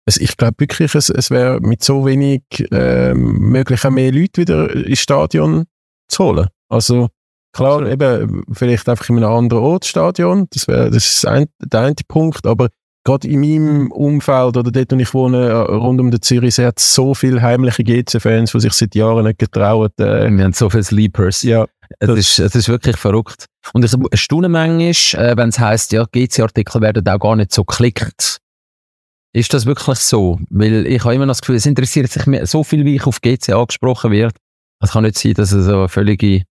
es, 0.04 0.16
ich 0.16 0.36
glaube 0.36 0.54
wirklich, 0.58 0.94
es, 0.94 1.08
es 1.08 1.30
wäre 1.30 1.60
mit 1.60 1.82
so 1.82 2.04
wenig 2.04 2.42
ähm, 2.70 3.38
möglich, 3.38 3.84
auch 3.84 3.90
mehr 3.90 4.12
Leute 4.12 4.42
wieder 4.42 4.74
ins 4.74 4.98
Stadion 4.98 5.64
zu 6.08 6.24
holen. 6.24 6.48
Also 6.68 7.08
klar, 7.52 7.86
eben 7.86 8.42
vielleicht 8.52 8.88
einfach 8.88 9.08
in 9.08 9.18
einem 9.18 9.32
anderen 9.32 9.62
Ort 9.62 9.84
Stadion, 9.84 10.48
das 10.50 10.66
wäre 10.68 10.90
das 10.90 11.06
ist 11.06 11.26
ein, 11.26 11.46
der 11.60 11.80
eine 11.80 11.94
Punkt, 12.08 12.46
aber 12.46 12.68
gerade 13.04 13.28
in 13.28 13.40
meinem 13.40 13.90
Umfeld 13.90 14.56
oder 14.56 14.70
dort, 14.70 14.92
wo 14.92 14.96
ich 14.96 15.14
wohne, 15.14 15.48
äh, 15.48 15.52
rund 15.52 16.00
um 16.00 16.10
den 16.10 16.22
Zürich, 16.22 16.58
hat 16.58 16.78
es 16.78 16.94
so 16.94 17.14
viele 17.14 17.42
heimliche 17.42 17.82
GC-Fans, 17.82 18.52
die 18.52 18.60
sich 18.60 18.72
seit 18.72 18.94
Jahren 18.94 19.24
nicht 19.26 19.38
getrauen. 19.38 19.90
Äh, 19.98 20.30
Wir 20.30 20.44
haben 20.44 20.52
so 20.52 20.70
viele 20.70 20.84
Sleepers. 20.84 21.42
ja, 21.42 21.66
Es 21.98 22.08
ist, 22.08 22.38
es 22.38 22.54
ist 22.54 22.68
wirklich 22.68 22.96
verrückt. 22.96 23.46
Und 23.72 23.84
ich 23.84 24.20
staune 24.20 24.48
manchmal, 24.48 24.90
äh, 24.90 25.36
wenn 25.36 25.48
es 25.48 25.58
heisst, 25.58 25.92
ja, 25.92 26.04
GC-Artikel 26.10 26.80
werden 26.80 27.06
auch 27.08 27.18
gar 27.18 27.36
nicht 27.36 27.52
so 27.52 27.64
geklickt. 27.64 28.38
Ist 29.34 29.54
das 29.54 29.64
wirklich 29.64 29.98
so? 29.98 30.38
Weil 30.50 30.86
ich 30.86 31.04
habe 31.04 31.14
immer 31.14 31.26
noch 31.26 31.32
das 31.32 31.40
Gefühl, 31.40 31.56
es 31.56 31.66
interessiert 31.66 32.10
sich 32.10 32.26
mehr, 32.26 32.46
so 32.46 32.64
viel, 32.64 32.84
wie 32.84 32.96
ich 32.96 33.06
auf 33.06 33.20
GC 33.20 33.50
angesprochen 33.50 34.10
werde. 34.10 34.34
Es 34.80 34.92
kann 34.92 35.04
nicht 35.04 35.18
sein, 35.18 35.34
dass 35.34 35.52
es 35.52 35.64
so 35.64 35.78
eine 35.78 35.88
völlige 35.88 36.42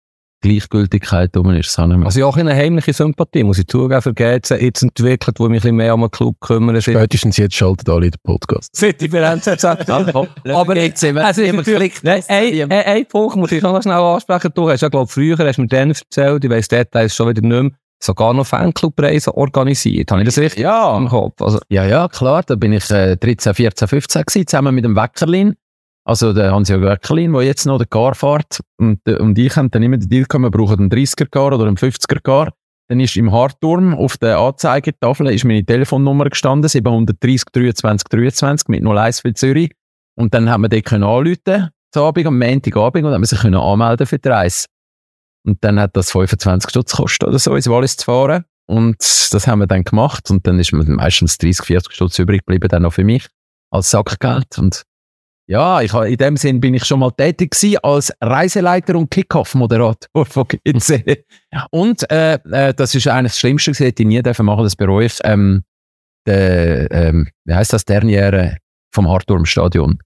Gleichgültigkeit 0.41 1.36
drum 1.36 1.52
ist. 1.52 1.67
Das 1.67 1.78
habe 1.78 1.96
ich 1.96 2.04
Also 2.04 2.20
ja, 2.22 2.26
auch 2.26 2.38
eine 2.38 2.56
heimliche 2.56 2.94
Sympathie, 2.94 3.44
muss 3.44 3.60
ich 3.60 3.67
zugeben, 3.67 4.02
für 4.02 4.13
GC 4.15 4.60
jetzt 4.60 4.82
entwickelt, 4.82 5.39
wo 5.39 5.46
ich 5.46 5.52
mich 5.52 5.60
ein 5.60 5.62
bisschen 5.62 5.76
mehr 5.76 5.94
um 5.94 6.02
den 6.02 6.10
Club 6.10 6.36
kümmere. 6.39 6.82
Seit 6.82 6.96
spätestens 6.96 7.38
jetzt 7.38 7.56
schaltet 7.56 7.88
alle 7.89 8.10
den 8.10 8.20
Podcast. 8.24 8.76
seit 8.76 9.00
ich 9.00 9.12
bei 9.12 9.20
NZZ 9.20 9.63
Aber 9.63 10.74
GC, 10.74 11.02
wenn 11.04 11.17
also, 11.20 11.44
immer 11.44 11.62
geklickt, 11.62 12.04
ein, 12.08 12.24
ein, 12.28 12.72
ein 12.72 13.06
Punkt 13.06 13.36
muss 13.36 13.52
ich 13.52 13.62
schon 13.62 13.74
noch 13.74 13.84
schnell 13.84 13.94
ansprechen. 13.94 14.52
Du 14.56 14.67
hast 14.67 14.82
ja, 14.82 14.89
glaube 14.89 15.12
früher 15.12 15.38
hast 15.38 15.58
du 15.58 15.62
mir 15.62 15.67
dann 15.67 15.91
erzählt, 15.91 16.44
ich 16.44 16.50
weiss 16.50 16.67
Details 16.67 17.15
schon 17.15 17.30
wieder 17.30 17.41
nicht 17.41 17.62
mehr, 17.62 17.72
sogar 18.03 18.33
noch 18.33 18.47
Fanclubreisen 18.47 19.33
organisiert. 19.33 20.11
Habe 20.11 20.21
ich 20.21 20.25
das 20.25 20.37
richtig 20.37 20.63
Ja. 20.63 20.97
im 20.97 21.07
Kopf? 21.07 21.41
Also, 21.41 21.59
Ja, 21.69 21.85
ja, 21.85 22.07
klar. 22.07 22.43
Da 22.45 22.55
bin 22.55 22.73
ich 22.73 22.89
äh, 22.89 23.15
13, 23.17 23.53
14, 23.53 23.87
15 23.87 24.23
gewesen, 24.23 24.47
zusammen 24.47 24.75
mit 24.75 24.83
dem 24.83 24.95
Weckerlin. 24.95 25.55
Also 26.03 26.33
der 26.33 26.51
Hans-Jörg 26.51 26.81
Weckerlin, 26.81 27.31
der 27.33 27.43
jetzt 27.43 27.65
noch 27.65 27.77
den 27.77 27.89
Car 27.89 28.15
fährt. 28.15 28.59
Und, 28.79 28.99
äh, 29.07 29.17
und 29.17 29.37
ich 29.37 29.55
haben 29.55 29.69
dann 29.69 29.83
immer 29.83 29.97
den 29.97 30.09
Deal 30.09 30.25
gehabt, 30.25 30.41
wir 30.43 30.49
brauchen 30.51 30.79
einen 30.79 30.89
30er-Car 30.89 31.53
oder 31.53 31.67
einen 31.67 31.77
50er-Car. 31.77 32.51
Dann 32.89 32.99
ist 32.99 33.15
im 33.15 33.31
Hartturm 33.31 33.93
auf 33.93 34.17
der 34.17 34.37
Anzeigetafel 34.39 35.27
ist 35.27 35.45
meine 35.45 35.63
Telefonnummer 35.63 36.25
gestanden, 36.25 36.67
730 36.67 37.45
23 37.53 38.07
23 38.09 38.67
mit 38.67 38.85
01 38.85 39.21
für 39.21 39.33
Zürich. 39.33 39.71
Und 40.17 40.33
dann 40.33 40.49
haben 40.49 40.63
wir 40.63 40.69
dort 40.69 40.91
anrufen, 40.91 41.69
Abend, 41.95 42.27
am 42.27 42.39
Montagabend, 42.39 43.05
und 43.05 43.13
haben 43.13 43.21
wir 43.21 43.27
sich 43.27 43.43
anmelden 43.43 44.07
für 44.07 44.19
die 44.19 44.27
Reise. 44.27 44.65
Und 45.43 45.63
dann 45.63 45.80
hat 45.80 45.95
das 45.95 46.12
25 46.12 46.69
Stutz 46.69 46.91
gekostet 46.91 47.27
oder 47.27 47.39
so, 47.39 47.56
ins 47.56 47.67
Wallis 47.67 47.97
zu 47.97 48.06
fahren. 48.06 48.45
Und 48.67 48.97
das 48.99 49.47
haben 49.47 49.60
wir 49.60 49.67
dann 49.67 49.84
gemacht. 49.84 50.30
Und 50.30 50.45
dann 50.47 50.60
ist 50.60 50.71
mir 50.71 50.84
meistens 50.84 51.38
30, 51.38 51.65
40 51.65 51.93
Stutz 51.93 52.19
übrig 52.19 52.45
geblieben, 52.45 52.67
dann 52.69 52.84
noch 52.84 52.93
für 52.93 53.04
mich, 53.04 53.27
als 53.71 53.89
Sackgeld. 53.89 54.58
Und 54.58 54.84
ja, 55.47 55.82
ich, 55.82 55.93
in 55.93 56.17
dem 56.17 56.38
Sinn 56.38 56.62
bin 56.62 56.73
ich 56.73 56.86
schon 56.86 56.99
mal 56.99 57.12
tätig 57.12 57.51
gewesen 57.51 57.80
als 57.84 58.13
Reiseleiter 58.21 58.95
und 58.95 59.10
Kickoff-Moderator 59.10 60.25
von 60.25 60.45
GC. 60.47 61.25
Und 61.71 62.10
äh, 62.10 62.36
äh, 62.49 62.73
das 62.73 62.95
ist 62.95 63.08
eigentlich 63.08 63.34
das 63.34 63.39
Schlimmste, 63.39 63.71
gewesen, 63.71 63.86
hätte 63.86 64.04
ich 64.04 64.08
nie 64.08 64.21
dürfen 64.21 64.45
machen, 64.45 64.63
das 64.63 64.77
bereue 64.77 65.08
ich. 65.08 65.19
Ähm, 65.23 65.63
der, 66.25 66.89
ähm, 66.91 67.27
wie 67.45 67.54
heisst 67.54 67.73
das, 67.73 67.84
Derniere 67.84 68.58
vom 68.93 69.10
Hartturm-Stadion. 69.10 69.99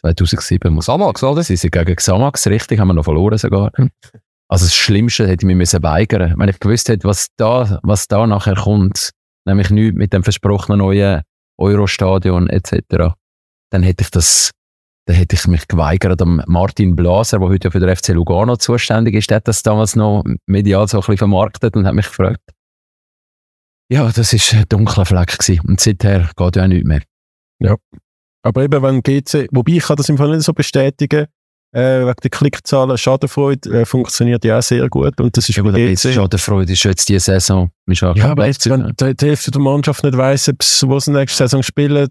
2007 0.00 0.72
muss 0.72 0.86
Samax, 0.86 1.22
oder? 1.22 1.44
Sie 1.44 1.54
sind 1.54 1.70
gegen 1.70 1.94
Xamax, 1.94 2.46
richtig, 2.48 2.80
haben 2.80 2.88
wir 2.88 2.94
noch 2.94 3.04
verloren 3.04 3.38
sogar. 3.38 3.70
Also 4.52 4.66
das 4.66 4.74
Schlimmste 4.74 5.26
hätte 5.26 5.46
ich 5.46 5.46
mich 5.46 5.56
müssen 5.56 5.82
Wenn 5.82 6.48
ich 6.50 6.60
gewusst 6.60 6.90
hätte, 6.90 7.08
was 7.08 7.28
da, 7.38 7.80
was 7.82 8.06
da 8.06 8.26
nachher 8.26 8.54
kommt, 8.54 9.12
nämlich 9.46 9.70
nichts 9.70 9.96
mit 9.96 10.12
dem 10.12 10.22
versprochenen 10.22 10.80
neuen 10.80 11.22
Eurostadion 11.58 12.50
etc., 12.50 13.14
dann 13.70 13.82
hätte 13.82 14.02
ich 14.04 14.10
das, 14.10 14.50
dann 15.06 15.16
hätte 15.16 15.36
ich 15.36 15.46
mich 15.46 15.66
geweigert. 15.68 16.20
Am 16.20 16.42
Martin 16.46 16.94
Blaser, 16.94 17.38
der 17.38 17.48
heute 17.48 17.68
ja 17.68 17.70
für 17.70 17.80
den 17.80 17.96
FC 17.96 18.08
Lugano 18.08 18.56
zuständig 18.56 19.14
ist, 19.14 19.32
hat 19.32 19.48
das 19.48 19.62
damals 19.62 19.96
noch 19.96 20.22
medial 20.44 20.86
so 20.86 20.98
ein 20.98 21.00
bisschen 21.00 21.16
vermarktet 21.16 21.74
und 21.74 21.86
hat 21.86 21.94
mich 21.94 22.08
gefragt. 22.08 22.42
Ja, 23.90 24.12
das 24.12 24.34
ist 24.34 24.52
ein 24.52 24.66
dunkler 24.68 25.06
Fleck 25.06 25.38
gewesen. 25.38 25.66
Und 25.66 25.80
seither 25.80 26.28
geht 26.36 26.56
ja 26.56 26.64
auch 26.64 26.68
nichts 26.68 26.86
mehr. 26.86 27.00
Aber 28.42 28.62
eben, 28.62 28.82
wenn 28.82 29.02
GC, 29.02 29.48
wobei 29.50 29.72
ich 29.72 29.84
kann 29.84 29.96
das 29.96 30.10
im 30.10 30.18
Fall 30.18 30.28
nicht 30.28 30.44
so 30.44 30.52
bestätigen, 30.52 31.28
äh, 31.72 32.00
wegen 32.00 32.14
der 32.22 32.30
Klickzahlen, 32.30 32.98
Schadenfreude 32.98 33.80
äh, 33.80 33.84
funktioniert 33.86 34.44
ja 34.44 34.58
auch 34.58 34.62
sehr 34.62 34.88
gut 34.88 35.18
und 35.20 35.36
das 35.36 35.48
ist 35.48 35.56
Ja, 35.56 35.62
gut, 35.62 35.76
jetzt 35.76 36.02
Schadenfreude 36.12 36.72
ist 36.72 36.82
jetzt 36.84 37.08
die 37.08 37.18
Saison. 37.18 37.70
Ist 37.86 38.02
Ja, 38.02 38.30
aber 38.30 38.46
jetzt, 38.46 38.68
wenn 38.68 38.92
die, 39.00 39.16
die 39.16 39.26
Hälfte 39.26 39.50
der 39.50 39.60
Mannschaft 39.60 40.04
nicht 40.04 40.16
weiss, 40.16 40.48
ob 40.48 40.62
sie, 40.62 40.88
wo 40.88 40.98
sie 40.98 41.12
nächste 41.12 41.44
Saison 41.44 41.62
spielen, 41.62 42.08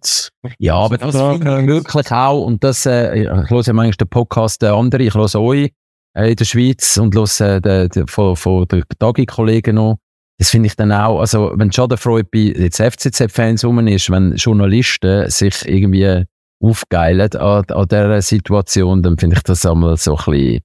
Ja, 0.58 0.76
aber 0.76 0.98
das 0.98 1.16
finde 1.16 1.62
ich 1.62 1.68
wirklich 1.68 2.12
auch, 2.12 2.44
und 2.44 2.64
das, 2.64 2.86
äh, 2.86 3.22
ich 3.22 3.30
höre 3.30 3.62
ja 3.62 3.74
manchmal 3.74 3.92
den 3.92 4.10
Podcast 4.10 4.62
der 4.64 4.74
anderen, 4.74 5.06
ich 5.06 5.14
höre 5.14 5.36
euch 5.36 5.72
äh, 6.18 6.32
in 6.32 6.36
der 6.36 6.46
Schweiz 6.46 6.98
und 6.98 7.14
höre 7.14 7.42
äh, 7.48 7.62
den, 7.62 7.90
den, 7.90 8.08
von, 8.08 8.36
von 8.36 8.68
den 8.68 8.84
Tagi-Kollegen 8.98 9.76
noch. 9.76 9.98
Das 10.40 10.50
finde 10.50 10.68
ich 10.68 10.76
dann 10.76 10.92
auch, 10.92 11.20
also 11.20 11.52
wenn 11.56 11.72
Schadenfreude 11.72 12.28
bei 12.32 12.54
jetzt 12.58 12.82
FCZ-Fans 12.82 13.64
rum 13.64 13.88
ist, 13.88 14.10
wenn 14.10 14.34
Journalisten 14.34 15.30
sich 15.30 15.68
irgendwie 15.68 16.26
aufgeilen 16.62 17.32
an, 17.36 17.66
an 17.66 17.88
dieser 17.88 18.22
Situation, 18.22 19.02
dann 19.02 19.18
finde 19.18 19.38
ich 19.38 19.44
das 19.44 19.66
einmal 19.66 19.98
so 19.98 20.16
ein 20.16 20.26
bisschen, 20.26 20.60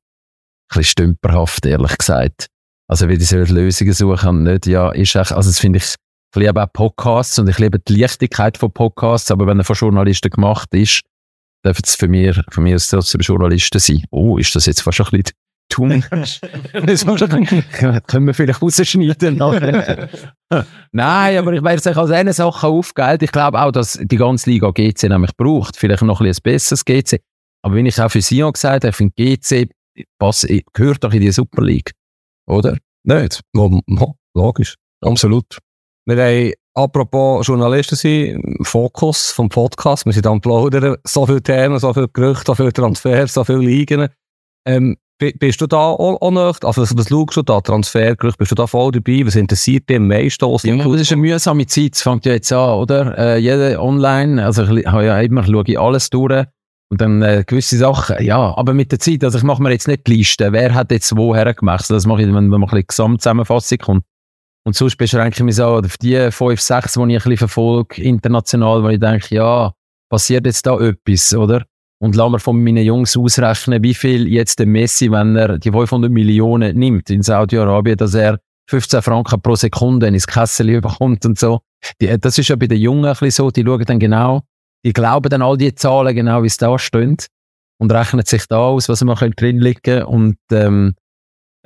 bisschen 0.68 0.84
stümperhaft, 0.84 1.66
ehrlich 1.66 1.97
gesagt. 1.97 2.47
Also 2.88 3.09
wie 3.09 3.18
die 3.18 3.24
sollen 3.24 3.47
Lösungen 3.47 3.92
suchen 3.92 4.28
und 4.28 4.42
nicht, 4.44 4.66
ja, 4.66 4.90
ist 4.90 5.14
echt, 5.16 5.32
also 5.32 5.51
das 5.51 5.59
finde 5.59 5.78
ich, 5.78 5.84
ich 5.84 6.40
liebe 6.40 6.62
auch 6.62 6.72
Podcasts 6.72 7.38
und 7.38 7.49
ich 7.49 7.59
liebe 7.59 7.78
die 7.80 7.97
Leichtigkeit 7.97 8.59
von 8.59 8.70
Podcasts, 8.70 9.30
aber 9.30 9.47
wenn 9.47 9.59
er 9.59 9.64
von 9.64 9.76
Journalisten 9.76 10.30
gemacht 10.30 10.68
ist, 10.72 11.03
dürfen 11.64 11.82
es 11.84 11.97
für 11.97 12.09
mich, 12.09 12.38
für 12.51 12.61
mich 12.61 12.86
trotzdem 12.86 13.20
Journalisten 13.22 13.78
sein. 13.78 14.05
Oh, 14.11 14.38
ist 14.38 14.55
das 14.55 14.66
jetzt 14.66 14.82
fast 14.82 15.01
ein 15.01 15.05
bisschen 15.11 15.30
war 15.79 17.18
schon, 17.18 17.29
können 18.07 18.27
wir 18.27 18.35
vielleicht 18.35 18.62
rausschneiden. 18.62 19.39
Nein, 20.93 21.39
aber 21.39 21.53
ich 21.53 21.62
werde 21.62 21.83
sich 21.83 21.97
als 21.97 22.11
eine 22.11 22.33
Sache 22.33 22.66
aufgeilt. 22.66 23.22
Ich 23.22 23.33
glaube 23.33 23.61
auch, 23.61 23.72
dass 23.72 23.99
die 24.01 24.16
ganze 24.16 24.51
Liga 24.51 24.70
GC 24.70 25.05
nämlich 25.05 25.37
braucht. 25.37 25.77
Vielleicht 25.77 26.03
noch 26.03 26.20
ein, 26.20 26.33
besseres 26.43 26.85
GC. 26.85 27.20
Aber 27.62 27.74
wie 27.74 27.87
ich 27.87 28.01
auch 28.01 28.11
für 28.11 28.22
Sion 28.22 28.53
gesagt 28.53 28.85
habe, 28.85 28.91
ich 28.91 28.97
finde 28.97 29.14
GC 29.16 29.68
pass, 30.18 30.47
gehört 30.72 31.05
doch 31.05 31.12
in 31.12 31.20
die 31.20 31.33
Super 31.33 31.62
League. 31.62 31.93
Oder? 32.47 32.79
Nicht? 33.05 33.41
Logisch. 34.35 34.77
absolut. 35.03 35.59
Wir 36.07 36.24
haben, 36.24 36.53
apropos 36.74 37.47
Journalisten 37.47 37.97
sein, 37.97 38.59
Fokus 38.62 39.33
vom 39.33 39.49
Podcast, 39.49 40.07
wir 40.07 40.12
sind 40.12 40.27
am 40.27 40.41
Plaudern, 40.41 40.97
so 41.05 41.27
viele 41.27 41.43
Themen, 41.43 41.79
so 41.79 41.93
viele 41.93 42.09
Gerüchte, 42.09 42.45
so 42.47 42.55
viele 42.55 42.72
Transfers, 42.72 43.35
so 43.35 43.45
viele 43.45 43.59
Ligen. 43.59 44.09
Ähm, 44.66 44.97
bist 45.18 45.60
du 45.60 45.66
da 45.66 45.78
auch, 45.78 46.20
auch 46.20 46.30
noch, 46.30 46.58
also 46.62 46.82
was, 46.82 46.96
was 46.96 47.08
schaust 47.08 47.36
du 47.36 47.42
da, 47.42 47.60
Transfergerüchte, 47.60 48.38
bist 48.38 48.50
du 48.50 48.54
da 48.54 48.66
voll 48.66 48.92
dabei, 48.92 49.24
was 49.24 49.36
interessiert 49.36 49.88
dich 49.88 49.96
am 49.96 50.08
meisten? 50.08 50.44
Ja, 50.64 50.76
das 50.76 51.00
ist 51.00 51.12
eine 51.12 51.20
mühsame 51.20 51.66
Zeit, 51.66 51.94
es 51.94 52.02
fängt 52.02 52.26
ja 52.26 52.32
jetzt 52.32 52.52
an, 52.52 52.74
oder? 52.78 53.16
Äh, 53.18 53.38
jeder 53.38 53.82
online, 53.82 54.44
also 54.44 54.64
ich 54.64 54.86
habe 54.86 55.06
ja 55.06 55.20
immer, 55.20 55.44
schaue 55.44 55.64
ich 55.66 55.78
alles 55.78 56.10
durch 56.10 56.44
und 56.90 57.00
dann 57.00 57.22
äh, 57.22 57.44
gewisse 57.46 57.78
Sachen, 57.78 58.22
ja, 58.22 58.56
aber 58.56 58.74
mit 58.74 58.92
der 58.92 58.98
Zeit, 58.98 59.24
also 59.24 59.38
ich 59.38 59.44
mache 59.44 59.62
mir 59.62 59.72
jetzt 59.72 59.88
nicht 59.88 60.06
die 60.06 60.16
Liste, 60.16 60.52
wer 60.52 60.74
hat 60.74 60.90
jetzt 60.90 61.16
woher 61.16 61.52
gemacht, 61.54 61.88
das 61.88 62.06
mache 62.06 62.22
ich, 62.22 62.28
wenn, 62.28 62.34
wenn 62.34 62.48
man 62.48 62.64
ein 62.64 62.66
bisschen 62.66 62.86
Gesamtzusammenfassung 62.86 63.78
kommt. 63.78 64.04
Und 64.64 64.74
sonst 64.74 64.96
beschränke 64.96 65.36
ich 65.36 65.44
mich 65.44 65.54
so 65.54 65.64
auf 65.64 65.96
die 65.98 66.30
fünf, 66.32 66.60
sechs, 66.60 66.94
die 66.94 66.98
ich 66.98 67.04
ein 67.04 67.08
bisschen 67.08 67.36
verfolge, 67.36 68.02
international, 68.02 68.82
wo 68.82 68.88
ich 68.88 68.98
denke, 68.98 69.34
ja, 69.34 69.72
passiert 70.08 70.44
jetzt 70.44 70.66
da 70.66 70.78
etwas, 70.80 71.34
oder? 71.34 71.64
Und 71.99 72.14
lass 72.14 72.30
mir 72.30 72.38
von 72.38 72.62
meinen 72.62 72.84
Jungs 72.84 73.16
ausrechnen, 73.16 73.82
wie 73.82 73.94
viel 73.94 74.28
jetzt 74.28 74.59
der 74.59 74.66
Messi, 74.66 75.11
wenn 75.11 75.34
er 75.36 75.59
die 75.59 75.72
500 75.72 76.11
Millionen 76.11 76.76
nimmt 76.78 77.09
in 77.09 77.22
Saudi-Arabien, 77.22 77.97
dass 77.97 78.14
er 78.14 78.38
15 78.68 79.01
Franken 79.03 79.40
pro 79.40 79.55
Sekunde 79.55 80.09
ins 80.09 80.26
Kessel 80.26 80.80
bekommt 80.80 81.24
und 81.24 81.38
so. 81.38 81.61
Die, 82.01 82.18
das 82.18 82.36
ist 82.36 82.49
ja 82.49 82.57
bei 82.57 82.66
den 82.66 82.78
Jungen 82.78 83.05
ein 83.07 83.12
bisschen 83.12 83.30
so, 83.30 83.51
die 83.51 83.62
schauen 83.64 83.84
dann 83.84 83.99
genau, 83.99 84.42
die 84.84 84.92
glauben 84.92 85.30
dann 85.30 85.42
all 85.42 85.57
die 85.57 85.74
Zahlen 85.74 86.14
genau, 86.14 86.42
wie 86.42 86.49
es 86.49 86.59
da 86.59 86.78
steht 86.78 87.28
und 87.78 87.92
rechnen 87.92 88.24
sich 88.24 88.47
da 88.47 88.59
aus, 88.59 88.88
was 88.88 89.03
man 89.03 89.16
drin 89.36 89.61
liegen 89.61 90.03
und 90.03 90.36
ähm, 90.51 90.94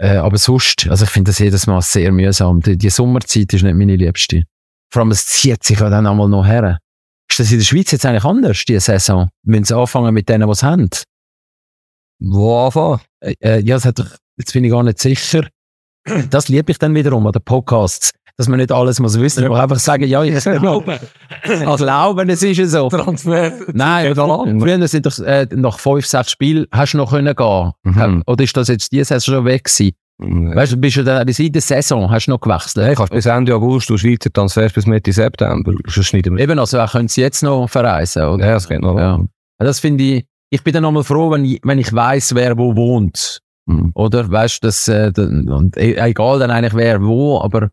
äh, 0.00 0.16
aber 0.16 0.38
sonst, 0.38 0.88
also 0.88 1.04
ich 1.04 1.10
finde 1.10 1.30
das 1.30 1.38
jedes 1.38 1.66
Mal 1.66 1.82
sehr 1.82 2.10
mühsam. 2.10 2.60
Die, 2.60 2.78
die 2.78 2.88
Sommerzeit 2.88 3.52
ist 3.52 3.62
nicht 3.62 3.76
meine 3.76 3.96
liebste. 3.96 4.44
Vor 4.90 5.02
allem, 5.02 5.10
es 5.10 5.26
zieht 5.26 5.62
sich 5.62 5.78
ja 5.78 5.90
dann 5.90 6.06
einmal 6.06 6.28
noch 6.28 6.46
her. 6.46 6.78
Ist 7.30 7.38
das 7.38 7.52
in 7.52 7.58
der 7.58 7.64
Schweiz 7.64 7.92
jetzt 7.92 8.04
eigentlich 8.04 8.24
anders, 8.24 8.64
die 8.64 8.78
Saison? 8.80 9.28
Müssen 9.44 9.64
sie 9.64 9.76
anfangen 9.76 10.12
mit 10.12 10.28
denen, 10.28 10.46
die 10.46 10.52
es 10.52 10.62
haben? 10.62 10.88
Wo 12.18 12.66
anfangen? 12.66 13.00
Äh, 13.20 13.34
äh, 13.40 13.60
ja, 13.60 13.76
das 13.76 13.84
hat 13.84 13.98
doch, 13.98 14.08
jetzt 14.36 14.52
bin 14.52 14.64
ich 14.64 14.70
gar 14.72 14.82
nicht 14.82 14.98
sicher. 14.98 15.46
Das 16.30 16.48
liebe 16.48 16.72
ich 16.72 16.78
dann 16.78 16.94
wiederum 16.94 17.26
an 17.26 17.32
den 17.32 17.42
Podcasts. 17.42 18.10
Dass 18.36 18.48
man 18.48 18.58
nicht 18.58 18.72
alles 18.72 18.98
muss 19.00 19.20
wissen, 19.20 19.44
aber 19.44 19.62
einfach 19.62 19.78
sagen, 19.78 20.04
ja, 20.04 20.24
ich 20.24 20.42
glaube, 20.42 20.98
ich 21.44 21.76
glaube, 21.76 22.32
es 22.32 22.42
ist 22.42 22.56
ja 22.56 22.66
so. 22.66 22.88
Transfer. 22.88 23.52
Nein, 23.74 24.14
früher 24.14 24.88
sind 24.88 25.04
doch, 25.04 25.18
äh, 25.18 25.46
nach 25.50 25.78
fünf, 25.78 26.06
sechs 26.06 26.30
Spielen 26.30 26.66
hast 26.72 26.94
du 26.94 26.98
noch 26.98 27.10
können 27.10 27.36
gehen. 27.36 27.72
Mhm. 27.82 28.22
Oder 28.26 28.44
ist 28.44 28.56
das 28.56 28.68
jetzt 28.68 28.92
diese 28.92 29.04
Saison 29.04 29.34
schon 29.34 29.44
weg 29.44 29.64
gewesen? 29.64 29.92
Weißt 30.20 30.72
du, 30.72 30.76
bist 30.76 30.98
du 30.98 31.04
dann 31.04 31.26
in 31.26 31.52
der 31.52 31.62
Saison, 31.62 32.10
hast 32.10 32.26
du 32.26 32.32
noch 32.32 32.40
gewechselt? 32.40 32.84
Nein, 32.84 32.94
kannst 32.94 33.12
bis 33.12 33.24
Ende 33.24 33.54
August 33.54 33.90
und 33.90 33.98
Schweizer 33.98 34.30
Transfers 34.30 34.74
bis 34.74 34.86
Mitte 34.86 35.12
September. 35.12 35.72
Wir. 35.72 36.38
Eben, 36.38 36.58
also 36.58 36.78
können 36.86 37.08
sie 37.08 37.22
jetzt 37.22 37.42
noch 37.42 37.68
verreisen, 37.68 38.24
oder? 38.24 38.46
Ja, 38.46 38.52
das 38.54 38.68
geht 38.68 38.82
noch. 38.82 38.98
Ja. 38.98 39.18
Das 39.58 39.80
finde 39.80 40.04
ich, 40.04 40.26
ich 40.50 40.62
bin 40.62 40.74
dann 40.74 40.82
nochmal 40.82 41.04
froh, 41.04 41.30
wenn 41.30 41.44
ich, 41.44 41.60
wenn 41.62 41.78
ich 41.78 41.92
weiss, 41.94 42.34
wer 42.34 42.58
wo 42.58 42.76
wohnt. 42.76 43.40
Mhm. 43.66 43.92
Oder? 43.94 44.30
Weißt 44.30 44.62
du, 44.62 44.66
das, 44.66 44.88
äh, 44.88 45.10
und 45.16 45.76
e- 45.78 45.94
egal 45.94 46.38
dann 46.38 46.50
eigentlich 46.50 46.74
wer 46.74 47.02
wo, 47.02 47.40
aber 47.40 47.70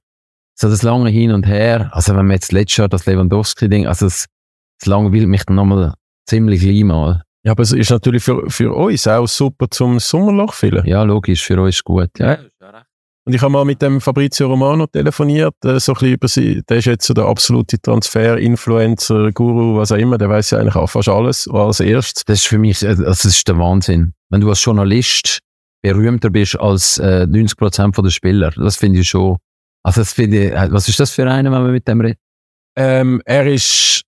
so 0.55 0.69
das 0.69 0.83
lange 0.83 1.09
hin 1.09 1.31
und 1.31 1.45
her, 1.45 1.89
also 1.91 2.15
wenn 2.15 2.25
man 2.27 2.35
jetzt 2.35 2.51
letztes 2.51 2.77
Jahr 2.77 2.87
das 2.87 3.05
Lewandowski-Ding, 3.05 3.87
also 3.87 4.05
das, 4.05 4.25
das 4.79 4.87
langweilt 4.87 5.27
mich 5.27 5.43
dann 5.43 5.57
nochmal 5.57 5.93
ziemlich 6.27 6.61
gleich 6.61 6.83
mal. 6.83 7.23
Ja, 7.47 7.51
aber 7.51 7.63
es 7.63 7.71
ist 7.71 7.91
natürlich 7.91 8.23
für, 8.23 8.49
für 8.49 8.73
uns 8.73 9.07
auch 9.07 9.25
super 9.25 9.67
zum 9.71 9.99
Sommerloch 9.99 10.51
füllen. 10.51 10.85
Ja, 10.85 11.03
logisch, 11.03 11.45
für 11.45 11.61
uns 11.61 11.81
gut. 11.81 12.09
Ja. 12.19 12.39
Und 13.23 13.33
ich 13.33 13.41
habe 13.41 13.53
mal 13.53 13.63
mit 13.63 13.81
dem 13.81 14.01
Fabrizio 14.01 14.47
Romano 14.47 14.85
telefoniert, 14.85 15.55
äh, 15.63 15.79
so 15.79 15.93
ein 15.93 15.95
bisschen 15.95 16.13
über 16.13 16.27
sie. 16.27 16.61
Der 16.67 16.77
ist 16.77 16.85
jetzt 16.85 17.07
so 17.07 17.13
der 17.13 17.23
absolute 17.23 17.79
Transfer-Influencer, 17.81 19.31
Guru, 19.31 19.77
was 19.77 19.93
auch 19.93 19.97
immer. 19.97 20.17
Der 20.17 20.27
weiß 20.27 20.51
ja 20.51 20.59
eigentlich 20.59 20.75
auch 20.75 20.87
fast 20.87 21.07
alles 21.07 21.47
als 21.47 21.79
erstes. 21.79 22.25
Das 22.25 22.39
ist 22.39 22.47
für 22.47 22.57
mich, 22.57 22.83
äh, 22.83 22.97
das 22.97 23.23
ist 23.23 23.47
der 23.47 23.57
Wahnsinn. 23.57 24.11
Wenn 24.29 24.41
du 24.41 24.49
als 24.49 24.61
Journalist 24.65 25.39
berühmter 25.81 26.29
bist 26.29 26.59
als 26.59 26.97
äh, 26.97 27.25
90% 27.29 28.01
der 28.01 28.09
Spieler, 28.09 28.51
das 28.51 28.75
finde 28.75 28.99
ich 28.99 29.07
schon, 29.07 29.37
also 29.83 30.01
das 30.01 30.11
finde 30.11 30.47
ich, 30.47 30.51
äh, 30.51 30.67
was 30.69 30.89
ist 30.89 30.99
das 30.99 31.11
für 31.11 31.23
einer, 31.31 31.49
wenn 31.49 31.61
man 31.61 31.71
mit 31.71 31.87
dem 31.87 32.01
redet? 32.01 32.19
Ähm, 32.75 33.21
er 33.23 33.47
ist 33.47 34.03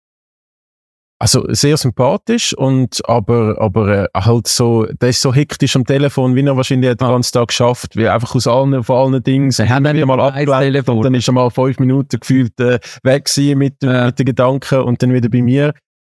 also 1.22 1.46
sehr 1.50 1.76
sympathisch 1.76 2.54
und 2.54 3.02
aber 3.08 3.58
aber 3.60 4.06
äh, 4.06 4.08
halt 4.16 4.48
so, 4.48 4.86
der 4.86 5.10
ist 5.10 5.22
so 5.22 5.34
hektisch 5.34 5.76
am 5.76 5.86
Telefon, 5.86 6.34
wie 6.36 6.46
er 6.46 6.56
wahrscheinlich 6.56 6.96
den 6.96 6.98
ganzen 7.08 7.34
Tag 7.34 7.50
geschafft, 7.50 7.98
wie 7.98 8.08
einfach 8.08 8.36
aus 8.36 8.48
allen 8.48 8.82
von 8.84 9.14
allen 9.14 9.24
Dingen. 9.24 9.52
Sie 9.52 9.68
haben 9.68 9.84
wieder 9.94 10.06
mal 10.06 10.20
abgelenkt 10.22 10.88
und 10.88 11.04
dann 11.04 11.14
ist 11.14 11.28
er 11.28 11.34
mal 11.34 11.50
fünf 11.50 11.78
Minuten 11.80 12.20
gefühlt 12.20 12.58
äh, 12.62 12.80
weg 13.04 13.26
gewesen 13.26 13.58
mit, 13.58 13.84
Ja. 13.84 14.06
mit 14.06 14.20
den 14.20 14.26
Gedanken 14.28 14.80
und 14.82 15.04
dann 15.04 15.14
wieder 15.14 15.30
bei 15.30 15.42
mir. 15.42 15.74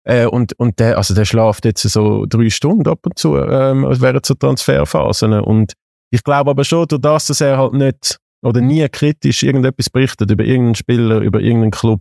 Äh, 0.04 0.26
und, 0.26 0.58
und 0.58 0.78
der, 0.78 0.96
also 0.98 1.14
der 1.14 1.24
schlaft 1.24 1.64
jetzt 1.64 1.82
so 1.82 2.26
drei 2.26 2.50
Stunden 2.50 2.88
ab 2.88 3.00
und 3.04 3.18
zu, 3.18 3.36
ähm, 3.36 3.86
während 3.88 4.26
so 4.26 4.34
Transferphasen. 4.34 5.32
Und 5.32 5.72
ich 6.10 6.22
glaube 6.24 6.50
aber 6.50 6.64
schon, 6.64 6.86
durch 6.88 7.00
das, 7.00 7.26
dass 7.26 7.40
er 7.40 7.58
halt 7.58 7.72
nicht 7.72 8.18
oder 8.42 8.60
nie 8.60 8.86
kritisch 8.88 9.42
irgendetwas 9.42 9.90
berichtet 9.90 10.30
über 10.30 10.44
irgendeinen 10.44 10.74
Spieler, 10.74 11.20
über 11.20 11.40
irgendeinen 11.40 11.70
Club, 11.70 12.00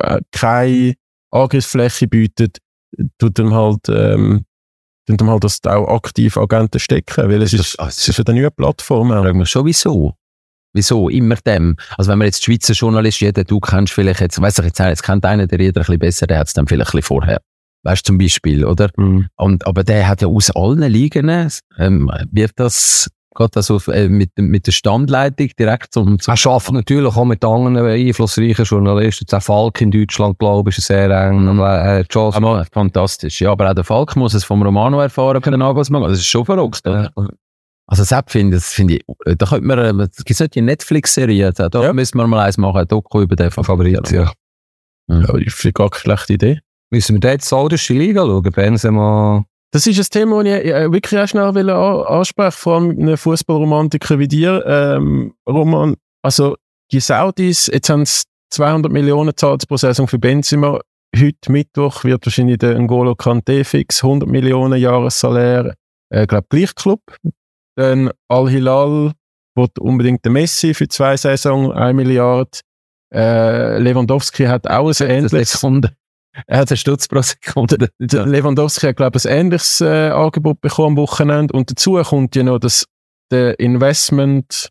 äh, 0.00 0.20
keine 0.32 0.94
Angriffsfläche 1.32 2.06
bietet, 2.08 2.58
tut 3.18 3.38
ihm 3.38 3.52
halt, 3.54 3.88
ähm, 3.88 4.44
tut 5.06 5.20
ihm 5.20 5.30
halt 5.30 5.44
das 5.44 5.58
auch 5.66 5.88
aktiv 5.88 6.36
Agenten 6.36 6.78
stecken, 6.78 7.28
weil 7.28 7.42
es 7.42 7.52
ist, 7.52 7.78
es 7.78 8.08
ist 8.08 8.28
eine 8.28 8.38
neue 8.38 8.50
Plattform. 8.50 9.10
auch. 9.12 9.22
Frag 9.22 9.34
mich 9.34 9.48
schon, 9.48 9.66
wieso? 9.66 10.14
Wieso? 10.74 11.08
Immer 11.08 11.36
dem. 11.36 11.76
Also 11.98 12.10
wenn 12.10 12.18
man 12.18 12.26
jetzt 12.26 12.44
Schweizer 12.44 12.72
Journalist, 12.72 13.20
jeder, 13.20 13.44
du 13.44 13.60
kennst 13.60 13.92
vielleicht 13.92 14.20
jetzt, 14.20 14.40
weiss 14.40 14.58
ich 14.58 14.64
jetzt, 14.64 14.78
jetzt 14.78 15.02
kennt 15.02 15.24
einer 15.24 15.46
der 15.46 15.60
jeder 15.60 15.80
ein 15.80 15.84
bisschen 15.84 15.98
besser, 15.98 16.26
der 16.26 16.38
hat 16.38 16.46
es 16.46 16.54
dann 16.54 16.66
vielleicht 16.66 16.90
ein 16.90 16.98
bisschen 16.98 17.16
vorher. 17.16 17.42
Weißt 17.84 18.06
du, 18.06 18.12
zum 18.12 18.18
Beispiel, 18.18 18.64
oder? 18.64 18.90
Mhm. 18.96 19.26
Und, 19.36 19.66
aber 19.66 19.84
der 19.84 20.08
hat 20.08 20.22
ja 20.22 20.28
aus 20.28 20.50
allen 20.50 20.82
Ligen, 20.90 21.50
ähm, 21.78 22.10
wird 22.30 22.52
das, 22.56 23.10
geht 23.34 23.56
das 23.56 23.70
auf, 23.70 23.88
äh, 23.88 24.08
mit, 24.08 24.30
mit 24.36 24.66
der 24.66 24.72
Standleitung 24.72 25.48
direkt 25.58 25.92
zum, 25.94 26.18
zum 26.18 26.34
Er 26.34 26.46
arbeitet 26.50 26.74
natürlich 26.74 27.16
auch 27.16 27.24
mit 27.24 27.44
anderen 27.44 27.76
einflussreichen 27.78 28.64
Journalisten. 28.64 29.26
Der 29.30 29.40
Falk 29.40 29.80
in 29.80 29.90
Deutschland, 29.90 30.38
glaube 30.38 30.70
ich, 30.70 30.78
ist 30.78 30.86
sehr 30.86 31.10
eng. 31.10 31.58
Äh, 31.60 32.04
Joss- 32.10 32.36
Aber 32.36 32.64
fantastisch. 32.72 33.40
Ja, 33.40 33.52
aber 33.52 33.70
auch 33.70 33.74
der 33.74 33.84
Falk 33.84 34.16
muss 34.16 34.34
es 34.34 34.44
vom 34.44 34.62
Romano 34.62 35.00
erfahren, 35.00 35.42
von 35.42 35.52
den 35.52 35.60
Nagelsmann. 35.60 36.02
Das 36.02 36.12
ist 36.18 36.26
schon 36.26 36.44
verrückt. 36.44 36.86
oder? 36.86 37.10
Also 37.86 38.04
das 38.04 38.24
finde 38.28 38.56
das 38.56 38.72
finde 38.72 38.94
ich, 38.96 39.02
äh, 39.26 39.34
da 39.36 39.44
könnte 39.46 39.66
man, 39.66 39.78
äh, 39.78 40.04
es 40.10 40.24
gibt 40.24 40.38
solche 40.38 40.62
Netflix-Serien, 40.62 41.52
da 41.56 41.68
da 41.68 41.82
Ja. 41.82 41.92
müssen 41.92 42.16
wir 42.18 42.26
mal 42.26 42.44
eins 42.46 42.56
machen, 42.56 42.78
ein 42.78 42.88
Doku 42.88 43.20
über 43.22 43.36
den 43.36 43.50
Favorit, 43.50 44.10
ja. 44.10 44.32
Ja, 45.08 45.34
ich 45.36 45.52
finde 45.52 45.72
gar 45.74 45.90
keine 45.90 46.00
schlechte 46.00 46.32
Idee. 46.34 46.60
Müssen 46.90 47.16
wir 47.16 47.20
da 47.20 47.30
jetzt 47.32 47.48
saudische 47.48 47.92
Liga 47.92 48.22
schauen? 48.22 48.42
Benzema. 48.42 49.44
Das 49.72 49.86
ist 49.86 49.98
ein 49.98 50.04
Thema, 50.10 50.44
das 50.44 50.52
ich 50.62 50.66
äh, 50.70 50.92
wirklich 50.92 51.18
auch 51.20 51.26
schnell 51.26 51.54
will 51.54 51.70
an- 51.70 52.02
ansprechen 52.06 52.52
vor 52.52 52.74
allem 52.74 52.88
mit 52.88 52.98
einem 52.98 53.16
Fußballromantiker 53.16 54.18
wie 54.18 54.28
dir, 54.28 54.62
ähm, 54.66 55.34
Roman. 55.48 55.96
Also, 56.22 56.56
die 56.92 57.00
Saudis, 57.00 57.68
jetzt 57.72 57.88
haben 57.88 58.04
sie 58.04 58.22
200 58.50 58.92
Millionen 58.92 59.32
zahlt 59.34 59.66
pro 59.66 59.76
Saison 59.78 60.06
für 60.06 60.18
Benzema. 60.18 60.78
Heute 61.16 61.50
Mittwoch 61.52 62.04
wird 62.04 62.26
wahrscheinlich 62.26 62.58
der 62.58 62.78
N'Golo 62.78 63.14
Kanté 63.18 63.64
fix 63.64 64.02
100 64.04 64.28
Millionen 64.28 64.78
Jahressalär 64.78 65.74
äh, 66.10 66.26
glaube 66.26 66.46
gleich 66.50 66.74
Club. 66.74 67.00
Dann 67.76 68.10
Al-Hilal 68.28 69.12
wird 69.56 69.78
unbedingt 69.78 70.24
den 70.24 70.32
Messi 70.34 70.74
für 70.74 70.88
zwei 70.88 71.16
Saison, 71.16 71.72
1 71.72 71.96
Milliarde. 71.96 72.50
Äh, 73.14 73.78
Lewandowski 73.78 74.44
hat 74.44 74.66
auch 74.68 74.88
ein 74.88 75.08
ähnliches. 75.08 75.64
Er 76.46 76.60
hat 76.60 76.70
einen 76.70 76.76
Stutz 76.76 77.08
pro 77.08 77.22
Sekunde. 77.22 77.90
Lewandowski 77.98 78.86
hat, 78.86 78.96
glaube 78.96 79.18
ich, 79.18 79.28
ein 79.28 79.46
ähnliches 79.46 79.80
äh, 79.80 80.10
Angebot 80.10 80.60
bekommen 80.60 80.96
am 80.98 81.02
Wochenende. 81.02 81.54
Und 81.54 81.70
dazu 81.70 81.94
kommt 82.02 82.34
ja 82.36 82.42
noch 82.42 82.58
das, 82.58 82.86
der 83.30 83.58
Investment 83.60 84.70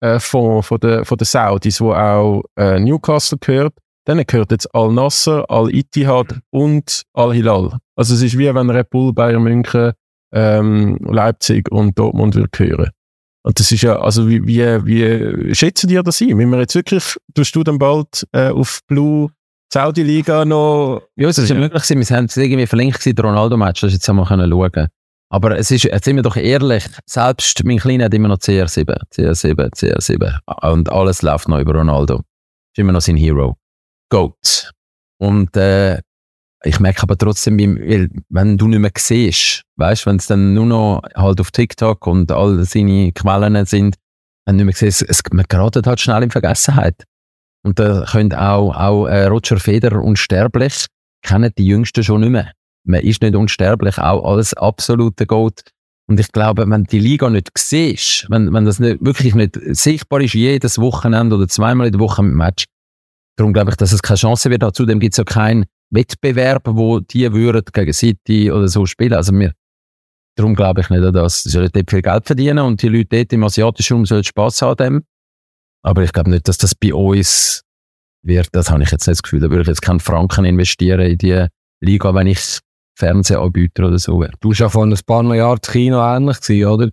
äh, 0.00 0.18
von 0.20 0.62
der, 0.82 1.04
von 1.04 1.18
der 1.18 1.26
Saudis, 1.26 1.80
wo 1.80 1.92
auch 1.92 2.42
äh, 2.56 2.78
Newcastle 2.78 3.38
gehört. 3.38 3.74
Dann 4.04 4.24
gehört 4.26 4.52
jetzt 4.52 4.74
Al-Nasser, 4.74 5.50
Al-Ittihad 5.50 6.40
und 6.50 7.02
Al-Hilal. 7.12 7.78
Also 7.94 8.14
es 8.14 8.22
ist 8.22 8.38
wie 8.38 8.54
wenn 8.54 8.70
Red 8.70 8.90
Bull, 8.90 9.12
Bayern 9.12 9.42
München, 9.42 9.92
ähm, 10.32 10.98
Leipzig 11.02 11.70
und 11.70 11.98
Dortmund 11.98 12.34
würde 12.34 12.48
gehören. 12.50 12.90
Und 13.42 13.60
das 13.60 13.70
ist 13.70 13.82
ja, 13.82 13.98
also 13.98 14.28
wie, 14.28 14.46
wie, 14.46 14.60
wie 14.84 15.54
schätzen 15.54 15.88
die 15.88 16.00
das 16.02 16.20
ein? 16.20 16.36
Wenn 16.38 16.50
wir 16.50 16.58
jetzt 16.58 16.74
wirklich, 16.74 17.16
tust 17.34 17.54
du 17.54 17.64
dann 17.64 17.78
bald 17.78 18.26
äh, 18.32 18.48
auf 18.48 18.80
Blue 18.86 19.30
Saudi-Liga 19.72 20.44
noch... 20.44 21.02
Ja, 21.16 21.28
es 21.28 21.38
ist 21.38 21.50
ja 21.50 21.54
möglich 21.54 21.82
gewesen. 21.82 22.08
Wir 22.08 22.16
haben 22.16 22.24
es 22.24 22.36
irgendwie 22.36 22.66
verlinkt 22.66 22.98
gewesen, 22.98 23.16
der 23.16 23.24
Ronaldo-Match, 23.24 23.82
das 23.82 23.92
jetzt 23.92 24.08
einmal 24.08 24.26
können 24.26 24.50
schauen. 24.50 24.88
Aber 25.30 25.58
es 25.58 25.70
ist, 25.70 25.84
jetzt 25.84 26.04
sind 26.04 26.16
wir 26.16 26.22
doch 26.22 26.36
ehrlich, 26.36 26.86
selbst 27.04 27.62
mein 27.64 27.78
Kleiner 27.78 28.06
hat 28.06 28.14
immer 28.14 28.28
noch 28.28 28.38
CR7, 28.38 28.98
CR7, 29.12 29.74
CR7 29.74 30.70
und 30.72 30.90
alles 30.90 31.20
läuft 31.20 31.48
noch 31.48 31.60
über 31.60 31.74
Ronaldo. 31.74 32.22
Ist 32.72 32.78
immer 32.78 32.92
noch 32.92 33.02
sein 33.02 33.18
Hero. 33.18 33.56
Goat. 34.10 34.72
Und 35.18 35.54
äh, 35.56 36.00
ich 36.64 36.80
merke 36.80 37.02
aber 37.02 37.18
trotzdem, 37.18 37.58
wenn 37.58 38.58
du 38.58 38.68
nicht 38.68 38.78
mehr 38.78 38.90
siehst, 38.96 39.62
weißt, 39.76 40.06
wenn 40.06 40.16
es 40.16 40.26
dann 40.26 40.54
nur 40.54 40.66
noch 40.66 41.02
halt 41.14 41.40
auf 41.40 41.50
TikTok 41.50 42.06
und 42.06 42.32
all 42.32 42.64
seine 42.64 43.12
Quellen 43.12 43.66
sind, 43.66 43.96
wenn 44.46 44.56
du 44.56 44.64
nicht 44.64 44.80
mehr 44.80 44.90
siehst, 44.90 45.08
es, 45.08 45.22
man 45.30 45.44
geratet 45.46 45.86
halt 45.86 46.00
schnell 46.00 46.22
in 46.22 46.30
Vergessenheit. 46.30 47.04
Und 47.64 47.78
da 47.78 48.04
können 48.10 48.32
auch, 48.34 48.74
auch 48.74 49.06
äh, 49.06 49.26
Roger 49.26 49.58
Federer 49.58 50.02
unsterblich, 50.02 50.86
kennen 51.22 51.52
die 51.58 51.66
Jüngsten 51.66 52.04
schon 52.04 52.20
nicht 52.20 52.30
mehr. 52.30 52.52
Man 52.84 53.00
ist 53.00 53.22
nicht 53.22 53.34
unsterblich, 53.34 53.98
auch 53.98 54.24
alles 54.24 54.54
absolute 54.54 55.26
Gold. 55.26 55.62
Und 56.08 56.18
ich 56.18 56.32
glaube, 56.32 56.68
wenn 56.68 56.84
die 56.84 57.00
Liga 57.00 57.28
nicht 57.28 57.50
siehst, 57.56 58.26
wenn, 58.30 58.52
wenn 58.54 58.64
das 58.64 58.78
nicht, 58.78 59.04
wirklich 59.04 59.34
nicht 59.34 59.58
sichtbar 59.76 60.22
ist, 60.22 60.34
jedes 60.34 60.78
Wochenende 60.78 61.36
oder 61.36 61.48
zweimal 61.48 61.86
in 61.86 61.92
der 61.92 62.00
Woche 62.00 62.22
mit 62.22 62.34
Match, 62.34 62.64
darum 63.36 63.52
glaube 63.52 63.70
ich, 63.70 63.76
dass 63.76 63.92
es 63.92 64.00
keine 64.00 64.16
Chance 64.16 64.50
wird. 64.50 64.74
Zudem 64.74 65.00
gibt 65.00 65.12
es 65.12 65.18
ja 65.18 65.24
keinen 65.24 65.66
Wettbewerb, 65.90 66.62
wo 66.66 67.00
die 67.00 67.30
würden 67.32 67.62
gegen 67.72 67.92
City 67.92 68.50
oder 68.50 68.68
so 68.68 68.86
spielen. 68.86 69.12
Also 69.12 69.32
wir, 69.32 69.52
darum 70.36 70.54
glaube 70.54 70.80
ich 70.80 70.88
nicht 70.88 71.02
an 71.02 71.12
das. 71.12 71.42
Sie 71.42 71.50
sollen 71.50 71.70
dort 71.72 71.90
viel 71.90 72.02
Geld 72.02 72.26
verdienen 72.26 72.60
und 72.60 72.80
die 72.80 72.88
Leute 72.88 73.08
dort 73.10 73.32
im 73.34 73.44
asiatischen 73.44 73.94
Raum 73.94 74.06
sollen 74.06 74.24
Spass 74.24 74.62
haben. 74.62 75.04
Aber 75.82 76.02
ich 76.02 76.12
glaube 76.12 76.30
nicht, 76.30 76.48
dass 76.48 76.58
das 76.58 76.74
bei 76.74 76.92
uns 76.92 77.62
wird. 78.22 78.48
Das 78.52 78.70
habe 78.70 78.82
ich 78.82 78.90
jetzt 78.90 79.06
nicht 79.06 79.18
das 79.18 79.22
Gefühl. 79.22 79.40
Da 79.40 79.50
würde 79.50 79.62
ich 79.62 79.68
jetzt 79.68 79.82
keinen 79.82 80.00
Franken 80.00 80.44
investieren 80.44 81.00
in 81.00 81.18
die 81.18 81.46
Liga, 81.80 82.14
wenn 82.14 82.26
ich 82.26 82.60
Fernsehanbieter 82.98 83.86
oder 83.86 83.98
so 83.98 84.20
wäre. 84.20 84.32
Du 84.40 84.48
warst 84.48 84.60
ja 84.60 84.68
vor 84.68 84.84
ein 84.84 84.94
paar 85.06 85.34
Jahren 85.34 85.58
das 85.60 85.72
Kino 85.72 86.00
ähnlich 86.00 86.40
gewesen, 86.40 86.68
oder? 86.68 86.90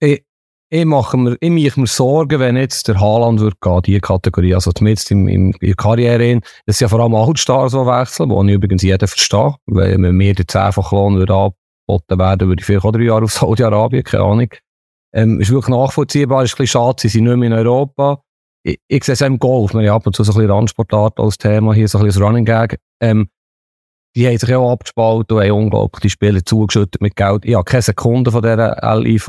Ich, 0.00 0.24
ich 0.72 0.84
mache 0.84 1.16
mir, 1.16 1.36
ich 1.40 1.50
mache 1.50 1.80
mir 1.80 1.86
Sorgen, 1.86 2.40
wenn 2.40 2.56
jetzt 2.56 2.88
der 2.88 3.00
Haaland 3.00 3.40
wird 3.40 3.60
gehen, 3.60 3.82
die 3.82 4.00
Kategorie, 4.00 4.54
also 4.54 4.72
zumindest 4.72 5.10
im, 5.10 5.28
im, 5.28 5.52
in 5.52 5.58
der 5.60 5.74
Karriere. 5.74 6.40
Das 6.66 6.78
sind 6.78 6.86
ja 6.86 6.88
vor 6.88 7.00
allem 7.00 7.14
Altstars, 7.14 7.72
die 7.72 7.78
wechseln, 7.78 8.30
wo 8.30 8.42
ich 8.42 8.52
übrigens 8.52 8.82
jeden 8.82 9.06
verstehe. 9.06 9.54
Wenn 9.66 10.00
mir 10.00 10.34
der 10.34 10.46
zehnfache 10.46 10.94
Lohn 10.94 11.16
würde 11.16 11.34
angeboten 11.34 12.18
werden, 12.18 12.48
würde 12.48 12.60
ich 12.60 12.66
vielleicht 12.66 12.84
auch 12.84 12.92
drei 12.92 13.02
Jahre 13.02 13.24
auf 13.24 13.32
Saudi-Arabien, 13.32 14.04
keine 14.04 14.24
Ahnung. 14.24 14.48
Ähm, 15.12 15.40
ist 15.40 15.50
wirklich 15.50 15.74
nachvollziehbar, 15.74 16.44
ist 16.44 16.54
ein 16.54 16.58
bisschen 16.58 16.66
schade, 16.66 17.00
sie 17.00 17.08
sind 17.08 17.24
nicht 17.24 17.36
mehr 17.36 17.48
in 17.48 17.52
Europa. 17.52 18.22
Ich, 18.62 18.78
ich 18.88 19.04
sehe 19.04 19.14
es 19.14 19.22
auch 19.22 19.26
im 19.26 19.38
Golf, 19.38 19.74
wir 19.74 19.80
haben 19.80 19.96
ab 19.96 20.06
und 20.06 20.14
zu 20.14 20.22
so 20.22 20.32
ein 20.32 20.36
bisschen 20.36 20.50
Randsportart 20.50 21.18
als 21.18 21.38
Thema, 21.38 21.74
hier 21.74 21.88
so 21.88 21.98
ein 21.98 22.04
bisschen 22.04 22.20
das 22.20 22.28
Running 22.28 22.44
Gag. 22.44 22.78
Ähm, 23.00 23.28
die 24.16 24.26
haben 24.26 24.38
sich 24.38 24.48
ja 24.48 24.58
auch 24.58 24.72
abgespalten 24.72 25.36
und 25.36 25.42
haben 25.42 25.52
unglaublich 25.52 26.00
die 26.00 26.10
Spieler 26.10 26.44
zugeschüttet 26.44 27.00
mit 27.00 27.14
Geld. 27.14 27.44
Ich 27.44 27.54
habe 27.54 27.64
keine 27.64 27.82
Sekunde 27.82 28.32
von 28.32 28.42
dieser 28.42 28.76
LIV 28.96 29.28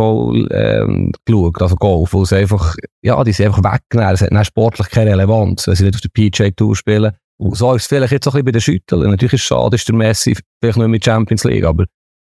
ähm, 0.52 1.12
geschaut, 1.24 1.62
also 1.62 1.76
Golf, 1.76 2.14
weil 2.14 2.26
sie 2.26 2.38
einfach, 2.38 2.76
ja, 3.04 3.24
die 3.24 3.32
sind 3.32 3.48
einfach 3.48 3.64
weggenommen. 3.64 4.14
Es 4.14 4.22
hat 4.22 4.32
dann 4.32 4.46
sportlich 4.46 4.90
keine 4.90 5.12
Relevanz, 5.12 5.68
wenn 5.68 5.76
sie 5.76 5.84
nicht 5.84 5.96
auf 5.96 6.02
der 6.02 6.10
PJ 6.10 6.50
Tour 6.56 6.76
spielen. 6.76 7.14
Und 7.38 7.56
so 7.56 7.74
ist 7.74 7.84
es 7.84 7.88
vielleicht 7.88 8.12
jetzt 8.12 8.28
auch 8.28 8.34
ein 8.34 8.44
bisschen 8.44 8.46
bei 8.46 8.52
den 8.52 8.62
Schütteln. 8.62 9.10
Natürlich 9.10 9.34
ist 9.34 9.42
es 9.42 9.48
schade, 9.48 9.76
ist 9.76 9.88
der 9.88 9.96
Messi 9.96 10.36
vielleicht 10.60 10.78
nicht 10.78 10.88
mit 10.88 11.06
Champions 11.06 11.44
League, 11.44 11.64
aber 11.64 11.86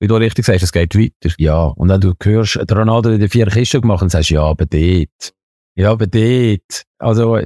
wie 0.00 0.06
du 0.06 0.14
richtig 0.16 0.44
sagst, 0.44 0.62
es 0.62 0.72
geht 0.72 0.94
weiter. 0.96 1.34
Ja, 1.38 1.64
und 1.66 1.88
wenn 1.88 2.00
du 2.00 2.12
hörst, 2.22 2.56
der 2.56 2.76
Ronaldo 2.76 3.12
hat 3.12 3.20
die 3.20 3.28
vier 3.28 3.46
Kisten 3.46 3.80
gemacht 3.80 4.02
und 4.02 4.10
sagst, 4.10 4.30
ja, 4.30 4.42
aber 4.42 4.66
dort. 4.66 5.32
Ja, 5.76 5.90
aber 5.92 6.06
dort. 6.06 6.82
Also, 6.98 7.38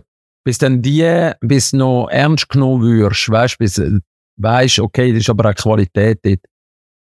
bis 0.44 0.58
dann 0.58 0.82
die, 0.82 1.32
bis 1.40 1.72
noch 1.72 2.08
ernst 2.08 2.48
genommen 2.48 2.82
wirst, 2.82 3.28
weißt, 3.30 3.58
bis, 3.58 3.78
äh, 3.78 3.98
weisst, 4.40 4.78
okay, 4.80 5.12
das 5.12 5.20
ist 5.20 5.30
aber 5.30 5.50
auch 5.50 5.54
Qualität 5.54 6.20
dort, 6.22 6.40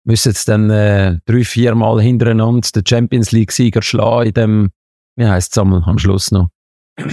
müssen 0.05 0.30
jetzt 0.30 0.49
dann 0.49 0.70
äh, 0.70 1.18
drei, 1.26 1.45
vier 1.45 1.74
Mal 1.74 2.01
hintereinander 2.01 2.68
den 2.74 2.86
Champions 2.86 3.30
League-Sieger 3.32 3.82
schlagen 3.82 4.28
in 4.28 4.34
dem, 4.34 4.70
wie 5.16 5.26
heisst 5.26 5.53
es 5.53 5.59
am, 5.59 5.72
am 5.74 5.99
Schluss 5.99 6.30
noch? 6.30 6.49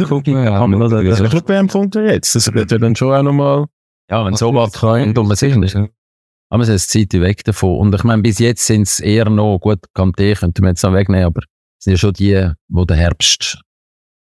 Guck 0.08 0.26
mal, 0.28 0.46
ja, 0.46 0.66
man 0.66 0.80
das- 0.80 1.72
kommt 1.72 1.94
ja 1.96 2.02
jetzt. 2.02 2.34
Das 2.36 2.52
wird 2.54 2.72
ja 2.72 2.78
dann 2.80 2.96
schon 2.96 3.14
auch 3.14 3.22
nochmal. 3.22 3.66
Ja, 4.10 4.26
wenn 4.26 4.36
so 4.36 4.54
was 4.54 4.72
kann, 4.74 5.14
tut 5.14 5.28
man 5.28 5.36
sicher 5.36 5.58
nicht. 5.58 5.76
Aber 6.50 6.64
es 6.64 6.70
ist 6.70 6.92
Zeit 6.92 7.14
weg 7.14 7.44
davon. 7.44 7.80
Und 7.80 7.96
ich 7.96 8.04
meine, 8.04 8.22
bis 8.22 8.40
jetzt 8.40 8.66
sind 8.66 8.84
es 8.84 9.00
eher 9.00 9.30
noch, 9.30 9.60
gut, 9.60 9.80
Kanté 9.96 10.36
könnten 10.36 10.62
wir 10.62 10.70
jetzt 10.70 10.84
noch 10.84 10.94
wegnehmen, 10.94 11.26
aber 11.26 11.42
es 11.42 11.84
sind 11.84 11.94
ja 11.94 11.98
schon 11.98 12.14
die, 12.14 12.52
wo 12.70 12.86
der 12.86 12.98
Herbst 12.98 13.60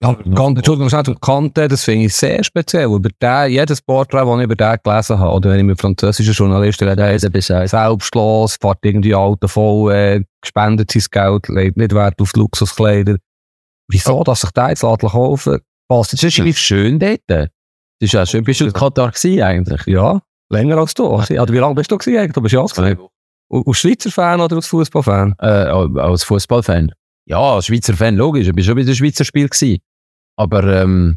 Ja, 0.03 0.15
Kante, 0.15 0.61
Entschuldigung, 0.61 1.21
Kante, 1.21 1.69
das 1.69 1.85
finde 1.85 2.07
ich 2.07 2.15
sehr 2.15 2.43
speziell. 2.43 2.87
Über 2.87 3.11
den, 3.21 3.53
jedes 3.53 3.83
Porträt, 3.83 4.25
das 4.25 4.39
ich 4.39 4.45
über 4.45 4.57
den 4.57 4.79
gelesen 4.83 5.19
habe, 5.19 5.35
oder 5.35 5.51
wenn 5.51 5.61
ich 5.61 5.67
mit 5.67 5.81
französischen 5.81 6.33
Journalisten 6.33 6.85
rede, 6.89 6.97
der 6.97 7.15
ist 7.15 7.31
Bescheid. 7.33 7.69
selbstlos, 7.69 8.57
fährt 8.61 8.79
irgendwie 8.83 9.15
Auto 9.15 9.49
voll, 9.49 9.93
äh, 9.93 10.25
gespendet 10.41 10.91
sein 10.91 11.03
Geld, 11.11 11.49
legt 11.49 11.77
nicht 11.77 11.95
Wert 11.95 12.21
auf 12.21 12.33
Luxuskleider. 12.35 13.17
Wieso, 13.91 14.23
dass 14.23 14.43
sich 14.43 14.51
der 14.51 14.69
jetzt 14.69 14.83
kaufen 14.83 15.61
passt 15.89 16.13
Das 16.13 16.23
ist 16.23 16.59
schön 16.59 16.99
dort. 16.99 17.21
Das 17.29 17.49
ist 18.01 18.13
ja 18.13 18.27
schön. 18.27 18.45
Bist 18.45 18.61
du 18.61 18.67
in 18.67 18.73
Katar 18.73 19.11
gewesen 19.11 19.43
eigentlich? 19.43 19.87
Ja, 19.87 20.21
länger 20.51 20.79
als 20.79 20.95
du. 20.95 21.09
Also, 21.09 21.35
wie 21.35 21.59
lange 21.59 21.75
bist 21.75 21.91
du 21.91 21.99
gewesen 21.99 22.19
eigentlich? 22.19 22.33
Du 22.33 22.41
bist 22.41 22.55
ja 22.55 22.65
gewesen. 22.65 22.99
Aus 23.51 23.79
Schweizer 23.79 24.11
Fan 24.11 24.41
oder 24.41 24.57
als 24.57 24.67
Fußballfan? 24.67 25.35
Äh, 25.39 25.47
als 25.47 26.25
Fußballfan. 26.25 26.93
Ja, 27.27 27.41
als 27.41 27.67
Schweizer 27.67 27.95
Fan, 27.95 28.17
logisch. 28.17 28.47
Ich 28.47 28.55
bin 28.55 28.65
schon 28.65 28.75
bei 28.75 28.83
dem 28.83 28.95
Schweizer 28.95 29.25
Spiel 29.25 29.49
gewesen. 29.49 29.79
Aber, 30.37 30.65
ähm, 30.65 31.17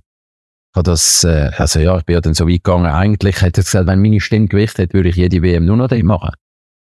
ich 0.71 0.77
habe 0.77 0.89
das, 0.89 1.25
äh, 1.25 1.51
also 1.57 1.79
ja, 1.79 1.97
ich 1.97 2.05
bin 2.05 2.13
ja 2.13 2.21
dann 2.21 2.33
so 2.33 2.47
weit 2.47 2.63
gegangen. 2.63 2.85
Eigentlich 2.85 3.41
hätte 3.41 3.59
ich 3.59 3.67
gesagt, 3.67 3.87
wenn 3.87 4.01
meine 4.01 4.21
Stimme 4.21 4.47
Gewicht 4.47 4.77
hätte, 4.77 4.93
würde 4.93 5.09
ich 5.09 5.17
jede 5.17 5.41
WM 5.41 5.65
nur 5.65 5.75
noch 5.75 5.89
dort 5.89 6.03
machen. 6.03 6.31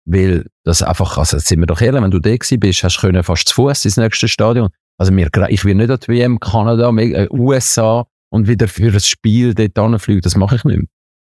Weil 0.06 0.48
das 0.66 0.84
einfach, 0.84 1.18
also 1.18 1.38
jetzt 1.38 1.48
sind 1.48 1.60
wir 1.60 1.68
doch 1.68 1.80
ehrlich, 1.80 2.02
wenn 2.02 2.12
du 2.12 2.20
da 2.20 2.36
bist, 2.58 2.84
hast 2.84 2.98
du 2.98 3.02
können 3.02 3.24
fast 3.24 3.48
zu 3.48 3.56
Fuß 3.56 3.86
ins 3.86 3.96
nächste 3.96 4.28
Stadion. 4.28 4.70
Also 4.98 5.14
mir, 5.14 5.30
ich 5.48 5.64
will 5.64 5.76
nicht 5.76 5.90
an 5.90 6.00
die 6.02 6.08
WM 6.10 6.40
Kanada, 6.42 6.90
äh, 6.90 7.30
USA 7.32 8.06
und 8.30 8.48
wieder 8.50 8.68
für 8.68 8.92
ein 8.92 9.00
Spiel 9.00 9.54
dort 9.54 9.78
hinfliegen. 9.78 10.22
Das 10.22 10.36
mache 10.36 10.58
ich 10.58 10.66
nicht 10.66 10.78
mehr. 10.78 10.88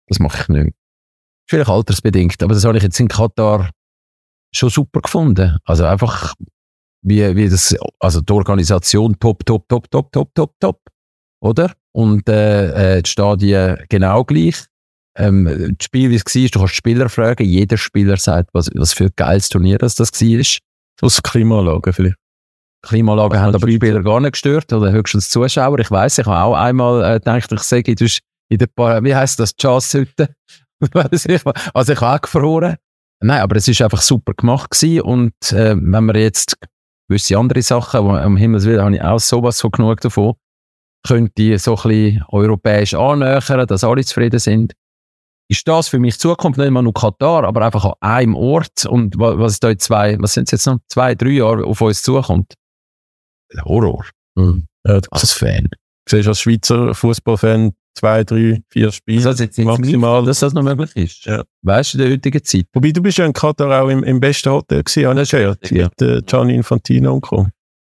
Das 0.07 0.21
mache 0.21 0.43
ich 0.43 0.49
nicht 0.49 0.63
mehr. 0.63 0.73
Vielleicht 1.49 1.71
altersbedingt, 1.71 2.43
aber 2.43 2.55
das 2.55 2.65
habe 2.65 2.77
ich 2.77 2.83
jetzt 2.83 2.99
in 2.99 3.09
Katar 3.09 3.71
schon 4.55 4.71
super 4.71 5.01
gefunden. 5.01 5.59
Also 5.65 5.85
einfach, 5.85 6.35
wie, 7.03 7.37
wie 7.37 7.49
das, 7.49 7.77
also 8.01 8.21
die 8.21 8.33
Organisation 8.33 9.19
top, 9.19 9.45
top, 9.47 9.69
top, 9.69 9.91
top, 9.91 10.13
top, 10.13 10.35
top, 10.35 10.55
top, 10.59 10.81
oder? 11.41 11.73
Und 11.93 12.29
äh, 12.29 12.97
äh, 12.97 13.03
die 13.03 13.11
Stadien 13.11 13.79
genau 13.89 14.25
gleich. 14.25 14.65
Ähm, 15.17 15.75
das 15.79 15.85
Spiel, 15.85 16.11
wie 16.11 16.17
es 16.17 16.25
war, 16.25 16.49
du 16.49 16.59
kannst 16.59 16.75
Spieler 16.75 17.09
fragen, 17.09 17.45
jeder 17.45 17.79
Spieler 17.79 18.17
sagt, 18.17 18.51
was, 18.53 18.69
was 18.75 18.93
für 18.93 19.05
ein 19.05 19.13
geiles 19.17 19.49
Turnier 19.49 19.79
das, 19.79 19.95
das 19.95 20.13
war. 20.21 20.45
Aus 21.03 21.23
Klimaanlagen 21.23 21.93
vielleicht. 21.93 22.17
Klimaanlagen 22.83 23.39
haben 23.39 23.49
hat 23.49 23.55
aber 23.55 23.67
die 23.67 23.77
Spieler 23.77 24.03
gar 24.03 24.21
nicht 24.21 24.33
gestört, 24.33 24.73
oder 24.73 24.93
höchstens 24.93 25.31
Zuschauer. 25.31 25.79
Ich 25.79 25.91
weiss, 25.91 26.19
ich 26.19 26.27
habe 26.27 26.39
auch 26.39 26.55
einmal 26.55 27.03
äh, 27.05 27.19
gedacht, 27.19 27.51
ich 27.53 27.61
sage, 27.61 27.95
du 27.95 28.05
bist 28.05 28.21
in 28.49 28.59
der 28.59 28.67
Paar, 28.67 29.03
wie 29.03 29.15
heisst 29.15 29.41
das? 29.41 29.55
Weiss 29.63 29.95
ich, 29.95 30.09
also 30.93 31.93
ich 31.93 32.01
habe 32.01 32.15
auch 32.17 32.21
gefroren. 32.21 32.77
Nein, 33.23 33.41
aber 33.41 33.57
es 33.57 33.67
ist 33.69 33.81
einfach 33.81 34.03
super 34.03 34.35
gemacht 34.35 34.71
gewesen 34.71 35.01
und 35.03 35.33
äh, 35.53 35.75
wenn 35.75 36.05
man 36.05 36.17
jetzt 36.17 36.57
gewisse 37.09 37.39
andere 37.39 37.63
Sachen, 37.63 38.05
wo, 38.05 38.11
um 38.17 38.37
Himmels 38.37 38.67
Willen 38.67 38.83
habe 38.83 38.95
ich 38.95 39.03
auch 39.03 39.19
sowas 39.19 39.61
von 39.61 39.71
genug 39.71 40.01
davon, 40.01 40.35
könnte 41.07 41.43
ich 41.43 41.63
so 41.63 41.77
ein 41.77 41.83
bisschen 41.89 42.25
europäisch 42.29 42.95
annähern, 42.95 43.67
dass 43.67 43.85
alle 43.85 44.05
zufrieden 44.05 44.39
sind. 44.41 44.75
Ist 45.49 45.67
das 45.69 45.89
für 45.89 46.01
mich 46.01 46.19
Zukunft 46.19 46.59
nicht 46.59 46.71
mal 46.71 46.83
nur 46.83 46.93
Katar, 46.93 47.45
aber 47.45 47.65
einfach 47.65 47.85
an 47.85 47.95
einem 48.01 48.35
Ort 48.35 48.85
und 48.85 49.17
wa- 49.19 49.39
was 49.39 49.61
da 49.61 49.71
in 49.71 49.79
zwei, 49.79 50.19
was 50.21 50.35
sind 50.35 50.45
es 50.49 50.51
jetzt 50.51 50.67
noch, 50.67 50.79
zwei, 50.89 51.15
drei 51.15 51.31
Jahre 51.31 51.65
auf 51.65 51.81
uns 51.81 52.03
zukommt? 52.03 52.53
Horror. 53.65 54.05
Ja, 54.87 55.01
Als 55.11 55.33
Fan. 55.33 55.69
Du 56.09 56.17
siehst 56.17 56.29
als 56.29 56.41
Schweizer 56.41 56.95
Fußballfan 56.95 57.73
zwei, 57.97 58.25
drei, 58.25 58.63
vier 58.71 58.93
Spiele. 58.93 59.23
Das 59.23 59.41
jetzt 59.41 59.59
maximal. 59.59 60.25
dass 60.25 60.41
das 60.41 60.53
noch 60.53 60.63
möglich 60.63 60.95
ist. 60.97 61.25
Ja. 61.25 61.43
Weißt 61.63 61.95
du, 61.95 61.99
in 61.99 62.05
der 62.05 62.13
heutigen 62.13 62.45
Zeit. 62.45 62.67
Wobei, 62.73 62.93
du 62.93 63.03
bist 63.03 63.19
ja 63.19 63.25
in 63.25 63.33
Katar 63.33 63.83
auch 63.83 63.89
im, 63.89 64.05
im 64.05 64.21
besten 64.21 64.51
Hotel 64.51 64.83
gewesen, 64.83 65.25
gehört. 65.31 65.71
Ja. 65.71 65.85
Mit 65.85 66.03
äh, 66.03 66.23
Gianni 66.23 66.55
Infantino 66.55 67.15
und 67.15 67.23
Co. 67.23 67.47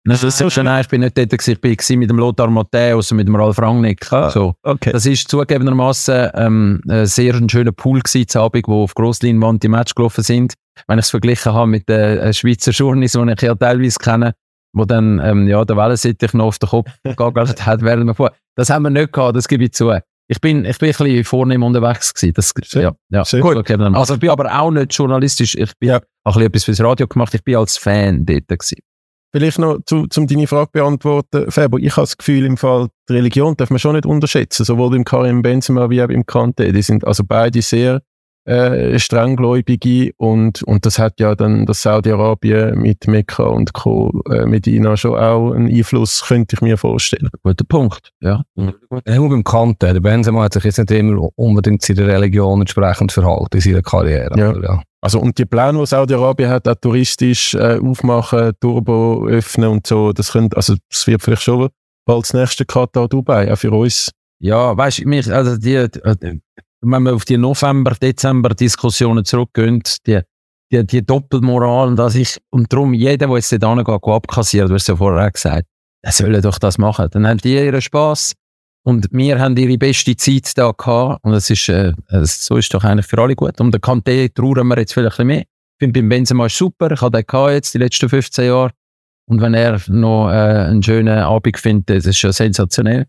Das 0.08 0.22
ist 0.24 0.38
so 0.38 0.62
nein, 0.62 0.82
ich 0.82 0.88
bin 0.88 1.02
nicht 1.02 1.18
dort, 1.18 1.32
gewesen, 1.32 1.52
ich 1.52 1.62
gewesen 1.62 1.98
mit 1.98 2.12
dem 2.12 2.20
Lothar 2.20 2.48
Matthäus 2.48 3.10
und 3.12 3.18
mit 3.18 3.28
dem 3.28 3.36
Ralf 3.36 3.58
Rangnick. 3.58 4.12
Ah. 4.14 4.30
So. 4.30 4.54
Okay. 4.62 4.92
Das 4.92 5.08
ist 5.08 5.28
zugegebenermaßen 5.28 6.30
ähm, 6.36 6.82
ein 6.88 7.08
sehr 7.08 7.34
ein 7.34 7.50
schöner 7.50 7.72
Pool 7.72 8.02
gewesen, 8.02 8.38
Abend, 8.38 8.68
wo 8.68 8.84
auf 8.84 8.94
Grossleinwand 8.94 9.64
die 9.64 9.68
Match 9.68 9.96
gelaufen 9.96 10.24
sind. 10.24 10.54
Wenn 10.88 11.00
ich 11.00 11.06
es 11.06 11.10
verglichen 11.10 11.54
habe 11.54 11.68
mit 11.68 11.90
den 11.90 12.20
äh, 12.20 12.34
Schweizer 12.34 12.72
Journeys, 12.72 13.14
die 13.14 13.32
ich 13.32 13.42
ja 13.42 13.56
teilweise 13.56 13.98
kenne, 13.98 14.36
wo 14.76 14.86
dann 14.86 15.20
ähm, 15.24 15.48
ja, 15.48 15.66
der 15.66 15.78
Wellensittich 15.78 16.34
noch 16.34 16.46
auf 16.46 16.60
den 16.60 16.70
Kopf 16.70 16.92
gegagelt 17.04 17.66
hat, 17.66 17.82
während 17.82 18.06
wir 18.06 18.14
vor. 18.14 18.32
Das 18.56 18.70
haben 18.70 18.84
wir 18.84 18.90
nicht 18.92 19.12
gehabt, 19.12 19.36
das 19.36 19.48
gebe 19.48 19.64
ich 19.64 19.72
zu. 19.74 19.92
Ich 20.28 20.42
bin, 20.42 20.66
ich 20.66 20.78
bin 20.80 20.90
ein 20.90 20.96
bisschen 20.98 21.24
vornehm 21.24 21.64
unterwegs 21.64 22.14
gewesen. 22.14 22.34
Das, 22.36 22.54
Schön. 22.64 22.82
ja, 22.82 22.92
ja. 23.10 23.26
Schön. 23.26 23.42
zugegebenermaßen. 23.42 24.00
Also 24.00 24.14
ich 24.16 24.20
bin 24.20 24.30
aber 24.32 24.60
auch 24.60 24.72
nicht 24.72 24.94
journalistisch. 24.94 25.56
Ich 25.56 25.72
bin 25.80 25.90
Ja. 25.90 25.98
auch 25.98 26.02
ein 26.02 26.34
bisschen 26.34 26.44
etwas 26.48 26.64
fürs 26.64 26.82
Radio 26.82 27.08
gemacht. 27.08 27.34
Ich 27.36 27.44
bin 27.44 27.56
als 27.56 27.78
Fan 27.78 28.26
dort 28.26 28.48
gewesen. 28.48 28.80
Vielleicht 29.32 29.60
noch, 29.60 29.80
zu, 29.86 30.08
zum 30.08 30.28
deine 30.28 30.48
Frage 30.48 30.70
beantworten, 30.72 31.52
Fabo, 31.52 31.78
ich 31.78 31.92
habe 31.92 32.04
das 32.04 32.18
Gefühl, 32.18 32.46
im 32.46 32.56
Fall, 32.58 32.88
die 33.10 33.14
Religion 33.14 33.56
darf 33.58 33.70
man 33.70 33.80
schon 33.80 33.94
nicht 33.96 34.06
unterschätzen, 34.06 34.64
sowohl 34.64 34.92
beim 34.92 35.04
Karim 35.04 35.42
Benzema 35.42 35.90
wie 35.90 36.02
auch 36.02 36.08
beim 36.08 36.26
Kante. 36.26 36.72
Die 36.72 36.82
sind 36.82 37.06
also 37.06 37.24
beide 37.28 37.62
sehr 37.62 38.02
äh, 38.46 39.00
strenggläubige 39.00 40.12
und, 40.18 40.64
und 40.64 40.86
das 40.86 41.00
hat 41.00 41.20
ja 41.20 41.36
dann 41.36 41.66
das 41.66 41.82
Saudi-Arabien 41.82 42.80
mit 42.80 43.08
Mekka 43.08 43.44
und 43.44 43.74
Co. 43.74 44.22
Äh, 44.30 44.46
Medina 44.46 44.96
schon 44.96 45.18
auch 45.18 45.52
einen 45.52 45.68
Einfluss, 45.68 46.24
könnte 46.28 46.56
ich 46.56 46.62
mir 46.62 46.78
vorstellen. 46.78 47.30
Guter 47.44 47.66
Punkt. 47.66 48.12
Ja. 48.22 48.44
Immer 48.56 49.30
beim 49.30 49.44
Kanten. 49.44 49.94
Der 49.94 50.00
Benzema 50.00 50.44
hat 50.44 50.54
sich 50.54 50.64
jetzt 50.64 50.78
nicht 50.78 50.92
immer 50.92 51.30
unbedingt 51.36 51.82
seiner 51.82 52.08
Religion 52.08 52.62
entsprechend 52.62 53.12
verhalten 53.12 53.56
in 53.56 53.62
seiner 53.62 53.82
Karriere. 53.82 54.38
Ja. 54.38 54.50
Aber 54.50 54.64
ja. 54.64 54.82
Also 55.02 55.20
und 55.20 55.38
die 55.38 55.46
Pläne, 55.46 55.80
die 55.80 55.86
Saudi-Arabien 55.86 56.50
hat, 56.50 56.68
auch 56.68 56.76
touristisch 56.76 57.54
äh, 57.56 57.80
aufmachen, 57.80 58.54
Turbo 58.60 59.28
öffnen 59.28 59.70
und 59.70 59.88
so, 59.88 60.14
das 60.14 60.32
könnte, 60.32 60.56
also 60.56 60.76
das 60.90 61.06
wird 61.06 61.22
vielleicht 61.22 61.44
schon 61.44 61.70
bald 62.06 62.24
das 62.24 62.34
nächste 62.34 62.66
Katar 62.66 63.08
Dubai, 63.08 63.52
auch 63.52 63.58
für 63.58 63.72
uns. 63.72 64.12
Ja, 64.40 64.76
weißt 64.76 65.00
du, 65.00 65.08
mich, 65.08 65.32
also 65.32 65.58
die, 65.58 65.76
äh, 65.76 65.90
wenn 66.86 67.04
wir 67.04 67.14
auf 67.14 67.26
die 67.26 67.38
November-Dezember-Diskussionen 67.38 69.26
zurückgehen, 69.26 69.82
die, 70.06 70.22
die, 70.72 70.86
die 70.86 71.06
Doppelmoral 71.06 71.90
und 71.90 71.96
dass 71.98 72.16
ich, 72.16 72.38
und 72.50 72.72
darum 72.72 72.94
jeder, 72.94 73.28
der 73.28 73.36
jetzt 73.36 73.50
hingeht, 73.50 73.86
go 73.86 74.16
abkassiert, 74.16 74.70
du 74.70 74.74
hast 74.74 74.88
ja 74.88 74.96
vorher 74.96 75.28
auch 75.28 75.32
gesagt, 75.32 75.68
der 76.04 76.12
soll 76.12 76.40
doch 76.42 76.60
das 76.60 76.78
machen. 76.78 77.08
Dann 77.12 77.28
haben 77.28 77.40
die 77.40 77.56
ihren 77.56 77.82
Spass 77.82 78.34
und 78.84 79.08
wir 79.12 79.40
haben 79.40 79.58
ihre 79.58 79.78
beste 79.78 80.16
Zeit 80.16 80.52
da 80.56 80.72
gehabt 80.72 81.20
und 81.24 81.34
es 81.34 81.50
ist, 81.50 81.68
äh, 81.70 81.94
so 82.24 82.58
ist 82.58 82.74
doch 82.74 82.84
eigentlich 82.84 83.08
für 83.08 83.20
alle 83.20 83.36
gut. 83.36 83.60
Um 83.60 83.72
den 83.72 83.82
Kanté 83.82 84.34
trauern 84.34 84.68
wir 84.68 84.78
jetzt 84.78 84.94
vielleicht 84.94 85.20
ein 85.20 85.28
bisschen 85.28 85.40
mehr. 85.40 85.42
Ich 85.42 85.80
finde, 85.80 86.00
beim 86.00 86.10
Benzema 86.10 86.46
ist 86.46 86.58
super, 86.58 86.92
ich 86.92 87.02
habe 87.02 87.24
den 87.24 87.50
jetzt 87.54 87.74
die 87.74 87.80
letzten 87.80 88.08
15 88.08 88.46
Jahre 88.46 88.72
und 89.28 89.42
wenn 89.42 89.56
er 89.56 89.82
noch 89.88 90.30
äh, 90.30 90.34
einen 90.34 90.84
schönen 90.84 91.18
Abend 91.18 91.58
findet, 91.58 91.90
das 91.90 92.06
ist 92.06 92.20
schon 92.20 92.32
sensationell. 92.32 93.08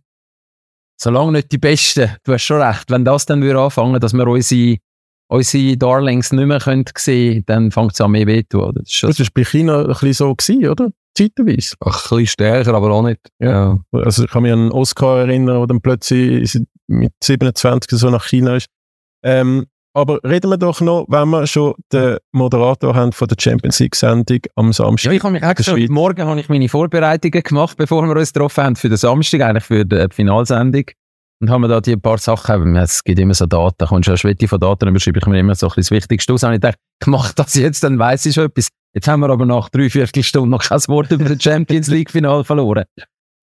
Solange 0.99 1.33
nicht 1.33 1.53
die 1.53 1.59
Besten, 1.59 2.11
du 2.25 2.33
hast 2.33 2.43
schon 2.43 2.63
recht, 2.63 2.91
wenn 2.91 3.05
das 3.05 3.27
dann 3.27 3.43
würde 3.43 3.61
anfangen, 3.61 4.01
dass 4.01 4.15
wir 4.15 4.27
unsere, 4.27 4.79
unsere 5.29 5.77
Darlings 5.77 6.33
nicht 6.33 6.47
mehr 6.47 6.59
können 6.59 6.85
sehen 6.97 7.45
dann 7.47 7.71
fängt 7.71 7.93
es 7.93 8.01
an 8.01 8.13
mehr 8.13 8.27
weh 8.27 8.43
zu. 8.49 8.63
oder? 8.63 8.81
Das 8.83 9.03
war 9.03 9.27
bei 9.35 9.45
China 9.45 9.83
ein 9.83 9.89
bisschen 9.89 10.13
so 10.15 10.35
gewesen, 10.35 10.69
oder? 10.69 10.91
Zeitweise. 11.17 11.77
Ein 11.81 11.93
bisschen 11.93 12.27
stärker, 12.27 12.75
aber 12.75 12.91
auch 12.91 13.03
nicht. 13.03 13.21
Ja. 13.39 13.79
Also 13.93 14.25
ich 14.25 14.31
kann 14.31 14.43
mich 14.43 14.53
an 14.53 14.61
einen 14.61 14.73
Oscar 14.73 15.21
erinnern, 15.21 15.59
der 15.59 15.67
dann 15.67 15.81
plötzlich 15.81 16.59
mit 16.87 17.13
27 17.23 17.99
so 17.99 18.11
nach 18.11 18.25
China 18.25 18.57
ist. 18.57 18.69
Ähm, 19.23 19.67
aber 19.97 20.21
reden 20.25 20.51
wir 20.51 20.59
doch 20.59 20.83
noch, 20.83 21.07
wenn 21.09 21.31
wir 21.31 21.47
schon 21.47 21.75
den 21.91 22.19
Moderator 22.33 22.95
haben 22.95 23.13
von 23.13 23.29
der 23.29 23.37
Champions 23.41 23.81
League 23.81 23.97
Sendung 23.97 24.41
am 24.55 24.71
Samstag. 24.73 25.11
Ja, 25.11 25.17
ich 25.17 25.23
habe 25.23 25.33
mich 25.33 25.43
extra, 25.43 25.73
Schweiz. 25.73 25.89
morgen 25.89 26.27
habe 26.27 26.39
ich 26.39 26.51
meine 26.51 26.69
Vorbereitungen 26.69 27.43
gemacht, 27.43 27.79
bevor 27.79 28.07
wir 28.07 28.15
uns 28.15 28.31
getroffen 28.31 28.63
haben 28.63 28.77
für 28.77 28.91
den 28.91 28.99
Samstag, 28.99 29.41
eigentlich 29.41 29.65
für 29.65 29.87
die 29.87 30.07
Finalsendung. 30.13 30.85
Und 31.41 31.51
haben 31.51 31.63
wir 31.63 31.69
da 31.69 31.81
die 31.81 31.97
paar 31.97 32.19
Sachen, 32.19 32.77
es 32.77 33.05
gibt 33.05 33.19
immer 33.19 33.33
so 33.33 33.47
Daten, 33.47 33.77
da 33.79 33.87
kommst 33.87 34.07
du 34.07 34.13
eine 34.13 34.19
Schwette 34.19 34.49
von 34.49 34.61
Daten, 34.61 34.85
dann 34.85 34.95
beschreibe 34.95 35.19
ich 35.19 35.27
mir 35.27 35.39
immer 35.39 35.55
so 35.55 35.67
ein 35.67 35.69
bisschen 35.69 35.83
das 35.83 35.91
Wichtigste 36.03 36.33
aus. 36.35 36.45
Und 36.45 36.53
ich 36.53 36.61
dachte, 36.61 36.79
ich 37.03 37.07
mache 37.07 37.33
das 37.35 37.55
jetzt, 37.55 37.83
dann 37.83 37.99
weiss 37.99 38.27
ich 38.27 38.35
schon 38.35 38.45
etwas. 38.45 38.69
Jetzt 38.95 39.09
haben 39.09 39.21
wir 39.21 39.31
aber 39.31 39.47
nach 39.47 39.71
drei 39.71 39.89
Viertelstunden 39.89 40.51
noch 40.51 40.63
kein 40.63 40.81
Wort 40.89 41.11
über 41.11 41.25
das 41.25 41.43
Champions 41.43 41.89
League 41.89 42.11
Final 42.11 42.45
verloren. 42.45 42.85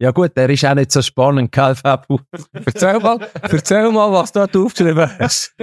Ja 0.04 0.12
gut, 0.12 0.36
der 0.36 0.50
ist 0.50 0.66
auch 0.66 0.76
nicht 0.76 0.92
so 0.92 1.02
spannend, 1.02 1.50
gell, 1.54 1.76
Fabu? 1.76 2.20
Erzähl 2.66 3.00
mal, 3.00 3.26
erzähl 3.42 3.90
mal, 3.90 4.12
was 4.12 4.34
du 4.34 4.46
da 4.46 4.60
aufgeschrieben 4.60 5.10
hast. 5.18 5.56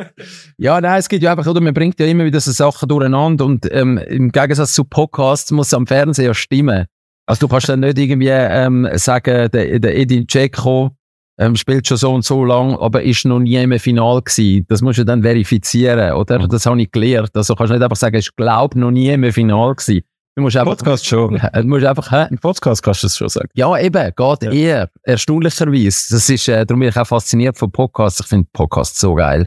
Ja, 0.56 0.80
nein, 0.80 0.98
es 0.98 1.10
gibt 1.10 1.22
ja 1.22 1.32
einfach, 1.32 1.46
oder 1.46 1.60
man 1.60 1.74
bringt 1.74 2.00
ja 2.00 2.06
immer 2.06 2.24
wieder 2.24 2.40
so 2.40 2.50
Sachen 2.50 2.88
durcheinander 2.88 3.44
und 3.44 3.70
ähm, 3.70 3.98
im 3.98 4.32
Gegensatz 4.32 4.72
zu 4.72 4.84
Podcasts 4.84 5.50
muss 5.50 5.66
es 5.66 5.74
am 5.74 5.86
Fernsehen 5.86 6.24
ja 6.24 6.32
stimmen. 6.32 6.86
Also 7.26 7.46
du 7.46 7.48
kannst 7.48 7.68
dann 7.68 7.80
nicht 7.80 7.98
irgendwie 7.98 8.28
ähm, 8.30 8.88
sagen, 8.94 9.50
der, 9.50 9.78
der 9.78 9.98
Edin 9.98 10.26
Dzeko 10.26 10.96
ähm, 11.38 11.54
spielt 11.54 11.86
schon 11.86 11.98
so 11.98 12.14
und 12.14 12.24
so 12.24 12.42
lang, 12.42 12.78
aber 12.78 13.02
ist 13.02 13.26
noch 13.26 13.40
nie 13.40 13.56
im 13.56 13.78
Final 13.78 14.22
gewesen. 14.22 14.64
Das 14.70 14.80
musst 14.80 15.00
du 15.00 15.04
dann 15.04 15.22
verifizieren, 15.22 16.14
oder? 16.14 16.48
Das 16.48 16.64
habe 16.64 16.80
ich 16.80 16.90
gelernt. 16.90 17.32
Also 17.34 17.54
kannst 17.54 17.72
du 17.72 17.74
nicht 17.74 17.84
einfach 17.84 17.96
sagen, 17.96 18.16
ich 18.16 18.34
glaube 18.36 18.80
noch 18.80 18.90
nie 18.90 19.10
im 19.10 19.30
Final 19.34 19.74
gewesen. 19.74 20.00
Du 20.36 20.42
musst 20.42 20.56
einfach, 20.56 20.76
Podcast 20.76 21.06
schon. 21.06 21.38
du 21.52 21.62
musst 21.64 21.84
einfach, 21.84 22.10
hä? 22.12 22.26
Im 22.30 22.38
Podcast 22.38 22.82
kannst 22.82 23.02
du 23.02 23.06
das 23.06 23.16
schon 23.16 23.28
sagen. 23.28 23.48
Ja, 23.54 23.76
eben, 23.78 24.12
geht 24.16 24.42
Ja. 24.42 24.50
eher. 24.52 24.90
Erstaunlicherweise. 25.02 26.14
Das 26.14 26.30
ist, 26.30 26.48
äh, 26.48 26.64
darum 26.64 26.80
bin 26.80 26.88
ich 26.88 26.96
auch 26.96 27.06
fasziniert 27.06 27.58
von 27.58 27.70
Podcasts. 27.72 28.20
Ich 28.20 28.26
finde 28.26 28.48
Podcasts 28.52 29.00
so 29.00 29.14
geil. 29.14 29.46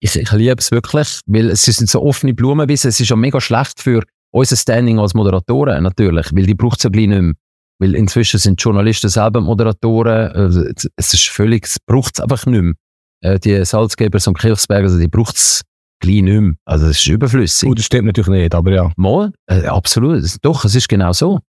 Ich, 0.00 0.16
ich 0.16 0.32
liebe 0.32 0.56
es 0.58 0.70
wirklich, 0.70 1.20
weil 1.26 1.50
es 1.50 1.64
sind 1.64 1.88
so 1.88 2.02
offene 2.02 2.34
Blumenwiese. 2.34 2.88
Es 2.88 2.98
ist 2.98 3.08
ja 3.10 3.16
mega 3.16 3.40
schlecht 3.40 3.80
für 3.80 4.02
unser 4.32 4.56
Standing 4.56 4.98
als 4.98 5.14
Moderatoren 5.14 5.82
natürlich, 5.82 6.26
weil 6.32 6.46
die 6.46 6.54
braucht 6.54 6.78
es 6.78 6.84
ja 6.84 6.90
gleich 6.90 7.06
nicht 7.08 7.20
mehr. 7.20 7.34
Weil 7.78 7.94
inzwischen 7.94 8.38
sind 8.40 8.60
Journalisten 8.60 9.08
selber 9.10 9.40
Moderatoren. 9.40 10.30
Es 10.76 10.88
es 10.96 11.14
ist 11.14 11.28
völlig, 11.28 11.66
es 11.66 11.76
braucht 11.86 12.14
es 12.16 12.20
einfach 12.20 12.46
nicht 12.46 12.62
mehr. 12.62 12.74
Äh, 13.20 13.38
Die 13.38 13.64
Salzgebers 13.64 14.26
und 14.26 14.38
Kirchsberger, 14.38 14.84
also 14.84 14.98
die 14.98 15.08
braucht 15.08 15.36
es 15.36 15.62
gleich 16.02 16.22
nicht 16.22 16.40
mehr. 16.40 16.52
Also 16.66 16.86
es 16.86 16.98
ist 16.98 17.06
überflüssig. 17.08 17.68
Gut, 17.68 17.78
das 17.78 17.86
stimmt 17.86 18.06
natürlich 18.06 18.28
nicht, 18.28 18.54
aber 18.54 18.70
ja. 18.70 18.92
Mal, 18.96 19.32
äh, 19.46 19.66
absolut. 19.66 20.22
Doch, 20.42 20.64
es 20.66 20.74
ist 20.74 20.88
genau 20.88 21.12
so. 21.12 21.40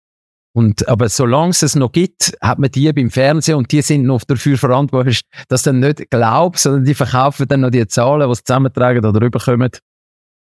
Und, 0.54 0.86
aber 0.86 1.08
solange 1.08 1.50
es 1.50 1.62
es 1.62 1.74
noch 1.74 1.92
gibt, 1.92 2.34
hat 2.42 2.58
man 2.58 2.70
die 2.70 2.92
beim 2.92 3.10
Fernsehen 3.10 3.56
und 3.56 3.72
die 3.72 3.80
sind 3.80 4.04
noch 4.04 4.22
dafür 4.22 4.58
verantwortlich, 4.58 5.22
dass 5.48 5.62
du 5.62 5.72
nicht 5.72 6.10
glaubst, 6.10 6.64
sondern 6.64 6.84
die 6.84 6.94
verkaufen 6.94 7.48
dann 7.48 7.62
noch 7.62 7.70
die 7.70 7.86
Zahlen, 7.86 8.28
die 8.28 8.34
sie 8.34 8.44
zusammentragen 8.44 9.04
oder 9.04 9.20
rüberkommen. 9.20 9.70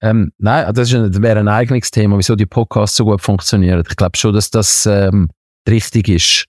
Ähm, 0.00 0.32
nein, 0.38 0.72
das, 0.74 0.92
ist 0.92 1.14
das 1.14 1.22
wäre 1.22 1.40
ein 1.40 1.48
eigenes 1.48 1.90
Thema, 1.90 2.16
wieso 2.16 2.36
die 2.36 2.46
Podcasts 2.46 2.96
so 2.96 3.04
gut 3.04 3.20
funktionieren. 3.20 3.84
Ich 3.86 3.96
glaube 3.96 4.16
schon, 4.16 4.32
dass 4.32 4.50
das 4.50 4.86
ähm, 4.86 5.28
richtig 5.68 6.08
ist. 6.08 6.44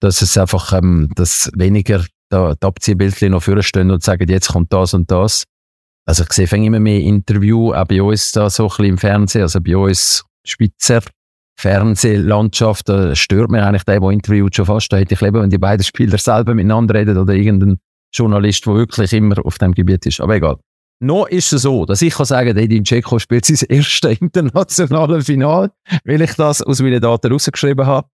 Dass 0.00 0.22
es 0.22 0.38
einfach, 0.38 0.72
ähm, 0.72 1.10
dass 1.14 1.50
weniger 1.54 2.04
da, 2.30 2.54
die 2.54 2.66
Abziehbildchen 2.66 3.32
noch 3.32 3.42
vorstehen 3.42 3.90
und 3.90 4.02
sagen, 4.02 4.28
jetzt 4.28 4.48
kommt 4.48 4.72
das 4.72 4.94
und 4.94 5.10
das. 5.10 5.44
Also 6.06 6.24
ich 6.24 6.32
sehe 6.32 6.46
fängt 6.46 6.66
immer 6.66 6.80
mehr 6.80 7.00
Interview, 7.00 7.72
auch 7.72 7.86
bei 7.86 8.02
uns 8.02 8.32
da 8.32 8.50
so 8.50 8.64
ein 8.64 8.68
bisschen 8.68 8.84
im 8.84 8.98
Fernsehen, 8.98 9.42
also 9.42 9.60
bei 9.60 9.76
uns 9.76 10.24
Schweizer 10.46 11.00
Fernsehlandschaft, 11.56 12.88
da 12.88 13.14
stört 13.14 13.50
mir 13.50 13.64
eigentlich 13.64 13.84
der, 13.84 14.00
der 14.00 14.10
interviewt 14.10 14.56
schon 14.56 14.66
fast. 14.66 14.92
Da 14.92 14.96
hätte 14.96 15.14
ich 15.14 15.20
lieber, 15.20 15.40
wenn 15.40 15.50
die 15.50 15.58
beiden 15.58 15.84
Spieler 15.84 16.18
selber 16.18 16.54
miteinander 16.54 16.94
reden 16.94 17.16
oder 17.16 17.32
irgendein 17.32 17.78
Journalist, 18.12 18.66
der 18.66 18.74
wirklich 18.74 19.12
immer 19.12 19.36
auf 19.44 19.58
dem 19.58 19.72
Gebiet 19.72 20.04
ist. 20.06 20.20
Aber 20.20 20.34
egal. 20.34 20.56
Noch 21.00 21.26
ist 21.26 21.52
es 21.52 21.62
so, 21.62 21.84
dass 21.84 22.02
ich 22.02 22.14
kann 22.14 22.26
sagen, 22.26 22.56
Edin 22.56 22.84
Dzeko 22.84 23.18
spielt 23.18 23.44
sein 23.44 23.58
erstes 23.68 24.18
internationales 24.20 25.26
Final, 25.26 25.70
weil 26.04 26.22
ich 26.22 26.34
das 26.34 26.62
aus 26.62 26.80
meinen 26.80 27.00
Daten 27.00 27.32
rausgeschrieben 27.32 27.86
habe. 27.86 28.08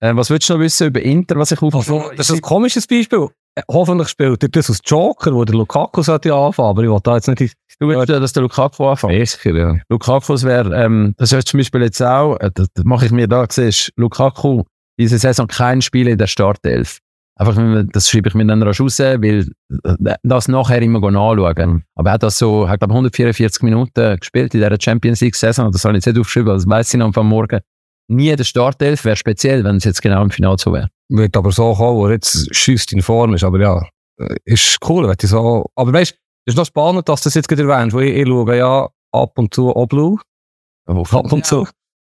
Äh, 0.00 0.14
was 0.16 0.30
willst 0.30 0.48
du 0.48 0.54
noch 0.54 0.60
wissen 0.60 0.88
über 0.88 1.00
Inter, 1.00 1.36
was 1.36 1.52
ich 1.52 1.62
aufgeschrieben 1.62 2.16
das 2.16 2.30
ist 2.30 2.36
ein 2.36 2.40
komisches 2.42 2.86
Beispiel. 2.86 3.28
Äh, 3.54 3.62
Hoffentlich 3.70 4.08
spielt 4.08 4.42
er 4.42 4.48
das 4.48 4.68
als 4.68 4.80
Joker, 4.84 5.32
wo 5.32 5.44
der 5.44 5.54
Lukaku 5.54 6.02
sollte 6.02 6.34
anfangen, 6.34 6.68
aber 6.68 6.82
ich 6.82 6.90
will 6.90 7.00
da 7.02 7.14
jetzt 7.16 7.28
nicht... 7.28 7.54
Du 7.80 7.88
willst, 7.88 8.08
dass 8.08 8.32
der 8.32 8.42
Lukaku 8.42 8.86
anfängt? 8.86 9.28
Sicher, 9.28 9.54
ja. 9.54 9.76
Lukaku 9.88 10.34
wäre, 10.42 10.74
ähm, 10.74 11.14
das 11.16 11.32
heißt 11.32 11.48
zum 11.48 11.58
Beispiel 11.58 11.82
jetzt 11.82 12.02
auch, 12.02 12.36
äh, 12.36 12.50
das, 12.54 12.68
das 12.74 12.84
mache 12.84 13.06
ich 13.06 13.12
mir 13.12 13.26
da, 13.26 13.46
siehst 13.48 13.92
Lukaku, 13.96 14.62
diese 14.98 15.18
Saison 15.18 15.46
kein 15.46 15.82
Spiel 15.82 16.08
in 16.08 16.18
der 16.18 16.26
Startelf. 16.26 16.98
Einfach, 17.36 17.56
das 17.92 18.08
schreibe 18.08 18.28
ich 18.28 18.34
mir 18.34 18.46
dann 18.46 18.62
raus, 18.62 18.78
weil 18.78 19.48
äh, 19.82 20.14
das 20.22 20.46
nachher 20.46 20.80
immer 20.82 21.02
anschauen. 21.02 21.82
Aber 21.96 22.10
er 22.10 22.12
hat 22.12 22.22
das 22.22 22.38
so, 22.38 22.68
hat 22.68 22.78
glaube 22.78 22.94
144 22.94 23.62
Minuten 23.62 24.18
gespielt 24.20 24.54
in 24.54 24.60
dieser 24.60 24.76
Champions 24.80 25.20
League 25.20 25.34
Saison, 25.34 25.72
das 25.72 25.84
habe 25.84 25.94
ich 25.94 26.04
jetzt 26.04 26.14
nicht 26.14 26.20
aufgeschrieben, 26.20 26.54
das 26.54 26.68
weiss 26.68 26.94
ich 26.94 27.00
noch 27.00 27.14
am 27.16 27.28
Morgen. 27.28 27.60
Nie 28.08 28.30
in 28.30 28.36
der 28.36 28.44
Startelf 28.44 29.04
wäre 29.04 29.16
speziell, 29.16 29.64
wenn 29.64 29.76
es 29.76 29.84
jetzt 29.84 30.02
genau 30.02 30.22
im 30.22 30.30
Finale 30.30 30.58
so 30.58 30.72
wäre. 30.72 30.90
Wird 31.10 31.36
aber 31.36 31.52
so 31.52 31.74
kommen, 31.74 31.96
wo 31.98 32.06
er 32.06 32.12
jetzt 32.12 32.54
schüsst 32.54 32.92
in 32.92 33.02
Form 33.02 33.34
ist, 33.34 33.44
aber 33.44 33.60
ja, 33.60 33.86
äh, 34.18 34.36
ist 34.44 34.78
cool, 34.88 35.06
wenn 35.06 35.16
ich 35.20 35.28
so... 35.28 35.66
Aber 35.74 35.92
weißt 35.92 36.12
du, 36.12 36.16
es 36.46 36.54
ist 36.54 36.58
noch 36.58 36.66
spannend, 36.66 37.08
dass 37.08 37.22
du 37.22 37.26
das 37.28 37.34
jetzt 37.34 37.48
gerade 37.48 37.62
erwähnst, 37.62 37.94
weil 37.96 38.04
ich, 38.08 38.16
ich 38.16 38.26
schaue 38.28 38.56
ja 38.56 38.88
ab 39.12 39.38
und 39.38 39.54
zu 39.54 39.70
auch 39.74 39.86
Blue, 39.86 40.18
ab 40.86 41.32
und 41.32 41.44
zu. 41.46 41.66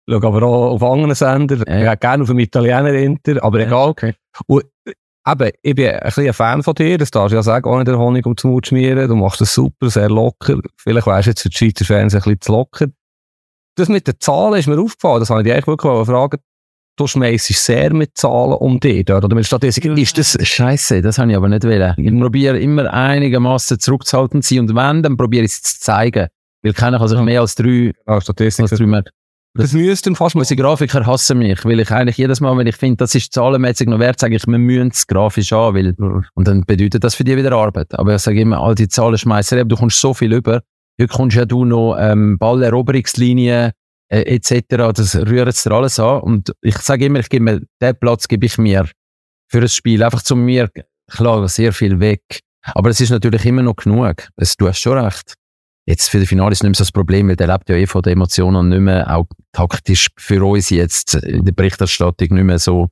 Schaue 0.10 0.24
aber 0.24 0.44
auch 0.44 0.72
auf 0.74 0.84
anderen 0.84 1.16
Sendern, 1.16 1.64
Ja. 1.68 1.78
ja. 1.80 1.96
gerne 1.96 2.24
auf 2.24 2.30
dem 2.30 2.40
Italiener 2.40 2.94
Inter, 2.94 3.44
aber 3.44 3.60
egal. 3.60 3.90
okay. 3.90 4.14
Und 4.48 4.64
eben, 4.86 5.52
ich 5.62 5.76
bin 5.76 5.90
ein 5.90 6.00
bisschen 6.04 6.28
ein 6.28 6.34
Fan 6.34 6.64
von 6.64 6.76
dir, 6.76 6.98
das 6.98 7.12
darfst 7.12 7.32
du 7.34 7.36
ja 7.36 7.44
sagen, 7.44 7.70
ohne 7.70 7.84
den 7.84 7.98
Honig 7.98 8.26
um 8.26 8.36
den 8.36 8.52
Mund 8.52 8.68
schmieren. 8.68 9.08
Du 9.08 9.16
machst 9.16 9.42
das 9.42 9.54
super, 9.54 9.90
sehr 9.90 10.10
locker. 10.10 10.60
Vielleicht 10.78 11.08
wärst 11.08 11.26
du 11.26 11.32
jetzt 11.32 11.42
für 11.42 11.50
die 11.50 11.58
Schweizer 11.58 11.86
Fans 11.86 12.14
ein 12.16 12.22
bisschen 12.22 12.42
zu 12.42 12.52
locker. 12.54 12.88
Das 13.76 13.90
mit 13.90 14.08
den 14.08 14.16
Zahlen 14.20 14.60
ist 14.60 14.68
mir 14.68 14.80
aufgefallen, 14.80 15.20
das 15.20 15.30
habe 15.30 15.42
ich 15.42 15.44
dich 15.46 15.54
eigentlich 15.54 15.68
wirklich 15.68 16.06
fragen. 16.08 16.40
Du 16.98 17.06
schmeißt 17.06 17.54
sehr 17.54 17.94
mit 17.94 18.18
Zahlen 18.18 18.54
um 18.54 18.80
dich 18.80 19.06
dort, 19.06 19.24
oder 19.24 19.36
mit 19.36 19.46
Statistiken. 19.46 19.96
Ist 19.98 20.18
das... 20.18 20.36
Scheiße, 20.42 21.02
das 21.04 21.20
habe 21.20 21.30
ich 21.30 21.38
aber 21.38 21.48
nicht 21.48 21.64
wollen. 21.64 21.94
Ich 21.96 22.20
probiere 22.20 22.58
immer 22.60 22.92
einigermaßen 22.92 23.80
zurückzuhalten 23.80 24.42
zu 24.42 24.56
sein 24.56 24.62
und 24.62 24.76
wenn, 24.76 25.04
dann 25.04 25.16
probiere 25.16 25.46
ich 25.46 25.52
es 25.52 25.62
zu 25.62 25.80
zeigen. 25.80 26.28
Weil 26.64 26.74
keiner 26.74 26.98
kann 26.98 27.08
sich 27.08 27.20
mehr 27.22 27.42
als 27.42 27.54
drei, 27.54 27.94
Ah, 28.08 28.16
als 28.16 28.24
Statistiken. 28.24 28.76
drei 28.76 28.86
mehr. 28.88 29.04
Das 29.54 29.74
müsste 29.74 30.14
fast 30.16 30.34
mal... 30.36 30.42
Unsere 30.42 30.60
Grafiker 30.60 31.06
hassen 31.06 31.38
mich, 31.38 31.64
weil 31.66 31.80
ich 31.80 31.92
eigentlich 31.92 32.18
jedes 32.18 32.42
Mal, 32.42 32.58
wenn 32.58 32.66
ich 32.66 32.76
finde, 32.76 32.98
das 32.98 33.14
ist 33.14 33.32
zahlenmäßig 33.32 33.88
noch 33.88 34.00
wert, 34.00 34.20
sage 34.20 34.36
ich, 34.36 34.48
wir 34.48 34.58
müssen 34.58 34.90
es 34.90 35.06
grafisch 35.06 35.54
an, 35.54 35.76
weil, 35.76 35.94
und 36.34 36.48
dann 36.48 36.62
bedeutet 36.66 37.04
das 37.04 37.14
für 37.14 37.24
die 37.24 37.38
wieder 37.38 37.52
Arbeit. 37.52 37.94
Aber 37.94 38.16
ich 38.16 38.22
sage 38.24 38.42
immer, 38.42 38.60
all 38.60 38.74
die 38.74 38.88
Zahlen 38.88 39.18
schmeißen, 39.20 39.70
du 39.70 39.76
kommst 39.76 40.02
so 40.02 40.16
viel 40.16 40.34
über. 40.34 40.62
Heute 41.00 41.14
kommst 41.14 41.38
ja 41.38 41.46
du 41.46 41.64
noch 41.64 41.96
ähm, 42.00 42.40
Balleroberungslinien 42.40 43.72
äh, 44.10 44.22
etc. 44.36 44.94
Das 44.94 45.16
rührt 45.16 45.66
dir 45.66 45.72
alles 45.72 46.00
an. 46.00 46.22
Und 46.22 46.54
ich 46.62 46.78
sage 46.78 47.06
immer, 47.06 47.20
ich 47.20 47.30
gebe 47.30 47.44
mir, 47.44 47.62
den 47.82 48.00
Platz 48.00 48.28
gebe 48.28 48.46
ich 48.46 48.58
mir 48.58 48.90
für 49.50 49.60
ein 49.60 49.70
Spiel, 49.70 50.04
einfach 50.04 50.22
zu 50.22 50.36
mir, 50.36 50.70
klar, 51.10 51.48
sehr 51.48 51.74
viel 51.74 52.00
weg. 52.00 52.42
Aber 52.74 52.90
es 52.90 53.00
ist 53.00 53.12
natürlich 53.12 53.46
immer 53.46 53.62
noch 53.62 53.76
genug. 53.76 54.28
Es, 54.36 54.58
du 54.58 54.68
hast 54.68 54.80
schon 54.80 54.98
recht. 54.98 55.36
Jetzt 55.86 56.10
für 56.10 56.20
das 56.20 56.28
Finale 56.28 56.52
ist 56.52 56.64
nicht 56.64 56.72
mehr 56.72 56.76
so 56.76 56.84
das 56.84 56.92
Problem, 56.92 57.30
weil 57.30 57.38
der 57.38 57.48
lebt 57.48 57.70
ja 57.70 57.76
eh 57.76 57.88
von 57.88 58.02
den 58.02 58.14
Emotionen 58.14 58.58
und 58.58 58.70
nicht 58.70 58.82
mehr, 58.82 59.16
auch 59.16 59.26
taktisch 59.54 60.10
für 60.18 60.46
uns 60.46 60.70
jetzt 60.70 61.16
in 61.16 61.46
der 61.46 61.54
Berichterstattung 61.54 62.28
nicht 62.32 62.44
mehr 62.44 62.60
so. 62.60 62.90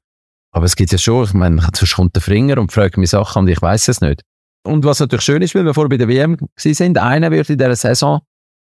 Aber 0.54 0.66
es 0.66 0.78
gibt 0.78 0.94
ja 0.94 0.98
schon, 0.98 1.26
ich 1.26 1.34
meine, 1.34 1.62
sonst 1.74 1.96
kommt 1.96 2.16
der 2.16 2.22
Fringer 2.22 2.58
und 2.58 2.72
fragt 2.72 2.96
mich 2.96 3.10
Sachen 3.10 3.42
und 3.44 3.48
ich 3.50 3.62
weiß 3.62 3.90
es 3.90 4.00
nicht. 4.00 4.22
Und 4.66 4.86
was 4.86 5.02
natürlich 5.02 5.26
schön 5.26 5.42
ist, 5.42 5.54
weil 5.54 5.66
wir 5.66 5.74
vorher 5.74 5.90
bei 5.90 5.98
der 5.98 6.08
WM 6.08 6.38
sind, 6.58 6.98
einer 6.98 7.32
wird 7.32 7.50
in 7.50 7.58
dieser 7.58 7.76
Saison 7.76 8.22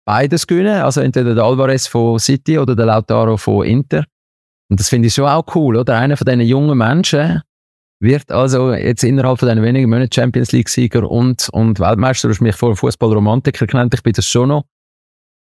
beides 0.05 0.47
gewinnen, 0.47 0.83
also 0.83 1.01
entweder 1.01 1.35
der 1.35 1.45
Alvarez 1.45 1.87
von 1.87 2.19
City 2.19 2.59
oder 2.59 2.75
der 2.75 2.87
Lautaro 2.87 3.37
von 3.37 3.67
Inter. 3.67 4.05
Und 4.69 4.81
das 4.81 4.89
finde 4.89 5.09
ich 5.09 5.15
schon 5.15 5.27
auch 5.27 5.45
cool, 5.55 5.77
oder? 5.77 5.97
Einer 5.99 6.17
von 6.17 6.25
diesen 6.25 6.41
jungen 6.41 6.79
Menschen 6.79 7.43
wird 8.01 8.33
also 8.33 8.73
jetzt 8.73 9.05
innerhalb 9.05 9.39
von 9.39 9.49
diesen 9.49 9.63
wenigen 9.63 9.89
Monaten 9.89 10.13
Champions 10.13 10.53
League-Sieger 10.53 11.09
und, 11.09 11.49
und 11.51 11.79
Weltmeister. 11.79 12.29
Du 12.29 12.35
hast 12.35 12.41
mich 12.41 12.57
vorher 12.57 12.77
Fußballromantiker 12.77 13.67
genannt, 13.67 13.95
ich 13.95 14.03
bin 14.03 14.13
das 14.13 14.27
schon 14.27 14.49
noch. 14.49 14.65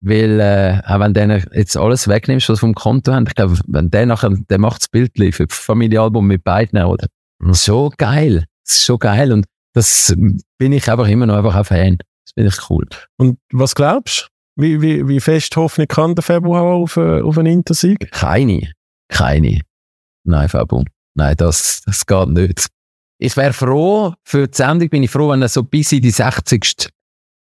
Weil, 0.05 0.39
äh, 0.41 0.81
auch 0.85 0.99
wenn 0.99 1.13
du 1.13 1.21
denen 1.21 1.45
jetzt 1.53 1.77
alles 1.77 2.09
wegnimmst, 2.09 2.49
was 2.49 2.59
vom 2.59 2.75
Konto 2.75 3.13
haben, 3.13 3.25
ich 3.25 3.35
glaube, 3.35 3.57
wenn 3.67 3.89
der 3.89 4.05
nachher, 4.05 4.31
der 4.31 4.59
macht 4.59 4.81
das 4.81 4.89
Bild 4.89 5.13
für 5.33 5.47
das 5.47 5.57
Familienalbum 5.57 6.27
mit 6.27 6.43
beiden, 6.43 6.83
oder? 6.83 7.07
So 7.51 7.91
geil. 7.97 8.45
Das 8.65 8.75
ist 8.75 8.85
so 8.85 8.97
geil. 8.97 9.31
Und 9.31 9.45
das 9.73 10.13
bin 10.57 10.73
ich 10.73 10.91
einfach 10.91 11.07
immer 11.07 11.25
noch 11.25 11.37
einfach 11.37 11.55
ein 11.55 11.63
Fan. 11.63 11.97
Das 11.97 12.33
finde 12.33 12.49
ich 12.49 12.69
cool. 12.69 12.85
Und 13.17 13.39
was 13.51 13.73
glaubst 13.73 14.29
du? 14.29 14.32
Wie, 14.55 14.81
wie, 14.81 15.07
wie 15.07 15.19
fest 15.19 15.55
Hoffnung 15.55 15.87
kann 15.87 16.15
der 16.15 16.23
Februar 16.23 16.63
auf, 16.63 16.97
äh, 16.97 17.21
auf 17.21 17.37
einen 17.37 17.53
Intersieg? 17.53 18.11
Keine. 18.11 18.71
Keine. 19.09 19.61
Nein, 20.25 20.49
Fabu. 20.49 20.83
Nein, 21.15 21.35
das, 21.37 21.81
das 21.85 22.05
geht 22.05 22.29
nicht. 22.29 22.67
Ich 23.19 23.37
wäre 23.37 23.53
froh, 23.53 24.13
für 24.23 24.47
die 24.47 24.55
Sendung 24.55 24.89
bin 24.89 25.03
ich 25.03 25.11
froh, 25.11 25.29
wenn 25.29 25.41
er 25.41 25.49
so 25.49 25.63
bis 25.63 25.91
in 25.91 26.01
die 26.01 26.11
60. 26.11 26.89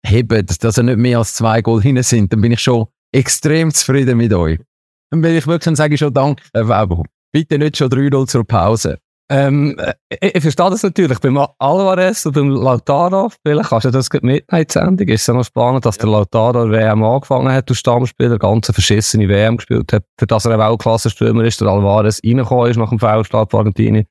hebt, 0.07 0.65
dass 0.65 0.79
er 0.79 0.85
nicht 0.85 0.99
mehr 0.99 1.19
als 1.19 1.35
zwei 1.35 1.61
Goal 1.61 1.83
hinten 1.83 2.03
sind. 2.03 2.33
Dann 2.33 2.41
bin 2.41 2.53
ich 2.53 2.61
schon 2.61 2.87
extrem 3.13 3.73
zufrieden 3.73 4.17
mit 4.17 4.33
euch. 4.33 4.59
Dann 5.11 5.21
bin 5.21 5.37
ich 5.37 5.47
wirklich, 5.47 5.65
dann 5.65 5.77
sage 5.77 5.95
ich 5.95 6.01
schon 6.01 6.15
Danke, 6.15 6.43
Fabu. 6.55 7.03
Bitte 7.33 7.59
nicht 7.59 7.77
schon 7.77 7.91
3-0 7.91 8.27
zur 8.27 8.47
Pause. 8.47 8.99
Ähm, 9.33 9.77
ich, 10.11 10.35
ich 10.35 10.43
verstehe 10.43 10.69
das 10.69 10.83
natürlich. 10.83 11.19
Beim 11.19 11.39
Alvarez 11.59 12.27
und 12.27 12.35
beim 12.35 12.51
Lautaro, 12.51 13.31
vielleicht 13.43 13.71
kannst 13.71 13.87
du 13.87 13.91
das 13.91 14.11
mitnehmen 14.13 14.67
Sendung. 14.69 15.09
Ist 15.09 15.23
es 15.23 15.27
ja 15.27 15.35
noch 15.35 15.45
spannend, 15.45 15.87
dass 15.87 15.97
der 15.97 16.11
Lautaro 16.11 16.71
WM 16.71 17.03
angefangen 17.03 17.51
hat 17.51 17.71
als 17.71 17.79
Stammspieler, 17.79 18.39
ganz 18.39 18.67
verschissene 18.67 19.29
WM 19.29 19.57
gespielt 19.57 19.91
hat, 19.93 20.05
für 20.19 20.27
das 20.27 20.45
er 20.45 20.53
ein 20.53 20.59
Weltklasse-Stürmer 20.59 21.45
ist, 21.45 21.63
der 21.63 21.69
Alvarez 21.69 22.21
reingekommen 22.23 22.71
ist 22.71 22.77
nach 22.77 22.91
dem 22.91 22.99
Fehlstart 22.99 23.51
von 23.51 23.61
Argentinien 23.61 24.05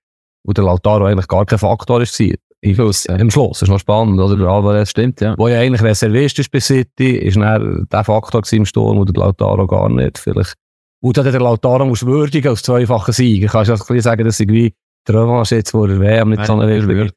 und 0.43 0.57
der 0.57 0.65
Lautaro 0.65 1.05
eigentlich 1.05 1.27
gar 1.27 1.45
kein 1.45 1.59
Faktor 1.59 2.01
ist 2.01 2.17
gewesen. 2.17 2.37
Im 2.63 2.75
Schluss, 2.75 3.05
Im 3.05 3.31
Schluss, 3.31 3.59
das 3.59 3.63
ist 3.63 3.71
noch 3.71 3.79
spannend, 3.79 4.19
oder? 4.19 4.37
Der 4.37 4.47
Alvarez, 4.47 4.89
Stimmt, 4.89 5.21
ja. 5.21 5.35
wo 5.37 5.47
ja 5.47 5.59
eigentlich 5.59 5.81
Reservist 5.83 6.39
ist 6.39 6.51
bei 6.51 6.59
City, 6.59 7.17
ist 7.17 7.37
dann 7.37 7.87
der 7.91 8.03
Faktor 8.03 8.41
im 8.51 8.65
Sturm 8.65 8.99
und 8.99 9.15
der 9.15 9.23
Lautaro 9.23 9.65
gar 9.67 9.89
nicht. 9.89 10.19
Vielleicht. 10.19 10.53
Und 11.03 11.17
dann 11.17 11.25
der 11.25 11.41
Lautaro 11.41 11.85
muss 11.85 12.05
würdigen 12.05 12.49
als 12.49 12.61
zweifacher 12.61 13.13
Sieger. 13.13 13.47
Kannst 13.47 13.69
du 13.69 13.73
das 13.73 13.81
ein 13.81 13.87
bisschen 13.87 14.01
sagen, 14.01 14.25
dass 14.25 14.39
irgendwie 14.39 14.75
Revanche 15.09 15.55
jetzt, 15.55 15.73
wo 15.73 15.85
der 15.87 15.99
WM 15.99 16.29
nicht 16.29 16.45
so 16.45 16.53
eine. 16.59 17.11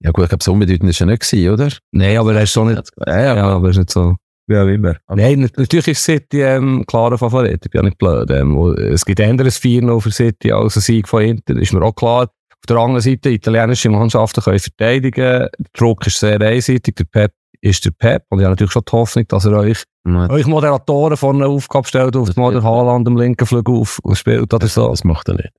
Ja 0.00 0.10
gut, 0.10 0.24
ich 0.24 0.28
glaube, 0.28 0.44
so 0.44 0.52
unbedeutend 0.52 0.90
ist 0.90 1.00
er 1.00 1.06
nicht 1.06 1.22
gewesen, 1.22 1.50
oder? 1.52 1.68
Nein, 1.92 2.18
aber 2.18 2.34
er 2.34 2.42
ist 2.42 2.52
so 2.52 2.64
nicht, 2.64 2.82
Ja, 3.06 3.20
ja. 3.20 3.36
ja, 3.36 3.44
aber 3.48 3.68
er 3.68 3.70
ist 3.70 3.78
nicht 3.78 3.90
so. 3.90 4.16
Wie 4.46 4.54
immer. 4.74 4.96
Nein, 5.08 5.40
nat- 5.40 5.56
natürlich 5.56 5.88
ist 5.88 6.04
City 6.04 6.42
ähm, 6.42 6.84
klarer 6.86 7.16
Favorit. 7.16 7.64
Ich 7.64 7.70
bin 7.70 7.78
ja 7.78 7.82
nicht 7.86 7.96
blöd. 7.96 8.30
Ähm, 8.30 8.58
und 8.58 8.78
es 8.78 9.02
gibt 9.06 9.18
anderes 9.22 9.58
4-0 9.58 10.00
für 10.02 10.10
City 10.10 10.52
als 10.52 10.76
ein 10.76 10.80
Sieg 10.82 11.08
von 11.08 11.22
Inter. 11.22 11.56
Ist 11.56 11.72
mir 11.72 11.80
auch 11.82 11.94
klar. 11.94 12.24
Auf 12.24 12.66
der 12.68 12.76
anderen 12.76 13.00
Seite, 13.00 13.30
italienische 13.30 13.88
Mannschaften 13.88 14.42
können 14.42 14.58
verteidigen. 14.58 15.22
Der 15.24 15.50
Druck 15.72 16.06
ist 16.06 16.18
sehr 16.20 16.38
einseitig. 16.42 16.94
Der 16.94 17.04
Pep 17.04 17.32
ist 17.62 17.86
der 17.86 17.92
Pep. 17.92 18.24
Und 18.28 18.40
ich 18.40 18.44
habe 18.44 18.52
natürlich 18.52 18.72
schon 18.72 18.82
die 18.86 18.92
Hoffnung, 18.92 19.26
dass 19.28 19.46
er 19.46 19.52
euch, 19.52 19.82
Nein, 20.04 20.30
euch 20.30 20.46
Moderatoren 20.46 21.16
vor 21.16 21.32
eine 21.32 21.46
Aufgabe 21.46 21.88
stellt, 21.88 22.14
auf 22.14 22.26
Das 22.26 22.34
der 22.34 22.62
Haaland 22.62 23.08
am 23.08 23.16
linken 23.16 23.46
Flügel 23.46 23.74
auf, 23.76 23.98
spielt 24.12 24.52
oder 24.52 24.66
so. 24.66 24.90
Das 24.90 25.04
macht 25.04 25.28
er 25.28 25.36
nicht. 25.36 25.52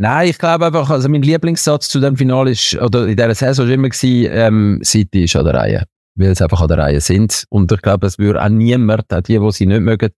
Nein, 0.00 0.28
ich 0.28 0.38
glaube 0.38 0.66
einfach, 0.66 0.88
also 0.90 1.08
mein 1.08 1.22
Lieblingssatz 1.22 1.88
zu 1.88 1.98
dem 1.98 2.16
Finale 2.16 2.52
ist, 2.52 2.76
oder 2.76 3.08
in 3.08 3.16
dieser 3.16 3.34
Saison 3.34 3.66
war 3.66 3.74
immer 3.74 3.88
gewesen, 3.88 4.30
ähm, 4.32 4.80
City 4.84 5.24
ist 5.24 5.34
an 5.34 5.44
der 5.44 5.54
Reihe. 5.54 5.84
Weil 6.14 6.36
sie 6.36 6.44
einfach 6.44 6.60
an 6.60 6.68
der 6.68 6.78
Reihe 6.78 7.00
sind. 7.00 7.44
Und 7.50 7.72
ich 7.72 7.82
glaube, 7.82 8.06
es 8.06 8.16
würde 8.16 8.40
auch 8.40 8.48
niemand, 8.48 9.12
auch 9.12 9.20
die, 9.20 9.38
die 9.40 9.50
sie 9.50 9.66
nicht 9.66 9.80
mögen, 9.80 10.10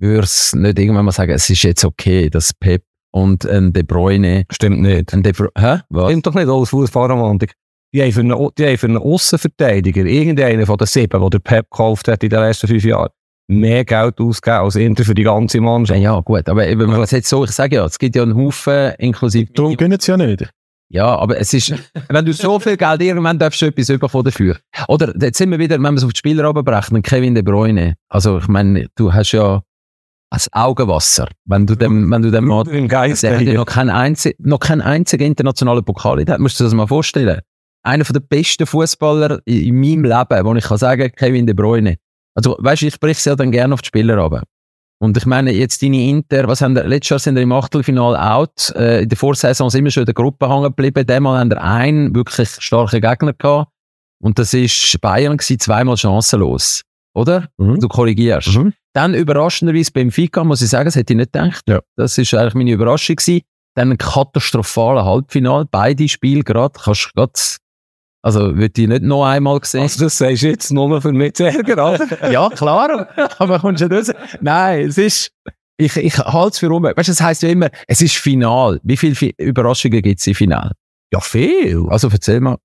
würde 0.00 0.22
es 0.22 0.54
nicht 0.54 0.78
irgendwann 0.78 1.06
mal 1.06 1.10
sagen, 1.10 1.32
es 1.32 1.50
ist 1.50 1.62
jetzt 1.64 1.84
okay, 1.84 2.30
dass 2.30 2.54
Pep 2.54 2.84
und 3.12 3.44
ein 3.46 3.72
De 3.72 3.82
Bruyne, 3.82 4.44
Stimmt 4.52 4.80
nicht. 4.80 5.12
ein 5.12 5.24
De 5.24 5.32
Bruyne, 5.32 5.50
hä? 5.58 5.80
Was? 5.88 6.10
Stimmt 6.10 6.26
doch 6.26 6.34
nicht 6.34 6.48
alles 6.48 6.68
Fußballromantik. 6.70 7.52
Die 7.92 8.02
haben 8.02 8.12
für 8.12 8.20
einen, 8.20 8.48
die 8.56 8.64
haben 8.64 8.78
für 8.78 8.86
einen 8.86 8.98
Aussenverteidiger, 8.98 10.04
irgendeinen 10.04 10.66
von 10.66 10.76
den 10.76 10.86
sieben, 10.86 11.20
die 11.20 11.30
der 11.30 11.38
Pep 11.40 11.68
gekauft 11.70 12.06
hat 12.06 12.22
in 12.22 12.30
den 12.30 12.40
letzten 12.40 12.68
fünf 12.68 12.84
Jahren, 12.84 13.10
mehr 13.48 13.84
Geld 13.84 14.20
ausgegeben 14.20 14.64
als 14.64 14.76
Inter 14.76 15.04
für 15.04 15.14
die 15.14 15.22
ganze 15.22 15.60
Mannschaft. 15.60 16.00
ja, 16.00 16.18
gut, 16.20 16.48
aber 16.48 16.66
eben, 16.66 16.80
wenn 16.80 16.90
man 16.90 17.02
es 17.02 17.10
jetzt 17.12 17.28
so, 17.28 17.44
ich 17.44 17.52
sage 17.52 17.76
ja, 17.76 17.84
es 17.84 17.98
gibt 17.98 18.16
ja 18.16 18.22
einen 18.22 18.36
Haufen, 18.36 18.92
inklusive 18.98 19.52
Darum 19.52 19.76
gönnen 19.76 20.00
sie 20.00 20.10
ja 20.10 20.16
nicht. 20.16 20.50
Ja, 20.88 21.16
aber 21.16 21.38
es 21.38 21.52
ist, 21.52 21.74
wenn 22.08 22.24
du 22.24 22.32
so 22.32 22.58
viel 22.60 22.76
Geld 22.76 23.02
irgendwann 23.02 23.38
darfst 23.38 23.60
du 23.60 23.66
etwas 23.66 23.88
bekommen 23.88 24.24
dafür. 24.24 24.56
Oder, 24.88 25.12
jetzt 25.20 25.38
sind 25.38 25.50
wir 25.50 25.58
wieder, 25.58 25.76
wenn 25.76 25.82
wir 25.82 25.94
es 25.94 26.04
auf 26.04 26.12
die 26.12 26.18
Spieler 26.18 26.44
runterbrechen, 26.44 27.02
Kevin 27.02 27.34
De 27.34 27.42
Bruyne. 27.42 27.94
Also, 28.08 28.38
ich 28.38 28.48
meine, 28.48 28.86
du 28.94 29.12
hast 29.12 29.32
ja 29.32 29.62
das 30.30 30.52
Augenwasser. 30.52 31.28
Wenn 31.44 31.66
du 31.66 31.74
dem, 31.74 32.10
wenn 32.10 32.22
du 32.22 32.30
dem 32.30 32.88
Geist. 32.88 33.22
der 33.22 33.36
hat 33.36 33.42
ja 33.42 33.54
noch 33.54 33.66
keinen 33.66 33.90
einzigen, 33.90 34.36
noch 34.48 34.60
keinen 34.60 34.80
einzigen 34.80 35.24
internationalen 35.24 35.84
Pokal 35.84 36.20
in 36.20 36.26
der 36.26 36.34
Hand. 36.34 36.42
Musst 36.42 36.58
du 36.60 36.64
dir 36.64 36.68
das 36.68 36.74
mal 36.74 36.86
vorstellen? 36.86 37.40
Einer 37.82 38.04
von 38.04 38.14
der 38.14 38.20
besten 38.20 38.66
Fußballer 38.66 39.40
in, 39.44 39.62
in 39.62 39.80
meinem 39.80 40.04
Leben, 40.04 40.44
wo 40.44 40.54
ich 40.54 40.64
kann 40.64 40.78
sagen, 40.78 41.10
Kevin 41.16 41.46
De 41.46 41.54
Bruyne. 41.54 41.96
Also, 42.36 42.56
weißt 42.60 42.82
du, 42.82 42.86
ich 42.86 43.00
brich 43.00 43.18
es 43.18 43.24
ja 43.24 43.34
dann 43.34 43.50
gerne 43.50 43.74
auf 43.74 43.82
die 43.82 43.88
Spieler 43.88 44.18
runter. 44.18 44.42
Und 44.98 45.16
ich 45.16 45.26
meine, 45.26 45.52
jetzt 45.52 45.82
deine 45.82 46.08
Inter, 46.08 46.48
was 46.48 46.60
haben 46.60 46.74
wir, 46.74 46.84
letztes 46.84 47.10
Jahr 47.10 47.18
sind 47.18 47.34
wir 47.34 47.42
im 47.42 47.52
Achtelfinal 47.52 48.16
out, 48.16 48.72
äh, 48.76 49.02
in 49.02 49.08
der 49.08 49.18
Vorsaison 49.18 49.68
sind 49.68 49.84
wir 49.84 49.90
schon 49.90 50.02
in 50.02 50.06
der 50.06 50.14
Gruppe 50.14 50.48
hängen 50.48 50.64
geblieben, 50.64 51.06
diesmal 51.06 51.38
haben 51.38 51.50
wir 51.50 51.62
einen 51.62 52.14
wirklich 52.14 52.48
starken 52.48 53.00
Gegner 53.00 53.34
gehabt. 53.34 53.70
Und 54.22 54.38
das 54.38 54.54
ist 54.54 54.98
Bayern 55.00 55.36
gewesen, 55.36 55.60
zweimal 55.60 55.96
chancenlos. 55.96 56.82
Oder? 57.14 57.48
Mhm. 57.58 57.80
Du 57.80 57.88
korrigierst. 57.88 58.56
Mhm. 58.56 58.72
Dann 58.94 59.14
überraschenderweise 59.14 59.92
beim 59.92 60.10
FICA, 60.10 60.44
muss 60.44 60.62
ich 60.62 60.70
sagen, 60.70 60.86
das 60.86 60.96
hätte 60.96 61.12
ich 61.12 61.18
nicht 61.18 61.32
gedacht. 61.32 61.62
Ja. 61.68 61.80
Das 61.96 62.16
ist 62.16 62.32
eigentlich 62.32 62.54
meine 62.54 62.70
Überraschung 62.70 63.16
gewesen. 63.16 63.42
Dann 63.74 63.90
ein 63.90 63.98
katastrophaler 63.98 65.04
Halbfinal, 65.04 65.66
beide 65.70 66.08
Spiele 66.08 66.42
gerade, 66.42 66.78
kannst 66.82 67.12
du 67.14 67.26
also, 68.26 68.56
würde 68.56 68.82
ich 68.82 68.88
nicht 68.88 69.04
noch 69.04 69.24
einmal 69.24 69.60
sehen. 69.62 69.82
Also, 69.82 70.02
das 70.02 70.18
sagst 70.18 70.42
du 70.42 70.48
jetzt 70.48 70.72
nur 70.72 71.00
für 71.00 71.12
mich 71.12 71.34
zu 71.34 71.44
ärgern, 71.44 71.78
oder? 71.78 72.30
ja, 72.32 72.48
klar, 72.48 73.08
aber 73.38 73.60
kommst 73.60 73.82
du 73.82 73.86
raus? 73.86 74.10
Nein, 74.40 74.88
es 74.88 74.98
ist, 74.98 75.30
ich, 75.76 75.96
ich 75.96 76.18
halte 76.18 76.48
es 76.48 76.58
für 76.58 76.66
rum. 76.66 76.82
Weißt 76.82 77.06
du, 77.06 77.12
es 77.12 77.20
heisst 77.20 77.44
ja 77.44 77.50
immer, 77.50 77.68
es 77.86 78.00
ist 78.00 78.16
Final. 78.16 78.80
Wie 78.82 78.96
viele 78.96 79.30
Überraschungen 79.38 80.02
gibt 80.02 80.18
es 80.18 80.26
im 80.26 80.34
Final? 80.34 80.72
Ja, 81.12 81.20
viel. 81.20 81.86
Also, 81.88 82.08
erzähl 82.10 82.40
mal. 82.40 82.56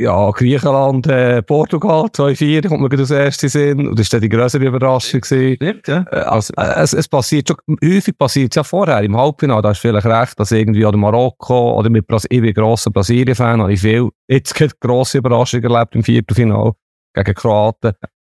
Ja, 0.00 0.30
Griechenland, 0.30 1.08
äh, 1.08 1.42
Portugal, 1.42 2.04
2-4, 2.04 2.68
kommt 2.68 2.82
mir 2.82 2.88
gerade 2.88 3.02
das 3.02 3.10
erste 3.10 3.48
Sinn. 3.48 3.88
Und 3.88 3.98
das 3.98 4.12
war 4.12 4.20
dann 4.20 4.30
die 4.30 4.36
größere 4.36 4.64
Überraschung. 4.64 5.20
Gewesen. 5.20 5.80
ja. 5.88 6.06
Äh, 6.12 6.20
Also, 6.20 6.54
äh, 6.56 6.80
es, 6.82 6.92
es 6.92 7.08
passiert 7.08 7.48
schon, 7.48 7.56
häufig 7.84 8.16
passiert 8.16 8.52
es 8.52 8.56
ja 8.56 8.62
vorher, 8.62 9.00
im 9.02 9.16
Halbfinale, 9.16 9.60
da 9.60 9.70
hast 9.70 9.82
du 9.82 9.88
vielleicht 9.88 10.06
recht, 10.06 10.38
dass 10.38 10.52
irgendwie 10.52 10.86
oder 10.86 10.96
Marokko, 10.96 11.76
oder 11.76 11.90
mit 11.90 12.06
Brasilien, 12.06 12.44
ich 12.44 12.54
bin 12.54 12.62
grosser 12.62 12.92
Brasilien-Fan, 12.92 13.60
habe 13.60 13.72
ich 13.72 13.80
viel, 13.80 14.08
jetzt 14.28 14.54
keine 14.54 14.70
grosse 14.78 15.18
Überraschung 15.18 15.64
erlebt 15.64 15.96
im 15.96 16.04
Viertelfinale 16.04 16.74
gegen 17.14 17.34
Kroaten. 17.34 17.92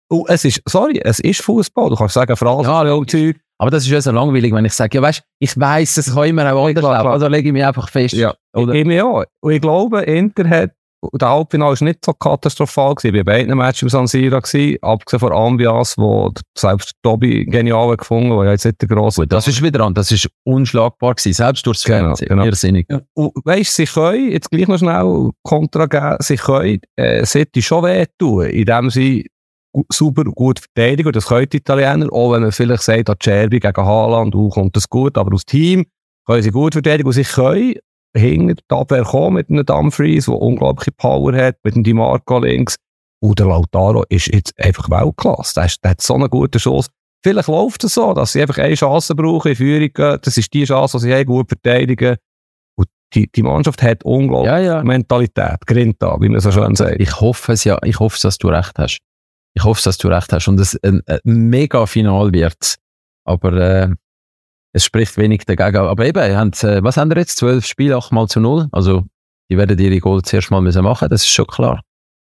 Und 0.08 0.28
es 0.28 0.44
ist, 0.44 0.62
sorry, 0.68 1.00
es 1.04 1.20
ist 1.20 1.42
Fußball, 1.42 1.90
du 1.90 1.94
kannst 1.94 2.14
sagen, 2.14 2.36
Franz, 2.36 2.66
Ja, 2.66 2.84
ja, 2.84 3.06
Zeug, 3.06 3.36
Aber 3.58 3.70
das 3.70 3.84
ist 3.84 3.90
ja 3.90 4.00
so 4.00 4.10
langweilig, 4.10 4.52
wenn 4.52 4.64
ich 4.64 4.72
sage, 4.72 4.98
ja 4.98 5.02
weißt, 5.02 5.22
ich 5.38 5.60
weiss, 5.60 5.96
es 5.96 6.12
kann 6.12 6.24
immer 6.24 6.52
auch 6.52 6.66
anders 6.66 6.82
laufen, 6.82 7.06
also 7.06 7.28
lege 7.28 7.50
ich 7.50 7.52
mich 7.52 7.64
einfach 7.64 7.88
fest. 7.88 8.14
Ja, 8.14 8.34
Oder? 8.52 8.74
Ich, 8.74 8.84
ich 8.84 9.00
auch. 9.00 9.22
Und 9.40 9.52
ich 9.52 9.60
glaube, 9.60 10.00
Inter 10.02 10.48
hat, 10.50 10.72
und 11.04 11.20
der 11.20 11.30
Halbfinale 11.30 11.78
war 11.78 11.84
nicht 11.84 12.04
so 12.04 12.12
katastrophal 12.12 12.94
gewesen. 12.94 13.14
Ich 13.14 13.18
war 13.18 13.24
bei 13.24 13.38
beiden 13.38 13.56
Matches 13.56 13.82
im 13.82 13.88
San 13.88 14.06
Siro 14.06 14.40
gewesen, 14.40 14.78
abgesehen 14.82 15.18
von 15.20 15.32
Ambias, 15.32 15.98
wo 15.98 16.30
selbst 16.56 16.92
Tobi 17.02 17.44
genial 17.44 17.90
hat 17.90 17.98
gefunden, 17.98 18.30
der 18.30 18.44
ja 18.44 18.50
jetzt 18.52 18.64
nicht 18.64 18.80
der 18.80 18.88
grosse. 18.88 19.22
Gut, 19.22 19.32
das 19.32 19.48
ist 19.48 19.60
wieder 19.62 19.80
an, 19.80 19.94
das 19.94 20.12
ist 20.12 20.28
unschlagbar 20.44 21.14
gewesen, 21.14 21.32
selbst 21.34 21.66
durchs 21.66 21.82
Genau, 21.84 21.98
Fernsehen. 22.14 22.28
genau. 22.28 22.44
Irrsinnig. 22.44 22.86
Und 23.14 23.32
weisst, 23.44 23.74
sie 23.74 23.86
können, 23.86 24.30
jetzt 24.30 24.50
gleich 24.50 24.68
noch 24.68 24.78
schnell 24.78 25.30
Kontra 25.42 25.86
geben, 25.86 26.16
sie 26.20 26.36
können 26.36 26.80
äh, 26.96 27.26
City 27.26 27.60
schon 27.62 27.82
wehtun, 27.84 28.46
indem 28.46 28.88
sie 28.90 29.26
super 29.90 30.24
gut 30.24 30.60
verteidigen. 30.60 31.08
Und 31.08 31.16
Das 31.16 31.26
können 31.26 31.48
die 31.48 31.56
Italiener, 31.56 32.12
auch 32.12 32.32
wenn 32.32 32.42
man 32.42 32.52
vielleicht 32.52 32.82
sagt, 32.84 33.08
dass 33.08 33.16
Cerbi 33.22 33.58
gegen 33.58 33.76
Haaland, 33.84 34.34
uh, 34.34 34.48
kommt 34.50 34.76
das 34.76 34.88
gut, 34.88 35.18
aber 35.18 35.34
aus 35.34 35.44
Team 35.44 35.84
können 36.26 36.42
sie 36.42 36.50
gut 36.50 36.74
verteidigen 36.74 37.08
und 37.08 37.14
sie 37.14 37.24
können 37.24 37.74
hinter 38.16 38.54
die 38.54 38.74
Abwehr 38.74 39.04
kommen 39.04 39.34
mit 39.36 39.50
einem 39.50 39.64
Dumfries, 39.64 40.26
der 40.26 40.34
unglaubliche 40.34 40.92
Power 40.92 41.34
hat, 41.34 41.56
mit 41.64 41.74
dem 41.74 41.84
Di 41.84 41.94
Marco 41.94 42.38
links. 42.38 42.76
Und 43.22 43.38
der 43.38 43.46
Lautaro 43.46 44.04
ist 44.08 44.32
jetzt 44.32 44.52
einfach 44.58 44.90
Weltklasse. 44.90 45.54
Der, 45.54 45.66
ist, 45.66 45.82
der 45.84 45.92
hat 45.92 46.00
so 46.00 46.14
einen 46.14 46.28
guten 46.28 46.58
Schuss. 46.58 46.88
Vielleicht 47.24 47.48
läuft 47.48 47.84
es 47.84 47.94
so, 47.94 48.12
dass 48.14 48.32
sie 48.32 48.42
einfach 48.42 48.58
eine 48.58 48.74
Chance 48.74 49.14
brauchen 49.14 49.50
in 49.50 49.56
Führung. 49.56 50.20
Das 50.20 50.36
ist 50.36 50.52
die 50.52 50.64
Chance, 50.64 50.98
die 50.98 51.04
sie 51.04 51.14
haben, 51.14 51.26
gut 51.26 51.48
verteidigen. 51.48 52.16
Und 52.76 52.88
die, 53.14 53.30
die 53.30 53.42
Mannschaft 53.44 53.80
hat 53.82 54.04
unglaublich 54.04 54.50
Ja, 54.50 54.58
ja. 54.58 54.82
Mentalität, 54.82 55.60
Grinta, 55.66 56.20
wie 56.20 56.28
man 56.28 56.40
so 56.40 56.50
schön 56.50 56.74
sagt. 56.74 57.00
Ich 57.00 57.20
hoffe 57.20 57.52
es 57.52 57.62
ja, 57.62 57.78
ich 57.84 58.00
hoffe 58.00 58.18
dass 58.20 58.38
du 58.38 58.48
recht 58.48 58.76
hast. 58.76 58.98
Ich 59.54 59.62
hoffe 59.62 59.82
dass 59.84 59.98
du 59.98 60.08
recht 60.08 60.32
hast 60.32 60.48
und 60.48 60.58
es 60.58 60.76
ein, 60.82 61.02
ein 61.06 61.20
mega 61.24 61.86
Final 61.86 62.32
wird. 62.32 62.76
Aber 63.24 63.52
äh, 63.52 63.88
es 64.72 64.84
spricht 64.84 65.16
wenig 65.16 65.44
dagegen. 65.44 65.76
Aber 65.76 66.04
eben, 66.04 66.36
habt, 66.36 66.64
äh, 66.64 66.82
was 66.82 66.96
haben 66.96 67.10
wir 67.10 67.18
jetzt? 67.18 67.38
Zwölf 67.38 67.66
Spiele, 67.66 67.96
achtmal 67.96 68.28
zu 68.28 68.40
null. 68.40 68.68
Also, 68.72 69.04
die 69.50 69.58
werden 69.58 69.78
ihre 69.78 70.00
Goal 70.00 70.22
zuerst 70.22 70.50
mal 70.50 70.60
müssen 70.60 70.82
machen, 70.82 71.08
das 71.08 71.22
ist 71.22 71.30
schon 71.30 71.46
klar. 71.46 71.82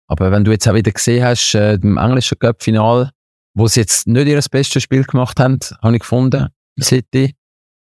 Aber 0.07 0.31
wenn 0.31 0.43
du 0.43 0.51
jetzt 0.51 0.67
auch 0.67 0.73
wieder 0.73 0.91
gesehen 0.91 1.23
hast, 1.23 1.53
äh, 1.53 1.73
im 1.75 1.97
englischen 1.97 2.39
Cup-Final, 2.39 3.11
wo 3.53 3.67
sie 3.67 3.81
jetzt 3.81 4.07
nicht 4.07 4.27
ihr 4.27 4.41
bestes 4.49 4.81
Spiel 4.81 5.03
gemacht 5.03 5.39
haben, 5.39 5.59
habe 5.81 5.95
ich 5.95 6.01
gefunden, 6.01 6.47
City. 6.81 7.35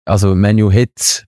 Also, 0.06 0.34
Menu 0.36 0.72
hat 0.72 1.26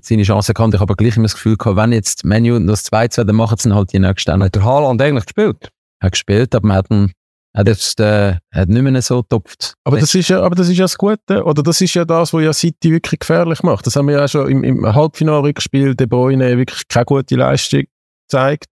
seine 0.00 0.22
Chance 0.22 0.54
gehabt. 0.54 0.74
Ich 0.74 0.80
habe 0.80 0.90
aber 0.90 0.96
gleich 0.96 1.16
immer 1.16 1.24
das 1.24 1.34
Gefühl 1.34 1.56
gehabt, 1.56 1.76
wenn 1.76 1.92
jetzt 1.92 2.24
Menu 2.24 2.58
das 2.66 2.90
2-2, 2.90 3.24
dann 3.24 3.36
machen 3.36 3.58
sie 3.58 3.68
dann 3.68 3.76
halt 3.76 3.92
die 3.92 3.98
nächsten 3.98 4.42
Hat 4.42 4.54
der 4.54 4.64
Haaland 4.64 5.02
eigentlich 5.02 5.26
gespielt? 5.26 5.70
hat 6.02 6.12
gespielt, 6.12 6.54
aber 6.54 6.66
man 6.66 6.76
hat, 6.78 6.90
ihn, 6.90 7.12
hat 7.54 7.68
jetzt 7.68 8.00
äh, 8.00 8.36
hat 8.52 8.68
nicht 8.68 8.82
mehr 8.82 9.02
so 9.02 9.22
getopft. 9.22 9.74
Aber 9.84 9.98
das 9.98 10.14
ist 10.14 10.28
ja, 10.28 10.42
aber 10.42 10.54
das 10.54 10.68
ist 10.68 10.78
ja 10.78 10.84
das 10.84 10.96
Gute, 10.96 11.44
oder 11.44 11.62
das 11.62 11.80
ist 11.80 11.94
ja 11.94 12.04
das, 12.04 12.32
was 12.32 12.42
ja 12.42 12.52
City 12.52 12.92
wirklich 12.92 13.20
gefährlich 13.20 13.62
macht. 13.62 13.86
Das 13.86 13.96
haben 13.96 14.08
wir 14.08 14.16
ja 14.16 14.24
auch 14.24 14.28
schon 14.28 14.48
im, 14.48 14.64
im 14.64 14.94
Halbfinalrückspiel 14.94 15.94
De 15.94 16.06
Bruyne 16.06 16.56
wirklich 16.56 16.88
keine 16.88 17.04
gute 17.04 17.36
Leistung 17.36 17.84
gezeigt. 18.28 18.68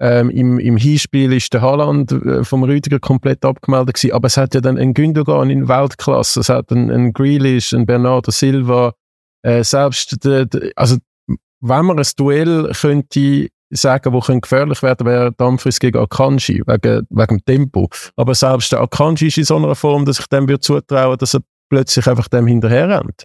Ähm, 0.00 0.28
im, 0.30 0.58
Im 0.58 0.76
Hinspiel 0.76 1.32
ist 1.32 1.54
der 1.54 1.62
Haaland 1.62 2.10
äh, 2.10 2.42
vom 2.42 2.64
Rüdiger 2.64 2.98
komplett 2.98 3.44
abgemeldet 3.44 3.94
gewesen, 3.94 4.12
aber 4.12 4.26
es 4.26 4.36
hat 4.36 4.54
ja 4.54 4.60
dann 4.60 4.76
einen 4.76 4.92
Gündogan 4.92 5.50
in 5.50 5.68
Weltklasse, 5.68 6.40
es 6.40 6.48
hat 6.48 6.72
einen, 6.72 6.90
einen 6.90 7.12
Grealish, 7.12 7.72
einen 7.72 7.86
Bernardo 7.86 8.32
Silva, 8.32 8.94
äh, 9.42 9.62
selbst, 9.62 10.24
der, 10.24 10.46
der, 10.46 10.72
also 10.74 10.96
wenn 11.60 11.86
man 11.86 11.98
ein 11.98 12.06
Duell 12.16 12.72
könnte 12.72 13.48
sagen, 13.70 14.12
wo 14.12 14.20
könnte 14.20 14.42
gefährlich 14.42 14.82
werden, 14.82 15.06
wäre 15.06 15.32
Dumfries 15.32 15.78
gegen 15.80 15.98
Akanji, 15.98 16.62
wegen, 16.66 17.06
wegen 17.10 17.38
dem 17.38 17.44
Tempo. 17.44 17.88
Aber 18.16 18.34
selbst 18.34 18.72
der 18.72 18.80
Akanji 18.80 19.28
ist 19.28 19.38
in 19.38 19.44
so 19.44 19.56
einer 19.56 19.74
Form, 19.74 20.04
dass 20.04 20.20
ich 20.20 20.26
dem 20.26 20.48
würde 20.48 20.60
zutrauen, 20.60 21.18
dass 21.18 21.34
er 21.34 21.40
plötzlich 21.68 22.06
einfach 22.06 22.28
dem 22.28 22.46
hinterher 22.46 22.88
rennt. 22.88 23.24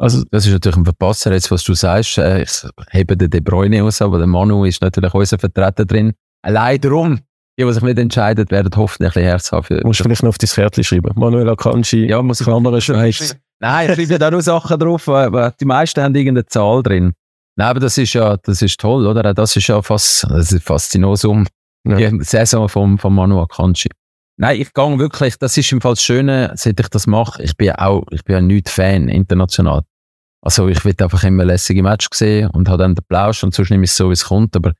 Also, 0.00 0.24
Das 0.30 0.46
ist 0.46 0.52
natürlich 0.52 0.76
ein 0.76 0.84
Verpasser, 0.84 1.32
jetzt 1.32 1.50
was 1.50 1.64
du 1.64 1.74
sagst. 1.74 2.18
Äh, 2.18 2.42
ich 2.42 2.62
hebe 2.90 3.16
den 3.16 3.30
De 3.30 3.40
Bruyne 3.40 3.82
aus, 3.82 4.00
aber 4.00 4.18
der 4.18 4.28
Manu 4.28 4.64
ist 4.64 4.80
natürlich 4.80 5.12
unser 5.12 5.38
Vertreter 5.38 5.84
drin. 5.84 6.12
Allein 6.42 6.80
darum, 6.80 7.18
die, 7.58 7.64
die 7.64 7.72
sich 7.72 7.82
nicht 7.82 7.98
entscheiden, 7.98 8.48
werden 8.50 8.70
hoffentlich 8.76 9.10
ein 9.10 9.14
bisschen 9.14 9.28
Herz 9.28 9.52
haben. 9.52 9.64
Für 9.64 9.80
musst 9.84 9.98
du 10.00 10.04
vielleicht 10.04 10.22
noch 10.22 10.28
auf 10.28 10.38
dein 10.38 10.48
Kärtchen 10.48 10.84
schreiben. 10.84 11.10
Manuel 11.16 11.48
Akanji, 11.48 12.08
ja, 12.08 12.22
muss 12.22 12.40
ich 12.40 12.46
Klammer 12.46 12.80
Schweiz. 12.80 13.36
Nein, 13.60 13.90
ich 13.90 13.96
schreibe 13.96 14.12
ja 14.12 14.18
da 14.18 14.30
nur 14.30 14.42
Sachen 14.42 14.78
drauf, 14.78 15.08
aber 15.08 15.52
die 15.60 15.64
meisten 15.64 16.00
haben 16.00 16.14
irgendeine 16.14 16.46
Zahl 16.46 16.82
drin. 16.84 17.14
Nein, 17.58 17.70
aber 17.70 17.80
das 17.80 17.98
ist 17.98 18.12
ja, 18.12 18.36
das 18.36 18.62
ist 18.62 18.78
toll, 18.78 19.04
oder? 19.04 19.28
Auch 19.28 19.34
Das 19.34 19.56
ist 19.56 19.66
ja 19.66 19.82
fast, 19.82 20.24
das 20.30 20.52
ist 20.52 20.62
Faszinosum. 20.62 21.44
Ja. 21.84 21.96
Die 21.96 22.22
Saison 22.22 22.68
vom, 22.68 22.98
vom 22.98 23.16
Manu 23.16 23.40
Akanji. 23.40 23.90
Nein, 24.36 24.60
ich 24.60 24.72
gehe 24.72 24.98
wirklich, 25.00 25.36
das 25.38 25.56
ist 25.56 25.72
im 25.72 25.80
Fall 25.80 25.94
das 25.94 26.02
Schöne, 26.04 26.52
seit 26.54 26.78
ich 26.78 26.86
das 26.86 27.08
mache. 27.08 27.42
Ich 27.42 27.56
bin 27.56 27.72
auch, 27.72 28.04
ich 28.12 28.22
bin 28.22 28.34
ja 28.34 28.40
nicht 28.40 28.68
Fan, 28.68 29.08
international. 29.08 29.82
Also, 30.40 30.68
ich 30.68 30.84
will 30.84 30.94
einfach 31.00 31.24
immer 31.24 31.44
lässige 31.44 31.82
Match 31.82 32.06
sehen 32.14 32.48
und 32.50 32.68
habe 32.68 32.78
dann 32.78 32.94
den 32.94 33.04
Plausch 33.08 33.42
und 33.42 33.52
sonst 33.52 33.70
nehme 33.70 33.82
ich 33.84 33.90
es 33.90 33.96
so, 33.96 34.10
wie 34.10 34.12
es 34.12 34.26
kommt, 34.26 34.54
aber 34.54 34.72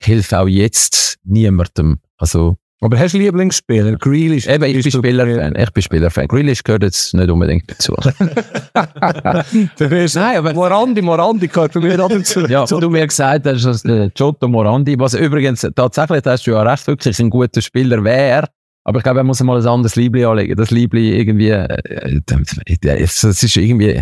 ich 0.00 0.06
helfe 0.06 0.38
auch 0.38 0.46
jetzt 0.46 1.18
niemandem. 1.24 1.98
Also, 2.16 2.58
Aber 2.82 2.98
hast 2.98 3.12
du 3.12 3.18
Lieblingsspieler? 3.18 3.96
Grealish? 3.96 4.46
eben, 4.46 4.64
ich 4.64 4.82
bin 4.82 4.90
Spielerfan, 4.90 5.54
ich 5.54 5.70
bin 5.70 5.82
Spielerfan. 5.82 6.28
Grealish 6.28 6.62
gehört 6.62 6.82
jetzt 6.82 7.12
nicht 7.12 7.28
unbedingt 7.28 7.70
dazu. 7.70 7.94
Nein, 10.14 10.38
aber 10.38 10.54
Morandi, 10.54 11.02
Morandi 11.02 11.48
gehört 11.48 11.74
für 11.74 11.80
mich 11.80 12.00
auch 12.00 12.08
dazu. 12.08 12.40
Ja, 12.46 12.64
du 12.64 12.88
mir 12.88 13.06
gesagt 13.06 13.46
hast, 13.46 13.64
dass 13.64 13.82
der 13.82 14.08
Giotto 14.10 14.48
Morandi, 14.48 14.98
was 14.98 15.12
übrigens 15.12 15.66
tatsächlich, 15.74 16.22
hast 16.24 16.46
du 16.46 16.52
ja 16.52 16.62
recht, 16.62 16.86
wirklich 16.86 17.20
ein 17.20 17.28
guter 17.28 17.60
Spieler 17.60 18.02
wäre, 18.02 18.48
aber 18.84 18.98
ich 18.98 19.04
glaube, 19.04 19.20
er 19.20 19.24
muss 19.24 19.42
mal 19.42 19.60
ein 19.60 19.66
anderes 19.66 19.96
Liebling 19.96 20.24
anlegen. 20.24 20.56
Das 20.56 20.70
Liebling 20.70 21.12
irgendwie, 21.12 21.50
äh, 21.50 21.66
äh, 21.66 23.02
es, 23.02 23.22
es 23.22 23.42
ist 23.42 23.56
irgendwie, 23.56 24.00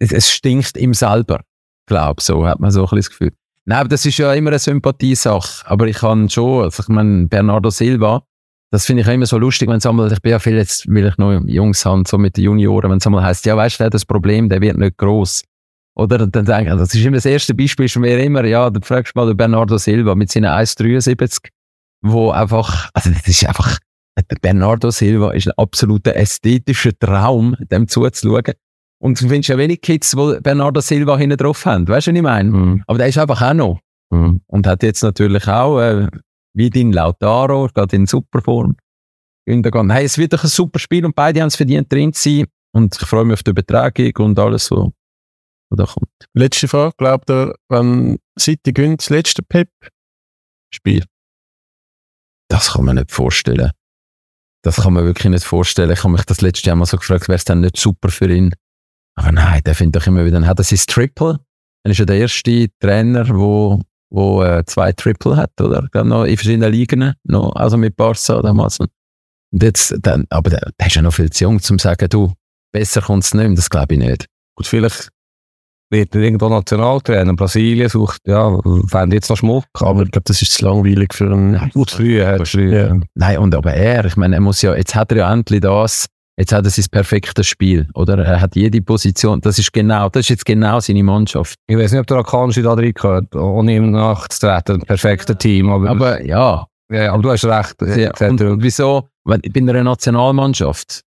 es, 0.00 0.32
stinkt 0.32 0.76
ihm 0.76 0.92
selber, 0.92 1.42
glaube 1.88 2.20
so 2.20 2.44
hat 2.46 2.58
man 2.58 2.72
so 2.72 2.80
ein 2.80 2.84
bisschen 2.84 2.98
das 2.98 3.10
Gefühl. 3.10 3.32
Nein, 3.68 3.80
aber 3.80 3.88
das 3.88 4.06
ist 4.06 4.18
ja 4.18 4.32
immer 4.32 4.50
eine 4.50 4.60
Sympathiesache. 4.60 5.68
Aber 5.68 5.86
ich 5.88 5.98
kann 5.98 6.30
schon, 6.30 6.62
also 6.64 6.84
ich 6.84 6.88
meine, 6.88 7.26
Bernardo 7.26 7.70
Silva, 7.70 8.22
das 8.70 8.86
finde 8.86 9.02
ich 9.02 9.08
auch 9.08 9.12
immer 9.12 9.26
so 9.26 9.38
lustig, 9.38 9.68
wenn 9.68 9.78
es 9.78 9.86
einmal, 9.86 10.12
ich 10.12 10.22
bin 10.22 10.30
ja 10.30 10.38
viel 10.38 10.54
jetzt, 10.54 10.86
weil 10.88 11.06
ich 11.06 11.18
noch 11.18 11.40
Jungs 11.46 11.84
habe, 11.84 12.04
so 12.06 12.16
mit 12.16 12.36
den 12.36 12.44
Junioren, 12.44 12.90
wenn 12.90 12.98
es 12.98 13.06
einmal 13.06 13.24
heisst, 13.24 13.44
ja, 13.44 13.56
weißt 13.56 13.76
du, 13.76 13.78
der 13.78 13.86
hat 13.86 13.94
das 13.94 14.04
Problem, 14.04 14.48
der 14.48 14.60
wird 14.60 14.78
nicht 14.78 14.96
gross. 14.96 15.42
Oder 15.96 16.26
dann 16.26 16.44
denke 16.44 16.72
ich, 16.72 16.78
das 16.78 16.94
ist 16.94 17.04
immer 17.04 17.16
das 17.16 17.26
erste 17.26 17.54
Beispiel, 17.54 17.86
ist 17.86 17.96
mir 17.96 18.22
immer, 18.22 18.44
ja, 18.44 18.70
dann 18.70 18.82
fragst 18.82 19.16
du 19.16 19.20
mal 19.20 19.26
den 19.26 19.36
Bernardo 19.36 19.78
Silva 19.78 20.14
mit 20.14 20.30
seinen 20.30 20.50
1,73, 20.50 21.48
wo 22.02 22.30
einfach, 22.30 22.90
also 22.94 23.10
das 23.10 23.26
ist 23.26 23.46
einfach, 23.46 23.78
der 24.16 24.36
Bernardo 24.40 24.90
Silva 24.90 25.32
ist 25.32 25.48
ein 25.48 25.54
absoluter 25.56 26.14
ästhetischer 26.14 26.96
Traum, 26.98 27.56
dem 27.70 27.88
zuzuschauen. 27.88 28.54
Und 28.98 29.20
du 29.20 29.28
findest 29.28 29.48
ja 29.48 29.58
wenig 29.58 29.80
Kids, 29.80 30.12
die 30.12 30.38
Bernardo 30.40 30.80
Silva 30.80 31.16
hinten 31.16 31.36
drauf 31.36 31.64
haben, 31.66 31.86
weißt 31.86 32.06
du, 32.06 32.10
was 32.12 32.16
ich 32.16 32.22
meine? 32.22 32.50
Mhm. 32.50 32.84
Aber 32.86 32.98
der 32.98 33.08
ist 33.08 33.18
einfach 33.18 33.42
auch 33.42 33.54
noch. 33.54 33.80
Mhm. 34.10 34.40
Und 34.46 34.66
hat 34.66 34.82
jetzt 34.82 35.02
natürlich 35.02 35.46
auch, 35.48 35.80
äh, 35.80 36.08
wie 36.54 36.70
dein 36.70 36.92
Lautaro, 36.92 37.68
geht 37.74 37.92
in 37.92 38.06
Superform. 38.06 38.76
Gündogan. 39.46 39.90
Hey, 39.90 40.04
es 40.04 40.18
wird 40.18 40.32
doch 40.32 40.42
ein 40.42 40.50
super 40.50 40.78
Spiel 40.78 41.04
und 41.04 41.14
beide 41.14 41.40
haben 41.40 41.48
es 41.48 41.56
verdient, 41.56 41.92
drin 41.92 42.12
zu 42.12 42.22
sein. 42.22 42.46
Und 42.72 42.96
ich 43.00 43.06
freue 43.06 43.24
mich 43.24 43.34
auf 43.34 43.42
die 43.42 43.50
Übertragung 43.50 44.12
und 44.18 44.38
alles, 44.38 44.70
was 44.70 44.90
da 45.70 45.86
kommt. 45.86 46.10
Letzte 46.34 46.68
Frage, 46.68 46.94
glaubt 46.96 47.30
ihr, 47.30 47.54
wenn 47.68 48.18
City 48.38 48.72
gönnt, 48.72 49.00
das 49.00 49.10
letzte 49.10 49.42
Pep-Spiel? 49.42 51.04
Das 52.48 52.72
kann 52.72 52.84
man 52.84 52.96
nicht 52.96 53.12
vorstellen. 53.12 53.70
Das 54.62 54.76
kann 54.76 54.94
man 54.94 55.04
wirklich 55.04 55.30
nicht 55.30 55.44
vorstellen. 55.44 55.90
Ich 55.92 56.02
habe 56.02 56.12
mich 56.12 56.24
das 56.24 56.40
letzte 56.40 56.66
Jahr 56.68 56.76
mal 56.76 56.86
so 56.86 56.96
gefragt, 56.96 57.28
wäre 57.28 57.36
es 57.36 57.44
dann 57.44 57.60
nicht 57.60 57.76
super 57.76 58.08
für 58.08 58.28
ihn? 58.32 58.52
Aber 59.16 59.32
nein, 59.32 59.62
der 59.64 59.74
findet 59.74 60.00
doch 60.00 60.06
immer 60.06 60.24
wieder, 60.24 60.38
dann 60.38 60.46
hat 60.46 60.58
er 60.58 60.64
sein 60.64 60.78
Triple. 60.86 61.40
Dann 61.82 61.90
ist 61.90 62.00
er 62.00 62.06
der 62.06 62.18
erste 62.18 62.68
Trainer, 62.80 63.28
wo, 63.28 63.80
wo 64.10 64.42
äh, 64.42 64.64
zwei 64.66 64.92
Triple 64.92 65.36
hat, 65.36 65.52
oder? 65.60 65.84
Ich 65.84 65.90
glaube 65.90 66.08
noch 66.08 66.24
in 66.24 66.36
verschiedenen 66.36 66.72
Ligen, 66.72 67.14
noch, 67.24 67.54
also 67.56 67.76
mit 67.76 67.96
Barca 67.96 68.42
damals. 68.42 68.78
Und 68.80 68.90
jetzt, 69.52 69.94
dann, 70.00 70.26
aber 70.30 70.50
der, 70.50 70.70
der 70.78 70.86
ist 70.86 70.96
ja 70.96 71.02
noch 71.02 71.14
viel 71.14 71.30
zu 71.30 71.44
jung, 71.44 71.54
um 71.54 71.60
zu 71.60 71.78
sagen, 71.78 72.08
du, 72.08 72.32
besser 72.72 73.00
kommt 73.00 73.24
es 73.24 73.34
nicht 73.34 73.46
mehr, 73.46 73.56
das 73.56 73.70
glaube 73.70 73.94
ich 73.94 74.00
nicht. 74.00 74.26
Gut, 74.56 74.66
vielleicht 74.66 75.10
wird 75.90 76.14
er 76.14 76.22
irgendwo 76.22 76.48
Nationaltrainer. 76.48 77.34
Brasilien 77.34 77.88
sucht, 77.88 78.22
ja, 78.26 78.58
fände 78.88 79.16
jetzt 79.16 79.30
noch 79.30 79.36
Schmuck. 79.36 79.66
Aber 79.74 80.02
ich 80.02 80.10
glaube, 80.10 80.24
das 80.24 80.42
ist 80.42 80.52
zu 80.52 80.64
langweilig 80.64 81.14
für 81.14 81.32
einen. 81.32 81.70
Gut, 81.70 81.90
früh, 81.90 82.20
früh. 82.44 82.76
Ja. 82.76 82.98
Nein, 83.14 83.38
und 83.38 83.54
aber 83.54 83.74
er, 83.74 84.04
ich 84.04 84.16
meine, 84.16 84.36
er 84.36 84.40
muss 84.40 84.62
ja, 84.62 84.74
jetzt 84.74 84.94
hat 84.94 85.12
er 85.12 85.18
ja 85.18 85.32
endlich 85.32 85.60
das, 85.60 86.06
jetzt 86.36 86.52
hat 86.52 86.64
er 86.64 86.70
sein 86.70 86.84
perfektes 86.90 87.46
Spiel, 87.46 87.88
oder? 87.94 88.18
Er 88.18 88.40
hat 88.40 88.56
jede 88.56 88.80
Position, 88.80 89.40
das 89.40 89.58
ist 89.58 89.72
genau, 89.72 90.08
das 90.08 90.20
ist 90.20 90.28
jetzt 90.30 90.44
genau 90.44 90.80
seine 90.80 91.02
Mannschaft. 91.02 91.58
Ich 91.66 91.76
weiß 91.76 91.92
nicht, 91.92 92.00
ob 92.00 92.06
der 92.06 92.18
Akanji 92.18 92.62
da 92.62 92.74
drin 92.74 92.92
gehört, 92.92 93.34
ohne 93.34 93.76
ihm 93.76 93.90
nachzutreten. 93.90 94.80
Ein 94.80 94.86
perfektes 94.86 95.38
Team. 95.38 95.70
Aber, 95.70 95.90
Aber 95.90 96.24
ja, 96.24 96.66
ja, 96.90 97.12
aber 97.12 97.22
du 97.22 97.30
hast 97.30 97.44
recht. 97.44 97.76
ja 97.82 97.96
Jetzt 97.96 98.20
hat 98.20 98.30
und, 98.30 98.40
und 98.42 98.62
wieso, 98.62 99.08
wenn, 99.24 99.40
bei 99.40 99.60
einer 99.60 99.82
Nationalmannschaft, 99.82 101.02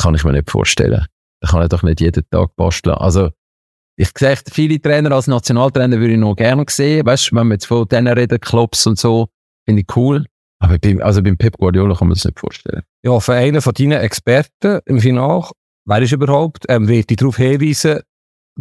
kann 0.00 0.14
ich 0.14 0.24
mir 0.24 0.32
nicht 0.32 0.50
vorstellen. 0.50 1.06
Da 1.40 1.48
kann 1.48 1.60
er 1.60 1.68
doch 1.68 1.82
nicht 1.82 2.00
jeden 2.00 2.24
Tag 2.30 2.54
basteln. 2.56 2.96
Also, 2.96 3.30
ich 3.98 4.10
sehe 4.16 4.36
viele 4.50 4.80
Trainer 4.80 5.12
als 5.12 5.26
Nationaltrainer 5.26 5.98
würde 5.98 6.14
ich 6.14 6.18
noch 6.18 6.34
gerne 6.34 6.64
sehen. 6.68 7.06
Weißt 7.06 7.30
du, 7.30 7.36
wenn 7.36 7.48
wir 7.48 7.54
jetzt 7.54 7.66
von 7.66 7.88
denen 7.88 8.12
reden, 8.12 8.38
Klops 8.40 8.86
und 8.86 8.98
so, 8.98 9.28
finde 9.66 9.82
ich 9.82 9.96
cool. 9.96 10.26
Aber 10.58 10.78
beim, 10.78 11.00
also 11.02 11.22
beim 11.22 11.36
Pep 11.36 11.56
Guardiola 11.58 11.94
kann 11.94 12.08
man 12.08 12.14
das 12.14 12.24
nicht 12.24 12.38
vorstellen. 12.38 12.82
Ja, 13.06 13.20
für 13.20 13.34
einen 13.34 13.62
von 13.62 13.72
deinen 13.72 14.00
Experten 14.00 14.80
im 14.84 15.00
Finale 15.00 15.50
wer 15.86 16.02
ist 16.02 16.12
überhaupt, 16.12 16.64
ähm, 16.68 16.88
wird 16.88 17.10
ich 17.10 17.16
darauf 17.16 17.36
hinweisen, 17.36 18.00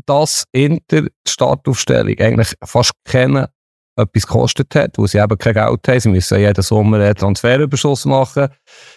dass 0.05 0.45
Inter 0.51 1.01
die 1.01 1.11
Startaufstellung 1.27 2.17
eigentlich 2.19 2.53
fast 2.63 2.91
kennen 3.05 3.47
etwas 3.95 4.27
gekostet 4.27 4.75
hat, 4.75 4.97
wo 4.97 5.07
sie 5.07 5.17
eben 5.17 5.37
kein 5.37 5.53
Geld 5.53 5.87
haben. 5.87 5.99
Sie 5.99 6.09
müssen 6.09 6.39
jeden 6.39 6.61
Sommer 6.61 6.99
einen 6.99 7.15
Transferüberschuss 7.15 8.05
machen. 8.05 8.47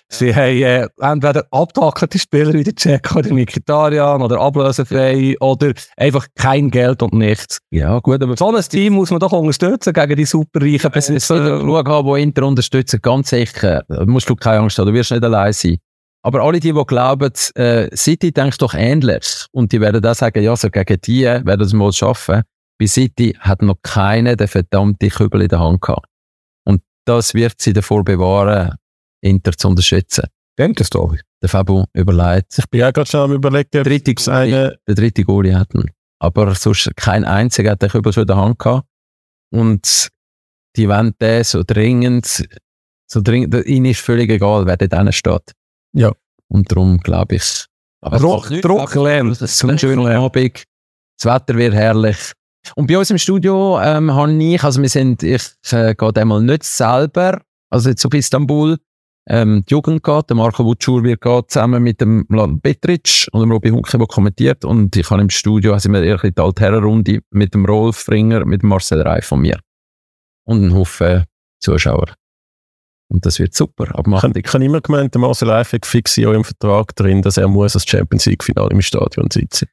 Sie 0.09 0.35
haben 0.35 0.63
äh, 0.63 0.89
entweder 1.01 1.45
abgehackte 1.51 2.19
Spieler 2.19 2.53
wie 2.55 2.65
der 2.65 2.75
Check 2.75 3.15
oder 3.15 3.33
Mikitarian 3.33 4.23
oder 4.23 4.41
ablösefrei 4.41 5.37
oder 5.41 5.73
einfach 5.97 6.27
kein 6.35 6.71
Geld 6.71 7.03
und 7.03 7.13
nichts. 7.13 7.59
Ja, 7.71 7.99
gut, 8.01 8.23
aber 8.23 8.37
So 8.37 8.55
ein 8.55 8.63
Team 8.63 8.95
muss 8.95 9.11
man 9.11 9.21
doch 9.21 9.33
unterstützen 9.33 9.93
gegen 9.93 10.17
die 10.17 10.25
superreichen 10.25 10.91
es 10.93 11.09
Besitzer. 11.09 11.61
Schau 11.61 11.85
haben, 11.85 12.15
die 12.15 12.23
Inter 12.23 12.47
unterstützen, 12.47 13.01
ganz 13.03 13.31
sicher. 13.31 13.83
Da 13.89 14.05
musst 14.05 14.29
du 14.29 14.35
keine 14.35 14.61
Angst 14.61 14.79
haben, 14.79 14.87
du 14.87 14.93
wirst 14.93 15.11
nicht 15.11 15.25
allein 15.25 15.53
sein. 15.53 15.79
Aber 16.23 16.43
alle 16.43 16.59
die, 16.61 16.73
die 16.73 16.85
glauben, 16.85 17.33
äh, 17.55 17.97
City 17.97 18.33
denkt 18.33 18.61
doch 18.61 18.75
ähnlich. 18.75 19.47
Und 19.53 19.73
die 19.73 19.81
werden 19.81 20.05
auch 20.05 20.15
sagen, 20.15 20.43
ja, 20.43 20.57
so 20.57 20.69
gegen 20.69 21.01
die 21.01 21.25
werden 21.25 21.67
sie 21.67 21.77
mal 21.77 21.93
schaffen. 21.93 22.43
Bei 22.79 22.87
City 22.87 23.37
hat 23.39 23.63
noch 23.63 23.79
keiner 23.83 24.37
den 24.37 24.49
verdammten 24.49 25.11
Kübel 25.11 25.43
in 25.43 25.49
der 25.49 25.61
Hand 25.61 25.81
gehabt. 25.81 26.07
Und 26.65 26.83
das 27.05 27.35
wird 27.35 27.61
sie 27.61 27.73
davor 27.73 28.05
bewahren, 28.05 28.77
Inter 29.21 29.53
zu 29.53 29.69
unterstützen. 29.69 30.25
Denkt 30.57 30.81
das 30.81 30.91
doch. 30.91 31.15
Der 31.43 31.49
Fabu 31.49 31.85
überlegt, 31.93 32.59
Ich 32.59 32.69
bin 32.69 32.81
ja 32.81 32.91
gerade 32.91 33.09
schon 33.09 33.21
am 33.21 33.33
überlegen, 33.33 33.79
ob 33.79 33.85
dritte 33.85 34.15
es 34.17 34.29
eine, 34.29 34.79
der 34.87 34.95
dritte 34.95 35.25
Goalie 35.25 35.57
hatten. 35.57 35.91
Aber 36.21 36.55
sonst 36.55 36.91
kein 36.97 37.25
einziger 37.25 37.73
hat 37.73 37.83
den 37.83 37.91
Kübel 37.91 38.13
schon 38.13 38.23
in 38.23 38.27
der 38.27 38.37
Hand 38.37 38.59
gehabt. 38.59 38.87
Und 39.51 40.09
die 40.77 40.89
wollen 40.89 41.15
den 41.21 41.45
so 41.45 41.63
dringend, 41.65 42.49
so 43.07 43.21
dringend, 43.21 43.55
ihnen 43.67 43.87
ist 43.87 44.01
völlig 44.01 44.31
egal, 44.31 44.67
wer 44.67 44.77
dort 44.77 45.15
steht. 45.15 45.53
Ja. 45.93 46.13
Und 46.49 46.71
darum 46.71 46.99
glaube 46.99 47.37
ich. 47.37 47.67
Aber 48.01 48.19
Druck, 48.19 48.49
Druck 48.61 48.95
lernt. 48.95 49.41
das 49.41 49.53
ist 49.53 49.65
ein 49.65 49.79
schöner 49.79 50.19
Abend. 50.19 50.65
Das 51.21 51.33
Wetter 51.33 51.57
wird 51.57 51.75
herrlich. 51.75 52.33
Und 52.77 52.87
bei 52.87 52.99
uns 52.99 53.11
im 53.11 53.19
Studio 53.19 53.81
ähm, 53.81 54.13
habe 54.13 54.33
ich, 54.33 54.63
also 54.63 54.81
wir 54.83 54.89
sind, 54.89 55.23
ich 55.23 55.43
äh, 55.71 55.95
gehe 55.95 56.17
einmal 56.17 56.43
nicht 56.43 56.65
selber, 56.65 57.41
also 57.71 57.91
jetzt 57.91 58.05
auf 58.05 58.15
Istanbul, 58.15 58.79
ähm, 59.29 59.65
die 59.69 59.75
Jugend 59.75 60.03
geht, 60.03 60.31
der 60.31 60.37
Marco 60.37 60.65
Wutschur 60.65 61.05
wird 61.05 61.21
gehen, 61.21 61.43
zusammen 61.49 61.83
mit 61.83 62.01
dem 62.01 62.25
Milan 62.29 62.61
Petric 62.61 63.29
und 63.33 63.43
dem 63.43 63.53
Robi 63.53 63.71
Hunke, 63.71 63.99
der 63.99 64.07
kommentiert 64.07 64.65
und 64.65 64.97
ich 64.97 65.11
habe 65.11 65.21
im 65.21 65.31
Studio, 65.31 65.75
also 65.75 65.91
wir 65.93 66.03
eher 66.03 66.19
die 66.19 66.41
Altherrenrunde 66.41 67.21
mit 67.31 67.55
dem 67.55 67.67
Rolf 67.67 68.09
Ringer, 68.09 68.45
mit 68.47 68.63
dem 68.63 68.71
Marcel 68.71 69.03
Reif 69.03 69.27
von 69.27 69.41
mir 69.41 69.59
und 70.45 70.63
einen 70.63 70.75
Haufen 70.75 71.25
Zuschauer. 71.61 72.15
Und 73.11 73.25
das 73.25 73.39
wird 73.39 73.55
super. 73.55 73.87
Ich, 73.99 74.07
Macht 74.07 74.37
ich 74.37 74.53
habe 74.53 74.65
immer 74.65 74.81
gemeint, 74.81 75.15
der 75.15 75.21
Marcel 75.21 75.51
Reif 75.51 75.73
hat 75.73 75.87
fix 75.87 76.17
in 76.19 76.27
eurem 76.27 76.45
Vertrag 76.45 76.95
drin, 76.95 77.23
dass 77.23 77.39
er 77.39 77.49
muss 77.49 77.75
als 77.75 77.89
Champions 77.89 78.27
League 78.27 78.45
Finale 78.45 78.71
im 78.71 78.83
Stadion 78.83 79.31
sitzen. 79.31 79.69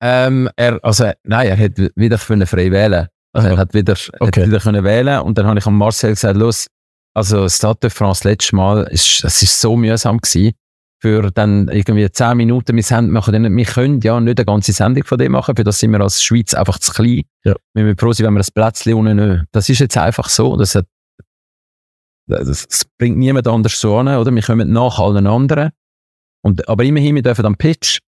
Ähm, 0.00 0.48
er, 0.56 0.78
also, 0.84 1.10
nein, 1.24 1.48
er 1.48 1.58
hat 1.58 1.72
wieder 1.96 2.18
können 2.18 2.46
frei 2.46 2.70
wählen. 2.70 3.08
Also, 3.32 3.48
er 3.48 3.56
hat 3.56 3.74
wieder, 3.74 3.94
Okay. 4.20 4.42
hat 4.42 4.48
wieder 4.48 4.60
können 4.60 4.84
wählen. 4.84 5.20
Und 5.20 5.38
dann 5.38 5.46
habe 5.46 5.58
ich 5.58 5.66
am 5.66 5.76
Marcel 5.76 6.10
gesagt, 6.10 6.36
los, 6.36 6.66
also, 7.14 7.48
Stade 7.48 7.78
de 7.82 7.90
France 7.90 8.26
letztes 8.28 8.52
Mal, 8.52 8.84
ist, 8.90 9.24
es 9.24 9.42
ist 9.42 9.60
so 9.60 9.76
mühsam 9.76 10.18
gewesen. 10.18 10.52
Für 11.00 11.30
dann 11.30 11.68
irgendwie 11.68 12.10
zehn 12.10 12.36
Minuten, 12.36 12.74
wir, 12.74 12.82
sind, 12.82 13.10
machen 13.10 13.32
dann, 13.32 13.56
wir 13.56 13.64
können 13.64 14.00
ja 14.00 14.18
nicht 14.18 14.38
eine 14.38 14.44
ganze 14.44 14.72
Sendung 14.72 15.04
von 15.04 15.16
dem 15.16 15.30
machen, 15.30 15.54
für 15.54 15.62
das 15.62 15.78
sind 15.78 15.92
wir 15.92 16.00
als 16.00 16.22
Schweiz 16.22 16.54
einfach 16.54 16.78
zu 16.80 16.92
klein. 16.92 17.22
Ja. 17.44 17.54
Wir 17.74 17.84
müssen 17.84 17.98
froh 17.98 18.12
sein, 18.12 18.26
wenn 18.26 18.34
wir 18.34 18.40
das 18.40 18.50
Plätzchen 18.50 18.94
unten 18.94 19.14
nehmen. 19.16 19.46
Das 19.52 19.68
ist 19.68 19.78
jetzt 19.78 19.96
einfach 19.96 20.28
so. 20.28 20.56
Das, 20.56 20.74
hat, 20.74 20.86
das, 22.26 22.66
das 22.66 22.84
bringt 22.98 23.16
niemand 23.16 23.46
anders 23.46 23.80
so 23.80 23.96
an, 23.96 24.08
oder? 24.08 24.34
Wir 24.34 24.42
kommen 24.42 24.72
nach 24.72 24.98
allen 24.98 25.26
anderen. 25.28 25.70
Und, 26.42 26.68
aber 26.68 26.82
immerhin, 26.82 27.14
wir 27.14 27.22
dürfen 27.22 27.46
am 27.46 27.56
Pitch. 27.56 28.00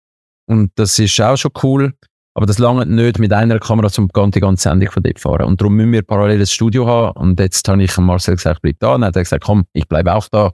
Und 0.50 0.72
das 0.76 0.98
ist 0.98 1.20
auch 1.22 1.38
schon 1.38 1.52
cool. 1.64 1.94
Aber 2.34 2.46
das 2.46 2.58
lange 2.58 2.86
nicht 2.86 3.20
mit 3.20 3.34
einer 3.34 3.60
Kamera 3.60 3.90
zum 3.90 4.08
die 4.08 4.40
ganze 4.40 4.64
Sendung 4.64 4.92
von 4.92 5.04
dort 5.04 5.20
fahren. 5.20 5.46
Und 5.46 5.62
darum 5.62 5.76
müssen 5.76 5.92
wir 5.92 6.04
parallel 6.04 6.40
das 6.40 6.52
Studio 6.52 6.88
haben. 6.88 7.20
Und 7.20 7.40
jetzt 7.40 7.68
habe 7.68 7.84
ich 7.84 7.98
Marcel 7.98 8.36
gesagt, 8.36 8.58
ich 8.58 8.62
bleib 8.62 8.80
da. 8.80 8.96
Und 8.96 9.02
dann 9.02 9.10
hat 9.10 9.16
er 9.16 9.24
gesagt, 9.24 9.44
komm, 9.44 9.66
ich 9.74 9.88
bleibe 9.88 10.14
auch 10.14 10.28
da. 10.30 10.52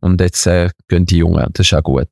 Und 0.00 0.20
jetzt 0.20 0.46
äh, 0.46 0.70
gehen 0.86 1.06
die 1.06 1.18
Jungen. 1.18 1.46
Das 1.52 1.66
ist 1.66 1.74
auch 1.74 1.82
gut. 1.82 2.08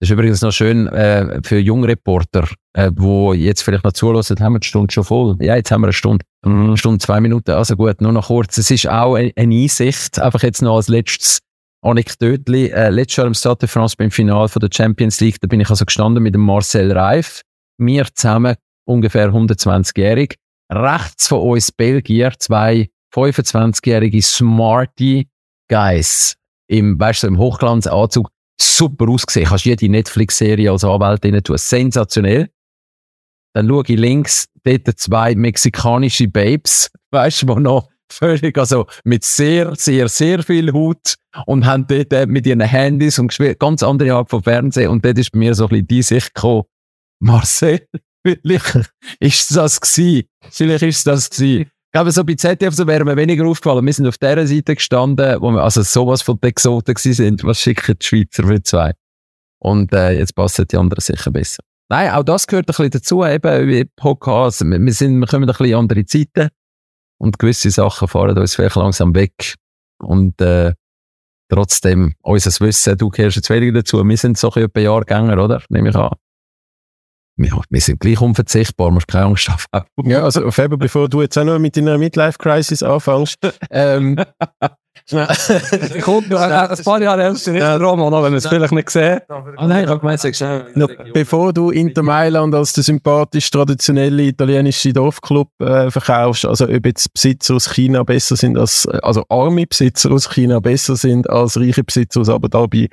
Das 0.00 0.08
ist 0.08 0.10
übrigens 0.10 0.42
noch 0.42 0.52
schön 0.52 0.86
äh, 0.88 1.40
für 1.42 1.58
Jungreporter, 1.58 2.48
äh, 2.74 2.90
wo 2.94 3.32
jetzt 3.32 3.62
vielleicht 3.62 3.84
noch 3.84 3.92
zulassen, 3.92 4.38
haben 4.40 4.52
wir 4.54 4.60
die 4.60 4.68
Stunde 4.68 4.92
schon 4.92 5.04
voll. 5.04 5.36
Ja, 5.40 5.56
jetzt 5.56 5.70
haben 5.70 5.80
wir 5.80 5.86
eine 5.86 5.92
Stunde. 5.92 6.24
Eine 6.44 6.76
Stunde, 6.76 6.98
zwei 6.98 7.20
Minuten. 7.20 7.52
Also 7.52 7.76
gut, 7.76 8.00
nur 8.00 8.12
noch 8.12 8.28
kurz. 8.28 8.58
Es 8.58 8.70
ist 8.70 8.88
auch 8.88 9.14
eine 9.14 9.32
Einsicht. 9.36 10.18
Einfach 10.18 10.42
jetzt 10.42 10.62
noch 10.62 10.76
als 10.76 10.88
letztes 10.88 11.40
Anekdötli. 11.82 12.68
Äh, 12.68 12.90
letztes 12.90 13.16
Jahr 13.16 13.26
im 13.26 13.34
Stade 13.34 13.60
de 13.60 13.68
France 13.68 13.96
beim 13.96 14.10
Final 14.10 14.48
von 14.48 14.60
der 14.60 14.70
Champions 14.72 15.20
League, 15.20 15.40
da 15.40 15.46
bin 15.46 15.60
ich 15.60 15.70
also 15.70 15.84
gestanden 15.84 16.22
mit 16.22 16.34
dem 16.34 16.42
Marcel 16.42 16.92
Reif. 16.92 17.42
Wir 17.78 18.06
zusammen, 18.12 18.56
ungefähr 18.84 19.30
120-jährig. 19.30 20.36
Rechts 20.70 21.28
von 21.28 21.40
uns 21.40 21.72
Belgier, 21.72 22.32
zwei 22.38 22.90
25-jährige 23.14 24.20
Smarty 24.22 25.28
Guys. 25.68 26.34
Im, 26.68 26.98
weißt 26.98 27.22
du, 27.22 27.26
im 27.28 27.38
Hochglanzanzug. 27.38 28.28
Super 28.60 29.08
ausgesehen. 29.08 29.46
Kannst 29.46 29.64
jede 29.64 29.88
Netflix-Serie 29.88 30.70
als 30.70 30.84
Anwalt 30.84 31.24
rein 31.24 31.42
tun. 31.42 31.56
Sensationell. 31.56 32.50
Dann 33.54 33.68
schaue 33.68 33.84
ich 33.86 33.98
links, 33.98 34.46
dort 34.64 34.98
zwei 34.98 35.34
mexikanische 35.34 36.28
Babes. 36.28 36.90
Weißt 37.10 37.42
du, 37.42 37.54
die 37.54 37.60
noch 37.60 37.88
völlig, 38.12 38.56
also 38.58 38.86
mit 39.04 39.24
sehr, 39.24 39.74
sehr, 39.76 40.08
sehr 40.08 40.42
viel 40.42 40.72
Hut 40.72 41.14
und 41.46 41.66
haben 41.66 41.86
dort 41.86 42.12
äh, 42.12 42.26
mit 42.26 42.46
ihren 42.46 42.60
Handys 42.60 43.18
und 43.18 43.36
ganz 43.58 43.82
andere 43.82 44.14
Art 44.14 44.30
von 44.30 44.42
Fernsehen. 44.42 44.90
Und 44.90 45.04
dort 45.04 45.18
ist 45.18 45.32
bei 45.32 45.38
mir 45.38 45.54
so 45.54 45.64
ein 45.64 45.68
bisschen 45.70 45.86
die 45.86 46.02
Sicht 46.02 46.34
gekommen, 46.34 46.64
Marcel, 47.20 47.86
vielleicht 48.26 48.90
ist 49.20 49.54
das 49.56 49.80
gewesen. 49.80 50.28
Vielleicht 50.50 50.82
ist 50.82 51.06
das 51.06 51.30
gewesen. 51.30 51.62
Ich 51.62 51.92
glaube, 51.92 52.12
so 52.12 52.22
bei 52.22 52.34
ZDF 52.34 52.74
so 52.74 52.86
wäre 52.86 53.04
mir 53.04 53.16
weniger 53.16 53.46
aufgefallen. 53.46 53.84
Wir 53.86 53.92
sind 53.92 54.06
auf 54.06 54.18
der 54.18 54.46
Seite 54.46 54.74
gestanden, 54.74 55.40
wo 55.40 55.50
wir 55.50 55.62
also 55.62 55.82
sowas 55.82 56.20
von 56.20 56.38
den 56.38 56.50
Exoten 56.50 56.94
sind. 56.96 57.44
Was 57.44 57.60
schicken 57.60 57.96
die 57.98 58.06
Schweizer 58.06 58.46
für 58.46 58.62
zwei? 58.62 58.92
Und 59.58 59.92
äh, 59.92 60.18
jetzt 60.18 60.34
passen 60.34 60.66
die 60.70 60.76
anderen 60.76 61.00
sicher 61.00 61.30
besser. 61.30 61.62
Nein, 61.88 62.10
auch 62.10 62.22
das 62.22 62.46
gehört 62.46 62.66
ein 62.68 62.72
bisschen 62.72 62.90
dazu, 62.90 63.24
eben 63.24 63.68
wie 63.68 63.84
Podcasts. 63.84 64.62
Wir, 64.62 64.92
sind, 64.92 65.18
wir 65.18 65.26
kommen 65.26 65.48
ein 65.48 65.56
bisschen 65.56 65.74
andere 65.74 66.04
Zeiten 66.04 66.50
und 67.18 67.38
gewisse 67.38 67.70
Sachen 67.70 68.08
fahren 68.08 68.38
uns 68.38 68.54
vielleicht 68.54 68.76
langsam 68.76 69.14
weg. 69.14 69.54
Und 70.00 70.40
äh, 70.40 70.74
trotzdem, 71.48 72.14
unser 72.22 72.64
Wissen, 72.64 72.96
du 72.96 73.10
gehörst 73.10 73.36
jetzt 73.36 73.50
weniger 73.50 73.80
dazu. 73.80 74.02
Wir 74.04 74.16
sind 74.16 74.38
so 74.38 74.50
ein 74.52 74.68
bisschen 74.68 74.84
Jahrgänger, 74.84 75.42
oder? 75.42 75.62
Nehme 75.68 75.90
ich 75.90 75.96
an. 75.96 76.12
Ja, 77.40 77.60
wir 77.70 77.80
sind 77.80 78.00
gleich 78.00 78.20
unverzichtbar, 78.20 78.90
musst 78.90 79.06
keine 79.06 79.26
Angst 79.26 79.48
haben. 79.48 79.86
Ja, 80.02 80.24
also 80.24 80.50
Faber, 80.50 80.76
bevor 80.76 81.08
du 81.08 81.22
jetzt 81.22 81.38
auch 81.38 81.44
noch 81.44 81.60
mit 81.60 81.76
deiner 81.76 81.96
Midlife-Crisis 81.96 82.82
anfängst, 82.82 83.38
ähm, 83.70 84.20
Kommt 86.02 86.30
noch 86.30 86.40
ein 86.40 86.84
paar 86.84 87.00
Jahre 87.00 87.22
älter 87.22 87.34
ist 87.34 87.46
der 87.46 87.80
Roman, 87.80 88.12
wenn 88.22 88.32
wir 88.32 88.38
es 88.38 88.46
vielleicht 88.46 88.72
nicht 88.72 88.90
sehen. 88.90 89.20
Ah 89.28 89.66
nein, 89.66 89.84
ich 89.84 89.90
habe 89.90 90.00
gemeint, 90.00 91.12
bevor 91.12 91.52
du 91.52 91.70
Inter 91.70 92.02
Mailand 92.02 92.54
als 92.54 92.72
der 92.72 92.84
sympathisch 92.84 93.50
traditionelle 93.50 94.24
italienische 94.24 94.92
Dorfclub 94.92 95.48
äh, 95.60 95.90
verkaufst, 95.90 96.44
also 96.44 96.64
ob 96.66 96.86
jetzt 96.86 97.12
Besitzer 97.12 97.54
aus 97.54 97.72
China 97.72 98.02
besser 98.02 98.36
sind 98.36 98.58
als, 98.58 98.86
also 99.02 99.24
arme 99.28 99.66
Besitzer 99.66 100.10
aus 100.10 100.28
China 100.28 100.60
besser 100.60 100.96
sind 100.96 101.28
als 101.28 101.56
reiche 101.58 101.84
Besitzer 101.84 102.20
aus 102.20 102.28
Abu 102.28 102.48
Dhabi, 102.48 102.88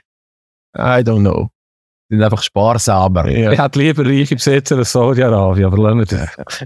I 0.78 1.01
don't 1.01 1.22
know. 1.22 1.49
sind 2.10 2.22
einfach 2.22 2.43
sparsamer. 2.43 3.30
Ja. 3.30 3.51
Ich 3.51 3.60
hätte 3.60 3.80
lieber 3.80 4.06
reiche 4.06 4.36
Besitzer 4.36 4.78
als 4.78 4.91
Saudi-Arabien, 4.91 5.66
aber 5.66 5.78
lassen 5.78 5.99
wir 5.99 6.06
das. 6.06 6.66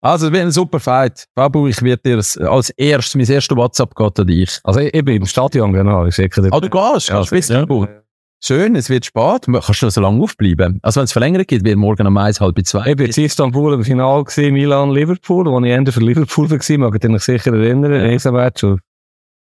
Also, 0.00 0.26
es 0.26 0.32
wird 0.32 0.42
ein 0.42 0.50
super 0.50 0.80
Fight. 0.80 1.26
Fabu, 1.34 1.66
ich 1.66 1.80
werde 1.82 2.02
dir 2.02 2.16
als 2.50 2.70
erstes, 2.70 3.14
mein 3.14 3.26
erster 3.26 3.56
WhatsApp 3.56 3.94
geht 3.94 4.20
an 4.20 4.26
dich. 4.26 4.60
Also 4.64 4.80
bin 4.80 5.08
im 5.08 5.26
Stadion, 5.26 5.72
genau. 5.72 6.06
Ich 6.06 6.14
schicke 6.14 6.42
dir. 6.42 6.52
Ah, 6.52 6.60
du 6.60 6.68
gehst? 6.68 7.08
Ja, 7.08 7.20
Gehst 7.20 7.30
du 7.32 7.34
ja. 7.34 7.38
Istanbul? 7.38 8.02
Schön, 8.44 8.74
es 8.74 8.90
wird 8.90 9.06
spät. 9.06 9.46
Kannst 9.46 9.82
du 9.82 9.86
noch 9.86 9.92
so 9.92 10.00
lange 10.00 10.20
aufbleiben? 10.20 10.80
Also, 10.82 10.98
wenn 10.98 11.04
es 11.04 11.12
verlängert 11.12 11.46
geht, 11.48 11.64
wird 11.64 11.76
morgen 11.76 12.06
um 12.06 12.16
eins, 12.16 12.40
halb 12.40 12.58
zwei. 12.66 12.90
Ich 12.90 12.96
bin 12.96 13.10
in 13.10 13.24
Istanbul 13.24 13.74
im 13.74 13.84
Finale 13.84 14.24
gewesen, 14.24 14.52
Milan-Liverpool, 14.52 15.46
wo 15.46 15.60
ich 15.60 15.70
Ende 15.70 15.92
für 15.92 16.00
Liverpool 16.00 16.50
war, 16.50 16.78
mag 16.78 17.04
ich 17.04 17.08
mich 17.10 17.22
sicher 17.22 17.52
erinnern, 17.54 17.92
ein 17.92 18.00
Riesenmatch. 18.10 18.64
und 18.64 18.80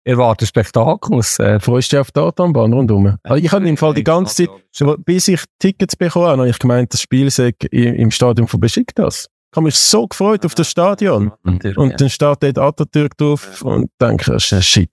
Ich 0.03 0.11
erwarte 0.11 0.45
ein 0.45 0.47
Spektakel. 0.47 1.19
Es, 1.19 1.37
äh, 1.37 1.59
Freust 1.59 1.91
du 1.91 1.97
dich 1.97 2.01
auf 2.01 2.07
die 2.11 2.19
Tatanbahn 2.19 2.73
rundherum? 2.73 3.17
Also 3.21 3.43
ich 3.43 3.51
habe 3.51 3.69
im 3.69 3.77
Fall 3.77 3.93
die 3.93 4.03
ganze 4.03 4.47
Zeit, 4.47 4.49
schon 4.71 5.01
bis 5.03 5.27
ich 5.27 5.43
Tickets 5.59 5.95
bekommen 5.95 6.25
habe, 6.25 6.49
ich 6.49 6.57
gemeint, 6.57 6.91
das 6.91 7.01
Spiel 7.01 7.29
sei 7.29 7.53
im 7.71 8.09
Stadion 8.09 8.47
von 8.47 8.59
Besiktas. 8.59 9.29
Ich 9.51 9.55
habe 9.55 9.65
mich 9.65 9.75
so 9.75 10.07
gefreut 10.07 10.45
auf 10.45 10.55
das 10.55 10.69
Stadion. 10.69 11.31
Und 11.43 12.01
dann 12.01 12.09
steht 12.09 12.43
dort 12.43 12.57
Atatürk 12.57 13.17
drauf 13.17 13.61
und 13.63 13.89
denke, 13.99 14.39
shit. 14.39 14.89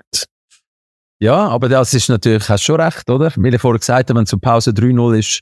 Ja, 1.20 1.48
aber 1.48 1.68
das 1.68 1.94
ist 1.94 2.08
natürlich, 2.08 2.48
hast 2.48 2.64
schon 2.64 2.80
recht, 2.80 3.08
oder? 3.08 3.32
Wie 3.36 3.48
ich 3.48 3.60
vorher 3.60 3.78
gesagt 3.78 4.10
habe, 4.10 4.18
wenn 4.18 4.26
zur 4.26 4.40
Pause 4.40 4.70
3-0 4.70 5.18
ist, 5.18 5.40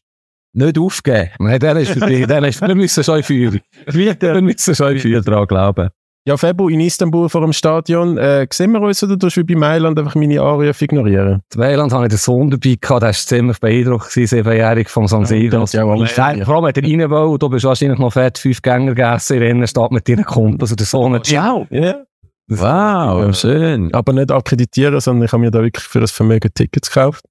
nicht 0.54 0.78
aufgeben. 0.78 1.30
nein, 1.38 1.58
der 1.58 1.76
ist 1.76 1.92
für 1.92 2.00
dich, 2.00 2.26
der 2.26 2.44
ist, 2.44 2.60
wir 2.60 2.74
müssen 2.74 3.02
schon 3.02 3.18
in 3.18 3.22
Führung. 3.22 3.60
Wir 3.86 4.40
müssen 4.42 4.74
schon 4.74 4.92
in 4.92 4.98
Führung. 4.98 5.22
Viel 5.22 5.22
daran 5.22 5.46
glauben. 5.46 5.88
Ja, 6.24 6.36
Febo, 6.36 6.68
in 6.68 6.78
Istanbul 6.78 7.28
vor 7.28 7.40
dem 7.40 7.52
Stadion, 7.52 8.16
äh, 8.16 8.46
sehen 8.52 8.70
wir 8.70 8.80
uns 8.80 9.02
oder 9.02 9.18
tust 9.18 9.36
du 9.36 9.40
wie 9.40 9.54
bei 9.54 9.58
Mailand 9.58 9.98
einfach 9.98 10.14
meine 10.14 10.40
Anrufe 10.40 10.84
ignorieren? 10.84 11.42
In 11.52 11.60
Mailand 11.60 11.92
hatte 11.92 12.04
ich 12.04 12.08
den 12.10 12.18
Sohn 12.18 12.48
dabei 12.48 12.76
gehabt, 12.80 13.02
der 13.02 13.08
war 13.08 13.12
ziemlich 13.12 13.58
beeindruckt, 13.58 14.08
siebenjährig 14.12 14.88
vom 14.88 15.08
San 15.08 15.26
Siro. 15.26 15.64
ja 15.72 15.84
alles 15.84 16.12
Vor 16.12 16.24
allem, 16.24 16.64
wenn 16.76 16.84
er 16.84 17.00
rein 17.02 17.10
will, 17.10 17.38
du 17.38 17.48
bist 17.48 17.64
wahrscheinlich 17.64 17.98
noch 17.98 18.12
fett 18.12 18.38
fünf 18.38 18.62
Gänger 18.62 18.94
gegessen 18.94 19.34
in 19.34 19.40
der 19.40 19.50
Innenstadt 19.50 19.90
mit 19.90 20.08
deinen 20.08 20.24
Kumpels 20.24 20.70
und 20.70 20.78
der 20.78 20.86
Sohn 20.86 21.14
hat 21.14 21.26
Ja. 21.28 21.66
ja. 21.70 22.04
Wow, 22.46 23.24
Ja. 23.24 23.32
schön. 23.32 23.92
Aber 23.92 24.12
nicht 24.12 24.30
akkreditieren, 24.30 25.00
sondern 25.00 25.24
ich 25.24 25.32
habe 25.32 25.40
mir 25.40 25.50
da 25.50 25.60
wirklich 25.60 25.84
für 25.84 25.98
das 26.00 26.12
Vermögen 26.12 26.50
Tickets 26.54 26.88
gekauft. 26.88 27.24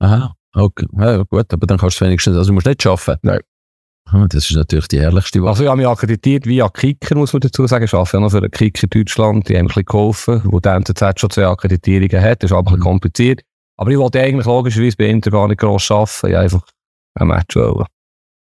Aha, 0.00 0.32
okay. 0.54 0.86
Ja, 0.98 1.18
gut, 1.22 1.52
aber 1.52 1.66
dann 1.68 1.78
kannst 1.78 2.00
du 2.00 2.04
wenigstens, 2.04 2.36
also 2.36 2.48
du 2.50 2.54
musst 2.54 2.66
nicht 2.66 2.84
arbeiten. 2.84 3.20
Nein. 3.22 3.40
Ah, 4.10 4.26
Das 4.28 4.48
ist 4.48 4.56
natürlich 4.56 4.88
die 4.88 4.96
ehrlichste 4.96 5.42
Wahl. 5.42 5.50
Also 5.50 5.64
ich 5.64 5.68
habe 5.68 5.76
mich 5.78 5.86
akkreditiert 5.86 6.46
via 6.46 6.68
Kicker, 6.68 7.14
muss 7.14 7.32
man 7.32 7.40
dazu 7.40 7.66
sagen. 7.66 7.84
Ich 7.84 7.92
arbeite 7.92 8.16
ja 8.16 8.20
noch 8.20 8.30
für 8.30 8.38
einen 8.38 8.50
Kicker 8.50 8.86
Deutschland. 8.86 9.48
Die 9.48 9.54
haben 9.54 9.62
ein 9.62 9.66
bisschen 9.66 9.84
geholfen, 9.84 10.42
wo 10.44 10.60
der 10.60 10.74
NZZ 10.76 11.20
schon 11.20 11.30
zwei 11.30 11.46
Akkreditierungen 11.46 12.20
hat. 12.22 12.42
Das 12.42 12.50
ist 12.50 12.56
aber 12.56 12.70
ein 12.70 12.74
bisschen 12.76 12.84
kompliziert. 12.84 13.42
Aber 13.76 13.90
ich 13.90 13.98
wollte 13.98 14.20
eigentlich 14.20 14.46
logischerweise 14.46 14.96
bei 14.96 15.06
Inter 15.06 15.30
gar 15.30 15.46
nicht 15.46 15.60
gross 15.60 15.90
arbeiten. 15.90 16.10
Ich 16.10 16.22
wollte 16.22 16.38
einfach 16.38 16.62
ein 17.14 17.26
Match 17.28 17.56
wollen. 17.56 17.86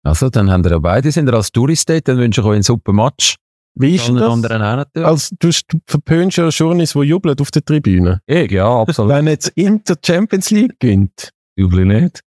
Also, 0.05 0.31
dann 0.31 0.51
haben 0.51 0.65
wir 0.65 0.73
ja 0.73 0.79
beide, 0.79 1.13
sind 1.13 1.27
wir 1.27 1.35
als 1.35 1.53
Tourist 1.53 1.89
dort, 1.89 2.09
dann 2.09 2.19
wünsche 2.19 2.41
ich 2.41 2.47
euch 2.47 2.55
einen 2.55 2.63
super 2.65 2.93
Match. 2.93 3.37
Wie 3.75 3.95
ist 3.95 4.09
das? 4.09 4.21
anderen 4.21 4.63
auch 4.63 4.77
natürlich. 4.77 5.09
Als, 5.09 5.31
du, 5.39 5.51
verpönst 5.87 6.39
ja 6.39 6.49
Journeys, 6.49 6.93
die 6.93 7.01
jubeln 7.01 7.39
auf 7.39 7.51
der 7.51 7.65
Tribüne. 7.65 8.21
Ich, 8.27 8.51
ja, 8.51 8.69
absolut. 8.69 9.13
Wenn 9.13 9.29
jetzt 9.29 9.49
Inter 9.51 9.95
Champions 10.05 10.51
League 10.51 10.79
gewinnt, 10.81 11.31
Jubel 11.57 11.85
nicht. 11.85 12.21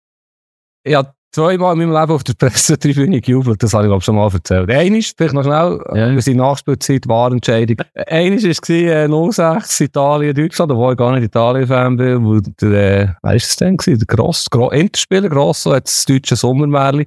Ich 0.85 0.95
habe 0.95 1.14
zweimal 1.35 1.73
in 1.73 1.79
meinem 1.81 1.93
Leben 2.01 2.13
auf 2.13 2.23
der 2.25 2.35
Pressetribüne 2.35 3.21
gejubelt, 3.21 3.63
das 3.63 3.75
habe 3.75 3.85
ich 3.85 3.89
glaube 3.89 3.99
ich 3.99 4.05
schon 4.05 4.15
mal 4.15 4.31
erzählt. 4.33 4.71
Eines, 4.71 5.13
vielleicht 5.17 5.35
noch 5.35 5.43
schnell, 5.43 5.81
Ja. 5.95 6.11
wir 6.15 6.23
sind 6.23 6.37
Nachspielzeit, 6.37 7.09
Wahrentscheidung. 7.09 7.77
Eines 8.07 8.45
war 8.45 8.71
äh, 8.71 9.33
06 9.33 9.81
Italien, 9.81 10.35
Deutschland, 10.35 10.71
obwohl 10.73 10.93
ich 10.93 10.99
gar 10.99 11.13
nicht 11.13 11.25
Italien-Fan 11.25 11.97
bin, 11.97 12.25
wo 12.25 12.41
der, 12.41 13.01
äh, 13.03 13.09
wer 13.23 13.35
ist 13.35 13.49
das 13.49 13.57
denn 13.57 13.77
gewesen? 13.77 14.05
Der 14.07 14.17
Gross, 14.17 14.49
Gro 14.49 14.71
Interspieler 14.71 15.29
Grosso 15.29 15.73
hat 15.75 15.87
das 15.87 16.05
deutsche 16.05 16.37
Sommermärchen 16.37 17.07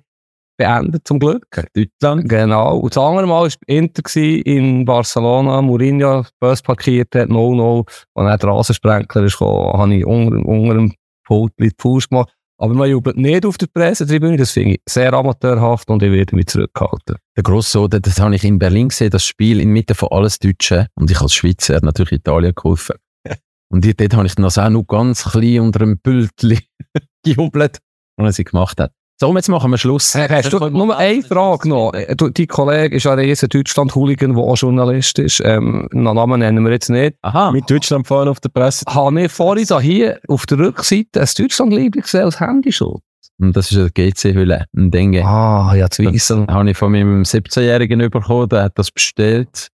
beendet, 0.58 1.08
zum 1.08 1.20
Glück. 1.20 1.46
Deutschland. 1.76 2.28
Genau. 2.28 2.80
Und 2.80 2.96
das 2.96 3.02
andere 3.04 3.28
Mal 3.28 3.44
war 3.44 3.52
Inter 3.68 4.16
in 4.18 4.84
Barcelona, 4.86 5.62
Mourinho 5.62 6.26
Bus 6.40 6.62
parkiert 6.62 7.16
hat, 7.16 7.30
0-0, 7.30 7.86
und 8.14 8.26
dann 8.26 8.38
der 8.40 8.50
Rasensprenkler 8.50 9.24
ist 9.24 9.38
gekommen, 9.38 9.80
habe 9.80 9.96
ich 9.96 10.06
unter, 10.06 10.46
unter 10.46 10.74
dem 10.74 10.94
Pult 11.26 11.54
die 11.60 11.70
Pause 11.78 12.08
gemacht. 12.10 12.34
Aber 12.60 12.74
man 12.74 12.90
jubelt 12.90 13.18
nicht 13.18 13.46
auf 13.46 13.58
der 13.58 13.68
Pressetribüne, 13.68 14.38
das 14.38 14.52
finde 14.52 14.76
ich 14.76 14.82
sehr 14.90 15.14
amateurhaft 15.14 15.90
und 15.90 16.02
ich 16.02 16.12
werde 16.12 16.36
mich 16.36 16.48
zurückhalten. 16.48 17.18
Der 17.36 17.44
Grosso, 17.44 17.88
das, 17.88 18.02
das 18.02 18.20
habe 18.20 18.36
ich 18.36 18.44
in 18.44 18.58
Berlin 18.58 18.90
gesehen, 18.90 19.12
das 19.12 19.26
Spiel 19.26 19.60
inmitten 19.60 19.96
von 19.96 20.10
alles 20.12 20.40
Deutschen. 20.40 20.88
Und 20.96 21.12
ich 21.12 21.22
als 21.22 21.36
Schweizer 21.36 21.80
natürlich 21.84 22.14
Italien 22.14 22.56
geholfen. 22.56 22.96
Und 23.70 23.86
dort 23.86 24.14
habe 24.16 24.26
ich 24.26 24.36
dann 24.36 24.46
auch 24.46 24.70
noch 24.70 24.88
ganz 24.88 25.24
klein 25.26 25.60
unter 25.60 25.82
einem 25.82 26.00
Pültli 26.00 26.60
gejubelt, 27.24 27.80
was 28.16 28.26
er 28.26 28.32
sie 28.34 28.44
gemacht 28.44 28.80
hat. 28.80 28.92
So, 29.20 29.34
jetzt 29.36 29.50
machen 29.50 29.72
wir 29.72 29.80
Schluss. 29.80 30.14
Hey, 30.14 30.28
hast 30.30 30.54
du 30.54 30.70
nur 30.70 30.96
eine 30.96 31.24
Frage 31.24 31.68
noch? 31.70 31.92
Äh, 31.94 32.16
Du, 32.16 32.30
dein 32.30 32.46
Kollege 32.48 32.96
ist 32.98 33.04
ja 33.06 33.14
ein 33.14 33.20
riesen 33.20 33.50
Deutschland-Hooligan, 33.50 34.36
der 34.36 34.44
auch 34.44 34.56
Journalist 34.56 35.18
ist. 35.18 35.42
Ähm, 35.44 35.88
einen 35.92 36.04
Namen 36.04 36.40
nennen 36.40 36.64
wir 36.64 36.72
jetzt 36.72 36.90
nicht. 36.92 37.16
Aha. 37.24 37.52
mit 37.52 37.68
Deutschland 37.70 38.06
fahren 38.06 38.28
auf 38.28 38.40
der 38.42 38.50
Presse. 38.50 38.86
Habe 38.88 39.24
ich 39.24 39.32
vorhin 39.32 39.66
da 39.68 39.80
hier 39.80 40.20
auf 40.28 40.46
der 40.46 40.60
Rückseite 40.60 41.20
ein 41.22 41.28
Deutschland-Liebling 41.36 42.04
gesehen 42.04 42.26
als 42.26 42.40
Handyschutz? 42.40 43.02
Und 43.40 43.56
das 43.58 43.72
ist 43.72 43.78
eine 43.80 43.90
GC-Hülle, 43.90 44.66
ein 44.76 44.92
Ding. 44.92 45.18
Ah, 45.24 45.74
ja, 45.76 45.90
zu 45.90 46.04
wissen. 46.14 46.46
habe 46.48 46.70
ich 46.70 46.78
von 46.78 46.92
meinem 46.92 47.24
17-Jährigen 47.24 48.00
bekommen, 48.12 48.50
der 48.50 48.64
hat 48.66 48.74
das 48.78 48.92
bestellt. 48.92 49.70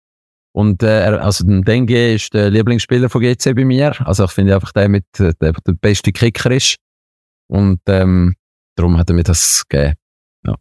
Und 0.55 0.85
äh, 0.85 1.01
er- 1.05 1.25
also 1.25 1.45
der 1.45 1.63
Dengue 1.63 2.15
ist 2.15 2.33
der 2.33 2.49
Lieblingsspieler 2.51 3.09
von 3.09 3.21
GC 3.21 3.55
bei 3.57 3.65
mir. 3.65 3.93
Also 4.07 4.25
ich 4.25 4.31
finde 4.31 4.55
einfach 4.55 4.71
der 4.73 4.89
mit 4.89 5.05
äh, 5.19 5.33
der, 5.41 5.53
der 5.67 5.73
beste 5.81 6.13
Kicker 6.13 6.53
ist. 6.53 6.77
Und 7.49 7.81
ähm, 7.89 8.35
darum 8.75 8.97
hat 8.99 9.11
er 9.11 9.15
mir 9.15 9.23
das 9.23 9.65
gegeben. 9.69 9.95
Ja. 10.47 10.55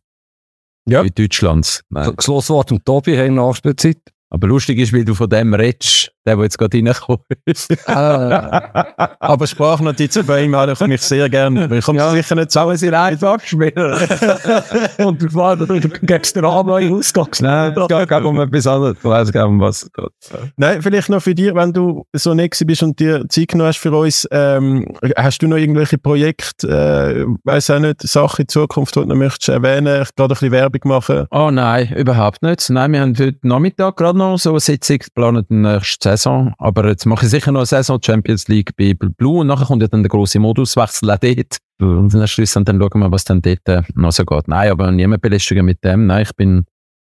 Ja. 0.87 1.01
In 1.01 1.13
Deutschlands. 1.13 1.83
Nein. 1.89 2.13
Das 2.15 2.25
Schlusswort 2.25 2.69
zum 2.69 2.83
Tobi, 2.83 3.15
hey, 3.15 3.29
Nachspielzeit. 3.29 3.99
Aber 4.29 4.47
lustig 4.47 4.79
ist, 4.79 4.93
weil 4.93 5.03
du 5.03 5.13
von 5.13 5.29
dem 5.29 5.53
redest, 5.53 6.13
der, 6.25 6.35
der 6.35 6.43
jetzt 6.43 6.57
gerade 6.57 6.77
reingekommen 6.77 7.25
ist. 7.45 7.87
Aber 7.87 9.47
Sprachnotizen 9.47 10.25
bei 10.25 10.43
ihm 10.43 10.55
habe 10.55 10.73
ich 10.73 10.79
mich 10.81 11.01
sehr 11.01 11.29
gerne. 11.29 11.77
Ich 11.77 11.85
komme 11.85 12.09
sicher 12.11 12.35
nicht 12.35 12.51
Sollen 12.51 12.77
sie 12.77 12.93
einfach 12.93 13.39
spielen? 13.41 13.73
Und 14.97 15.21
du 15.21 15.29
fährst, 15.29 15.61
du 15.61 15.89
gibst 16.01 16.35
den 16.35 16.45
Rahmen 16.45 16.69
neue 16.69 16.91
Ausgangs. 16.93 17.41
Nein, 17.41 17.73
es 17.75 17.87
geht 17.87 18.23
um 18.23 18.39
etwas 18.39 18.67
anderes. 18.67 18.97
Ich 18.97 19.03
weiss 19.03 19.31
gar 19.31 19.45
nicht, 19.45 19.53
um 19.53 19.61
was 19.61 19.83
es 19.83 19.91
geht. 19.91 20.51
Nein, 20.57 20.81
vielleicht 20.81 21.09
noch 21.09 21.21
für 21.21 21.33
dich, 21.33 21.53
wenn 21.55 21.73
du 21.73 22.05
so 22.13 22.33
nett 22.33 22.61
bist 22.65 22.83
und 22.83 22.99
dir 22.99 23.27
Zeit 23.29 23.49
genommen 23.49 23.69
hast 23.69 23.79
für 23.79 23.91
uns, 23.91 24.27
ähm, 24.31 24.93
hast 25.15 25.41
du 25.41 25.47
noch 25.47 25.57
irgendwelche 25.57 25.97
Projekte, 25.97 26.67
äh, 26.67 27.25
weiß 27.43 27.71
auch 27.71 27.79
nicht, 27.79 28.01
Sachen 28.01 28.43
in 28.43 28.47
Zukunft, 28.47 28.95
die 28.95 28.99
du 28.99 29.05
noch 29.05 29.15
möchtest 29.15 29.49
erwähnen, 29.49 30.01
ich 30.01 30.15
gerade 30.15 30.33
ein 30.33 30.35
bisschen 30.35 30.51
Werbung 30.51 30.81
machen? 30.85 31.25
Oh 31.31 31.49
nein, 31.51 31.91
überhaupt 31.95 32.41
nicht. 32.43 32.69
Nein, 32.69 32.91
wir 32.91 33.01
haben 33.01 33.17
heute 33.17 33.39
Nachmittag 33.41 33.97
gerade 33.97 34.17
noch 34.17 34.37
so 34.37 34.51
eine 34.51 34.59
Sitzung 34.59 34.99
geplant, 34.99 35.47
die 35.49 35.55
nächste 35.55 36.10
Saison. 36.11 36.53
Aber 36.57 36.87
jetzt 36.87 37.05
mache 37.05 37.25
ich 37.25 37.31
sicher 37.31 37.51
noch 37.51 37.61
eine 37.61 37.65
Saison 37.65 37.99
Champions 38.03 38.47
League 38.47 38.75
bei 38.77 38.93
Blue 38.93 39.39
und 39.39 39.47
nachher 39.47 39.65
kommt 39.65 39.81
ja 39.81 39.87
dann 39.87 40.03
der 40.03 40.09
große 40.09 40.39
Moduswechsel 40.39 41.09
auch 41.09 41.17
dort. 41.17 41.57
Und 41.79 42.13
dann 42.13 42.21
dann 42.21 42.79
schauen 42.79 42.99
wir, 42.99 43.11
was 43.11 43.23
dann 43.23 43.41
dort 43.41 43.67
äh, 43.67 43.81
noch 43.95 44.11
so 44.11 44.23
geht. 44.23 44.47
Nein, 44.47 44.71
aber 44.71 44.91
niemand 44.91 45.21
belästigen 45.21 45.65
mit 45.65 45.83
dem. 45.83 46.07
Nein, 46.07 46.23
ich 46.23 46.35
bin, 46.35 46.65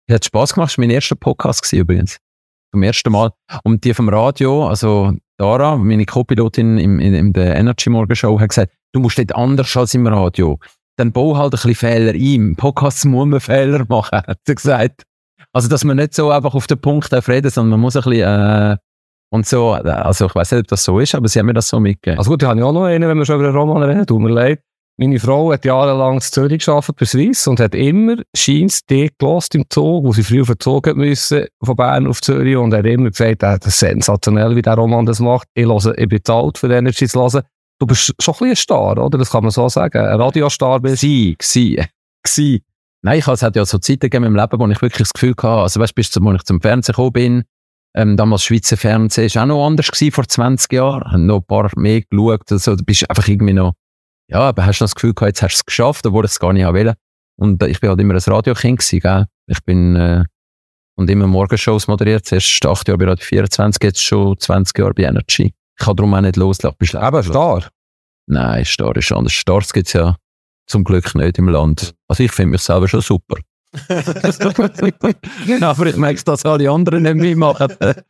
es 0.06 0.14
hat 0.14 0.24
Spass 0.24 0.54
gemacht. 0.54 0.72
Das 0.72 0.78
war 0.78 0.82
mein 0.82 0.90
erster 0.90 1.16
Podcast 1.16 1.62
gewesen, 1.62 1.80
übrigens. 1.80 2.18
Zum 2.72 2.82
ersten 2.82 3.10
Mal. 3.10 3.30
Und 3.64 3.84
die 3.84 3.94
vom 3.94 4.08
Radio, 4.10 4.68
also 4.68 5.14
Dara, 5.38 5.76
meine 5.76 6.04
Co-Pilotin 6.04 6.78
im, 6.78 7.00
in, 7.00 7.14
in 7.14 7.32
der 7.32 7.56
Energy 7.56 7.88
Morgen 7.88 8.14
Show, 8.14 8.38
hat 8.38 8.50
gesagt, 8.50 8.72
du 8.92 9.00
musst 9.00 9.18
dort 9.18 9.34
anders 9.34 9.74
als 9.76 9.94
im 9.94 10.06
Radio. 10.06 10.58
Dann 10.96 11.12
bau 11.12 11.36
halt 11.36 11.46
ein 11.46 11.50
bisschen 11.50 11.74
Fehler 11.76 12.12
ein. 12.12 12.20
Im 12.20 12.56
Podcast 12.56 13.04
muss 13.06 13.26
man 13.26 13.40
Fehler 13.40 13.86
machen, 13.88 14.18
hat 14.18 14.38
sie 14.44 14.54
gesagt. 14.54 15.04
Also, 15.52 15.68
dass 15.68 15.84
man 15.84 15.96
nicht 15.96 16.14
so 16.14 16.30
einfach 16.30 16.54
auf 16.54 16.66
den 16.66 16.80
Punkt 16.80 17.12
reden, 17.12 17.50
sondern 17.50 17.70
man 17.70 17.80
muss 17.80 17.96
ein 17.96 18.02
bisschen, 18.02 18.28
äh, 18.28 18.76
und 19.30 19.46
so, 19.46 19.72
also 19.72 20.26
ich 20.26 20.34
weiß 20.34 20.52
nicht, 20.52 20.60
ob 20.60 20.66
das 20.68 20.84
so 20.84 20.98
ist, 21.00 21.14
aber 21.14 21.28
sie 21.28 21.38
haben 21.38 21.46
mir 21.46 21.54
das 21.54 21.68
so 21.68 21.78
mitgegeben. 21.80 22.18
Also 22.18 22.30
gut, 22.30 22.42
ich 22.42 22.48
habe 22.48 22.58
ja 22.58 22.66
auch 22.66 22.72
noch 22.72 22.84
einen, 22.84 23.08
wenn 23.08 23.18
wir 23.18 23.26
schon 23.26 23.36
über 23.36 23.50
den 23.50 23.56
Roman 23.56 23.82
reden, 23.82 24.06
tut 24.06 24.20
mir 24.20 24.30
leid. 24.30 24.60
Meine 25.00 25.20
Frau 25.20 25.52
hat 25.52 25.64
jahrelang 25.64 26.14
in 26.14 26.20
Zürich 26.20 26.64
gearbeitet 26.64 26.96
bei 26.96 27.06
Swiss 27.06 27.46
und 27.46 27.60
hat 27.60 27.72
immer 27.76 28.16
Scheins 28.34 28.84
die 28.84 29.08
gelost 29.16 29.54
im 29.54 29.64
Zug, 29.70 30.04
wo 30.04 30.12
sie 30.12 30.24
früh 30.24 30.44
hat 30.44 30.96
müssen, 30.96 31.46
von 31.62 31.76
Bern 31.76 32.08
auf 32.08 32.20
Zürich 32.20 32.56
und 32.56 32.74
hat 32.74 32.84
immer 32.84 33.10
gesagt, 33.10 33.44
äh, 33.44 33.58
das 33.60 33.66
ist 33.66 33.78
sensationell, 33.78 34.56
wie 34.56 34.62
der 34.62 34.74
Roman 34.74 35.06
das 35.06 35.20
macht. 35.20 35.46
Ich, 35.54 35.66
höre, 35.66 35.96
ich 35.96 36.08
bin 36.08 36.08
bezahlt 36.08 36.58
für 36.58 36.68
Energy 36.72 37.06
zu 37.06 37.20
hören. 37.20 37.44
Du 37.78 37.86
bist 37.86 38.12
schon 38.18 38.34
ein 38.34 38.38
bisschen 38.38 38.48
ein 38.48 38.56
Star, 38.56 38.98
oder? 38.98 39.18
Das 39.18 39.30
kann 39.30 39.44
man 39.44 39.52
so 39.52 39.68
sagen. 39.68 39.98
Ein 39.98 40.20
Radiostar 40.20 40.80
bist 40.80 41.02
Gsi, 41.02 41.36
gsi, 41.38 41.80
gsi. 42.24 42.62
Nein, 43.02 43.20
ich 43.20 43.28
es 43.28 43.42
hat 43.42 43.54
ja 43.54 43.64
so 43.64 43.78
Zeiten 43.78 44.00
gegeben 44.00 44.24
im 44.24 44.34
Leben, 44.34 44.58
wo 44.58 44.66
ich 44.66 44.82
wirklich 44.82 45.06
das 45.06 45.12
Gefühl 45.12 45.34
hatte, 45.36 45.48
also 45.48 45.78
weißt, 45.78 45.94
bis 45.94 46.10
zum, 46.10 46.24
wo 46.24 46.32
ich 46.32 46.42
zum 46.42 46.60
Fernsehen 46.60 46.94
gekommen 46.94 47.12
bin, 47.12 47.44
ähm, 47.94 48.16
damals 48.16 48.44
Schweizer 48.44 48.76
Fernsehen, 48.76 49.26
ist 49.26 49.36
auch 49.36 49.46
noch 49.46 49.66
anders 49.66 49.90
gewesen 49.90 50.12
vor 50.12 50.26
20 50.26 50.72
Jahren, 50.72 51.10
haben 51.10 51.26
noch 51.26 51.38
ein 51.38 51.46
paar 51.46 51.70
mehr 51.76 52.02
geschaut, 52.02 52.50
also, 52.50 52.76
du 52.76 52.84
bist 52.84 53.08
einfach 53.08 53.28
irgendwie 53.28 53.54
noch, 53.54 53.74
ja, 54.28 54.40
aber 54.40 54.66
hast 54.66 54.80
noch 54.80 54.86
das 54.86 54.94
Gefühl 54.94 55.14
gehabt, 55.14 55.28
jetzt 55.28 55.42
hast 55.42 55.54
du 55.54 55.60
es 55.60 55.66
geschafft, 55.66 56.06
obwohl 56.06 56.24
ich 56.24 56.32
es 56.32 56.40
gar 56.40 56.52
nicht 56.52 56.66
wollte. 56.66 56.94
Und 57.36 57.62
äh, 57.62 57.68
ich 57.68 57.80
bin 57.80 57.90
halt 57.90 58.00
immer 58.00 58.14
ein 58.14 58.20
Radiokind 58.20 58.78
gewesen, 58.78 59.00
gell? 59.00 59.26
Ich 59.46 59.64
bin, 59.64 59.96
äh, 59.96 60.24
und 60.96 61.08
immer 61.08 61.26
Morgenshows 61.26 61.86
moderiert, 61.86 62.26
zuerst 62.26 62.66
acht 62.66 62.88
Jahre 62.88 62.98
bei 62.98 63.06
Radio 63.06 63.24
24, 63.24 63.82
jetzt 63.82 64.02
schon 64.02 64.38
20 64.38 64.76
Jahre 64.76 64.94
bei 64.94 65.04
Energy. 65.04 65.54
Ich 65.78 65.84
kann 65.84 65.96
darum 65.96 66.12
auch 66.14 66.20
nicht 66.20 66.36
loslassen. 66.36 66.74
Bist 66.78 66.94
du 66.94 66.98
Eben, 66.98 67.22
Star. 67.22 67.68
Nein, 68.26 68.64
Star 68.64 68.96
ist 68.96 69.12
anders. 69.12 69.32
Stars 69.32 69.72
gibt's 69.72 69.92
ja 69.92 70.16
zum 70.66 70.84
Glück 70.84 71.14
nicht 71.14 71.38
im 71.38 71.48
Land. 71.48 71.94
Also 72.08 72.24
ich 72.24 72.32
finde 72.32 72.52
mich 72.52 72.62
selber 72.62 72.88
schon 72.88 73.00
super. 73.00 73.36
Aber 75.60 75.86
ich 75.86 75.96
merke, 75.96 76.22
dass 76.24 76.44
alle 76.44 76.70
anderen 76.70 77.02
nicht 77.02 77.14
mitmachen. 77.16 77.68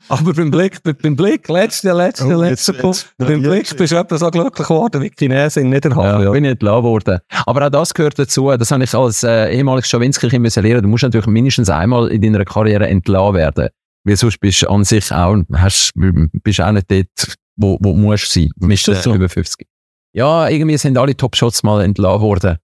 Aber 0.08 0.32
beim 0.32 0.50
Blick, 0.50 0.82
be- 0.82 0.94
beim 0.94 1.16
Blick, 1.16 1.48
letzte, 1.48 1.92
letzte, 1.92 2.26
Oh, 2.26 2.40
letzte 2.40 2.72
Punkt. 2.74 3.12
Beim 3.18 3.42
Blick 3.42 3.76
bist 3.76 3.92
du 3.92 3.96
etwa 3.96 4.18
so 4.18 4.30
glücklich 4.30 4.68
geworden 4.68 5.02
wie 5.02 5.10
die 5.10 5.16
Chinesen 5.16 5.64
in 5.64 5.70
Niederhall. 5.70 6.22
Ja, 6.24 6.30
bin 6.30 6.44
ich 6.44 6.52
entlassen 6.52 6.84
worden. 6.84 7.18
Aber 7.46 7.66
auch 7.66 7.70
das 7.70 7.92
gehört 7.92 8.18
dazu. 8.18 8.50
Das 8.56 8.70
habe 8.70 8.84
ich 8.84 8.94
als 8.94 9.22
äh, 9.24 9.52
ehemaliges 9.54 9.88
Schawinski 9.90 10.38
müssen 10.38 10.62
lernen. 10.62 10.82
Du 10.82 10.88
musst 10.88 11.02
natürlich 11.02 11.26
mindestens 11.26 11.70
einmal 11.70 12.08
in 12.08 12.22
deiner 12.22 12.44
Karriere 12.44 12.86
entlassen 12.88 13.34
werden. 13.34 13.68
Weil 14.04 14.16
sonst 14.16 14.38
bist 14.40 14.62
du 14.62 14.68
an 14.68 14.84
sich 14.84 15.12
auch, 15.12 15.36
hast, 15.52 15.92
bist 15.94 16.60
auch 16.60 16.72
nicht 16.72 16.90
dort, 16.90 17.36
wo, 17.56 17.76
wo 17.80 17.92
du 17.92 17.98
musst 17.98 18.32
sein. 18.32 18.48
Mit 18.56 18.86
das 18.86 19.02
so? 19.02 19.14
über 19.14 19.28
50. 19.28 19.66
Ja, 20.14 20.48
irgendwie 20.48 20.78
sind 20.78 20.96
alle 20.96 21.16
Top-Shots 21.16 21.62
mal 21.64 21.82
entlassen 21.82 22.20
worden. 22.22 22.56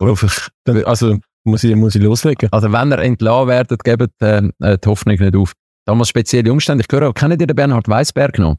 Worauf 0.00 0.22
ich 0.22 0.32
Dann, 0.64 0.84
also 0.84 1.18
muss 1.44 1.64
ich, 1.64 1.74
muss 1.76 1.94
ich 1.94 2.02
loslegen. 2.02 2.48
Also 2.52 2.72
wenn 2.72 2.92
ihr 2.92 2.98
entlassen 2.98 3.48
werdet, 3.48 3.84
gebt 3.84 4.22
äh, 4.22 4.42
äh, 4.60 4.78
die 4.78 4.88
Hoffnung 4.88 5.16
nicht 5.16 5.36
auf. 5.36 5.52
Damals 5.86 6.08
spezielle 6.08 6.52
Umstände. 6.52 6.84
Ich 6.86 6.92
höre, 6.94 7.12
kennt 7.12 7.40
ihr 7.40 7.46
den 7.46 7.56
Bernhard 7.56 7.88
Weisberg 7.88 8.38
noch? 8.38 8.56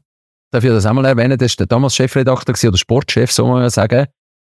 Darf 0.50 0.64
ich 0.64 0.70
das 0.70 0.86
einmal 0.86 1.04
erwähnen? 1.06 1.38
Das 1.38 1.58
war 1.58 1.66
damals 1.66 1.94
Chefredakteur 1.94 2.68
oder 2.68 2.78
Sportchef, 2.78 3.32
so 3.32 3.46
muss 3.46 3.54
man 3.54 3.62
ja 3.62 3.70
sagen. 3.70 4.06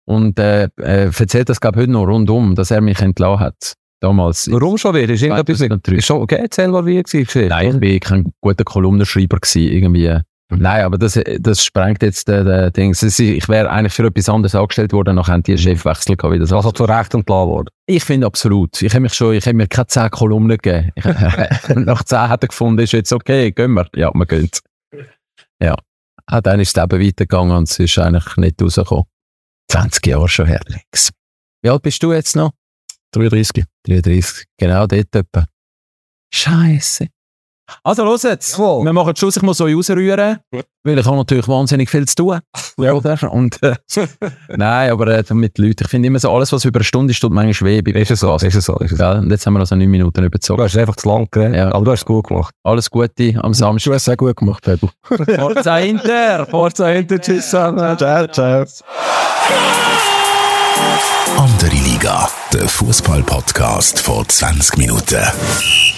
Und 0.04 0.38
äh, 0.38 0.68
äh, 0.78 1.10
erzählt 1.18 1.48
das, 1.48 1.60
glaube 1.60 1.78
ich, 1.78 1.82
heute 1.82 1.92
noch 1.92 2.06
rundum, 2.06 2.54
dass 2.54 2.70
er 2.70 2.80
mich 2.80 3.00
entlassen 3.00 3.40
hat. 3.40 3.74
damals. 4.00 4.48
Warum 4.50 4.78
schon 4.78 4.94
wieder? 4.94 5.12
Ist 5.12 5.22
irgendetwas 5.22 5.58
mit, 5.60 5.68
2003. 5.84 5.96
ist 5.96 6.06
schon 6.06 6.26
GC 6.26 6.58
involviert 6.58 7.10
gewesen? 7.10 7.48
Nein, 7.48 7.74
ich 7.74 7.80
bin 7.80 8.00
kein 8.00 8.32
guter 8.40 8.64
Kolumnenschreiber 8.64 9.38
gewesen, 9.38 9.72
irgendwie. 9.72 10.20
Nein, 10.50 10.84
aber 10.84 10.96
das, 10.96 11.20
das 11.40 11.62
sprengt 11.62 12.02
jetzt 12.02 12.26
den, 12.26 12.46
den 12.46 12.72
Ding. 12.72 12.90
Es 12.92 13.18
Ich 13.18 13.48
wäre 13.48 13.68
eigentlich 13.70 13.92
für 13.92 14.06
etwas 14.06 14.30
anderes 14.30 14.54
angestellt 14.54 14.92
worden, 14.92 15.16
nachher 15.16 15.34
haben 15.34 15.42
die 15.42 15.52
einen 15.52 15.58
Chefwechsel 15.58 16.16
gehabt. 16.16 16.34
Wieder 16.34 16.46
so. 16.46 16.56
Also 16.56 16.72
zu 16.72 16.84
Recht 16.84 17.12
entlassen 17.12 17.48
worden. 17.50 17.68
Ich 17.86 18.02
finde 18.02 18.26
absolut. 18.26 18.80
Ich 18.80 18.92
habe 18.94 19.00
mich 19.00 19.12
schon, 19.12 19.34
ich 19.34 19.44
habe 19.44 19.56
mir 19.56 19.68
keine 19.68 19.88
zehn 19.88 20.10
Kolumnen 20.10 20.56
gegeben. 20.56 20.90
Ich, 20.94 21.04
nach 21.74 22.02
zehn 22.02 22.28
hat 22.30 22.42
er 22.42 22.48
gefunden, 22.48 22.82
ist 22.82 22.92
jetzt 22.92 23.12
okay, 23.12 23.52
gehen 23.52 23.74
wir. 23.74 23.88
Ja, 23.94 24.10
wir 24.14 24.26
gehen. 24.26 24.48
Ja. 25.62 25.76
Ah, 26.24 26.40
dann 26.40 26.60
ist 26.60 26.76
das 26.76 26.84
Leben 26.84 27.06
weitergegangen 27.06 27.56
und 27.56 27.68
es 27.68 27.78
ist 27.78 27.98
eigentlich 27.98 28.36
nicht 28.36 28.62
rausgekommen. 28.62 29.04
20 29.70 30.06
Jahre 30.06 30.28
schon 30.28 30.46
her, 30.46 30.60
Lex. 30.66 31.10
Wie 31.62 31.68
alt 31.68 31.82
bist 31.82 32.02
du 32.02 32.12
jetzt 32.12 32.36
noch? 32.36 32.52
33. 33.12 33.64
33. 33.86 34.46
Genau 34.56 34.86
dort 34.86 35.14
etwa. 35.14 35.46
Scheiße. 36.32 37.08
Also, 37.82 38.04
los 38.04 38.22
jetzt. 38.22 38.52
Jawohl. 38.58 38.84
Wir 38.84 38.92
machen 38.92 39.14
Schluss. 39.16 39.36
Ich 39.36 39.42
muss 39.42 39.60
euch 39.60 39.74
rausrühren, 39.76 40.38
weil 40.84 40.98
ich 40.98 41.06
habe 41.06 41.16
natürlich 41.16 41.46
wahnsinnig 41.48 41.90
viel 41.90 42.06
zu 42.06 42.14
tun. 42.16 42.40
Oder? 42.78 43.32
Und, 43.32 43.62
äh, 43.62 43.74
nein, 44.56 44.90
aber 44.90 45.06
äh, 45.08 45.24
mit 45.34 45.58
Leuten. 45.58 45.82
Ich 45.84 45.88
finde 45.88 46.06
immer 46.06 46.18
so, 46.18 46.30
alles, 46.30 46.52
was 46.52 46.64
über 46.64 46.78
eine 46.78 46.84
Stunde 46.84 47.10
ist, 47.12 47.20
tut 47.20 47.32
manchmal 47.32 47.70
weh. 47.84 47.90
Ist 48.00 48.10
es 48.10 48.20
so, 48.20 48.34
ist 48.36 48.54
es 48.54 48.64
so. 48.64 48.76
Ist 48.78 48.92
es 48.92 48.98
so. 48.98 49.04
Gell? 49.04 49.18
Und 49.18 49.30
jetzt 49.30 49.44
haben 49.46 49.54
wir 49.54 49.60
also 49.60 49.74
neun 49.76 49.88
Minuten 49.90 50.20
Du 50.20 50.26
überzogen. 50.26 50.62
hast 50.62 50.76
einfach 50.76 50.96
zu 50.96 51.08
lang 51.08 51.28
geredet, 51.30 51.56
Ja. 51.56 51.72
aber 51.72 51.84
du 51.84 51.90
hast 51.92 52.00
es 52.00 52.04
gut 52.06 52.26
gemacht. 52.28 52.54
Alles 52.64 52.90
Gute 52.90 53.34
am 53.42 53.52
Samstag. 53.54 53.90
Du 53.90 53.94
hast 53.94 54.08
es 54.08 54.12
auch 54.14 54.16
gut 54.16 54.36
gemacht, 54.36 54.64
Fabio. 54.64 54.90
Forza 55.36 55.78
Inter! 55.78 56.46
Forza 56.50 56.90
Inter, 56.90 57.20
tschüss 57.20 57.44
zusammen. 57.50 57.96
Ciao, 57.98 58.26
ciao. 58.28 58.64
Andere 61.36 61.74
Liga, 61.76 62.28
der 62.52 62.68
Fußball-Podcast 62.68 64.00
vor 64.00 64.26
20 64.26 64.76
Minuten. 64.78 65.97